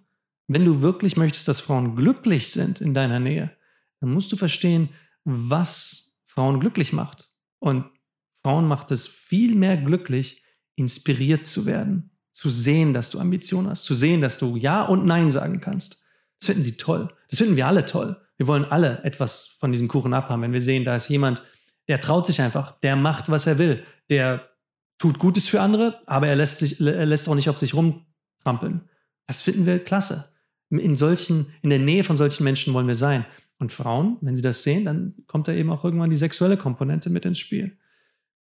Wenn 0.49 0.65
du 0.65 0.81
wirklich 0.81 1.17
möchtest, 1.17 1.49
dass 1.49 1.61
Frauen 1.61 1.97
glücklich 1.97 2.51
sind 2.51 2.81
in 2.81 2.95
deiner 2.95 3.19
Nähe, 3.19 3.57
dann 4.01 4.13
musst 4.13 4.31
du 4.33 4.37
verstehen, 4.37 4.91
was 5.25 6.21
Frauen 6.27 6.61
glücklich 6.61 6.93
macht. 6.93 7.31
Und 7.59 7.87
Frauen 8.45 8.69
macht 8.69 8.91
es 8.91 9.07
viel 9.07 9.55
mehr 9.55 9.77
glücklich, 9.77 10.45
inspiriert 10.77 11.47
zu 11.47 11.67
werden, 11.67 12.11
zu 12.33 12.51
sehen, 12.51 12.93
dass 12.95 13.11
du 13.11 13.19
Ambitionen 13.19 13.71
hast, 13.71 13.85
zu 13.85 13.95
sehen, 13.95 14.21
dass 14.21 14.39
du 14.39 14.57
Ja 14.57 14.83
und 14.83 15.07
Nein 15.07 15.31
sagen 15.31 15.61
kannst. 15.61 16.05
Das 16.39 16.47
finden 16.47 16.63
sie 16.63 16.77
toll. 16.77 17.13
Das 17.29 17.39
finden 17.39 17.57
wir 17.57 17.67
alle 17.67 17.87
toll. 17.87 18.21
Wir 18.37 18.47
wollen 18.47 18.67
alle 18.67 19.03
etwas 19.03 19.57
von 19.59 19.73
diesem 19.73 19.89
Kuchen 19.89 20.13
abhaben, 20.13 20.43
wenn 20.43 20.53
wir 20.53 20.61
sehen, 20.61 20.85
da 20.85 20.95
ist 20.95 21.09
jemand, 21.09 21.43
der 21.89 22.01
traut 22.01 22.27
sich 22.27 22.41
einfach, 22.41 22.79
der 22.81 22.95
macht, 22.97 23.31
was 23.31 23.47
er 23.47 23.59
will, 23.59 23.83
der 24.11 24.49
tut 24.99 25.19
Gutes 25.19 25.49
für 25.49 25.61
andere, 25.61 26.03
aber 26.07 26.27
er 26.29 26.37
lässt, 26.37 26.59
sich, 26.59 26.81
er 26.81 27.07
lässt 27.07 27.29
auch 27.29 27.35
nicht 27.35 27.49
auf 27.49 27.59
sich 27.59 27.75
rumtrampeln. 27.75 28.89
Das 29.27 29.43
finden 29.43 29.67
wir 29.67 29.83
klasse. 29.83 30.36
In 30.71 30.97
solchen, 30.97 31.53
in 31.63 31.71
der 31.71 31.79
Nähe 31.79 32.05
von 32.05 32.17
solchen 32.17 32.45
Menschen 32.45 32.75
wollen 32.75 32.89
wir 32.89 32.97
sein. 32.97 33.25
Und 33.59 33.73
Frauen, 33.73 34.19
wenn 34.21 34.37
sie 34.37 34.43
das 34.43 34.63
sehen, 34.63 34.85
dann 34.85 35.15
kommt 35.27 35.49
da 35.49 35.53
eben 35.53 35.71
auch 35.71 35.85
irgendwann 35.85 36.11
die 36.11 36.17
sexuelle 36.17 36.57
Komponente 36.57 37.09
mit 37.09 37.25
ins 37.25 37.39
Spiel. 37.39 37.79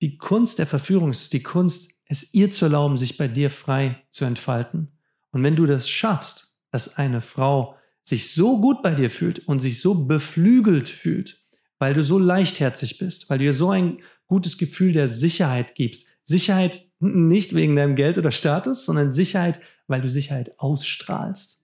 Die 0.01 0.17
Kunst 0.17 0.59
der 0.59 0.67
Verführung 0.67 1.11
ist 1.11 1.33
die 1.33 1.43
Kunst, 1.43 2.01
es 2.05 2.33
ihr 2.33 2.51
zu 2.51 2.65
erlauben, 2.65 2.97
sich 2.97 3.17
bei 3.17 3.27
dir 3.27 3.49
frei 3.49 4.01
zu 4.09 4.25
entfalten. 4.25 4.89
Und 5.31 5.43
wenn 5.43 5.55
du 5.55 5.65
das 5.65 5.89
schaffst, 5.89 6.57
dass 6.71 6.97
eine 6.97 7.21
Frau 7.21 7.75
sich 8.03 8.33
so 8.33 8.59
gut 8.59 8.81
bei 8.81 8.95
dir 8.95 9.09
fühlt 9.09 9.47
und 9.47 9.59
sich 9.59 9.79
so 9.79 10.05
beflügelt 10.05 10.89
fühlt, 10.89 11.39
weil 11.79 11.93
du 11.93 12.03
so 12.03 12.19
leichtherzig 12.19 12.97
bist, 12.97 13.29
weil 13.29 13.37
du 13.37 13.45
ihr 13.45 13.53
so 13.53 13.71
ein 13.71 13.99
gutes 14.27 14.57
Gefühl 14.57 14.93
der 14.93 15.07
Sicherheit 15.07 15.75
gibst. 15.75 16.07
Sicherheit 16.23 16.81
nicht 16.99 17.55
wegen 17.55 17.75
deinem 17.75 17.95
Geld 17.95 18.17
oder 18.17 18.31
Status, 18.31 18.85
sondern 18.85 19.11
Sicherheit, 19.11 19.59
weil 19.87 20.01
du 20.01 20.09
Sicherheit 20.09 20.59
ausstrahlst. 20.59 21.60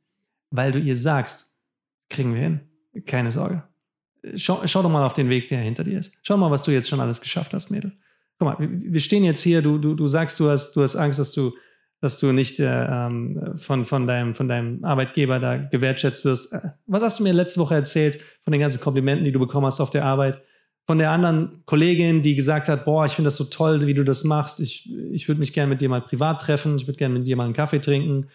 Weil 0.50 0.72
du 0.72 0.80
ihr 0.80 0.96
sagst, 0.96 1.58
kriegen 2.10 2.34
wir 2.34 2.42
hin. 2.42 2.60
Keine 3.06 3.32
Sorge. 3.32 3.64
Schau, 4.36 4.66
schau 4.66 4.82
doch 4.82 4.90
mal 4.90 5.06
auf 5.06 5.14
den 5.14 5.30
Weg, 5.30 5.48
der 5.50 5.60
hinter 5.60 5.84
dir 5.84 6.00
ist. 6.00 6.18
Schau 6.24 6.38
mal, 6.38 6.52
was 6.52 6.64
du 6.64 6.72
jetzt 6.72 6.90
schon 6.90 7.00
alles 7.00 7.22
geschafft 7.22 7.54
hast, 7.54 7.70
Mädel. 7.70 7.94
Guck 8.40 8.48
mal, 8.48 8.58
wir 8.60 9.00
stehen 9.00 9.24
jetzt 9.24 9.42
hier, 9.42 9.62
du, 9.62 9.78
du, 9.78 9.96
du 9.96 10.08
sagst, 10.08 10.40
du 10.40 10.50
hast, 10.50 10.74
du 10.74 10.82
hast 10.82 10.96
Angst, 10.96 11.20
dass 11.20 11.32
du 11.32 11.54
dass 12.00 12.20
du 12.20 12.32
nicht 12.32 12.60
äh, 12.60 12.86
ähm, 12.86 13.54
von, 13.58 13.86
von, 13.86 14.06
deinem, 14.06 14.36
von 14.36 14.48
deinem 14.48 14.84
Arbeitgeber 14.84 15.40
da 15.40 15.58
gewertschätzt 15.58 16.26
wirst. 16.26 16.54
Äh, 16.54 16.62
was 16.86 17.02
hast 17.02 17.20
du 17.20 17.24
mir 17.24 17.34
letzte 17.34 17.60
Woche 17.60 17.76
erzählt 17.76 18.20
von 18.44 18.52
den 18.52 18.62
ganzen 18.62 18.82
Komplimenten, 18.82 19.26
die 19.26 19.32
du 19.32 19.40
bekommen 19.40 19.66
hast 19.66 19.82
auf 19.82 19.90
der 19.90 20.06
Arbeit? 20.06 20.42
Von 20.86 21.00
der 21.00 21.12
anderen 21.12 21.64
Kollegin, 21.66 22.22
die 22.22 22.36
gesagt 22.36 22.70
hat, 22.70 22.86
boah, 22.86 23.06
ich 23.06 23.14
finde 23.14 23.28
das 23.28 23.36
so 23.36 23.46
toll, 23.46 23.88
wie 23.88 23.94
du 23.94 24.06
das 24.06 24.24
machst. 24.24 24.60
Ich, 24.60 24.90
ich 25.12 25.28
würde 25.28 25.40
mich 25.40 25.54
gerne 25.54 25.70
mit 25.70 25.82
dir 25.82 25.90
mal 25.90 26.02
privat 26.02 26.42
treffen. 26.42 26.78
Ich 26.78 26.88
würde 26.88 26.98
gerne 26.98 27.18
mit 27.18 27.28
dir 27.28 27.36
mal 27.36 27.46
einen 27.46 27.54
Kaffee 27.54 27.82
trinken. 27.82 28.28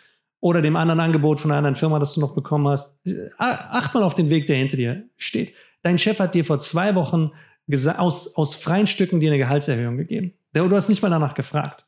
Oder 0.42 0.60
dem 0.60 0.76
anderen 0.76 1.00
Angebot 1.00 1.40
von 1.40 1.50
einer 1.50 1.58
anderen 1.58 1.76
Firma, 1.76 1.98
das 1.98 2.12
du 2.12 2.20
noch 2.20 2.34
bekommen 2.34 2.68
hast. 2.68 2.98
Acht 3.38 3.94
mal 3.94 4.02
auf 4.02 4.14
den 4.14 4.28
Weg, 4.28 4.44
der 4.44 4.56
hinter 4.56 4.76
dir 4.76 5.08
steht. 5.16 5.54
Dein 5.82 5.98
Chef 5.98 6.18
hat 6.18 6.34
dir 6.34 6.44
vor 6.44 6.60
zwei 6.60 6.94
Wochen 6.94 7.30
aus, 7.96 8.36
aus 8.36 8.54
freien 8.54 8.86
Stücken 8.86 9.20
dir 9.20 9.30
eine 9.30 9.38
Gehaltserhöhung 9.38 9.96
gegeben. 9.96 10.34
Du 10.52 10.70
hast 10.70 10.90
nicht 10.90 11.00
mal 11.00 11.08
danach 11.08 11.32
gefragt. 11.32 11.86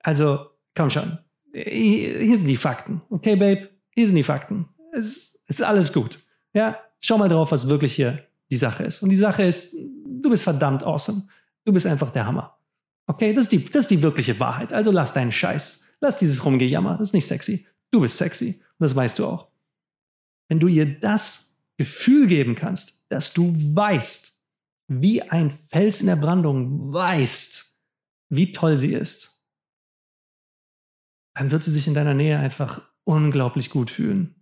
Also 0.00 0.38
Komm 0.78 0.90
schon. 0.90 1.18
Hier 1.52 2.36
sind 2.36 2.46
die 2.46 2.56
Fakten. 2.56 3.02
Okay, 3.10 3.34
Babe? 3.34 3.68
Hier 3.90 4.06
sind 4.06 4.14
die 4.14 4.22
Fakten. 4.22 4.68
Es 4.96 5.36
ist 5.48 5.60
alles 5.60 5.92
gut. 5.92 6.20
Ja, 6.54 6.78
schau 7.00 7.18
mal 7.18 7.28
drauf, 7.28 7.50
was 7.50 7.68
wirklich 7.68 7.96
hier 7.96 8.24
die 8.48 8.56
Sache 8.56 8.84
ist. 8.84 9.02
Und 9.02 9.10
die 9.10 9.16
Sache 9.16 9.42
ist, 9.42 9.74
du 9.74 10.30
bist 10.30 10.44
verdammt 10.44 10.84
awesome. 10.84 11.24
Du 11.64 11.72
bist 11.72 11.84
einfach 11.84 12.12
der 12.12 12.26
Hammer. 12.26 12.56
Okay, 13.08 13.32
das 13.32 13.44
ist 13.44 13.52
die, 13.52 13.64
das 13.64 13.82
ist 13.82 13.90
die 13.90 14.02
wirkliche 14.02 14.38
Wahrheit. 14.38 14.72
Also 14.72 14.92
lass 14.92 15.12
deinen 15.12 15.32
Scheiß. 15.32 15.84
Lass 16.00 16.16
dieses 16.18 16.44
Rumgejammer. 16.44 16.96
Das 16.96 17.08
ist 17.08 17.14
nicht 17.14 17.26
sexy. 17.26 17.66
Du 17.90 18.00
bist 18.00 18.18
sexy. 18.18 18.60
Und 18.78 18.84
das 18.84 18.94
weißt 18.94 19.18
du 19.18 19.26
auch. 19.26 19.48
Wenn 20.48 20.60
du 20.60 20.68
ihr 20.68 20.98
das 20.98 21.56
Gefühl 21.76 22.26
geben 22.26 22.54
kannst, 22.54 23.10
dass 23.10 23.32
du 23.32 23.54
weißt, 23.54 24.32
wie 24.88 25.22
ein 25.22 25.50
Fels 25.50 26.00
in 26.00 26.06
der 26.06 26.16
Brandung 26.16 26.92
weißt, 26.92 27.78
wie 28.30 28.52
toll 28.52 28.76
sie 28.76 28.94
ist, 28.94 29.42
dann 31.34 31.50
wird 31.50 31.62
sie 31.62 31.70
sich 31.70 31.86
in 31.86 31.94
deiner 31.94 32.14
Nähe 32.14 32.38
einfach 32.38 32.82
unglaublich 33.04 33.70
gut 33.70 33.90
fühlen. 33.90 34.34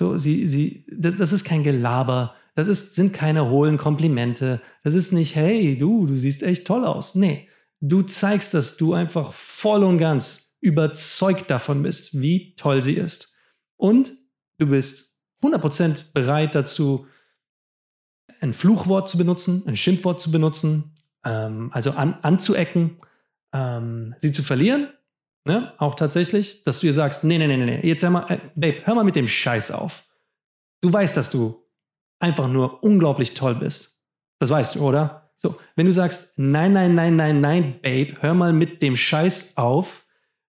So, 0.00 0.16
sie, 0.16 0.46
sie, 0.46 0.86
das, 0.90 1.16
das 1.16 1.32
ist 1.32 1.44
kein 1.44 1.64
Gelaber, 1.64 2.34
das 2.54 2.68
ist, 2.68 2.94
sind 2.94 3.12
keine 3.12 3.48
hohlen 3.48 3.78
Komplimente, 3.78 4.60
das 4.84 4.94
ist 4.94 5.12
nicht, 5.12 5.34
hey, 5.34 5.78
du, 5.78 6.06
du 6.06 6.14
siehst 6.14 6.42
echt 6.42 6.66
toll 6.66 6.84
aus. 6.84 7.14
Nee, 7.14 7.48
du 7.80 8.02
zeigst, 8.02 8.54
dass 8.54 8.76
du 8.76 8.94
einfach 8.94 9.32
voll 9.32 9.82
und 9.84 9.98
ganz 9.98 10.51
überzeugt 10.62 11.50
davon 11.50 11.82
bist, 11.82 12.18
wie 12.20 12.54
toll 12.54 12.80
sie 12.80 12.94
ist. 12.94 13.34
Und 13.76 14.12
du 14.58 14.66
bist 14.68 15.18
100% 15.42 16.12
bereit 16.14 16.54
dazu, 16.54 17.06
ein 18.40 18.54
Fluchwort 18.54 19.10
zu 19.10 19.18
benutzen, 19.18 19.64
ein 19.66 19.76
Schimpfwort 19.76 20.20
zu 20.20 20.30
benutzen, 20.30 20.94
ähm, 21.24 21.70
also 21.72 21.90
an, 21.90 22.14
anzuecken, 22.22 22.98
ähm, 23.52 24.14
sie 24.18 24.32
zu 24.32 24.42
verlieren 24.42 24.88
Ne? 25.44 25.72
Auch 25.78 25.96
tatsächlich, 25.96 26.62
dass 26.62 26.80
du 26.80 26.86
ihr 26.86 26.92
sagst, 26.92 27.24
nee, 27.24 27.36
nee, 27.36 27.48
nee, 27.48 27.56
nee, 27.56 27.80
jetzt 27.82 28.02
hör 28.02 28.10
mal, 28.10 28.30
äh, 28.30 28.38
Babe, 28.54 28.82
hör 28.84 28.94
mal 28.94 29.04
mit 29.04 29.16
dem 29.16 29.26
Scheiß 29.26 29.72
auf. 29.72 30.04
Du 30.80 30.92
weißt, 30.92 31.16
dass 31.16 31.30
du 31.30 31.68
einfach 32.20 32.48
nur 32.48 32.82
unglaublich 32.84 33.34
toll 33.34 33.56
bist. 33.56 34.00
Das 34.38 34.50
weißt 34.50 34.76
du, 34.76 34.86
oder? 34.86 35.32
So, 35.36 35.58
wenn 35.74 35.86
du 35.86 35.92
sagst, 35.92 36.34
nein, 36.36 36.72
nein, 36.72 36.94
nein, 36.94 37.16
nein, 37.16 37.40
nein, 37.40 37.80
Babe, 37.82 38.16
hör 38.20 38.34
mal 38.34 38.52
mit 38.52 38.82
dem 38.82 38.96
Scheiß 38.96 39.56
auf. 39.56 40.01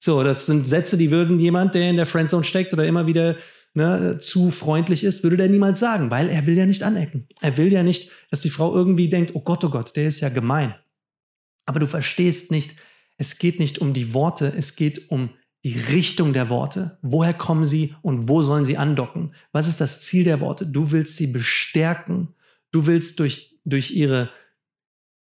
So, 0.06 0.22
das 0.22 0.48
sind 0.48 0.68
Sätze, 0.68 0.98
die 0.98 1.12
würden 1.12 1.40
jemand, 1.40 1.76
der 1.76 1.90
in 1.90 1.96
der 1.96 2.06
Friendzone 2.06 2.44
steckt 2.44 2.74
oder 2.74 2.86
immer 2.86 3.08
wieder 3.08 3.38
ne, 3.74 4.20
zu 4.20 4.52
freundlich 4.52 5.06
ist, 5.06 5.24
würde 5.24 5.38
der 5.38 5.48
niemals 5.48 5.80
sagen, 5.80 6.12
weil 6.12 6.28
er 6.28 6.46
will 6.46 6.58
ja 6.58 6.66
nicht 6.66 6.84
anecken. 6.84 7.30
Er 7.40 7.56
will 7.56 7.72
ja 7.72 7.84
nicht, 7.84 8.12
dass 8.30 8.42
die 8.42 8.50
Frau 8.50 8.76
irgendwie 8.76 9.08
denkt, 9.08 9.34
oh 9.34 9.40
Gott, 9.40 9.64
oh 9.64 9.70
Gott, 9.70 9.96
der 9.96 10.08
ist 10.08 10.20
ja 10.20 10.28
gemein. 10.28 10.76
Aber 11.66 11.80
du 11.80 11.88
verstehst 11.88 12.52
nicht, 12.52 12.76
es 13.16 13.40
geht 13.40 13.62
nicht 13.62 13.80
um 13.80 13.94
die 13.94 14.14
Worte, 14.14 14.54
es 14.58 14.76
geht 14.76 15.10
um 15.10 15.30
die 15.64 15.80
Richtung 15.80 16.34
der 16.34 16.50
Worte. 16.50 16.98
Woher 17.02 17.34
kommen 17.34 17.64
sie 17.64 17.96
und 18.02 18.28
wo 18.28 18.44
sollen 18.44 18.66
sie 18.66 18.76
andocken? 18.76 19.34
Was 19.54 19.70
ist 19.70 19.80
das 19.80 20.02
Ziel 20.02 20.26
der 20.26 20.42
Worte? 20.42 20.66
Du 20.66 20.92
willst 20.92 21.16
sie 21.16 21.28
bestärken. 21.28 22.36
Du 22.74 22.88
willst 22.88 23.22
durch, 23.22 23.58
durch, 23.64 23.92
ihre, 23.92 24.32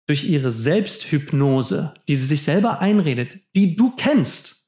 durch 0.06 0.24
ihre 0.24 0.50
Selbsthypnose, 0.50 1.92
die 2.08 2.16
sie 2.16 2.28
sich 2.28 2.40
selber 2.44 2.80
einredet, 2.80 3.40
die 3.54 3.76
du 3.76 3.94
kennst, 3.94 4.59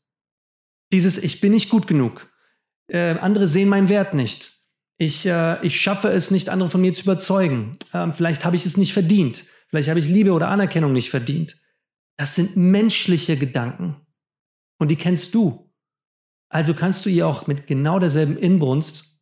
dieses 0.92 1.18
Ich 1.18 1.40
bin 1.40 1.52
nicht 1.52 1.70
gut 1.70 1.86
genug, 1.86 2.30
äh, 2.88 3.16
andere 3.18 3.46
sehen 3.46 3.68
meinen 3.68 3.88
Wert 3.88 4.14
nicht, 4.14 4.58
ich, 4.98 5.26
äh, 5.26 5.64
ich 5.66 5.80
schaffe 5.80 6.08
es 6.08 6.30
nicht, 6.30 6.48
andere 6.48 6.68
von 6.68 6.80
mir 6.80 6.94
zu 6.94 7.02
überzeugen, 7.02 7.78
äh, 7.92 8.12
vielleicht 8.12 8.44
habe 8.44 8.56
ich 8.56 8.64
es 8.64 8.76
nicht 8.76 8.92
verdient, 8.92 9.46
vielleicht 9.68 9.88
habe 9.88 9.98
ich 9.98 10.08
Liebe 10.08 10.32
oder 10.32 10.48
Anerkennung 10.48 10.92
nicht 10.92 11.10
verdient. 11.10 11.56
Das 12.16 12.36
sind 12.36 12.56
menschliche 12.56 13.36
Gedanken. 13.36 13.96
Und 14.78 14.90
die 14.90 14.96
kennst 14.96 15.34
du. 15.34 15.72
Also 16.48 16.74
kannst 16.74 17.04
du 17.04 17.08
ihr 17.08 17.26
auch 17.26 17.46
mit 17.46 17.66
genau 17.66 17.98
derselben 17.98 18.36
Inbrunst, 18.36 19.18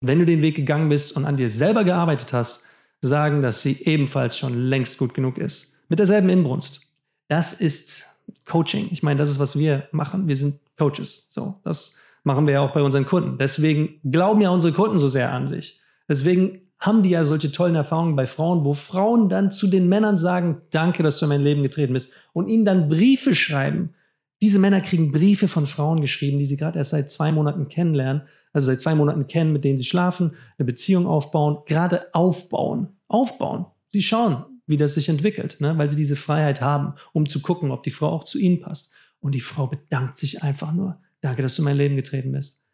wenn 0.00 0.18
du 0.18 0.26
den 0.26 0.42
Weg 0.42 0.56
gegangen 0.56 0.88
bist 0.88 1.16
und 1.16 1.24
an 1.24 1.36
dir 1.36 1.48
selber 1.48 1.84
gearbeitet 1.84 2.32
hast, 2.32 2.64
sagen, 3.00 3.40
dass 3.40 3.62
sie 3.62 3.82
ebenfalls 3.84 4.36
schon 4.36 4.68
längst 4.68 4.98
gut 4.98 5.14
genug 5.14 5.38
ist. 5.38 5.78
Mit 5.88 6.00
derselben 6.00 6.28
Inbrunst. 6.28 6.80
Das 7.28 7.52
ist 7.52 8.06
Coaching. 8.46 8.88
Ich 8.90 9.02
meine, 9.02 9.18
das 9.18 9.30
ist, 9.30 9.40
was 9.40 9.58
wir 9.58 9.88
machen. 9.92 10.28
Wir 10.28 10.36
sind 10.36 10.60
Coaches. 10.78 11.28
So, 11.30 11.56
das 11.64 11.98
machen 12.24 12.46
wir 12.46 12.54
ja 12.54 12.60
auch 12.60 12.72
bei 12.72 12.82
unseren 12.82 13.06
Kunden. 13.06 13.38
Deswegen 13.38 14.00
glauben 14.04 14.40
ja 14.40 14.50
unsere 14.50 14.72
Kunden 14.72 14.98
so 14.98 15.08
sehr 15.08 15.32
an 15.32 15.46
sich. 15.46 15.80
Deswegen 16.08 16.60
haben 16.78 17.02
die 17.02 17.10
ja 17.10 17.24
solche 17.24 17.52
tollen 17.52 17.74
Erfahrungen 17.74 18.16
bei 18.16 18.26
Frauen, 18.26 18.64
wo 18.64 18.74
Frauen 18.74 19.28
dann 19.28 19.50
zu 19.50 19.66
den 19.66 19.88
Männern 19.88 20.16
sagen, 20.16 20.62
danke, 20.70 21.02
dass 21.02 21.18
du 21.18 21.24
in 21.24 21.30
mein 21.30 21.42
Leben 21.42 21.62
getreten 21.62 21.94
bist 21.94 22.14
und 22.32 22.48
ihnen 22.48 22.64
dann 22.64 22.88
Briefe 22.88 23.34
schreiben. 23.34 23.94
Diese 24.42 24.58
Männer 24.58 24.80
kriegen 24.80 25.12
Briefe 25.12 25.48
von 25.48 25.66
Frauen 25.66 26.00
geschrieben, 26.00 26.38
die 26.38 26.44
sie 26.44 26.56
gerade 26.56 26.78
erst 26.78 26.90
seit 26.90 27.10
zwei 27.10 27.32
Monaten 27.32 27.68
kennenlernen, 27.68 28.22
also 28.52 28.66
seit 28.66 28.80
zwei 28.80 28.94
Monaten 28.94 29.26
kennen, 29.26 29.52
mit 29.52 29.64
denen 29.64 29.78
sie 29.78 29.84
schlafen, 29.84 30.32
eine 30.58 30.66
Beziehung 30.66 31.06
aufbauen, 31.06 31.58
gerade 31.66 32.12
aufbauen, 32.12 32.88
aufbauen. 33.08 33.66
Sie 33.86 34.02
schauen, 34.02 34.44
wie 34.66 34.76
das 34.76 34.94
sich 34.94 35.08
entwickelt, 35.08 35.60
ne? 35.60 35.76
weil 35.78 35.88
sie 35.88 35.96
diese 35.96 36.16
Freiheit 36.16 36.60
haben, 36.60 36.94
um 37.12 37.28
zu 37.28 37.40
gucken, 37.40 37.70
ob 37.70 37.82
die 37.82 37.90
Frau 37.90 38.08
auch 38.08 38.24
zu 38.24 38.38
ihnen 38.38 38.60
passt. 38.60 38.92
Und 39.20 39.34
die 39.34 39.40
Frau 39.40 39.66
bedankt 39.66 40.16
sich 40.16 40.42
einfach 40.42 40.72
nur. 40.72 41.00
Danke, 41.20 41.42
dass 41.42 41.56
du 41.56 41.62
in 41.62 41.66
mein 41.66 41.76
Leben 41.76 41.96
getreten 41.96 42.32
bist. 42.32 42.66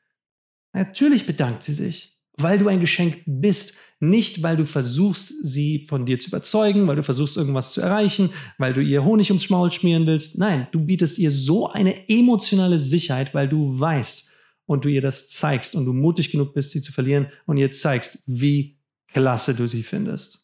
Natürlich 0.72 1.26
bedankt 1.26 1.62
sie 1.62 1.72
sich, 1.72 2.18
weil 2.36 2.59
du 2.59 2.68
ein 2.68 2.80
Geschenk 2.80 3.22
bist, 3.26 3.76
nicht, 4.01 4.43
weil 4.43 4.57
du 4.57 4.66
versuchst, 4.66 5.32
sie 5.45 5.86
von 5.88 6.07
dir 6.07 6.18
zu 6.18 6.28
überzeugen, 6.28 6.88
weil 6.88 6.97
du 6.97 7.05
versuchst, 7.05 7.36
irgendwas 7.36 7.72
zu 7.72 7.80
erreichen, 7.80 8.30
weil 8.59 8.74
du 8.74 8.80
ihr 8.80 9.05
Honig 9.05 9.30
ums 9.30 9.49
Maul 9.49 9.70
schmieren 9.70 10.07
willst. 10.07 10.38
Nein, 10.38 10.66
du 10.72 10.80
bietest 10.80 11.18
ihr 11.18 11.30
so 11.30 11.70
eine 11.70 12.09
emotionale 12.09 12.80
Sicherheit, 12.80 13.32
weil 13.32 13.49
du 13.49 13.78
weißt 13.78 14.32
und 14.66 14.84
du 14.84 14.88
ihr 14.88 15.03
das 15.03 15.28
zeigst 15.28 15.76
und 15.76 15.84
du 15.84 15.93
mutig 15.93 16.32
genug 16.32 16.53
bist, 16.53 16.72
sie 16.72 16.82
zu 16.82 16.90
verlieren 16.90 17.28
und 17.47 17.59
ihr 17.59 17.70
zeigst, 17.70 18.24
wie 18.26 18.78
klasse 19.07 19.55
du 19.55 19.68
sie 19.68 19.84
findest. 19.84 20.41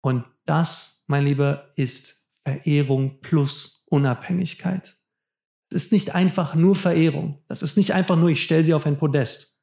Und 0.00 0.24
das, 0.46 1.04
mein 1.06 1.24
Lieber, 1.24 1.72
ist 1.76 2.26
Verehrung 2.44 3.20
plus 3.20 3.84
Unabhängigkeit. 3.86 4.96
Es 5.70 5.84
ist 5.84 5.92
nicht 5.92 6.14
einfach 6.14 6.54
nur 6.54 6.76
Verehrung. 6.76 7.42
Das 7.48 7.62
ist 7.62 7.76
nicht 7.76 7.92
einfach 7.92 8.16
nur, 8.16 8.30
ich 8.30 8.42
stelle 8.42 8.64
sie 8.64 8.74
auf 8.74 8.86
ein 8.86 8.98
Podest. 8.98 9.60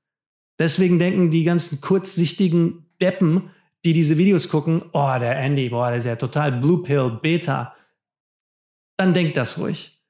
Deswegen 0.59 0.99
denken 0.99 1.31
die 1.31 1.43
ganzen 1.43 1.81
kurzsichtigen 1.81 2.89
Deppen, 3.01 3.49
die 3.83 3.93
diese 3.93 4.17
Videos 4.17 4.49
gucken, 4.49 4.83
oh, 4.93 5.15
der 5.19 5.37
Andy, 5.37 5.69
boah, 5.69 5.87
der 5.87 5.97
ist 5.97 6.05
ja 6.05 6.15
total 6.15 6.51
Blue 6.53 6.81
Pill, 6.83 7.19
Beta. 7.21 7.75
Dann 8.97 9.13
denkt 9.13 9.35
das 9.37 9.59
ruhig. 9.59 10.01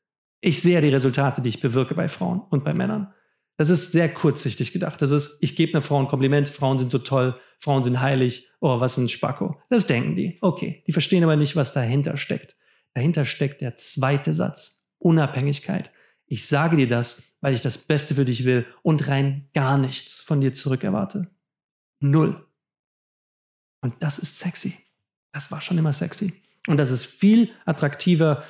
Ich 0.41 0.61
sehe 0.61 0.81
die 0.81 0.89
Resultate, 0.89 1.41
die 1.41 1.49
ich 1.49 1.61
bewirke 1.61 1.95
bei 1.95 2.07
Frauen 2.07 2.41
und 2.41 2.64
bei 2.64 2.73
Männern. 2.73 3.14
Das 3.57 3.69
ist 3.69 3.91
sehr 3.91 4.14
kurzsichtig 4.14 4.73
gedacht. 4.73 5.02
Das 5.02 5.11
ist, 5.11 5.38
ich 5.41 5.56
gebe 5.56 5.73
einer 5.73 5.82
Frau 5.82 5.99
ein 5.99 6.07
Kompliment, 6.07 6.49
Frauen 6.49 6.77
sind 6.77 6.91
so 6.91 6.98
toll, 6.98 7.40
Frauen 7.57 7.84
sind 7.84 8.02
heilig, 8.02 8.49
oh, 8.60 8.80
was 8.80 8.98
ein 8.98 9.07
Spacko. 9.07 9.57
Das 9.69 9.88
denken 9.88 10.15
die. 10.15 10.38
Okay, 10.41 10.84
die 10.88 10.91
verstehen 10.91 11.23
aber 11.23 11.36
nicht, 11.36 11.56
was 11.56 11.72
dahinter 11.72 12.18
steckt. 12.18 12.57
Dahinter 12.94 13.26
steckt 13.26 13.61
der 13.61 13.76
zweite 13.76 14.34
Satz, 14.34 14.88
Unabhängigkeit. 14.99 15.91
Ich 16.27 16.48
sage 16.48 16.76
dir 16.76 16.88
das, 16.88 17.36
weil 17.41 17.53
ich 17.53 17.61
das 17.61 17.77
Beste 17.77 18.15
für 18.15 18.26
dich 18.26 18.45
will 18.45 18.65
und 18.82 19.07
rein 19.07 19.49
gar 19.53 19.77
nichts 19.77 20.22
von 20.22 20.41
dir 20.41 20.53
zurück 20.53 20.84
erwarte. 20.84 21.30
Null. 21.99 22.45
Und 23.82 24.02
das 24.02 24.19
ist 24.19 24.40
sexy. 24.40 24.77
Das 25.32 25.52
war 25.52 25.61
schon 25.61 25.77
immer 25.77 25.94
sexy. 25.94 26.41
Und 26.68 26.77
das 26.77 26.90
ist 26.90 27.06
viel 27.06 27.52
attraktiver, 27.65 28.44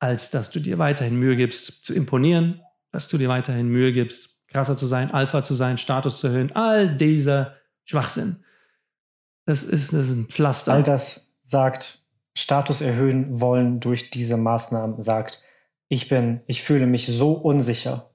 als 0.00 0.30
dass 0.30 0.50
du 0.50 0.60
dir 0.60 0.78
weiterhin 0.78 1.16
Mühe 1.16 1.36
gibst, 1.36 1.84
zu 1.84 1.94
imponieren, 1.94 2.60
dass 2.90 3.06
du 3.06 3.18
dir 3.18 3.28
weiterhin 3.28 3.68
Mühe 3.68 3.92
gibst, 3.92 4.39
krasser 4.50 4.76
zu 4.76 4.86
sein, 4.86 5.10
Alpha 5.10 5.42
zu 5.42 5.54
sein, 5.54 5.78
Status 5.78 6.20
zu 6.20 6.28
erhöhen. 6.28 6.54
All 6.54 6.96
dieser 6.96 7.54
Schwachsinn. 7.84 8.44
Das 9.46 9.62
ist, 9.62 9.92
das 9.92 10.08
ist 10.08 10.16
ein 10.16 10.26
Pflaster. 10.26 10.72
All 10.72 10.82
das 10.82 11.32
sagt, 11.42 12.04
Status 12.34 12.80
erhöhen 12.80 13.40
wollen 13.40 13.80
durch 13.80 14.10
diese 14.10 14.36
Maßnahmen, 14.36 15.02
sagt, 15.02 15.42
ich 15.88 16.08
bin, 16.08 16.40
ich 16.46 16.62
fühle 16.62 16.86
mich 16.86 17.06
so 17.06 17.32
unsicher 17.32 18.10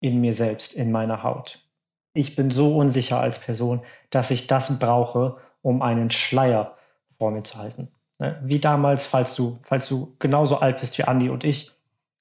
in 0.00 0.20
mir 0.20 0.32
selbst, 0.32 0.74
in 0.74 0.92
meiner 0.92 1.22
Haut. 1.22 1.66
Ich 2.12 2.36
bin 2.36 2.50
so 2.50 2.76
unsicher 2.76 3.20
als 3.20 3.38
Person, 3.38 3.82
dass 4.10 4.30
ich 4.30 4.46
das 4.46 4.78
brauche, 4.78 5.38
um 5.62 5.82
einen 5.82 6.10
Schleier 6.10 6.76
vor 7.18 7.30
mir 7.30 7.42
zu 7.42 7.58
halten. 7.58 7.88
Ne? 8.18 8.40
Wie 8.44 8.58
damals, 8.58 9.04
falls 9.04 9.34
du, 9.34 9.58
falls 9.62 9.88
du 9.88 10.14
genauso 10.18 10.60
alt 10.60 10.78
bist 10.78 10.96
wie 10.98 11.04
Andi 11.04 11.28
und 11.28 11.44
ich, 11.44 11.72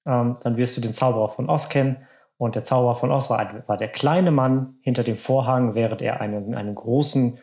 ähm, 0.05 0.37
dann 0.41 0.57
wirst 0.57 0.75
du 0.75 0.81
den 0.81 0.93
Zauberer 0.93 1.29
von 1.29 1.49
Oz 1.49 1.69
kennen. 1.69 1.97
Und 2.37 2.55
der 2.55 2.63
Zauberer 2.63 2.95
von 2.95 3.11
Oz 3.11 3.29
war, 3.29 3.63
war 3.67 3.77
der 3.77 3.87
kleine 3.87 4.31
Mann 4.31 4.77
hinter 4.81 5.03
dem 5.03 5.17
Vorhang, 5.17 5.75
während 5.75 6.01
er 6.01 6.19
einen, 6.19 6.53
einen 6.53 6.75
großen, 6.75 7.39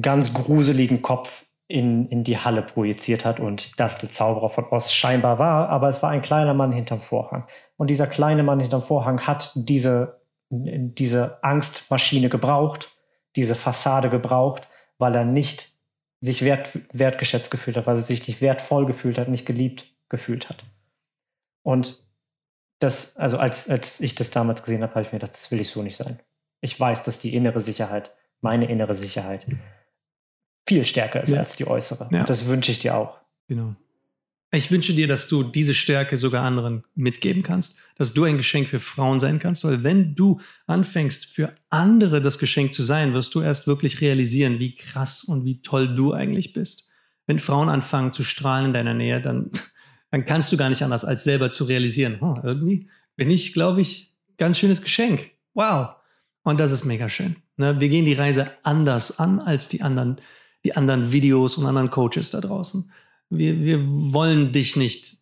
ganz 0.00 0.32
gruseligen 0.32 1.02
Kopf 1.02 1.46
in, 1.68 2.08
in 2.08 2.24
die 2.24 2.38
Halle 2.38 2.62
projiziert 2.62 3.24
hat 3.24 3.40
und 3.40 3.78
das 3.78 3.98
der 3.98 4.10
Zauberer 4.10 4.48
von 4.48 4.66
Oz 4.70 4.90
scheinbar 4.90 5.38
war, 5.38 5.68
aber 5.68 5.88
es 5.88 6.02
war 6.02 6.10
ein 6.10 6.22
kleiner 6.22 6.54
Mann 6.54 6.72
hinterm 6.72 7.00
Vorhang. 7.00 7.46
Und 7.76 7.88
dieser 7.88 8.06
kleine 8.06 8.42
Mann 8.42 8.58
hinterm 8.58 8.82
Vorhang 8.82 9.26
hat 9.26 9.52
diese, 9.54 10.22
diese 10.50 11.42
Angstmaschine 11.44 12.30
gebraucht, 12.30 12.96
diese 13.36 13.54
Fassade 13.54 14.08
gebraucht, 14.08 14.66
weil 14.96 15.14
er 15.14 15.24
nicht 15.24 15.70
sich 16.20 16.42
wert, 16.42 16.70
wertgeschätzt 16.92 17.50
gefühlt 17.50 17.76
hat, 17.76 17.86
weil 17.86 17.96
er 17.96 18.02
sich 18.02 18.26
nicht 18.26 18.40
wertvoll 18.40 18.86
gefühlt 18.86 19.18
hat, 19.18 19.28
nicht 19.28 19.46
geliebt 19.46 19.86
gefühlt 20.08 20.48
hat. 20.48 20.64
Und 21.62 22.07
das, 22.78 23.16
also 23.16 23.38
als, 23.38 23.68
als 23.68 24.00
ich 24.00 24.14
das 24.14 24.30
damals 24.30 24.62
gesehen 24.62 24.82
habe, 24.82 24.94
habe 24.94 25.02
ich 25.02 25.12
mir 25.12 25.18
gedacht, 25.18 25.34
das 25.34 25.50
will 25.50 25.60
ich 25.60 25.70
so 25.70 25.82
nicht 25.82 25.96
sein. 25.96 26.20
Ich 26.60 26.78
weiß, 26.78 27.02
dass 27.02 27.18
die 27.18 27.34
innere 27.34 27.60
Sicherheit, 27.60 28.12
meine 28.40 28.68
innere 28.68 28.94
Sicherheit, 28.94 29.46
viel 30.66 30.84
stärker 30.84 31.22
ist 31.22 31.30
ja. 31.30 31.38
als 31.38 31.56
die 31.56 31.66
äußere. 31.66 32.08
Ja. 32.12 32.24
Das 32.24 32.46
wünsche 32.46 32.70
ich 32.70 32.78
dir 32.78 32.96
auch. 32.96 33.18
Genau. 33.48 33.74
Ich 34.50 34.70
wünsche 34.70 34.94
dir, 34.94 35.06
dass 35.06 35.28
du 35.28 35.42
diese 35.42 35.74
Stärke 35.74 36.16
sogar 36.16 36.42
anderen 36.42 36.84
mitgeben 36.94 37.42
kannst, 37.42 37.80
dass 37.96 38.14
du 38.14 38.24
ein 38.24 38.38
Geschenk 38.38 38.68
für 38.68 38.80
Frauen 38.80 39.20
sein 39.20 39.38
kannst, 39.38 39.62
weil 39.64 39.82
wenn 39.84 40.14
du 40.14 40.40
anfängst, 40.66 41.26
für 41.26 41.54
andere 41.68 42.22
das 42.22 42.38
Geschenk 42.38 42.72
zu 42.72 42.82
sein, 42.82 43.12
wirst 43.12 43.34
du 43.34 43.42
erst 43.42 43.66
wirklich 43.66 44.00
realisieren, 44.00 44.58
wie 44.58 44.74
krass 44.74 45.22
und 45.24 45.44
wie 45.44 45.60
toll 45.60 45.94
du 45.94 46.14
eigentlich 46.14 46.54
bist. 46.54 46.90
Wenn 47.26 47.40
Frauen 47.40 47.68
anfangen 47.68 48.14
zu 48.14 48.22
strahlen 48.22 48.66
in 48.66 48.72
deiner 48.72 48.94
Nähe, 48.94 49.20
dann, 49.20 49.50
dann 50.10 50.24
kannst 50.24 50.52
du 50.52 50.56
gar 50.56 50.68
nicht 50.68 50.82
anders, 50.82 51.04
als 51.04 51.24
selber 51.24 51.50
zu 51.50 51.64
realisieren, 51.64 52.18
oh, 52.20 52.36
irgendwie 52.42 52.88
bin 53.16 53.30
ich, 53.30 53.52
glaube 53.52 53.80
ich, 53.80 54.14
ganz 54.36 54.58
schönes 54.58 54.82
Geschenk. 54.82 55.30
Wow. 55.54 55.96
Und 56.42 56.60
das 56.60 56.72
ist 56.72 56.84
mega 56.84 57.08
schön. 57.08 57.36
Ne? 57.56 57.80
Wir 57.80 57.88
gehen 57.88 58.04
die 58.04 58.14
Reise 58.14 58.50
anders 58.62 59.18
an 59.18 59.40
als 59.40 59.68
die 59.68 59.82
anderen 59.82 60.20
die 60.64 60.76
anderen 60.76 61.12
Videos 61.12 61.56
und 61.56 61.66
anderen 61.66 61.90
Coaches 61.90 62.30
da 62.30 62.40
draußen. 62.40 62.90
Wir, 63.30 63.58
wir 63.60 63.78
wollen 63.86 64.52
dich 64.52 64.76
nicht 64.76 65.18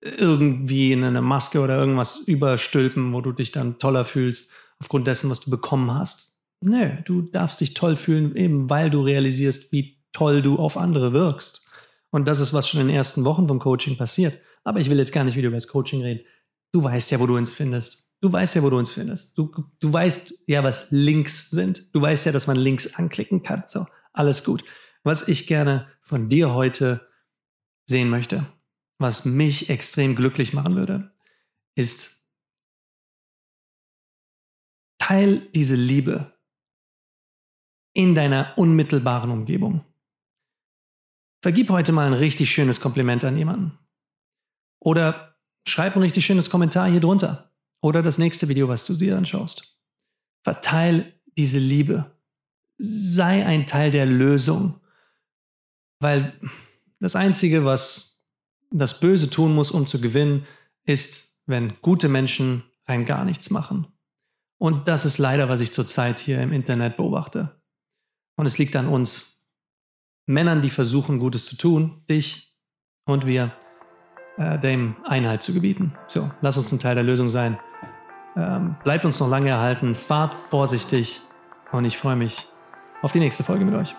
irgendwie 0.00 0.92
in 0.92 1.04
eine 1.04 1.22
Maske 1.22 1.60
oder 1.60 1.78
irgendwas 1.78 2.16
überstülpen, 2.16 3.12
wo 3.12 3.20
du 3.20 3.32
dich 3.32 3.52
dann 3.52 3.78
toller 3.78 4.04
fühlst 4.04 4.52
aufgrund 4.80 5.06
dessen, 5.06 5.30
was 5.30 5.40
du 5.40 5.50
bekommen 5.50 5.92
hast. 5.92 6.40
Nö, 6.60 6.90
du 7.04 7.22
darfst 7.22 7.60
dich 7.60 7.74
toll 7.74 7.96
fühlen, 7.96 8.34
eben 8.36 8.70
weil 8.70 8.90
du 8.90 9.02
realisierst, 9.02 9.72
wie 9.72 9.98
toll 10.12 10.42
du 10.42 10.56
auf 10.56 10.76
andere 10.76 11.12
wirkst. 11.12 11.64
Und 12.12 12.26
das 12.26 12.40
ist, 12.40 12.52
was 12.52 12.68
schon 12.68 12.80
in 12.80 12.88
den 12.88 12.96
ersten 12.96 13.24
Wochen 13.24 13.48
vom 13.48 13.58
Coaching 13.58 13.96
passiert. 13.96 14.38
Aber 14.64 14.78
ich 14.78 14.90
will 14.90 14.98
jetzt 14.98 15.12
gar 15.12 15.24
nicht 15.24 15.36
wieder 15.36 15.48
über 15.48 15.56
das 15.56 15.66
Coaching 15.66 16.02
reden. 16.02 16.20
Du 16.70 16.84
weißt 16.84 17.10
ja, 17.10 17.18
wo 17.18 17.26
du 17.26 17.36
uns 17.36 17.54
findest. 17.54 18.12
Du 18.20 18.30
weißt 18.30 18.54
ja, 18.54 18.62
wo 18.62 18.70
du 18.70 18.78
uns 18.78 18.90
findest. 18.90 19.36
Du, 19.36 19.50
du 19.80 19.92
weißt 19.92 20.44
ja, 20.46 20.62
was 20.62 20.90
Links 20.90 21.50
sind. 21.50 21.94
Du 21.94 22.02
weißt 22.02 22.26
ja, 22.26 22.32
dass 22.32 22.46
man 22.46 22.56
Links 22.56 22.94
anklicken 22.94 23.42
kann. 23.42 23.64
So, 23.66 23.86
alles 24.12 24.44
gut. 24.44 24.62
Was 25.02 25.26
ich 25.26 25.46
gerne 25.46 25.88
von 26.02 26.28
dir 26.28 26.52
heute 26.52 27.08
sehen 27.86 28.10
möchte, 28.10 28.46
was 28.98 29.24
mich 29.24 29.70
extrem 29.70 30.14
glücklich 30.14 30.52
machen 30.52 30.76
würde, 30.76 31.12
ist, 31.74 32.28
teil 34.98 35.48
diese 35.54 35.74
Liebe 35.74 36.32
in 37.94 38.14
deiner 38.14 38.52
unmittelbaren 38.56 39.30
Umgebung. 39.30 39.84
Vergib 41.42 41.70
heute 41.70 41.90
mal 41.90 42.06
ein 42.06 42.12
richtig 42.12 42.52
schönes 42.52 42.80
Kompliment 42.80 43.24
an 43.24 43.36
jemanden. 43.36 43.76
Oder 44.78 45.36
schreib 45.66 45.96
ein 45.96 46.02
richtig 46.02 46.24
schönes 46.24 46.48
Kommentar 46.48 46.88
hier 46.88 47.00
drunter. 47.00 47.50
Oder 47.80 48.00
das 48.00 48.16
nächste 48.16 48.48
Video, 48.48 48.68
was 48.68 48.86
du 48.86 48.94
dir 48.94 49.16
anschaust. 49.16 49.76
Verteil 50.44 51.12
diese 51.36 51.58
Liebe 51.58 52.12
sei 52.78 53.44
ein 53.44 53.66
Teil 53.66 53.90
der 53.90 54.06
Lösung. 54.06 54.80
Weil 55.98 56.40
das 57.00 57.16
Einzige, 57.16 57.64
was 57.64 58.24
das 58.70 59.00
Böse 59.00 59.28
tun 59.28 59.52
muss, 59.52 59.72
um 59.72 59.88
zu 59.88 60.00
gewinnen, 60.00 60.46
ist, 60.84 61.40
wenn 61.46 61.74
gute 61.82 62.08
Menschen 62.08 62.62
rein 62.86 63.04
gar 63.04 63.24
nichts 63.24 63.50
machen. 63.50 63.88
Und 64.58 64.86
das 64.86 65.04
ist 65.04 65.18
leider, 65.18 65.48
was 65.48 65.58
ich 65.58 65.72
zurzeit 65.72 66.20
hier 66.20 66.40
im 66.40 66.52
Internet 66.52 66.96
beobachte. 66.96 67.60
Und 68.36 68.46
es 68.46 68.58
liegt 68.58 68.76
an 68.76 68.86
uns, 68.86 69.41
Männern, 70.32 70.62
die 70.62 70.70
versuchen, 70.70 71.18
Gutes 71.18 71.46
zu 71.46 71.56
tun, 71.56 72.02
dich 72.08 72.56
und 73.04 73.26
wir, 73.26 73.52
äh, 74.36 74.58
dem 74.58 74.96
Einhalt 75.04 75.42
zu 75.42 75.52
gebieten. 75.52 75.94
So, 76.08 76.30
lass 76.40 76.56
uns 76.56 76.72
ein 76.72 76.78
Teil 76.78 76.94
der 76.94 77.04
Lösung 77.04 77.28
sein. 77.28 77.58
Ähm, 78.36 78.76
bleibt 78.82 79.04
uns 79.04 79.20
noch 79.20 79.28
lange 79.28 79.50
erhalten, 79.50 79.94
fahrt 79.94 80.34
vorsichtig 80.34 81.20
und 81.70 81.84
ich 81.84 81.98
freue 81.98 82.16
mich 82.16 82.48
auf 83.02 83.12
die 83.12 83.20
nächste 83.20 83.44
Folge 83.44 83.64
mit 83.64 83.74
euch. 83.74 83.94